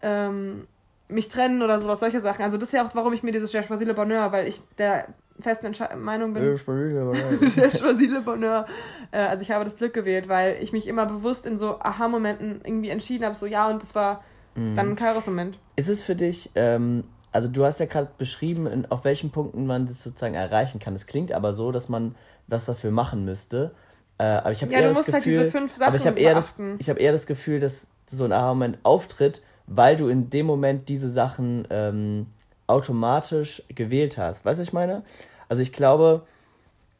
ähm, 0.00 0.66
mich 1.08 1.28
trennen 1.28 1.62
oder 1.62 1.78
sowas, 1.80 2.00
solche 2.00 2.20
Sachen. 2.20 2.42
Also 2.42 2.56
das 2.56 2.70
ist 2.70 2.72
ja 2.72 2.86
auch, 2.86 2.90
warum 2.94 3.12
ich 3.12 3.22
mir 3.22 3.32
dieses 3.32 3.50
Cherche 3.50 3.68
Basile 3.68 3.92
Bonheur, 3.92 4.32
weil 4.32 4.48
ich 4.48 4.62
der 4.78 5.06
festen 5.40 5.66
Entsche 5.66 5.88
Meinung 5.96 6.34
bin. 6.34 6.42
Bonheur. 8.24 8.66
Äh, 9.10 9.18
also 9.18 9.42
ich 9.42 9.50
habe 9.50 9.64
das 9.64 9.76
Glück 9.76 9.94
gewählt, 9.94 10.28
weil 10.28 10.56
ich 10.60 10.72
mich 10.72 10.86
immer 10.86 11.06
bewusst 11.06 11.46
in 11.46 11.56
so 11.56 11.78
Aha-Momenten 11.80 12.60
irgendwie 12.64 12.90
entschieden 12.90 13.24
habe, 13.24 13.34
so 13.34 13.46
ja, 13.46 13.68
und 13.68 13.82
das 13.82 13.94
war 13.94 14.22
mhm. 14.54 14.74
dann 14.74 14.90
ein 14.90 14.96
Kairos-Moment. 14.96 15.58
Ist 15.76 15.88
es 15.88 16.02
für 16.02 16.14
dich, 16.14 16.50
ähm, 16.54 17.04
also 17.32 17.48
du 17.48 17.64
hast 17.64 17.80
ja 17.80 17.86
gerade 17.86 18.10
beschrieben, 18.16 18.66
in, 18.66 18.86
auf 18.86 19.04
welchen 19.04 19.30
Punkten 19.30 19.66
man 19.66 19.86
das 19.86 20.02
sozusagen 20.02 20.34
erreichen 20.34 20.80
kann. 20.80 20.94
Es 20.94 21.06
klingt 21.06 21.32
aber 21.32 21.52
so, 21.52 21.72
dass 21.72 21.88
man 21.88 22.14
was 22.46 22.64
dafür 22.64 22.90
machen 22.90 23.24
müsste. 23.24 23.72
Äh, 24.18 24.24
aber 24.24 24.52
ich 24.52 24.62
habe 24.62 24.72
ja, 24.72 24.80
eher 24.80 24.94
das 24.94 25.12
halt 25.12 25.24
Gefühl, 25.24 25.52
halt 25.52 25.82
aber 25.82 25.96
ich 25.96 26.06
eher 26.06 26.34
das, 26.34 26.54
ich 26.78 26.88
habe 26.88 26.98
eher 26.98 27.12
das 27.12 27.26
Gefühl, 27.26 27.58
dass 27.58 27.88
so 28.08 28.24
ein 28.24 28.32
Aha-Moment 28.32 28.78
auftritt, 28.82 29.42
weil 29.66 29.96
du 29.96 30.08
in 30.08 30.30
dem 30.30 30.46
Moment 30.46 30.88
diese 30.88 31.10
Sachen 31.10 31.66
ähm, 31.70 32.26
automatisch 32.66 33.62
gewählt 33.68 34.18
hast. 34.18 34.44
Weißt 34.44 34.58
du, 34.58 34.62
was 34.62 34.68
ich 34.68 34.72
meine? 34.72 35.02
Also 35.48 35.62
ich 35.62 35.72
glaube, 35.72 36.26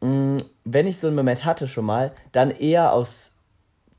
mh, 0.00 0.08
mm, 0.08 0.38
wenn 0.64 0.86
ich 0.86 0.98
so 0.98 1.06
einen 1.06 1.16
Moment 1.16 1.44
hatte 1.44 1.68
schon 1.68 1.84
mal, 1.84 2.12
dann 2.32 2.50
eher 2.50 2.92
aus 2.92 3.32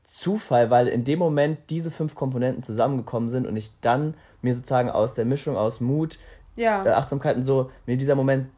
Zufall, 0.04 0.70
weil 0.70 0.88
in 0.88 1.04
dem 1.04 1.18
Moment 1.18 1.58
diese 1.70 1.90
fünf 1.90 2.14
Komponenten 2.14 2.62
zusammengekommen 2.62 3.28
sind 3.28 3.46
und 3.46 3.56
ich 3.56 3.78
dann 3.80 4.14
mir 4.42 4.54
sozusagen 4.54 4.90
aus 4.90 5.14
der 5.14 5.24
Mischung 5.24 5.56
aus 5.56 5.80
Mut, 5.80 6.18
ja. 6.56 6.84
äh, 6.84 6.90
Achtsamkeit 6.90 7.36
und 7.36 7.44
so, 7.44 7.70
mir 7.86 7.96
dieser 7.96 8.16
Moment 8.16 8.48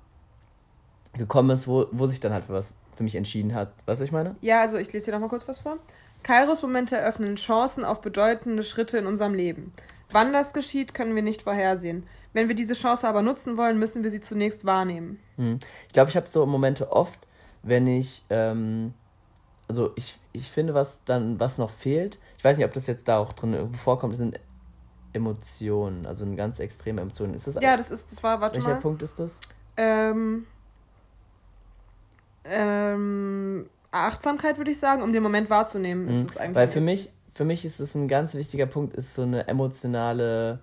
gekommen 1.14 1.50
ist, 1.50 1.68
wo, 1.68 1.86
wo 1.92 2.06
sich 2.06 2.20
dann 2.20 2.32
halt 2.32 2.44
für 2.44 2.52
was 2.52 2.74
für 2.96 3.02
mich 3.02 3.14
entschieden 3.14 3.54
hat. 3.54 3.68
Weißt 3.86 4.00
du, 4.00 4.02
was 4.02 4.08
ich 4.08 4.12
meine? 4.12 4.36
Ja, 4.40 4.62
also 4.62 4.76
ich 4.78 4.92
lese 4.92 5.06
dir 5.06 5.12
noch 5.12 5.20
mal 5.20 5.28
kurz 5.28 5.46
was 5.48 5.58
vor. 5.58 5.78
Kairos-Momente 6.22 6.96
eröffnen 6.96 7.36
Chancen 7.36 7.84
auf 7.84 8.00
bedeutende 8.00 8.62
Schritte 8.62 8.98
in 8.98 9.06
unserem 9.06 9.34
Leben. 9.34 9.72
Wann 10.12 10.32
das 10.32 10.52
geschieht, 10.52 10.94
können 10.94 11.14
wir 11.14 11.22
nicht 11.22 11.42
vorhersehen. 11.42 12.06
Wenn 12.32 12.48
wir 12.48 12.54
diese 12.54 12.74
Chance 12.74 13.08
aber 13.08 13.22
nutzen 13.22 13.56
wollen, 13.56 13.78
müssen 13.78 14.02
wir 14.02 14.10
sie 14.10 14.20
zunächst 14.20 14.64
wahrnehmen. 14.64 15.18
Hm. 15.36 15.58
Ich 15.88 15.92
glaube, 15.92 16.10
ich 16.10 16.16
habe 16.16 16.28
so 16.28 16.46
Momente 16.46 16.92
oft, 16.92 17.18
wenn 17.62 17.86
ich, 17.86 18.24
ähm, 18.30 18.94
also 19.68 19.92
ich, 19.96 20.18
ich 20.32 20.50
finde, 20.50 20.74
was 20.74 21.00
dann, 21.04 21.40
was 21.40 21.58
noch 21.58 21.70
fehlt, 21.70 22.18
ich 22.38 22.44
weiß 22.44 22.56
nicht, 22.56 22.66
ob 22.66 22.72
das 22.72 22.86
jetzt 22.86 23.08
da 23.08 23.18
auch 23.18 23.32
drin 23.32 23.74
vorkommt, 23.74 24.16
sind 24.16 24.38
Emotionen, 25.12 26.06
also 26.06 26.24
eine 26.24 26.36
ganz 26.36 26.58
extreme 26.58 27.00
Emotion. 27.00 27.34
Ist 27.34 27.46
das 27.46 27.56
Ja, 27.60 27.76
das 27.76 27.90
ist, 27.90 28.12
das 28.12 28.22
war, 28.22 28.40
warte 28.40 28.56
welcher 28.56 28.74
mal. 28.74 28.80
Punkt 28.80 29.02
ist 29.02 29.18
das? 29.18 29.40
Ähm, 29.76 30.46
ähm, 32.44 33.68
Achtsamkeit 33.90 34.58
würde 34.58 34.70
ich 34.70 34.78
sagen, 34.78 35.02
um 35.02 35.12
den 35.12 35.22
Moment 35.22 35.50
wahrzunehmen, 35.50 36.08
ist 36.08 36.18
mhm. 36.18 36.24
es 36.26 36.36
eigentlich. 36.36 36.56
Weil 36.56 36.68
für 36.68 36.80
mich, 36.80 37.10
für 37.34 37.44
mich 37.44 37.64
ist 37.64 37.80
es 37.80 37.94
ein 37.94 38.08
ganz 38.08 38.34
wichtiger 38.34 38.66
Punkt, 38.66 38.94
ist 38.94 39.14
so 39.14 39.22
eine 39.22 39.48
emotionale, 39.48 40.60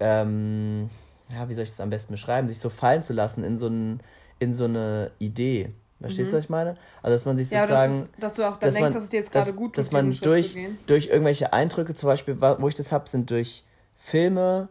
ähm, 0.00 0.90
ja, 1.32 1.48
wie 1.48 1.54
soll 1.54 1.64
ich 1.64 1.70
das 1.70 1.80
am 1.80 1.90
besten 1.90 2.12
beschreiben, 2.12 2.48
sich 2.48 2.58
so 2.58 2.70
fallen 2.70 3.02
zu 3.02 3.12
lassen 3.12 3.44
in 3.44 3.58
so, 3.58 3.68
ein, 3.68 4.00
in 4.38 4.54
so 4.54 4.64
eine 4.64 5.10
Idee. 5.18 5.70
Verstehst 6.00 6.28
mhm. 6.28 6.32
du, 6.32 6.36
was 6.36 6.44
ich 6.44 6.50
meine? 6.50 6.76
Also, 7.02 7.14
dass 7.14 7.24
man 7.24 7.36
sich 7.36 7.50
ja, 7.50 7.62
sozusagen. 7.62 7.92
Das 7.92 8.02
ist, 8.02 8.10
dass 8.20 8.34
du 8.34 8.42
auch 8.44 8.56
dann 8.56 8.68
dass 8.68 8.74
denkst, 8.74 8.80
man, 8.80 8.94
dass 8.94 9.02
es 9.02 9.08
dir 9.10 9.20
jetzt 9.20 9.32
gerade 9.32 9.52
gut 9.52 9.72
tut, 9.72 9.78
Dass 9.78 9.90
man 9.90 10.12
durch, 10.12 10.56
durch 10.86 11.06
irgendwelche 11.08 11.52
Eindrücke, 11.52 11.94
zum 11.94 12.06
Beispiel, 12.06 12.40
wo 12.40 12.68
ich 12.68 12.74
das 12.74 12.92
habe, 12.92 13.08
sind 13.08 13.30
durch 13.30 13.64
Filme, 13.96 14.68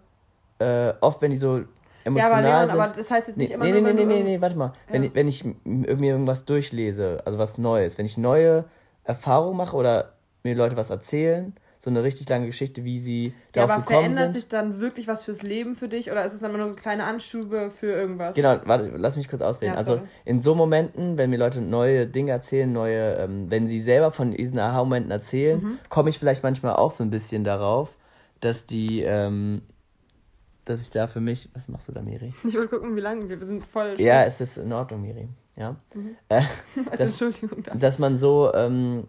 äh, 0.59 0.93
oft, 1.01 1.21
wenn 1.21 1.31
die 1.31 1.37
so 1.37 1.63
emotional 2.05 2.31
ja, 2.31 2.37
aber 2.37 2.41
Leon, 2.41 2.69
sind. 2.69 2.79
aber 2.79 2.93
das 2.95 3.11
heißt 3.11 3.27
jetzt 3.27 3.37
nicht 3.37 3.49
nee, 3.49 3.55
immer 3.55 3.65
nee, 3.65 3.71
nur, 3.71 3.81
nee, 3.81 3.93
nee, 3.93 4.05
nee, 4.05 4.23
nee, 4.23 4.23
nee, 4.23 4.41
warte 4.41 4.55
mal. 4.55 4.73
Ja. 4.87 4.93
Wenn, 4.93 5.03
ich, 5.03 5.15
wenn 5.15 5.27
ich 5.27 5.45
irgendwie 5.65 6.07
irgendwas 6.07 6.45
durchlese, 6.45 7.21
also 7.25 7.37
was 7.37 7.57
Neues, 7.57 7.97
wenn 7.97 8.05
ich 8.05 8.17
neue 8.17 8.63
Erfahrungen 9.03 9.57
mache 9.57 9.75
oder 9.75 10.13
mir 10.43 10.55
Leute 10.55 10.77
was 10.77 10.89
erzählen, 10.89 11.53
so 11.79 11.89
eine 11.89 12.03
richtig 12.03 12.27
lange 12.27 12.47
Geschichte, 12.47 12.83
wie 12.83 12.99
sie 12.99 13.25
ja, 13.25 13.33
darauf 13.53 13.71
aber 13.71 13.81
gekommen 13.81 13.99
verändert 13.99 14.31
sind. 14.31 14.41
sich 14.41 14.49
dann 14.49 14.79
wirklich 14.79 15.07
was 15.07 15.21
fürs 15.21 15.43
Leben 15.43 15.75
für 15.75 15.87
dich 15.87 16.11
oder 16.11 16.25
ist 16.25 16.33
es 16.33 16.39
dann 16.39 16.51
nur 16.51 16.65
eine 16.65 16.73
kleine 16.73 17.03
Anschube 17.03 17.69
für 17.69 17.91
irgendwas? 17.91 18.35
Genau, 18.35 18.59
warte, 18.65 18.91
lass 18.95 19.15
mich 19.15 19.29
kurz 19.29 19.41
ausreden. 19.41 19.73
Ja, 19.73 19.77
also 19.77 20.01
in 20.25 20.41
so 20.41 20.55
Momenten, 20.55 21.17
wenn 21.17 21.29
mir 21.29 21.37
Leute 21.37 21.61
neue 21.61 22.07
Dinge 22.07 22.31
erzählen, 22.31 22.71
neue, 22.71 23.15
ähm, 23.15 23.51
wenn 23.51 23.67
sie 23.67 23.81
selber 23.81 24.11
von 24.11 24.31
diesen 24.31 24.57
Aha-Momenten 24.57 25.11
erzählen, 25.11 25.61
mhm. 25.61 25.79
komme 25.89 26.09
ich 26.09 26.17
vielleicht 26.17 26.41
manchmal 26.41 26.75
auch 26.75 26.91
so 26.91 27.03
ein 27.03 27.11
bisschen 27.11 27.43
darauf, 27.43 27.89
dass 28.39 28.65
die, 28.65 29.01
ähm, 29.03 29.61
dass 30.65 30.81
ich 30.81 30.89
da 30.89 31.05
für 31.05 31.21
mich, 31.21 31.49
was 31.53 31.67
machst 31.67 31.87
du 31.87 31.91
da, 31.91 32.01
Miri? 32.01 32.33
Ich 32.43 32.55
wollte 32.55 32.75
gucken, 32.75 32.95
wie 32.95 33.01
lange 33.01 33.29
wir, 33.29 33.39
wir 33.39 33.47
sind 33.47 33.63
voll. 33.63 33.95
Ja, 33.99 34.23
es 34.23 34.41
ist 34.41 34.57
in 34.57 34.73
Ordnung, 34.73 35.03
Miri. 35.03 35.29
Ja. 35.55 35.75
Mhm. 35.93 36.15
Äh, 36.29 36.41
dass, 36.97 36.99
Entschuldigung. 36.99 37.63
Dass 37.79 37.99
man 37.99 38.17
so 38.17 38.51
ähm, 38.53 39.05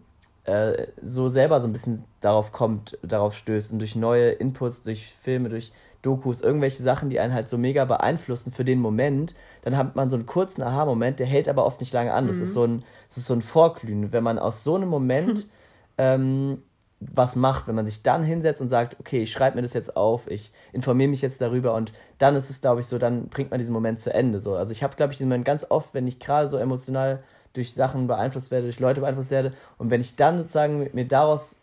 äh, 0.49 0.87
so 1.01 1.27
selber 1.27 1.59
so 1.61 1.67
ein 1.67 1.71
bisschen 1.71 2.03
darauf 2.21 2.51
kommt, 2.51 2.97
darauf 3.03 3.35
stößt 3.35 3.71
und 3.71 3.79
durch 3.79 3.95
neue 3.95 4.29
Inputs, 4.31 4.81
durch 4.81 5.13
Filme, 5.21 5.49
durch 5.49 5.71
Dokus, 6.01 6.41
irgendwelche 6.41 6.81
Sachen, 6.81 7.09
die 7.09 7.19
einen 7.19 7.33
halt 7.33 7.49
so 7.49 7.57
mega 7.57 7.83
beeinflussen 7.85 8.51
für 8.53 8.63
den 8.63 8.79
Moment, 8.79 9.35
dann 9.63 9.75
hat 9.75 9.95
man 9.95 10.09
so 10.09 10.15
einen 10.15 10.25
kurzen 10.25 10.61
Aha-Moment, 10.61 11.19
der 11.19 11.27
hält 11.27 11.49
aber 11.49 11.65
oft 11.65 11.81
nicht 11.81 11.93
lange 11.93 12.13
an. 12.13 12.27
Das 12.27 12.37
ist 12.37 12.49
mhm. 12.49 12.53
so 12.53 12.63
ein, 12.63 12.83
das 13.09 13.17
ist 13.17 13.27
so 13.27 13.33
ein 13.33 13.41
Vorglühen. 13.41 14.13
Wenn 14.13 14.23
man 14.23 14.39
aus 14.39 14.63
so 14.63 14.75
einem 14.75 14.87
Moment 14.87 15.47
ähm, 15.97 16.63
was 17.01 17.35
macht, 17.35 17.67
wenn 17.67 17.75
man 17.75 17.85
sich 17.85 18.03
dann 18.03 18.23
hinsetzt 18.23 18.61
und 18.61 18.69
sagt, 18.69 18.99
okay, 18.99 19.23
ich 19.23 19.31
schreibe 19.31 19.55
mir 19.55 19.61
das 19.61 19.73
jetzt 19.73 19.95
auf, 19.95 20.29
ich 20.29 20.51
informiere 20.73 21.09
mich 21.09 21.21
jetzt 21.21 21.39
darüber 21.39 21.73
und 21.73 21.93
dann 22.17 22.35
ist 22.35 22.49
es, 22.49 22.59
glaube 22.59 22.81
ich, 22.81 22.87
so, 22.87 22.97
dann 22.97 23.29
bringt 23.29 23.51
man 23.51 23.59
diesen 23.59 23.73
Moment 23.73 24.01
zu 24.01 24.13
Ende. 24.13 24.39
So. 24.39 24.55
Also 24.55 24.73
ich 24.73 24.83
habe, 24.83 24.95
glaube 24.95 25.13
ich, 25.13 25.17
diesen 25.17 25.29
Moment 25.29 25.45
ganz 25.45 25.65
oft, 25.69 25.93
wenn 25.93 26.07
ich 26.07 26.19
gerade 26.19 26.49
so 26.49 26.57
emotional 26.57 27.23
durch 27.53 27.73
Sachen 27.73 28.07
beeinflusst 28.07 28.51
werde, 28.51 28.65
durch 28.65 28.79
Leute 28.79 29.01
beeinflusst 29.01 29.31
werde. 29.31 29.53
Und 29.77 29.89
wenn 29.89 30.01
ich 30.01 30.15
dann 30.15 30.37
sozusagen 30.39 30.89
mir 30.93 31.07
daraus 31.07 31.55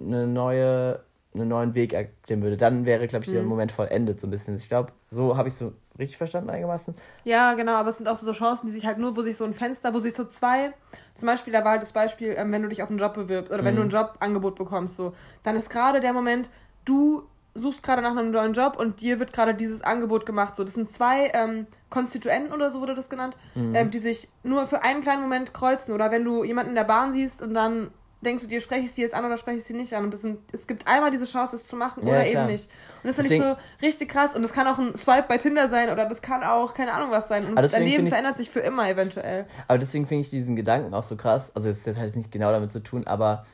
eine 0.00 0.26
neue, 0.26 1.00
einen 1.34 1.48
neuen 1.48 1.74
Weg 1.74 1.92
erklären 1.92 2.42
würde, 2.42 2.56
dann 2.56 2.86
wäre, 2.86 3.06
glaube 3.06 3.24
ich, 3.24 3.32
der 3.32 3.42
mhm. 3.42 3.48
Moment 3.48 3.72
vollendet 3.72 4.20
so 4.20 4.26
ein 4.26 4.30
bisschen. 4.30 4.56
Ich 4.56 4.68
glaube, 4.68 4.92
so 5.10 5.36
habe 5.36 5.48
ich 5.48 5.54
so 5.54 5.72
richtig 5.98 6.16
verstanden 6.16 6.50
einigermaßen. 6.50 6.94
Ja, 7.24 7.54
genau, 7.54 7.74
aber 7.74 7.88
es 7.88 7.98
sind 7.98 8.08
auch 8.08 8.16
so 8.16 8.32
Chancen, 8.32 8.66
die 8.66 8.72
sich 8.72 8.86
halt 8.86 8.98
nur, 8.98 9.16
wo 9.16 9.22
sich 9.22 9.36
so 9.36 9.44
ein 9.44 9.52
Fenster, 9.52 9.94
wo 9.94 9.98
sich 9.98 10.14
so 10.14 10.24
zwei, 10.24 10.72
zum 11.14 11.26
Beispiel, 11.26 11.52
da 11.52 11.64
war 11.64 11.72
halt 11.72 11.82
das 11.82 11.92
Beispiel, 11.92 12.34
ähm, 12.36 12.52
wenn 12.52 12.62
du 12.62 12.68
dich 12.68 12.82
auf 12.82 12.90
einen 12.90 12.98
Job 12.98 13.14
bewirbst 13.14 13.52
oder 13.52 13.64
wenn 13.64 13.74
mhm. 13.74 13.90
du 13.90 13.98
ein 13.98 14.04
Jobangebot 14.04 14.56
bekommst, 14.56 14.96
so, 14.96 15.14
dann 15.42 15.56
ist 15.56 15.70
gerade 15.70 16.00
der 16.00 16.12
Moment, 16.12 16.50
du 16.84 17.24
suchst 17.58 17.82
gerade 17.82 18.02
nach 18.02 18.16
einem 18.16 18.30
neuen 18.30 18.52
Job 18.52 18.76
und 18.78 19.00
dir 19.00 19.18
wird 19.18 19.32
gerade 19.32 19.54
dieses 19.54 19.82
Angebot 19.82 20.26
gemacht. 20.26 20.56
So, 20.56 20.64
das 20.64 20.74
sind 20.74 20.88
zwei 20.88 21.30
ähm, 21.34 21.66
Konstituenten 21.90 22.52
oder 22.52 22.70
so 22.70 22.80
wurde 22.80 22.94
das 22.94 23.10
genannt, 23.10 23.36
mhm. 23.54 23.74
ähm, 23.74 23.90
die 23.90 23.98
sich 23.98 24.28
nur 24.42 24.66
für 24.66 24.82
einen 24.82 25.02
kleinen 25.02 25.22
Moment 25.22 25.54
kreuzen. 25.54 25.92
Oder 25.92 26.10
wenn 26.10 26.24
du 26.24 26.44
jemanden 26.44 26.70
in 26.70 26.76
der 26.76 26.84
Bahn 26.84 27.12
siehst 27.12 27.42
und 27.42 27.54
dann 27.54 27.90
denkst 28.20 28.42
du 28.42 28.48
dir, 28.48 28.60
spreche 28.60 28.82
ich 28.82 28.92
sie 28.92 29.02
jetzt 29.02 29.14
an 29.14 29.24
oder 29.24 29.36
spreche 29.36 29.58
ich 29.58 29.64
sie 29.64 29.74
nicht 29.74 29.94
an? 29.94 30.04
Und 30.04 30.14
das 30.14 30.22
sind, 30.22 30.38
es 30.52 30.66
gibt 30.66 30.88
einmal 30.88 31.10
diese 31.10 31.24
Chance, 31.24 31.56
es 31.56 31.66
zu 31.66 31.76
machen 31.76 32.02
ja, 32.04 32.12
oder 32.12 32.24
klar. 32.24 32.42
eben 32.44 32.52
nicht. 32.52 32.68
Und 33.02 33.08
das 33.08 33.16
finde 33.16 33.34
ich 33.34 33.40
so 33.40 33.56
richtig 33.82 34.08
krass. 34.08 34.34
Und 34.34 34.42
das 34.42 34.52
kann 34.52 34.66
auch 34.66 34.78
ein 34.78 34.96
Swipe 34.96 35.26
bei 35.28 35.38
Tinder 35.38 35.68
sein 35.68 35.90
oder 35.90 36.06
das 36.06 36.22
kann 36.22 36.42
auch 36.42 36.74
keine 36.74 36.92
Ahnung 36.92 37.10
was 37.10 37.28
sein. 37.28 37.46
Und 37.46 37.56
dein 37.56 37.84
Leben 37.84 38.08
verändert 38.08 38.36
sich 38.36 38.50
für 38.50 38.60
immer 38.60 38.88
eventuell. 38.88 39.46
Aber 39.68 39.78
deswegen 39.78 40.06
finde 40.06 40.22
ich 40.22 40.30
diesen 40.30 40.56
Gedanken 40.56 40.94
auch 40.94 41.04
so 41.04 41.16
krass. 41.16 41.52
Also 41.54 41.68
es 41.68 41.86
hat 41.86 41.96
halt 41.96 42.16
nicht 42.16 42.32
genau 42.32 42.50
damit 42.50 42.72
zu 42.72 42.80
tun, 42.80 43.06
aber 43.06 43.46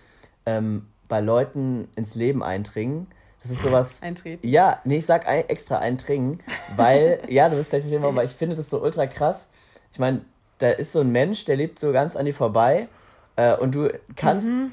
ähm, 0.47 0.87
bei 1.09 1.21
Leuten 1.21 1.89
ins 1.97 2.15
Leben 2.15 2.43
eindringen, 2.43 3.09
das 3.45 3.53
ist 3.53 3.63
sowas. 3.63 4.01
Eintreten. 4.03 4.47
Ja, 4.47 4.81
nee, 4.85 4.99
ich 4.99 5.07
sag 5.07 5.29
ein, 5.29 5.47
extra 5.49 5.79
eindringen, 5.79 6.43
weil, 6.77 7.21
ja, 7.29 7.49
du 7.51 7.57
wirst 7.59 7.71
gleich 7.71 7.83
verstehen, 7.83 8.03
warum, 8.03 8.17
weil 8.17 8.25
ich 8.25 8.33
finde 8.33 8.57
das 8.57 8.71
so 8.71 8.83
ultra 8.83 9.07
krass. 9.07 9.49
Ich 9.93 9.99
meine, 9.99 10.23
da 10.59 10.71
ist 10.71 10.93
so 10.93 11.01
ein 11.01 11.13
Mensch, 11.13 11.45
der 11.45 11.57
lebt 11.57 11.79
so 11.79 11.93
ganz 11.93 12.17
an 12.17 12.25
dir 12.25 12.33
vorbei 12.33 12.89
äh, 13.37 13.55
und 13.55 13.75
du 13.75 13.91
kannst, 14.17 14.49
mhm. 14.49 14.73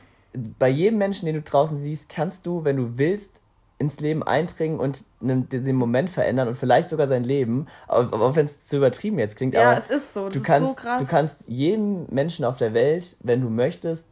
bei 0.57 0.69
jedem 0.69 0.99
Menschen, 0.99 1.26
den 1.26 1.36
du 1.36 1.41
draußen 1.41 1.78
siehst, 1.78 2.07
kannst 2.07 2.45
du, 2.45 2.63
wenn 2.63 2.78
du 2.78 2.97
willst, 2.97 3.41
ins 3.78 3.99
Leben 3.99 4.22
eindringen 4.22 4.80
und 4.80 5.03
den 5.19 5.76
Moment 5.76 6.11
verändern 6.11 6.47
und 6.47 6.55
vielleicht 6.55 6.88
sogar 6.88 7.07
sein 7.07 7.24
Leben. 7.24 7.65
Auch, 7.88 8.11
auch 8.13 8.36
wenn 8.36 8.45
es 8.45 8.67
zu 8.67 8.78
übertrieben 8.78 9.17
jetzt 9.17 9.38
klingt. 9.38 9.55
Ja, 9.55 9.72
aber 9.72 9.78
es 9.78 9.88
ist 9.88 10.13
so. 10.13 10.26
Das 10.26 10.36
du 10.36 10.43
kannst, 10.43 10.67
so 10.67 10.76
krass. 10.76 11.01
Du 11.01 11.07
kannst 11.07 11.45
jedem 11.47 12.05
Menschen 12.11 12.45
auf 12.45 12.57
der 12.57 12.76
Welt, 12.76 13.17
wenn 13.22 13.41
du 13.41 13.49
möchtest, 13.49 14.05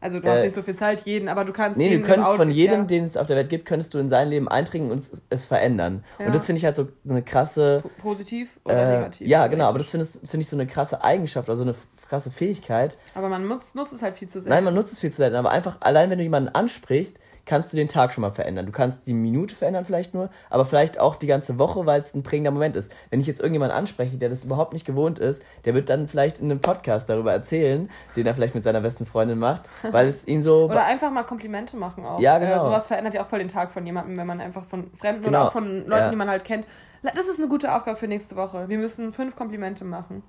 Also 0.00 0.20
du 0.20 0.28
hast 0.28 0.40
äh, 0.40 0.44
nicht 0.44 0.54
so 0.54 0.62
viel 0.62 0.74
Zeit, 0.74 1.02
jeden, 1.02 1.28
aber 1.28 1.44
du 1.44 1.52
kannst. 1.52 1.78
Nee, 1.78 1.96
du 1.96 2.02
könntest 2.02 2.34
von 2.34 2.50
jedem, 2.50 2.80
ja. 2.80 2.84
den 2.84 3.04
es 3.04 3.16
auf 3.16 3.26
der 3.26 3.36
Welt 3.36 3.48
gibt, 3.48 3.66
könntest 3.66 3.94
du 3.94 3.98
in 3.98 4.08
sein 4.08 4.28
Leben 4.28 4.46
eindringen 4.46 4.90
und 4.90 5.00
es, 5.00 5.22
es 5.30 5.46
verändern. 5.46 6.04
Ja. 6.18 6.26
Und 6.26 6.34
das 6.34 6.46
finde 6.46 6.58
ich 6.58 6.64
halt 6.64 6.76
so 6.76 6.88
eine 7.08 7.22
krasse. 7.22 7.82
Positiv 7.98 8.50
oder 8.64 8.82
äh, 8.82 8.98
negativ? 8.98 9.26
Ja, 9.26 9.46
genau, 9.46 9.64
aber 9.66 9.78
das 9.78 9.90
finde 9.90 10.04
find 10.04 10.42
ich 10.42 10.48
so 10.48 10.56
eine 10.56 10.66
krasse 10.66 11.02
Eigenschaft, 11.02 11.48
also 11.48 11.62
eine 11.62 11.74
krasse 12.08 12.30
Fähigkeit. 12.30 12.98
Aber 13.14 13.28
man 13.28 13.46
nutzt, 13.46 13.74
nutzt 13.74 13.92
es 13.92 14.02
halt 14.02 14.16
viel 14.16 14.28
zu 14.28 14.40
selten. 14.40 14.50
Nein, 14.50 14.64
man 14.64 14.74
nutzt 14.74 14.92
es 14.92 15.00
viel 15.00 15.10
zu 15.10 15.16
selten, 15.16 15.36
aber 15.36 15.50
einfach 15.50 15.78
allein, 15.80 16.10
wenn 16.10 16.18
du 16.18 16.24
jemanden 16.24 16.50
ansprichst, 16.50 17.18
kannst 17.46 17.72
du 17.72 17.76
den 17.76 17.88
Tag 17.88 18.12
schon 18.12 18.22
mal 18.22 18.30
verändern. 18.30 18.66
Du 18.66 18.72
kannst 18.72 19.06
die 19.06 19.14
Minute 19.14 19.54
verändern 19.54 19.84
vielleicht 19.84 20.12
nur, 20.12 20.30
aber 20.50 20.64
vielleicht 20.64 20.98
auch 20.98 21.14
die 21.14 21.26
ganze 21.26 21.58
Woche, 21.58 21.86
weil 21.86 22.00
es 22.00 22.12
ein 22.14 22.22
prägender 22.22 22.50
Moment 22.50 22.76
ist. 22.76 22.92
Wenn 23.10 23.20
ich 23.20 23.26
jetzt 23.26 23.40
irgendjemanden 23.40 23.76
anspreche, 23.76 24.18
der 24.18 24.28
das 24.28 24.44
überhaupt 24.44 24.72
nicht 24.72 24.84
gewohnt 24.84 25.18
ist, 25.18 25.42
der 25.64 25.74
wird 25.74 25.88
dann 25.88 26.08
vielleicht 26.08 26.38
in 26.38 26.50
einem 26.50 26.60
Podcast 26.60 27.08
darüber 27.08 27.32
erzählen, 27.32 27.88
den 28.16 28.26
er 28.26 28.34
vielleicht 28.34 28.54
mit 28.54 28.64
seiner 28.64 28.80
besten 28.80 29.06
Freundin 29.06 29.38
macht, 29.38 29.70
weil 29.90 30.08
es 30.08 30.26
ihn 30.26 30.42
so... 30.42 30.64
Oder 30.70 30.84
einfach 30.84 31.10
mal 31.10 31.22
Komplimente 31.22 31.76
machen 31.76 32.04
auch. 32.04 32.20
Ja, 32.20 32.38
genau. 32.38 32.60
Äh, 32.60 32.64
sowas 32.64 32.88
verändert 32.88 33.14
ja 33.14 33.22
auch 33.22 33.28
voll 33.28 33.38
den 33.38 33.48
Tag 33.48 33.70
von 33.70 33.86
jemandem, 33.86 34.16
wenn 34.16 34.26
man 34.26 34.40
einfach 34.40 34.64
von 34.64 34.90
Fremden 34.94 35.22
genau. 35.22 35.38
oder 35.38 35.48
auch 35.48 35.52
von 35.52 35.86
Leuten, 35.86 35.92
ja. 35.92 36.10
die 36.10 36.16
man 36.16 36.28
halt 36.28 36.44
kennt. 36.44 36.66
Das 37.02 37.28
ist 37.28 37.38
eine 37.38 37.48
gute 37.48 37.74
Aufgabe 37.74 37.96
für 37.96 38.08
nächste 38.08 38.34
Woche. 38.34 38.68
Wir 38.68 38.78
müssen 38.78 39.12
fünf 39.12 39.36
Komplimente 39.36 39.84
machen. 39.84 40.24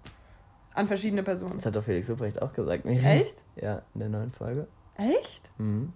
An 0.76 0.88
verschiedene 0.88 1.24
Personen. 1.24 1.55
Das 1.55 1.65
hat 1.65 1.76
doch 1.76 1.84
Felix 1.84 2.07
Lobrecht 2.07 2.39
auch 2.39 2.51
gesagt. 2.51 2.86
Echt? 2.86 3.43
Ja, 3.55 3.82
in 3.95 3.99
der 3.99 4.09
neuen 4.09 4.30
Folge. 4.30 4.68
Echt? 4.95 5.49
Mhm. 5.57 5.91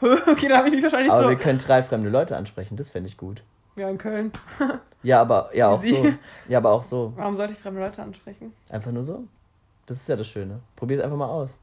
okay, 0.30 0.48
da 0.48 0.58
habe 0.58 0.68
ich 0.68 0.74
mich 0.74 0.82
wahrscheinlich 0.82 1.10
aber 1.10 1.20
so. 1.20 1.28
Aber 1.28 1.36
wir 1.36 1.42
können 1.42 1.58
drei 1.58 1.82
fremde 1.82 2.10
Leute 2.10 2.36
ansprechen, 2.36 2.76
das 2.76 2.90
fände 2.90 3.08
ich 3.08 3.16
gut. 3.16 3.42
Ja, 3.76 3.88
in 3.88 3.98
Köln. 3.98 4.32
ja, 5.02 5.20
aber 5.20 5.50
ja 5.54 5.68
auch 5.68 5.82
so. 5.82 6.06
Ja, 6.48 6.58
aber 6.58 6.70
auch 6.70 6.82
so. 6.82 7.12
Warum 7.16 7.36
sollte 7.36 7.52
ich 7.52 7.58
fremde 7.58 7.80
Leute 7.80 8.02
ansprechen? 8.02 8.52
Einfach 8.70 8.90
nur 8.90 9.04
so. 9.04 9.24
Das 9.84 9.98
ist 9.98 10.08
ja 10.08 10.16
das 10.16 10.26
Schöne. 10.26 10.60
Probier 10.74 10.98
es 10.98 11.04
einfach 11.04 11.16
mal 11.16 11.28
aus. 11.28 11.60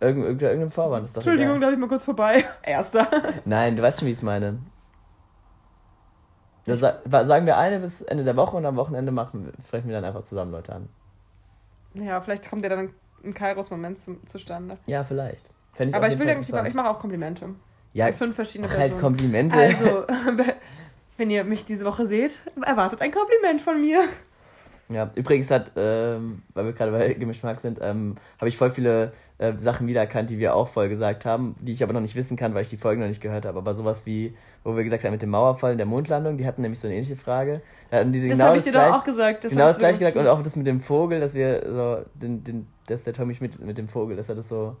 Irgend, 0.00 0.24
irgend, 0.24 0.42
irgendein 0.42 0.70
Vorwand 0.70 1.04
ist 1.04 1.16
doch 1.16 1.22
Entschuldigung, 1.22 1.60
darf 1.60 1.72
ich 1.72 1.78
mal 1.78 1.88
kurz 1.88 2.04
vorbei? 2.04 2.44
Erster. 2.62 3.08
Nein, 3.44 3.76
du 3.76 3.82
weißt 3.82 3.98
schon, 3.98 4.06
wie 4.06 4.12
ich 4.12 4.18
es 4.18 4.22
meine. 4.22 4.58
Das 6.64 6.80
sagen 6.80 7.46
wir 7.46 7.56
eine 7.56 7.80
bis 7.80 8.02
Ende 8.02 8.24
der 8.24 8.36
Woche 8.36 8.56
und 8.56 8.66
am 8.66 8.76
Wochenende 8.76 9.10
machen, 9.10 9.52
sprechen 9.66 9.88
wir 9.88 9.94
dann 9.94 10.04
einfach 10.04 10.24
zusammen 10.24 10.52
Leute 10.52 10.74
an. 10.74 10.88
Ja, 11.94 12.20
vielleicht 12.20 12.48
kommt 12.48 12.62
ja 12.62 12.68
dann 12.68 12.90
ein 13.24 13.34
Kairos-Moment 13.34 13.98
zustande. 14.28 14.76
Ja, 14.86 15.02
vielleicht. 15.02 15.50
Ich 15.78 15.94
Aber 15.94 16.08
ich 16.08 16.18
will 16.18 16.26
nicht, 16.26 16.48
ich 16.48 16.74
mache 16.74 16.90
auch 16.90 16.98
Komplimente. 16.98 17.50
Ja, 17.92 18.12
fünf 18.12 18.34
verschiedene 18.34 18.68
halt 18.68 18.78
Personen. 18.78 18.92
halt 18.92 19.02
Komplimente. 19.02 19.56
Also, 19.56 20.04
wenn 21.16 21.30
ihr 21.30 21.44
mich 21.44 21.64
diese 21.64 21.84
Woche 21.84 22.06
seht, 22.06 22.40
erwartet 22.64 23.00
ein 23.00 23.10
Kompliment 23.10 23.60
von 23.60 23.80
mir. 23.80 24.00
Ja, 24.90 25.10
übrigens 25.16 25.50
hat, 25.50 25.72
ähm, 25.76 26.42
weil 26.54 26.64
wir 26.64 26.72
gerade 26.72 26.92
bei 26.92 27.12
Gemischmark 27.12 27.60
sind, 27.60 27.78
ähm, 27.82 28.14
habe 28.38 28.48
ich 28.48 28.56
voll 28.56 28.70
viele 28.70 29.12
äh, 29.36 29.52
Sachen 29.58 29.86
wiedererkannt, 29.86 30.30
die 30.30 30.38
wir 30.38 30.54
auch 30.54 30.68
voll 30.68 30.88
gesagt 30.88 31.26
haben, 31.26 31.56
die 31.60 31.72
ich 31.72 31.82
aber 31.82 31.92
noch 31.92 32.00
nicht 32.00 32.14
wissen 32.14 32.38
kann, 32.38 32.54
weil 32.54 32.62
ich 32.62 32.70
die 32.70 32.78
Folgen 32.78 33.02
noch 33.02 33.08
nicht 33.08 33.20
gehört 33.20 33.44
habe. 33.44 33.58
Aber 33.58 33.74
sowas 33.74 34.06
wie, 34.06 34.34
wo 34.64 34.76
wir 34.76 34.84
gesagt 34.84 35.04
haben 35.04 35.12
mit 35.12 35.20
dem 35.20 35.28
Mauerfall 35.28 35.72
in 35.72 35.78
der 35.78 35.86
Mondlandung, 35.86 36.38
die 36.38 36.46
hatten 36.46 36.62
nämlich 36.62 36.80
so 36.80 36.88
eine 36.88 36.96
ähnliche 36.96 37.16
Frage. 37.16 37.60
Da 37.90 37.98
hatten 37.98 38.12
die 38.12 38.20
das 38.20 38.30
genau 38.30 38.44
habe 38.46 38.56
ich 38.56 38.62
dir 38.62 38.72
gleich, 38.72 38.90
doch 38.90 39.00
auch 39.00 39.04
gesagt. 39.04 39.44
Das 39.44 39.52
genau 39.52 39.66
das 39.66 39.78
gleiche 39.78 39.98
gesagt 39.98 40.16
und 40.16 40.26
auch 40.26 40.42
das 40.42 40.56
mit 40.56 40.66
dem 40.66 40.80
Vogel, 40.80 41.20
dass 41.20 41.34
wir 41.34 41.62
so, 41.66 41.98
den, 42.14 42.42
den, 42.42 42.66
dass 42.86 43.04
der 43.04 43.12
Tommy 43.12 43.34
Schmidt 43.34 43.60
mit 43.60 43.76
dem 43.76 43.88
Vogel, 43.88 44.16
dass 44.16 44.30
er 44.30 44.36
das 44.36 44.48
so 44.48 44.76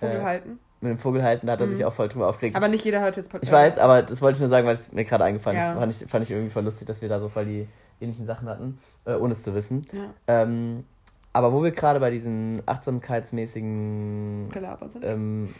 Vogel 0.00 0.16
äh, 0.16 0.22
halten? 0.22 0.58
Mit 0.80 0.90
dem 0.90 0.98
Vogel 0.98 1.22
halten, 1.22 1.46
da 1.46 1.52
hat 1.52 1.60
er 1.60 1.66
mhm. 1.66 1.72
sich 1.72 1.84
auch 1.84 1.92
voll 1.92 2.08
drüber 2.08 2.28
aufgeregt. 2.28 2.56
Aber 2.56 2.68
nicht 2.68 2.84
jeder 2.84 3.00
hört 3.00 3.16
jetzt 3.16 3.30
Podcast. 3.30 3.48
Ich 3.48 3.52
weiß, 3.52 3.78
aber 3.78 4.02
das 4.02 4.22
wollte 4.22 4.36
ich 4.36 4.40
nur 4.40 4.48
sagen, 4.48 4.66
weil 4.66 4.74
es 4.74 4.92
mir 4.92 5.04
gerade 5.04 5.24
eingefallen 5.24 5.58
ja. 5.58 5.72
ist. 5.72 5.78
Fand 5.78 5.92
ich, 5.92 6.10
fand 6.10 6.24
ich 6.24 6.30
irgendwie 6.30 6.50
voll 6.50 6.64
lustig, 6.64 6.86
dass 6.86 7.02
wir 7.02 7.08
da 7.08 7.20
so 7.20 7.28
voll 7.28 7.44
die 7.44 7.68
ähnlichen 8.00 8.26
Sachen 8.26 8.48
hatten, 8.48 8.78
äh, 9.04 9.14
ohne 9.14 9.32
es 9.32 9.42
zu 9.42 9.54
wissen. 9.54 9.84
Ja. 9.92 10.14
Ähm, 10.26 10.84
aber 11.32 11.52
wo 11.52 11.62
wir 11.62 11.70
gerade 11.70 12.00
bei 12.00 12.10
diesen 12.10 12.62
achtsamkeitsmäßigen 12.66 14.48
Gelaber 14.50 14.88
sind. 14.88 15.04
Ähm, 15.04 15.54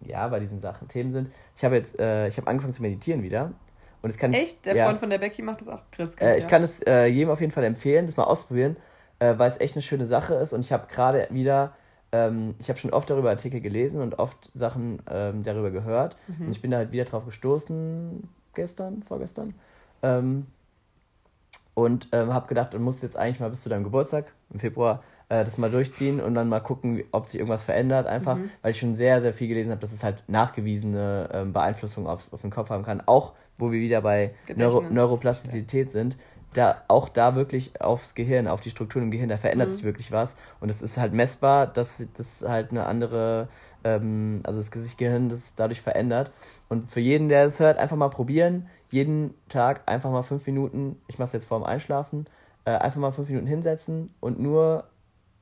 ja, 0.00 0.28
bei 0.28 0.40
diesen 0.40 0.60
Sachen 0.60 0.88
Themen 0.88 1.10
sind. 1.10 1.32
Ich 1.56 1.64
habe 1.64 1.76
jetzt, 1.76 1.98
äh, 1.98 2.28
ich 2.28 2.36
habe 2.36 2.46
angefangen 2.48 2.74
zu 2.74 2.82
meditieren 2.82 3.22
wieder. 3.22 3.52
Und 4.02 4.10
das 4.10 4.18
kann 4.18 4.32
Echt? 4.32 4.66
Der 4.66 4.76
ja, 4.76 4.86
Freund 4.86 4.98
von 4.98 5.10
der 5.10 5.18
Becky 5.18 5.42
macht 5.42 5.60
das 5.60 5.68
auch, 5.68 5.80
Chris. 5.92 6.14
Äh, 6.16 6.36
ich 6.36 6.44
ja. 6.44 6.50
kann 6.50 6.62
es 6.62 6.82
äh, 6.82 7.06
jedem 7.06 7.30
auf 7.30 7.40
jeden 7.40 7.52
Fall 7.52 7.64
empfehlen, 7.64 8.06
das 8.06 8.16
mal 8.16 8.24
ausprobieren, 8.24 8.76
äh, 9.20 9.34
weil 9.38 9.50
es 9.50 9.60
echt 9.60 9.76
eine 9.76 9.82
schöne 9.82 10.06
Sache 10.06 10.34
ist. 10.34 10.52
Und 10.52 10.60
ich 10.60 10.72
habe 10.72 10.86
gerade 10.92 11.28
wieder 11.30 11.72
ähm, 12.12 12.54
ich 12.58 12.68
habe 12.68 12.78
schon 12.78 12.92
oft 12.92 13.08
darüber 13.08 13.30
Artikel 13.30 13.60
gelesen 13.60 14.00
und 14.00 14.18
oft 14.18 14.50
Sachen 14.54 15.02
ähm, 15.10 15.42
darüber 15.42 15.70
gehört. 15.70 16.16
Mhm. 16.28 16.46
Und 16.46 16.52
ich 16.52 16.60
bin 16.60 16.70
da 16.70 16.76
halt 16.76 16.92
wieder 16.92 17.04
drauf 17.04 17.24
gestoßen, 17.24 18.28
gestern, 18.54 19.02
vorgestern. 19.02 19.54
Ähm, 20.02 20.46
und 21.74 22.08
ähm, 22.12 22.34
habe 22.34 22.48
gedacht, 22.48 22.74
du 22.74 22.78
musst 22.78 23.02
jetzt 23.02 23.16
eigentlich 23.16 23.40
mal 23.40 23.48
bis 23.48 23.62
zu 23.62 23.70
deinem 23.70 23.84
Geburtstag 23.84 24.34
im 24.52 24.60
Februar 24.60 25.02
äh, 25.30 25.42
das 25.42 25.56
mal 25.56 25.70
durchziehen 25.70 26.20
und 26.20 26.34
dann 26.34 26.50
mal 26.50 26.60
gucken, 26.60 27.02
ob 27.12 27.24
sich 27.24 27.40
irgendwas 27.40 27.64
verändert. 27.64 28.06
Einfach, 28.06 28.36
mhm. 28.36 28.50
weil 28.60 28.72
ich 28.72 28.78
schon 28.78 28.94
sehr, 28.94 29.22
sehr 29.22 29.32
viel 29.32 29.48
gelesen 29.48 29.70
habe, 29.70 29.80
dass 29.80 29.92
es 29.92 30.04
halt 30.04 30.24
nachgewiesene 30.28 31.30
ähm, 31.32 31.52
Beeinflussung 31.54 32.06
auf, 32.06 32.30
auf 32.32 32.42
den 32.42 32.50
Kopf 32.50 32.68
haben 32.68 32.84
kann. 32.84 33.00
Auch, 33.06 33.32
wo 33.56 33.72
wir 33.72 33.80
wieder 33.80 34.02
bei 34.02 34.34
Neuro 34.54 34.82
Neuroplastizität 34.82 35.90
sind 35.90 36.18
da 36.52 36.82
auch 36.88 37.08
da 37.08 37.34
wirklich 37.34 37.80
aufs 37.80 38.14
Gehirn, 38.14 38.46
auf 38.46 38.60
die 38.60 38.70
Strukturen 38.70 39.04
im 39.04 39.10
Gehirn, 39.10 39.28
da 39.28 39.36
verändert 39.36 39.68
mhm. 39.68 39.72
sich 39.72 39.84
wirklich 39.84 40.12
was. 40.12 40.36
Und 40.60 40.70
es 40.70 40.82
ist 40.82 40.98
halt 40.98 41.12
messbar, 41.12 41.66
dass 41.66 42.04
das 42.16 42.44
halt 42.46 42.70
eine 42.70 42.86
andere, 42.86 43.48
ähm, 43.84 44.40
also 44.44 44.60
das 44.60 44.96
Gehirn 44.96 45.28
das 45.28 45.54
dadurch 45.54 45.80
verändert. 45.80 46.30
Und 46.68 46.90
für 46.90 47.00
jeden, 47.00 47.28
der 47.28 47.46
es 47.46 47.60
hört, 47.60 47.78
einfach 47.78 47.96
mal 47.96 48.10
probieren, 48.10 48.68
jeden 48.90 49.34
Tag 49.48 49.82
einfach 49.86 50.10
mal 50.10 50.22
fünf 50.22 50.46
Minuten, 50.46 51.00
ich 51.08 51.18
mache 51.18 51.26
es 51.26 51.32
jetzt 51.32 51.46
vorm 51.46 51.64
Einschlafen, 51.64 52.26
äh, 52.64 52.72
einfach 52.72 53.00
mal 53.00 53.12
fünf 53.12 53.28
Minuten 53.28 53.46
hinsetzen 53.46 54.14
und 54.20 54.38
nur 54.38 54.84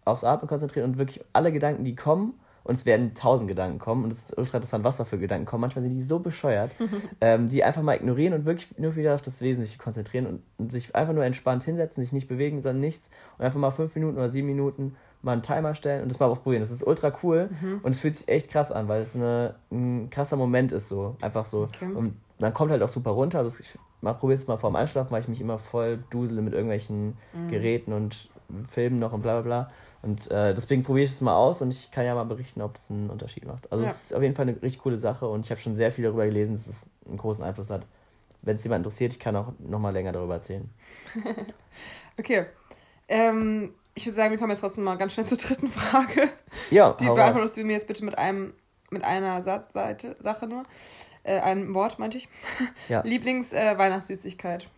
aufs 0.04 0.24
Atmen 0.24 0.48
konzentrieren 0.48 0.90
und 0.90 0.98
wirklich 0.98 1.24
alle 1.32 1.52
Gedanken, 1.52 1.84
die 1.84 1.96
kommen, 1.96 2.34
und 2.64 2.76
es 2.76 2.86
werden 2.86 3.14
tausend 3.14 3.48
Gedanken 3.48 3.78
kommen 3.78 4.04
und 4.04 4.12
es 4.12 4.24
ist 4.24 4.38
ultra 4.38 4.58
interessant, 4.58 4.84
was 4.84 4.96
da 4.96 5.04
für 5.04 5.18
Gedanken 5.18 5.46
kommen. 5.46 5.62
Manchmal 5.62 5.82
sind 5.82 5.94
die 5.94 6.02
so 6.02 6.18
bescheuert, 6.18 6.74
ähm, 7.20 7.48
die 7.48 7.64
einfach 7.64 7.82
mal 7.82 7.96
ignorieren 7.96 8.34
und 8.34 8.44
wirklich 8.44 8.78
nur 8.78 8.96
wieder 8.96 9.14
auf 9.14 9.22
das 9.22 9.40
Wesentliche 9.40 9.78
konzentrieren 9.78 10.26
und, 10.26 10.42
und, 10.58 10.72
sich 10.72 10.94
einfach 10.94 11.14
nur 11.14 11.24
entspannt 11.24 11.64
hinsetzen, 11.64 12.02
sich 12.02 12.12
nicht 12.12 12.28
bewegen, 12.28 12.60
sondern 12.60 12.80
nichts 12.80 13.10
und 13.38 13.44
einfach 13.44 13.58
mal 13.58 13.70
fünf 13.70 13.94
Minuten 13.94 14.16
oder 14.16 14.28
sieben 14.28 14.46
Minuten 14.46 14.96
mal 15.22 15.32
einen 15.32 15.42
Timer 15.42 15.74
stellen 15.74 16.02
und 16.02 16.10
das 16.10 16.18
mal 16.18 16.26
auch 16.26 16.42
probieren. 16.42 16.62
Das 16.62 16.70
ist 16.70 16.86
ultra 16.86 17.12
cool 17.22 17.50
mhm. 17.60 17.80
und 17.82 17.90
es 17.90 18.00
fühlt 18.00 18.16
sich 18.16 18.28
echt 18.28 18.50
krass 18.50 18.72
an, 18.72 18.88
weil 18.88 19.02
es 19.02 19.14
eine, 19.14 19.54
ein 19.70 20.08
krasser 20.10 20.36
Moment 20.36 20.72
ist, 20.72 20.88
so 20.88 21.16
einfach 21.20 21.46
so. 21.46 21.64
Okay. 21.64 21.92
Und 21.92 22.16
man 22.38 22.54
kommt 22.54 22.70
halt 22.70 22.82
auch 22.82 22.88
super 22.88 23.10
runter. 23.10 23.38
Also 23.38 23.62
ich 23.62 23.78
mal 24.00 24.14
probiere 24.14 24.38
es 24.38 24.46
mal 24.46 24.56
vorm 24.56 24.76
Einschlafen, 24.76 25.10
weil 25.10 25.22
ich 25.22 25.28
mich 25.28 25.40
immer 25.40 25.58
voll 25.58 26.02
dusele 26.10 26.42
mit 26.42 26.54
irgendwelchen 26.54 27.18
mhm. 27.32 27.48
Geräten 27.50 27.92
und 27.92 28.30
Filmen 28.68 28.98
noch 28.98 29.12
und 29.12 29.22
bla 29.22 29.40
bla 29.40 29.42
bla. 29.42 29.70
Und 30.02 30.30
äh, 30.30 30.54
deswegen 30.54 30.82
probiere 30.82 31.04
ich 31.04 31.10
es 31.10 31.20
mal 31.20 31.36
aus 31.36 31.60
und 31.60 31.74
ich 31.74 31.90
kann 31.90 32.06
ja 32.06 32.14
mal 32.14 32.24
berichten, 32.24 32.62
ob 32.62 32.76
es 32.76 32.90
einen 32.90 33.10
Unterschied 33.10 33.46
macht. 33.46 33.70
Also 33.70 33.84
ja. 33.84 33.90
es 33.90 34.04
ist 34.04 34.14
auf 34.14 34.22
jeden 34.22 34.34
Fall 34.34 34.48
eine 34.48 34.62
richtig 34.62 34.82
coole 34.82 34.96
Sache 34.96 35.28
und 35.28 35.44
ich 35.44 35.50
habe 35.50 35.60
schon 35.60 35.74
sehr 35.74 35.92
viel 35.92 36.04
darüber 36.04 36.24
gelesen, 36.24 36.54
dass 36.54 36.66
es 36.66 36.90
einen 37.06 37.18
großen 37.18 37.44
Einfluss 37.44 37.70
hat. 37.70 37.86
Wenn 38.42 38.56
es 38.56 38.64
jemand 38.64 38.80
interessiert, 38.80 39.12
ich 39.12 39.20
kann 39.20 39.36
auch 39.36 39.52
noch 39.58 39.78
mal 39.78 39.90
länger 39.90 40.12
darüber 40.12 40.34
erzählen. 40.34 40.70
okay. 42.18 42.46
Ähm, 43.08 43.74
ich 43.94 44.06
würde 44.06 44.16
sagen, 44.16 44.30
wir 44.30 44.38
kommen 44.38 44.50
jetzt 44.50 44.60
trotzdem 44.60 44.84
mal 44.84 44.96
ganz 44.96 45.12
schnell 45.12 45.26
zur 45.26 45.36
dritten 45.36 45.68
Frage. 45.68 46.30
Ja, 46.70 46.94
Die 46.94 47.04
beantwortest 47.04 47.58
du 47.58 47.64
mir 47.64 47.74
jetzt 47.74 47.86
bitte 47.86 48.04
mit 48.04 48.16
einem 48.16 48.54
mit 48.90 49.04
einer 49.04 49.42
Satzseite, 49.42 50.16
Sache 50.18 50.46
nur. 50.46 50.64
Äh, 51.22 51.40
ein 51.40 51.74
Wort, 51.74 51.98
meinte 51.98 52.16
ich. 52.16 52.28
Ja. 52.88 53.02
Lieblings-Weihnachtssüßigkeit 53.04 54.68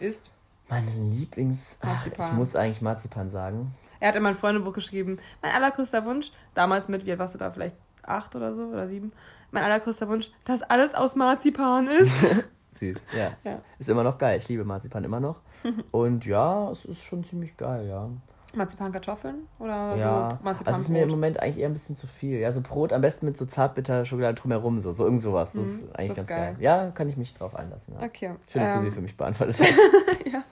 äh, 0.00 0.06
ist? 0.06 0.30
Meine 0.68 0.90
Lieblings... 0.90 1.78
Marzipan. 1.82 2.30
ich 2.30 2.36
muss 2.36 2.56
eigentlich 2.56 2.80
Marzipan 2.80 3.30
sagen. 3.30 3.74
Er 4.00 4.08
hat 4.08 4.16
in 4.16 4.22
mein 4.22 4.34
Freundebuch 4.34 4.72
geschrieben, 4.72 5.18
mein 5.42 5.52
allergrößter 5.52 6.04
Wunsch, 6.04 6.32
damals 6.54 6.88
mit, 6.88 7.06
wie 7.06 7.10
alt 7.12 7.20
warst 7.20 7.34
du 7.34 7.38
da, 7.38 7.50
vielleicht 7.50 7.76
acht 8.02 8.34
oder 8.34 8.54
so 8.54 8.64
oder 8.64 8.86
sieben, 8.86 9.12
mein 9.50 9.62
allergrößter 9.62 10.08
Wunsch, 10.08 10.30
dass 10.44 10.62
alles 10.62 10.94
aus 10.94 11.16
Marzipan 11.16 11.86
ist. 11.88 12.26
Süß, 12.72 12.98
ja. 13.16 13.32
ja. 13.44 13.60
Ist 13.78 13.90
immer 13.90 14.04
noch 14.04 14.16
geil. 14.16 14.38
Ich 14.38 14.48
liebe 14.48 14.64
Marzipan 14.64 15.04
immer 15.04 15.20
noch. 15.20 15.40
Und 15.90 16.24
ja, 16.24 16.70
es 16.70 16.84
ist 16.84 17.02
schon 17.02 17.24
ziemlich 17.24 17.56
geil, 17.56 17.88
ja. 17.88 18.08
Marzipankartoffeln 18.52 19.46
oder 19.60 19.96
ja, 19.96 20.30
so 20.30 20.44
Marzipan 20.44 20.74
Das 20.74 20.82
ist 20.82 20.88
mir 20.88 21.04
im 21.04 21.10
Moment 21.10 21.38
eigentlich 21.38 21.58
eher 21.58 21.68
ein 21.68 21.72
bisschen 21.72 21.94
zu 21.94 22.08
viel. 22.08 22.38
Ja, 22.38 22.50
so 22.50 22.60
Brot 22.60 22.92
am 22.92 23.00
besten 23.00 23.26
mit 23.26 23.36
so 23.36 23.44
zartbitter 23.44 24.04
Schokolade 24.04 24.34
drumherum, 24.34 24.80
so, 24.80 24.90
so 24.90 25.04
irgend 25.04 25.20
sowas. 25.20 25.52
Das 25.52 25.64
mhm, 25.64 25.72
ist 25.72 25.94
eigentlich 25.94 26.08
das 26.08 26.16
ganz 26.16 26.28
geil. 26.28 26.52
geil. 26.54 26.56
Ja, 26.58 26.90
kann 26.90 27.08
ich 27.08 27.16
mich 27.16 27.32
drauf 27.34 27.54
einlassen. 27.54 27.94
Ja. 27.94 28.06
Okay. 28.06 28.34
Schön, 28.48 28.62
dass 28.62 28.70
ähm, 28.70 28.76
du 28.76 28.82
sie 28.82 28.90
für 28.90 29.02
mich 29.02 29.16
beantwortet 29.16 29.60
hast. 29.60 30.32
ja. 30.32 30.42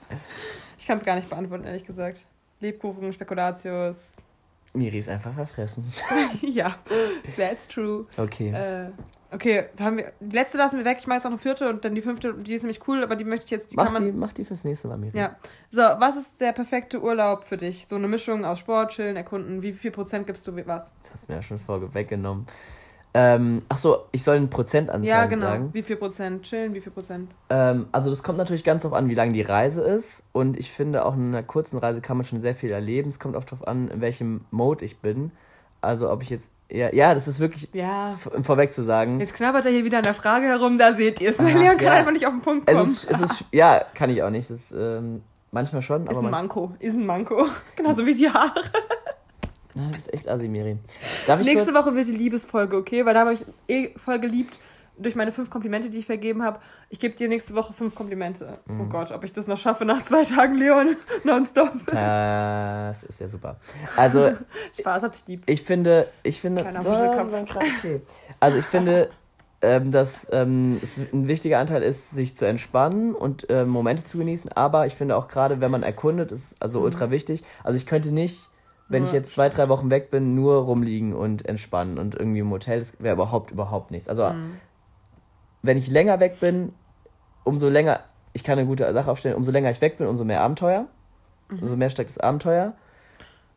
Ich 0.77 0.87
kann 0.87 0.97
es 0.97 1.03
gar 1.03 1.15
nicht 1.15 1.29
beantworten, 1.29 1.65
ehrlich 1.65 1.85
gesagt. 1.85 2.25
Lebkuchen, 2.59 3.13
Spekulatius. 3.13 4.15
Miri 4.73 4.99
ist 4.99 5.09
einfach 5.09 5.33
verfressen. 5.33 5.91
ja, 6.41 6.75
that's 7.37 7.67
true. 7.67 8.05
Okay. 8.17 8.49
Äh, 8.51 8.91
okay, 9.31 9.65
haben 9.79 9.97
wir, 9.97 10.13
die 10.19 10.35
letzte 10.35 10.57
lassen 10.57 10.77
wir 10.77 10.85
weg. 10.85 10.97
Ich 10.99 11.07
mache 11.07 11.15
jetzt 11.15 11.23
noch 11.23 11.31
eine 11.31 11.39
vierte 11.39 11.69
und 11.69 11.83
dann 11.83 11.95
die 11.95 12.01
fünfte, 12.01 12.35
die 12.35 12.53
ist 12.53 12.61
nämlich 12.61 12.87
cool, 12.87 13.03
aber 13.03 13.15
die 13.15 13.23
möchte 13.23 13.45
ich 13.45 13.51
jetzt. 13.51 13.71
Die 13.71 13.75
mach, 13.75 13.91
man, 13.91 14.05
die, 14.05 14.11
mach 14.11 14.31
die 14.31 14.45
fürs 14.45 14.63
nächste 14.63 14.87
Mal, 14.87 14.97
Miri. 14.97 15.17
Ja. 15.17 15.37
So, 15.71 15.81
was 15.81 16.17
ist 16.17 16.39
der 16.39 16.51
perfekte 16.51 17.01
Urlaub 17.01 17.45
für 17.45 17.57
dich? 17.57 17.87
So 17.87 17.95
eine 17.95 18.07
Mischung 18.07 18.45
aus 18.45 18.59
Sport, 18.59 18.91
Chillen, 18.91 19.15
Erkunden. 19.15 19.63
Wie 19.63 19.73
viel 19.73 19.91
Prozent 19.91 20.27
gibst 20.27 20.45
du 20.45 20.55
was? 20.67 20.93
Das 21.03 21.13
hast 21.13 21.27
du 21.27 21.31
mir 21.31 21.37
ja 21.37 21.41
schon 21.41 21.59
vorweggenommen. 21.59 22.45
Ähm, 23.13 23.63
ach 23.69 23.77
so, 23.77 24.05
ich 24.11 24.23
soll 24.23 24.35
einen 24.35 24.49
Prozentanzahl 24.49 25.03
ja, 25.03 25.25
genau. 25.25 25.47
sagen. 25.47 25.69
Wie 25.73 25.81
viel 25.81 25.95
Prozent 25.95 26.43
chillen, 26.43 26.73
wie 26.73 26.81
viel 26.81 26.91
Prozent? 26.91 27.31
Ähm, 27.49 27.87
also 27.91 28.09
das 28.09 28.21
kommt 28.21 28.37
natürlich 28.37 28.63
ganz 28.63 28.83
darauf 28.83 28.97
an, 28.97 29.09
wie 29.09 29.15
lang 29.15 29.33
die 29.33 29.41
Reise 29.41 29.81
ist. 29.81 30.23
Und 30.31 30.57
ich 30.57 30.71
finde, 30.71 31.05
auch 31.05 31.15
in 31.15 31.29
einer 31.29 31.43
kurzen 31.43 31.79
Reise 31.79 32.01
kann 32.01 32.17
man 32.17 32.25
schon 32.25 32.41
sehr 32.41 32.53
viel 32.53 32.71
erleben. 32.71 33.09
Es 33.09 33.19
kommt 33.19 33.35
auch 33.35 33.43
darauf 33.43 33.67
an, 33.67 33.87
in 33.87 34.01
welchem 34.01 34.45
Mode 34.51 34.85
ich 34.85 34.99
bin. 34.99 35.31
Also 35.81 36.11
ob 36.11 36.21
ich 36.21 36.29
jetzt 36.29 36.51
ja, 36.71 36.93
ja, 36.93 37.15
das 37.15 37.27
ist 37.27 37.39
wirklich 37.39 37.67
ja. 37.73 38.15
vorweg 38.43 38.71
zu 38.71 38.83
sagen. 38.83 39.19
Jetzt 39.19 39.33
knabbert 39.33 39.65
er 39.65 39.71
hier 39.71 39.85
wieder 39.85 39.97
an 39.97 40.03
der 40.03 40.13
Frage 40.13 40.45
herum, 40.45 40.77
da 40.77 40.93
seht 40.93 41.19
ihr 41.19 41.31
es. 41.31 41.39
Leon 41.39 41.77
kann 41.77 41.79
ja. 41.79 41.93
einfach 41.93 42.11
nicht 42.11 42.27
auf 42.27 42.33
den 42.33 42.41
Punkt 42.41 42.67
kommen. 42.67 42.79
Es 42.79 43.05
ist, 43.05 43.11
es 43.11 43.19
ist, 43.21 43.45
ja, 43.51 43.83
kann 43.95 44.11
ich 44.11 44.21
auch 44.21 44.29
nicht. 44.29 44.51
Das 44.51 44.59
ist, 44.59 44.71
ähm, 44.73 45.23
manchmal 45.51 45.81
schon. 45.81 46.05
Ist 46.05 46.15
ein 46.15 46.29
Manko, 46.29 46.73
ist 46.77 46.95
ein 46.95 47.07
Manko. 47.07 47.47
Genauso 47.75 48.05
wie 48.05 48.13
die 48.13 48.29
Haare. 48.29 48.61
Na, 49.79 49.91
das 49.91 50.07
ist 50.07 50.13
echt 50.13 50.27
Asimiri. 50.27 50.77
Nächste 51.43 51.73
Woche 51.73 51.95
wird 51.95 52.07
die 52.07 52.13
Liebesfolge, 52.13 52.75
okay? 52.75 53.05
Weil 53.05 53.13
da 53.13 53.21
habe 53.21 53.33
ich 53.33 53.45
eh 53.67 53.91
voll 53.97 54.19
geliebt 54.19 54.59
durch 54.97 55.15
meine 55.15 55.31
fünf 55.31 55.49
Komplimente, 55.49 55.89
die 55.89 55.99
ich 55.99 56.05
vergeben 56.05 56.43
habe. 56.43 56.59
Ich 56.89 56.99
gebe 56.99 57.15
dir 57.15 57.29
nächste 57.29 57.55
Woche 57.55 57.71
fünf 57.73 57.95
Komplimente. 57.95 58.59
Oh 58.67 58.73
mhm. 58.73 58.81
Oh 58.81 58.85
Gott, 58.85 59.11
ob 59.11 59.23
ich 59.23 59.31
das 59.31 59.47
noch 59.47 59.57
schaffe 59.57 59.85
nach 59.85 60.03
zwei 60.03 60.23
Tagen, 60.23 60.55
Leon, 60.55 60.97
nonstop. 61.23 61.71
Das 61.85 63.03
ist 63.03 63.21
ja 63.21 63.29
super. 63.29 63.57
Also 63.95 64.31
Spaß 64.77 65.03
hat 65.03 65.15
Stieb. 65.15 65.43
Ich 65.45 65.63
finde, 65.63 66.07
ich 66.23 66.41
finde, 66.41 66.65
so, 66.81 66.89
okay. 66.91 68.01
also 68.41 68.57
ich 68.57 68.65
finde, 68.65 69.09
ähm, 69.61 69.91
dass 69.91 70.27
ähm, 70.31 70.79
es 70.81 70.99
ein 70.99 71.27
wichtiger 71.29 71.59
Anteil 71.59 71.81
ist, 71.81 72.11
sich 72.11 72.35
zu 72.35 72.45
entspannen 72.45 73.15
und 73.15 73.49
äh, 73.49 73.65
Momente 73.65 74.03
zu 74.03 74.17
genießen. 74.17 74.51
Aber 74.51 74.85
ich 74.85 74.95
finde 74.95 75.15
auch 75.15 75.29
gerade, 75.29 75.61
wenn 75.61 75.71
man 75.71 75.83
erkundet, 75.83 76.31
ist 76.31 76.61
also 76.61 76.79
mhm. 76.79 76.85
ultra 76.85 77.11
wichtig. 77.11 77.43
Also 77.63 77.77
ich 77.77 77.85
könnte 77.85 78.11
nicht 78.11 78.49
wenn 78.89 79.03
ich 79.03 79.11
jetzt 79.11 79.31
zwei, 79.33 79.49
drei 79.49 79.69
Wochen 79.69 79.91
weg 79.91 80.09
bin, 80.09 80.33
nur 80.35 80.63
rumliegen 80.63 81.13
und 81.13 81.45
entspannen 81.47 81.99
und 81.99 82.15
irgendwie 82.15 82.39
im 82.39 82.49
Hotel, 82.49 82.79
das 82.79 82.99
wäre 83.01 83.13
überhaupt, 83.13 83.51
überhaupt 83.51 83.91
nichts. 83.91 84.09
Also, 84.09 84.29
mhm. 84.29 84.59
wenn 85.61 85.77
ich 85.77 85.87
länger 85.87 86.19
weg 86.19 86.39
bin, 86.39 86.73
umso 87.43 87.69
länger, 87.69 87.99
ich 88.33 88.43
kann 88.43 88.57
eine 88.57 88.67
gute 88.67 88.91
Sache 88.93 89.11
aufstellen, 89.11 89.35
umso 89.35 89.51
länger 89.51 89.69
ich 89.69 89.79
weg 89.81 89.99
bin, 89.99 90.07
umso 90.07 90.25
mehr 90.25 90.41
Abenteuer, 90.41 90.87
mhm. 91.49 91.59
umso 91.59 91.75
mehr 91.75 91.91
steckt 91.91 92.09
das 92.09 92.17
Abenteuer. 92.17 92.73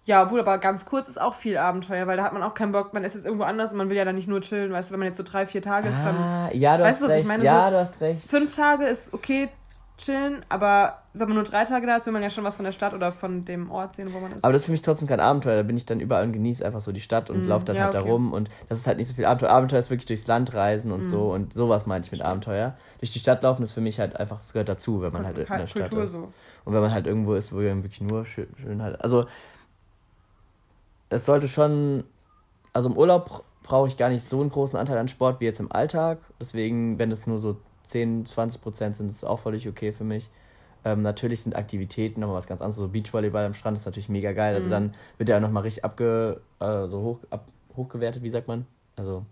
Ja, 0.05 0.25
obwohl 0.25 0.41
aber 0.41 0.59
ganz 0.59 0.85
kurz 0.85 1.09
ist 1.09 1.21
auch 1.21 1.35
viel 1.35 1.57
Abenteuer, 1.57 2.07
weil 2.07 2.17
da 2.17 2.25
hat 2.25 2.33
man 2.33 2.43
auch 2.43 2.55
keinen 2.55 2.73
Bock, 2.73 2.93
man 2.93 3.05
ist 3.05 3.15
jetzt 3.15 3.25
irgendwo 3.25 3.45
anders 3.45 3.73
und 3.73 3.79
man 3.79 3.89
will 3.89 3.97
ja 3.97 4.05
dann 4.05 4.17
nicht 4.17 4.29
nur 4.29 4.41
chillen, 4.41 4.73
weißt 4.73 4.91
du, 4.91 4.93
wenn 4.93 4.99
man 4.99 5.07
jetzt 5.07 5.17
so 5.17 5.23
drei, 5.23 5.47
vier 5.47 5.63
Tage 5.63 5.89
ist, 5.89 6.05
dann. 6.05 6.17
Ah, 6.17 6.51
ja, 6.53 6.77
du 6.77 6.83
weißt 6.83 6.95
hast 6.95 7.01
du, 7.01 7.05
was 7.05 7.13
recht. 7.13 7.23
ich 7.23 7.29
meine? 7.29 7.45
Ja, 7.45 7.67
so, 7.67 7.71
du 7.71 7.79
hast 7.79 8.01
recht. 8.01 8.29
Fünf 8.29 8.57
Tage 8.57 8.85
ist 8.85 9.15
okay, 9.15 9.49
chillen, 9.99 10.45
aber 10.49 11.03
wenn 11.15 11.29
man 11.29 11.37
nur 11.37 11.45
drei 11.45 11.65
Tage 11.65 11.87
da 11.87 11.97
ist, 11.97 12.07
will 12.07 12.13
man 12.13 12.23
ja 12.23 12.31
schon 12.31 12.45
was 12.45 12.57
von 12.57 12.65
der 12.65 12.73
Stadt 12.73 12.95
oder 12.95 13.13
von 13.13 13.45
dem 13.45 13.71
Ort 13.71 13.95
sehen, 13.95 14.13
wo 14.13 14.21
man 14.21 14.33
ist. 14.33 14.43
Aber 14.43 14.53
das 14.53 14.63
ist 14.63 14.67
für 14.67 14.73
mich 14.73 14.83
trotzdem 14.83 15.07
kein 15.07 15.21
Abenteuer. 15.21 15.57
Da 15.57 15.63
bin 15.63 15.77
ich 15.77 15.87
dann 15.87 16.01
überall 16.01 16.25
und 16.25 16.33
genieße 16.33 16.65
einfach 16.65 16.81
so 16.81 16.93
die 16.93 17.01
Stadt 17.01 17.29
und 17.31 17.45
mm, 17.45 17.49
laufe 17.49 17.65
dann 17.65 17.77
ja, 17.77 17.85
halt 17.85 17.95
okay. 17.95 18.05
da 18.05 18.11
rum. 18.11 18.33
Und 18.33 18.49
das 18.69 18.79
ist 18.79 18.87
halt 18.87 18.99
nicht 18.99 19.09
so 19.09 19.15
viel 19.15 19.27
Abenteuer. 19.27 19.51
Abenteuer 19.51 19.79
ist 19.79 19.91
wirklich 19.91 20.07
durchs 20.07 20.27
Land 20.27 20.55
reisen 20.55 20.91
und 20.91 21.03
mm. 21.03 21.09
so. 21.09 21.33
Und 21.33 21.53
sowas 21.53 21.87
meine 21.87 22.05
ich 22.05 22.11
mit 22.11 22.23
Abenteuer. 22.23 22.75
Durch 23.01 23.13
die 23.13 23.19
Stadt 23.19 23.43
laufen 23.43 23.63
ist 23.63 23.73
für 23.73 23.81
mich 23.81 24.01
halt 24.01 24.17
einfach, 24.17 24.41
das 24.41 24.53
gehört 24.53 24.69
dazu, 24.69 25.03
wenn 25.03 25.13
man 25.13 25.27
halt 25.27 25.39
in 25.39 25.47
der 25.47 25.67
Stadt 25.67 25.91
Kultur 25.91 26.05
ist. 26.05 26.13
So. 26.13 26.33
Und 26.65 26.75
wenn 26.75 26.81
man 26.81 26.93
halt 26.93 27.07
irgendwo 27.07 27.35
ist, 27.35 27.53
wo 27.53 27.57
man 27.57 27.83
wirklich 27.83 28.01
nur 28.01 28.25
schön, 28.25 28.49
schön 28.61 28.83
halt. 28.83 29.01
Also, 29.03 29.27
es 31.11 31.25
sollte 31.25 31.49
schon. 31.49 32.05
Also 32.73 32.89
im 32.89 32.97
Urlaub 32.97 33.45
brauche 33.63 33.89
ich 33.89 33.99
gar 33.99 34.09
nicht 34.09 34.25
so 34.25 34.41
einen 34.41 34.51
großen 34.51 34.79
Anteil 34.79 34.97
an 34.97 35.09
Sport 35.09 35.41
wie 35.41 35.45
jetzt 35.45 35.61
im 35.61 35.71
Alltag. 35.71 36.19
Deswegen, 36.41 36.99
wenn 36.99 37.13
es 37.13 37.27
nur 37.27 37.39
so 37.39 37.59
10, 37.85 38.27
20 38.27 38.61
Prozent 38.63 38.97
sind, 38.97 39.09
ist 39.09 39.17
es 39.17 39.25
auch 39.25 39.39
völlig 39.39 39.69
okay 39.69 39.93
für 39.93 40.05
mich. 40.05 40.31
Ähm, 40.85 41.03
natürlich 41.03 41.43
sind 41.43 41.55
Aktivitäten 41.55 42.21
nochmal 42.21 42.39
was 42.39 42.47
ganz 42.47 42.61
anderes. 42.61 42.77
So 42.77 42.89
Beachvolleyball 42.89 43.45
am 43.45 43.55
Strand 43.55 43.77
ist 43.77 43.87
natürlich 43.87 44.09
mega 44.09 44.33
geil. 44.33 44.55
Also 44.55 44.67
mhm. 44.67 44.73
dann 44.73 44.95
wird 45.19 45.29
der 45.29 45.41
nochmal 45.41 45.63
richtig 45.63 45.85
abge, 45.85 46.41
äh, 46.61 46.87
so 46.87 47.03
hoch, 47.03 47.19
ab, 47.31 47.47
hochgewertet, 47.77 48.23
wie 48.23 48.31
sagt 48.31 48.49
man? 48.49 48.67
Also. 48.97 49.25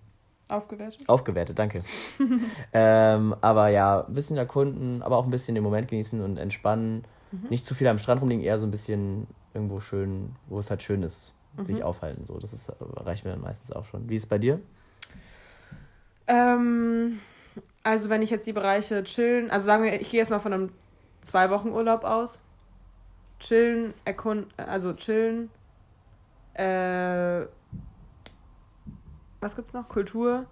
Aufgewertet? 0.49 1.09
Aufgewertet, 1.09 1.59
danke. 1.59 1.83
ähm, 2.73 3.37
aber 3.41 3.69
ja, 3.69 4.05
ein 4.05 4.15
bisschen 4.15 4.37
erkunden, 4.37 5.03
aber 5.03 5.17
auch 5.17 5.25
ein 5.25 5.31
bisschen 5.31 5.55
den 5.55 5.63
Moment 5.63 5.89
genießen 5.89 6.21
und 6.21 6.39
entspannen. 6.39 7.05
Mhm. 7.31 7.49
Nicht 7.51 7.67
zu 7.67 7.75
viel 7.75 7.87
am 7.87 7.99
Strand 7.99 8.21
rumliegen, 8.21 8.45
eher 8.45 8.59
so 8.59 8.67
ein 8.67 8.73
bisschen 8.73 9.27
irgendwo 9.55 9.81
schön, 9.81 10.35
wo 10.49 10.59
es 10.59 10.71
halt 10.71 10.83
schön 10.83 11.03
ist, 11.03 11.35
mhm. 11.57 11.67
sich 11.67 11.83
aufhalten. 11.83 12.25
So, 12.25 12.39
das 12.39 12.53
ist, 12.53 12.73
reicht 12.81 13.25
mir 13.25 13.31
dann 13.33 13.41
meistens 13.41 13.73
auch 13.73 13.85
schon. 13.85 14.09
Wie 14.09 14.17
ist 14.17 14.25
es 14.25 14.29
bei 14.29 14.39
dir? 14.39 14.61
Ähm, 16.27 17.19
also 17.83 18.09
wenn 18.09 18.23
ich 18.23 18.31
jetzt 18.31 18.47
die 18.47 18.53
Bereiche 18.53 19.03
chillen, 19.05 19.51
also 19.51 19.67
sagen 19.67 19.85
wir, 19.85 20.01
ich 20.01 20.11
gehe 20.11 20.21
jetzt 20.21 20.31
mal 20.31 20.39
von 20.39 20.53
einem 20.53 20.73
zwei 21.21 21.51
Wochen 21.51 21.71
Urlaub 21.71 22.05
aus. 22.05 22.41
Chillen, 23.39 23.95
erkunden, 24.05 24.49
also 24.57 24.93
chillen. 24.93 25.51
Äh, 26.55 27.47
was 29.41 29.57
gibt's 29.57 29.73
noch? 29.73 29.89
Kultur, 29.89 30.45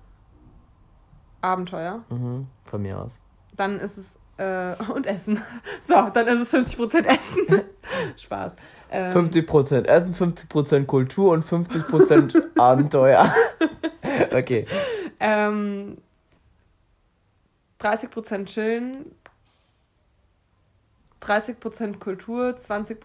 Abenteuer. 1.42 2.02
Mhm, 2.08 2.46
von 2.64 2.82
mir 2.82 2.98
aus. 2.98 3.20
Dann 3.56 3.78
ist 3.78 3.98
es 3.98 4.18
äh, 4.38 4.74
und 4.94 5.06
Essen. 5.06 5.42
So, 5.82 6.08
dann 6.12 6.26
ist 6.28 6.54
es 6.54 6.54
50% 6.54 7.04
Essen. 7.04 7.46
Spaß. 8.16 8.56
Ähm, 8.90 9.12
50% 9.12 9.84
Essen, 9.84 10.14
50% 10.14 10.86
Kultur 10.86 11.32
und 11.32 11.44
50% 11.44 12.58
Abenteuer. 12.58 13.30
okay. 14.32 14.66
Ähm, 15.20 15.98
30% 17.80 18.44
chillen, 18.46 19.04
30% 21.22 21.98
Kultur, 21.98 22.56
20% 22.58 22.96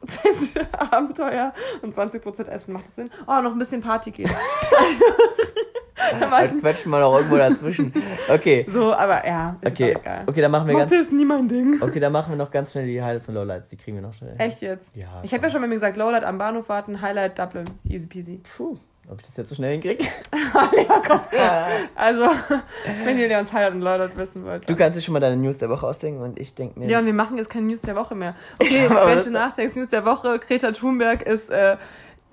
Abenteuer 0.92 1.54
und 1.82 1.94
20% 1.94 2.48
Essen. 2.48 2.74
Macht 2.74 2.86
das 2.86 2.96
Sinn? 2.96 3.10
Oh, 3.28 3.42
noch 3.42 3.52
ein 3.52 3.60
bisschen 3.60 3.82
Party 3.82 4.12
gehen. 4.12 4.30
da 6.20 6.42
quetschen 6.46 6.92
wir 6.92 7.00
noch 7.00 7.16
irgendwo 7.16 7.38
dazwischen. 7.38 7.94
Okay. 8.30 8.66
So, 8.68 8.94
aber 8.94 9.26
ja, 9.26 9.58
ist 9.62 9.72
okay. 9.72 9.96
egal. 10.00 10.24
Okay, 10.28 10.42
dann 10.42 10.52
machen 10.52 10.68
wir 10.68 10.74
Mathe 10.76 10.96
ganz. 10.96 11.02
ist 11.02 11.14
nie 11.14 11.26
mein 11.26 11.48
Ding. 11.48 11.82
Okay, 11.82 12.00
dann 12.00 12.12
machen 12.12 12.32
wir 12.32 12.38
noch 12.38 12.52
ganz 12.52 12.72
schnell 12.72 12.86
die 12.86 13.02
Highlights 13.02 13.28
und 13.30 13.36
Lowlights. 13.36 13.70
Die 13.70 13.78
kriegen 13.78 13.98
wir 13.98 14.04
noch 14.04 14.14
schnell. 14.14 14.36
Echt 14.38 14.62
jetzt? 14.62 14.96
Ja. 14.96 15.22
Ich 15.24 15.34
habe 15.34 15.44
ja 15.44 15.50
schon 15.50 15.62
mal 15.62 15.70
gesagt, 15.70 15.98
Lowlight 15.98 16.24
am 16.24 16.38
Bahnhof 16.38 16.70
warten, 16.70 17.02
Highlight 17.02 17.40
Dublin. 17.40 17.66
Easy 17.88 18.08
peasy. 18.08 18.42
Puh. 18.56 18.78
Ob 19.10 19.20
ich 19.20 19.28
das 19.28 19.36
jetzt 19.36 19.50
so 19.50 19.56
schnell 19.56 19.74
hinkriege? 19.74 20.06
also, 21.96 22.30
wenn 23.04 23.18
ihr 23.18 23.28
Leons 23.28 23.52
Highlight 23.52 23.74
und 23.74 23.82
Lowlight 23.82 24.18
wissen 24.18 24.46
wollt. 24.46 24.70
Du 24.70 24.76
kannst 24.76 24.98
dir 24.98 25.02
schon 25.02 25.14
mal 25.14 25.20
deine 25.20 25.36
News 25.36 25.58
der 25.58 25.70
Woche 25.70 25.86
ausdenken 25.86 26.22
und 26.22 26.40
ich 26.40 26.56
denke 26.56 26.80
mir. 26.80 26.88
Leon, 26.88 27.06
wir 27.06 27.14
machen 27.14 27.38
jetzt 27.38 27.50
keine 27.50 27.68
News 27.68 27.82
der 27.82 27.96
Woche 27.96 28.16
mehr. 28.16 28.36
Okay, 28.62 28.90
wenn 28.90 29.22
du 29.22 29.32
nachdenkst, 29.32 29.76
News 29.76 29.90
der 29.90 30.06
Woche, 30.06 30.40
Greta 30.40 30.72
Thunberg 30.72 31.24
ist 31.24 31.50
äh, 31.50 31.78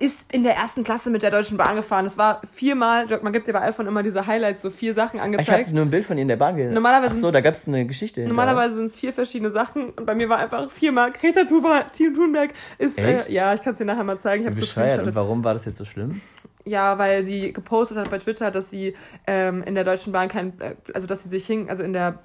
ist 0.00 0.32
in 0.32 0.42
der 0.42 0.56
ersten 0.56 0.82
Klasse 0.82 1.10
mit 1.10 1.22
der 1.22 1.30
Deutschen 1.30 1.58
Bahn 1.58 1.76
gefahren. 1.76 2.06
Es 2.06 2.16
war 2.16 2.40
viermal, 2.50 3.06
man 3.22 3.34
gibt 3.34 3.46
ja 3.46 3.52
bei 3.52 3.60
iPhone 3.60 3.86
immer 3.86 4.02
diese 4.02 4.26
Highlights, 4.26 4.62
so 4.62 4.70
vier 4.70 4.94
Sachen 4.94 5.20
angezeigt. 5.20 5.60
Ich 5.60 5.66
habe 5.66 5.74
nur 5.74 5.84
ein 5.84 5.90
Bild 5.90 6.06
von 6.06 6.16
ihr 6.16 6.22
in 6.22 6.28
der 6.28 6.36
Bahn 6.36 6.56
gesehen. 6.56 6.72
Normalerweise 6.72 7.12
Ach 7.12 7.20
so, 7.20 7.30
da 7.30 7.42
gab 7.42 7.54
es 7.54 7.68
eine 7.68 7.84
Geschichte. 7.84 8.26
Normalerweise 8.26 8.76
sind 8.76 8.86
es 8.86 8.96
vier 8.96 9.12
verschiedene 9.12 9.50
Sachen 9.50 9.90
und 9.90 10.06
bei 10.06 10.14
mir 10.14 10.30
war 10.30 10.38
einfach 10.38 10.70
viermal 10.70 11.12
Greta 11.12 11.44
Thunberg 11.44 12.52
ist, 12.78 12.98
äh, 12.98 13.30
ja, 13.30 13.52
ich 13.52 13.60
kann 13.60 13.74
es 13.74 13.78
dir 13.78 13.84
nachher 13.84 14.04
mal 14.04 14.18
zeigen. 14.18 14.44
Ich 14.44 14.48
hab's 14.48 14.58
Bescheuert. 14.58 15.06
Und 15.06 15.14
warum 15.14 15.44
war 15.44 15.52
das 15.52 15.66
jetzt 15.66 15.76
so 15.76 15.84
schlimm? 15.84 16.22
Ja, 16.64 16.98
weil 16.98 17.22
sie 17.22 17.52
gepostet 17.52 17.96
hat 17.96 18.10
bei 18.10 18.18
Twitter, 18.18 18.50
dass 18.50 18.70
sie 18.70 18.94
ähm, 19.26 19.62
in 19.62 19.74
der 19.74 19.84
Deutschen 19.84 20.12
Bahn 20.12 20.28
kein, 20.28 20.60
äh, 20.60 20.74
also 20.92 21.06
dass 21.06 21.22
sie 21.22 21.28
sich 21.28 21.46
hing, 21.46 21.70
also 21.70 21.82
in 21.82 21.92
der 21.92 22.18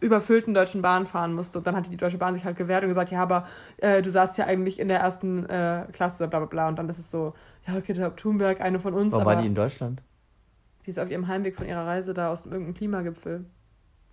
überfüllten 0.00 0.54
Deutschen 0.54 0.82
Bahn 0.82 1.06
fahren 1.06 1.34
musste. 1.34 1.58
Und 1.58 1.66
dann 1.66 1.76
hatte 1.76 1.90
die 1.90 1.96
Deutsche 1.96 2.18
Bahn 2.18 2.34
sich 2.34 2.44
halt 2.44 2.56
gewehrt 2.56 2.82
und 2.82 2.88
gesagt, 2.88 3.10
ja, 3.10 3.22
aber 3.22 3.46
äh, 3.78 4.02
du 4.02 4.10
saßt 4.10 4.38
ja 4.38 4.46
eigentlich 4.46 4.80
in 4.80 4.88
der 4.88 5.00
ersten 5.00 5.46
äh, 5.46 5.86
Klasse, 5.92 6.28
bla 6.28 6.40
bla 6.40 6.46
bla. 6.46 6.68
Und 6.68 6.78
dann 6.78 6.88
ist 6.88 6.98
es 6.98 7.10
so, 7.10 7.34
ja, 7.66 7.80
Kitta 7.80 8.10
Thunberg, 8.10 8.60
eine 8.60 8.78
von 8.78 8.94
uns. 8.94 9.12
Warum 9.12 9.26
war 9.26 9.36
die 9.36 9.46
in 9.46 9.54
Deutschland? 9.54 10.02
Die 10.84 10.90
ist 10.90 10.98
auf 10.98 11.10
ihrem 11.10 11.28
Heimweg 11.28 11.56
von 11.56 11.66
ihrer 11.66 11.86
Reise 11.86 12.12
da 12.12 12.30
aus 12.30 12.44
irgendeinem 12.44 12.74
Klimagipfel. 12.74 13.44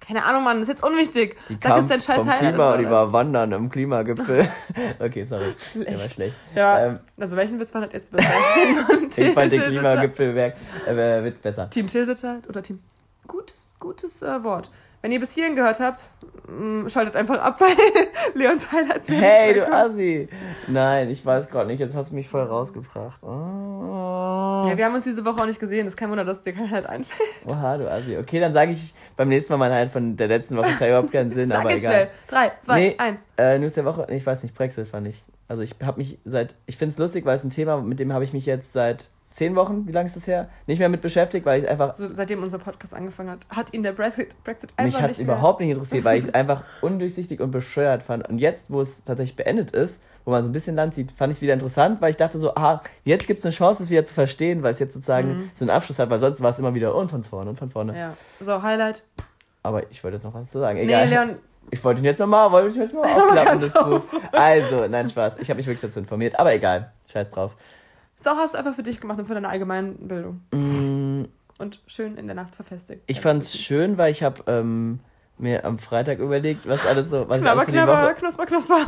Keine 0.06 0.26
Ahnung, 0.26 0.44
Mann, 0.44 0.58
das 0.60 0.64
ist 0.68 0.80
jetzt 0.80 0.84
unwichtig. 0.84 1.38
Die 1.48 1.54
Sag, 1.54 1.62
kam 1.62 1.80
ist 1.80 1.90
dein 1.90 2.02
scheiß 2.02 2.18
vom 2.18 2.30
Klima, 2.30 2.78
die 2.78 2.90
war 2.90 3.14
wandern 3.14 3.52
im 3.52 3.70
Klimagipfel. 3.70 4.48
okay, 5.00 5.24
sorry. 5.24 5.54
Schlecht. 5.72 5.90
Der 5.90 6.00
war 6.00 6.10
schlecht. 6.10 6.38
Ja, 6.56 6.86
ähm, 6.86 7.00
also 7.20 7.36
welchen 7.36 7.60
Witz 7.60 7.72
fand 7.72 7.94
jetzt 7.94 8.12
besser? 8.12 8.28
ich 9.18 9.32
fand 9.34 9.52
den 9.52 9.62
Klimagipfelwerk 9.62 10.56
äh, 10.88 11.24
Witz 11.24 11.40
besser. 11.42 11.70
Team 11.70 11.88
Tilsiter 11.88 12.40
oder 12.50 12.64
Team... 12.64 12.80
Gutes, 13.28 13.76
gutes 13.80 14.22
äh, 14.24 14.44
Wort. 14.44 14.72
Wenn 15.02 15.12
ihr 15.12 15.20
bis 15.20 15.34
hierhin 15.34 15.56
gehört 15.56 15.80
habt, 15.80 16.10
mm, 16.48 16.88
schaltet 16.88 17.16
einfach 17.16 17.40
ab, 17.40 17.60
weil 17.62 17.76
Leons 18.34 18.72
Highlights 18.72 19.10
Hey, 19.10 19.54
du 19.54 19.72
Assi! 19.72 20.30
Nein, 20.68 21.10
ich 21.10 21.26
weiß 21.26 21.50
gerade 21.50 21.68
nicht, 21.68 21.80
jetzt 21.80 21.96
hast 21.96 22.12
du 22.12 22.16
mich 22.16 22.28
voll 22.28 22.44
rausgebracht. 22.44 23.22
Oh. 23.24 23.91
Ja, 24.70 24.78
wir 24.78 24.86
haben 24.86 24.96
uns 24.96 25.04
diese 25.04 25.24
Woche 25.26 25.42
auch 25.42 25.46
nicht 25.46 25.60
gesehen, 25.60 25.88
ist 25.88 25.98
kein 25.98 26.10
Wunder, 26.10 26.26
dass 26.26 26.42
dir 26.42 26.54
kein 26.54 26.70
Highlight 26.70 26.90
einfällt. 26.90 27.30
Oha, 27.46 27.78
du 27.78 27.90
Assi. 27.92 28.18
Okay, 28.18 28.40
dann 28.40 28.54
sage 28.54 28.72
ich 28.72 28.94
beim 29.18 29.30
nächsten 29.30 29.54
Mal 29.54 29.58
mein 29.58 29.72
Highlight 29.72 29.92
von 29.92 30.16
der 30.18 30.28
letzten 30.28 30.58
Woche. 30.58 30.68
Das 30.68 30.80
hat 30.82 30.88
überhaupt 30.88 31.12
keinen 31.12 31.32
Sinn, 31.32 31.50
Sag 31.50 31.60
aber 31.60 31.72
egal. 31.72 31.80
schnell. 31.80 32.08
Drei, 32.28 32.52
zwei, 32.62 32.80
nee, 32.80 32.96
eins. 32.98 33.26
Äh, 33.38 33.60
News 33.60 33.74
der 33.74 33.86
Woche, 33.86 34.08
ich 34.10 34.26
weiß 34.26 34.44
nicht, 34.44 34.56
Brexit 34.56 34.88
fand 34.88 35.08
ich. 35.08 35.24
Also 35.48 35.64
ich 35.64 35.76
habe 35.84 35.98
mich 35.98 36.18
seit, 36.24 36.56
ich 36.66 36.78
finde 36.78 36.94
es 36.94 36.98
lustig, 36.98 37.26
weil 37.26 37.36
es 37.36 37.44
ein 37.44 37.50
Thema, 37.50 37.82
mit 37.82 38.00
dem 38.00 38.14
habe 38.14 38.24
ich 38.24 38.32
mich 38.34 38.46
jetzt 38.46 38.72
seit 38.72 39.10
zehn 39.32 39.56
Wochen, 39.56 39.88
wie 39.88 39.92
lange 39.92 40.06
ist 40.06 40.16
das 40.16 40.28
her, 40.28 40.50
nicht 40.68 40.80
mehr 40.80 40.90
mit 40.90 41.02
beschäftigt, 41.02 41.46
weil 41.46 41.64
ich 41.64 41.70
einfach. 41.70 41.96
So, 41.96 42.08
seitdem 42.14 42.44
unser 42.44 42.60
Podcast 42.60 42.94
angefangen 42.94 43.32
hat, 43.32 43.40
hat 43.50 43.74
ihn 43.74 43.84
der 43.84 43.94
Brexit, 43.94 44.36
Brexit 44.44 44.72
einfach 44.78 45.00
Mich 45.00 45.02
hat 45.02 45.12
es 45.12 45.20
überhaupt 45.20 45.60
nicht 45.60 45.70
interessiert, 45.70 46.04
weil 46.04 46.20
ich 46.20 46.26
es 46.26 46.34
einfach 46.34 46.64
undurchsichtig 46.82 47.40
und 47.40 47.52
bescheuert 47.52 48.04
fand. 48.04 48.28
Und 48.28 48.40
jetzt, 48.40 48.66
wo 48.70 48.82
es 48.82 49.04
tatsächlich 49.04 49.36
beendet 49.36 49.72
ist, 49.72 50.02
wo 50.26 50.32
man 50.32 50.44
so 50.44 50.50
ein 50.50 50.52
bisschen 50.52 50.76
Land 50.76 50.94
sieht, 50.94 51.12
fand 51.14 51.32
ich 51.32 51.38
es 51.38 51.42
wieder 51.42 51.54
interessant, 51.54 52.02
weil 52.02 52.12
ich 52.12 52.18
dachte 52.18 52.40
so, 52.40 52.54
ah, 52.56 52.82
jetzt 53.04 53.28
gibt 53.28 53.40
es 53.40 53.46
eine 53.46 53.54
Chance, 53.54 53.84
es 53.84 53.90
wieder 53.90 54.06
zu 54.06 54.14
verstehen, 54.14 54.64
weil 54.64 54.74
es 54.74 54.80
jetzt 54.80 54.94
sozusagen 54.94 55.30
mhm. 55.30 55.52
so 55.54 55.66
einen 55.66 55.72
Abschluss 55.72 56.00
hat, 56.00 56.10
weil 56.10 56.20
sonst 56.20 56.42
war 56.42 56.52
es 56.52 56.60
immer 56.60 56.74
wieder 56.74 56.94
und 56.94 57.10
von 57.10 57.24
vorne 57.24 57.50
und 57.50 57.58
von 57.58 57.72
vorne. 57.72 57.98
Ja. 57.98 58.14
So, 58.40 58.62
Highlight. 58.62 59.04
Aber 59.64 59.90
ich 59.92 60.04
wollte 60.04 60.18
jetzt 60.18 60.24
noch 60.24 60.34
was 60.34 60.50
zu 60.50 60.60
sagen. 60.60 60.78
Egal. 60.78 61.06
Nee, 61.06 61.12
Leon. 61.12 61.36
Ich 61.70 61.84
wollte 61.84 62.02
ihn 62.02 62.06
jetzt 62.06 62.20
nochmal, 62.20 62.52
wollte 62.52 62.70
ich 62.70 62.76
jetzt 62.76 62.96
nochmal 62.96 63.12
aufklappen, 63.12 63.62
das 63.62 63.74
Buch. 63.74 64.02
Also, 64.32 64.88
nein, 64.88 65.10
Spaß. 65.10 65.38
Ich 65.40 65.50
habe 65.50 65.58
mich 65.58 65.68
wirklich 65.68 65.82
dazu 65.82 66.00
informiert, 66.00 66.38
aber 66.40 66.54
egal. 66.54 66.92
Scheiß 67.12 67.30
drauf. 67.30 67.56
Das 68.24 68.36
hast 68.36 68.54
du 68.54 68.58
einfach 68.58 68.76
für 68.76 68.84
dich 68.84 69.00
gemacht 69.02 69.20
und 69.20 69.26
für 69.26 69.34
deine 69.34 69.50
Allgemeinbildung. 69.50 70.42
Mm. 70.52 71.26
Und 71.60 71.80
schön 71.88 72.18
in 72.18 72.26
der 72.26 72.36
Nacht 72.36 72.56
verfestigt. 72.56 73.04
Ich 73.08 73.22
fand's 73.22 73.56
schön, 73.58 73.98
weil 73.98 74.12
ich 74.12 74.24
habe 74.24 74.44
ähm, 74.48 75.00
mir 75.38 75.66
am 75.66 75.78
Freitag 75.78 76.20
überlegt, 76.20 76.68
was 76.68 76.86
alles 76.86 77.10
so, 77.10 77.30
was 77.30 77.42
knabber, 77.42 77.52
alles 77.52 77.66
so 77.68 77.72
die 77.72 77.78
knabber, 77.78 78.04
Woche... 78.04 78.16
Knusper, 78.16 78.46
knusper. 78.46 78.86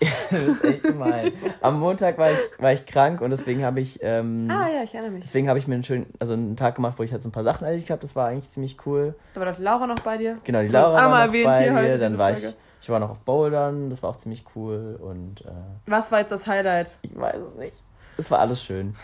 das 0.30 0.42
ist 0.42 0.64
echt 0.64 0.82
gemein. 0.82 1.32
Am 1.60 1.78
Montag 1.78 2.18
war 2.18 2.30
ich, 2.30 2.38
war 2.58 2.72
ich 2.72 2.86
krank 2.86 3.20
und 3.20 3.30
deswegen 3.30 3.64
habe 3.64 3.80
ich. 3.80 4.00
Ähm, 4.02 4.48
ah 4.50 4.68
ja, 4.68 4.82
ich 4.82 4.94
erinnere 4.94 5.12
mich. 5.12 5.24
Deswegen 5.24 5.48
habe 5.48 5.58
ich 5.58 5.68
mir 5.68 5.74
einen 5.74 5.84
schönen, 5.84 6.06
also 6.18 6.34
einen 6.34 6.56
Tag 6.56 6.74
gemacht, 6.76 6.98
wo 6.98 7.02
ich 7.02 7.12
halt 7.12 7.22
so 7.22 7.28
ein 7.28 7.32
paar 7.32 7.44
Sachen 7.44 7.64
erledigt 7.64 7.90
habe. 7.90 8.00
Das 8.00 8.16
war 8.16 8.28
eigentlich 8.28 8.48
ziemlich 8.48 8.76
cool. 8.86 9.14
Da 9.34 9.40
war 9.40 9.52
doch 9.52 9.58
Laura 9.58 9.86
noch 9.86 10.00
bei 10.00 10.16
dir. 10.16 10.38
Genau, 10.44 10.60
die 10.60 10.66
das 10.66 10.72
Laura 10.72 11.10
war 11.10 11.26
noch 11.26 11.32
bei 11.32 11.62
hier 11.62 11.82
dir. 11.82 11.98
Dann 11.98 12.18
war 12.18 12.32
ich, 12.32 12.44
ich 12.82 12.88
war 12.88 12.98
noch 12.98 13.10
auf 13.10 13.20
Bouldern. 13.20 13.90
Das 13.90 14.02
war 14.02 14.10
auch 14.10 14.16
ziemlich 14.16 14.44
cool 14.56 14.98
und. 15.00 15.42
Äh, 15.42 15.50
Was 15.86 16.10
war 16.10 16.18
jetzt 16.18 16.32
das 16.32 16.46
Highlight? 16.48 16.98
Ich 17.02 17.16
weiß 17.16 17.36
es 17.36 17.58
nicht. 17.58 17.82
Es 18.18 18.30
war 18.30 18.40
alles 18.40 18.62
schön. 18.62 18.94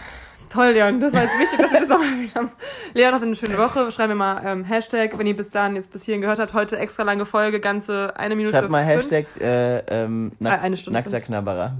Toll, 0.50 0.72
Leon. 0.72 0.98
Das 0.98 1.12
war 1.12 1.22
jetzt 1.22 1.38
wichtig, 1.38 1.58
dass 1.58 1.72
wir 1.72 1.80
das 1.80 1.88
nochmal 1.88 2.12
erwähnt 2.12 2.34
haben. 2.34 2.50
Leon 2.94 3.14
hat 3.14 3.22
eine 3.22 3.36
schöne 3.36 3.56
Woche. 3.56 3.90
Schreiben 3.92 4.12
wir 4.12 4.16
mal 4.16 4.42
ähm, 4.44 4.64
Hashtag, 4.64 5.16
wenn 5.16 5.26
ihr 5.26 5.36
bis 5.36 5.50
dahin 5.50 5.76
jetzt 5.76 5.92
bis 5.92 6.04
hierhin 6.04 6.22
gehört 6.22 6.40
habt. 6.40 6.54
Heute 6.54 6.76
extra 6.78 7.04
lange 7.04 7.24
Folge, 7.24 7.60
ganze 7.60 8.16
eine 8.16 8.34
Minute. 8.34 8.56
Schreibt 8.56 8.70
mal 8.70 8.84
fünf. 8.84 9.10
Hashtag 9.10 9.26
äh, 9.40 9.78
ähm, 9.86 10.32
nack, 10.40 10.60
ah, 10.60 10.62
eine 10.62 10.76
Stunde 10.76 10.98
nackter 10.98 11.20
Knabberer. 11.20 11.76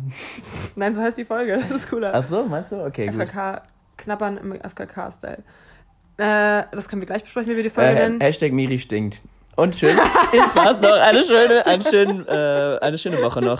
Nein, 0.77 0.95
so 0.95 1.01
heißt 1.01 1.19
die 1.19 1.25
Folge. 1.25 1.59
Das 1.59 1.71
ist 1.71 1.91
cooler. 1.91 2.13
Ach 2.15 2.23
so, 2.23 2.45
meinst 2.45 2.71
du? 2.71 2.85
Okay, 2.85 3.11
FKK, 3.11 3.53
gut. 3.53 3.63
Knabbern 3.97 4.37
im 4.37 4.53
FKK-Style. 4.53 5.43
Äh, 6.19 6.65
das 6.71 6.89
können 6.89 7.03
wir 7.03 7.07
gleich 7.07 7.25
besprechen, 7.25 7.51
wie 7.51 7.57
wir 7.57 7.63
die 7.63 7.71
Folge 7.71 7.91
äh, 7.91 7.95
nennen. 7.95 8.21
Hashtag 8.21 8.53
Miri 8.53 8.79
stinkt. 8.79 9.23
Und 9.59 9.75
schön. 9.75 9.97
Spaß 10.53 10.81
noch. 10.83 10.93
Eine 10.93 11.25
schöne, 11.25 11.67
eine, 11.67 11.83
schöne, 11.83 12.79
äh, 12.81 12.85
eine 12.85 12.97
schöne 12.97 13.21
Woche 13.21 13.41
noch. 13.41 13.57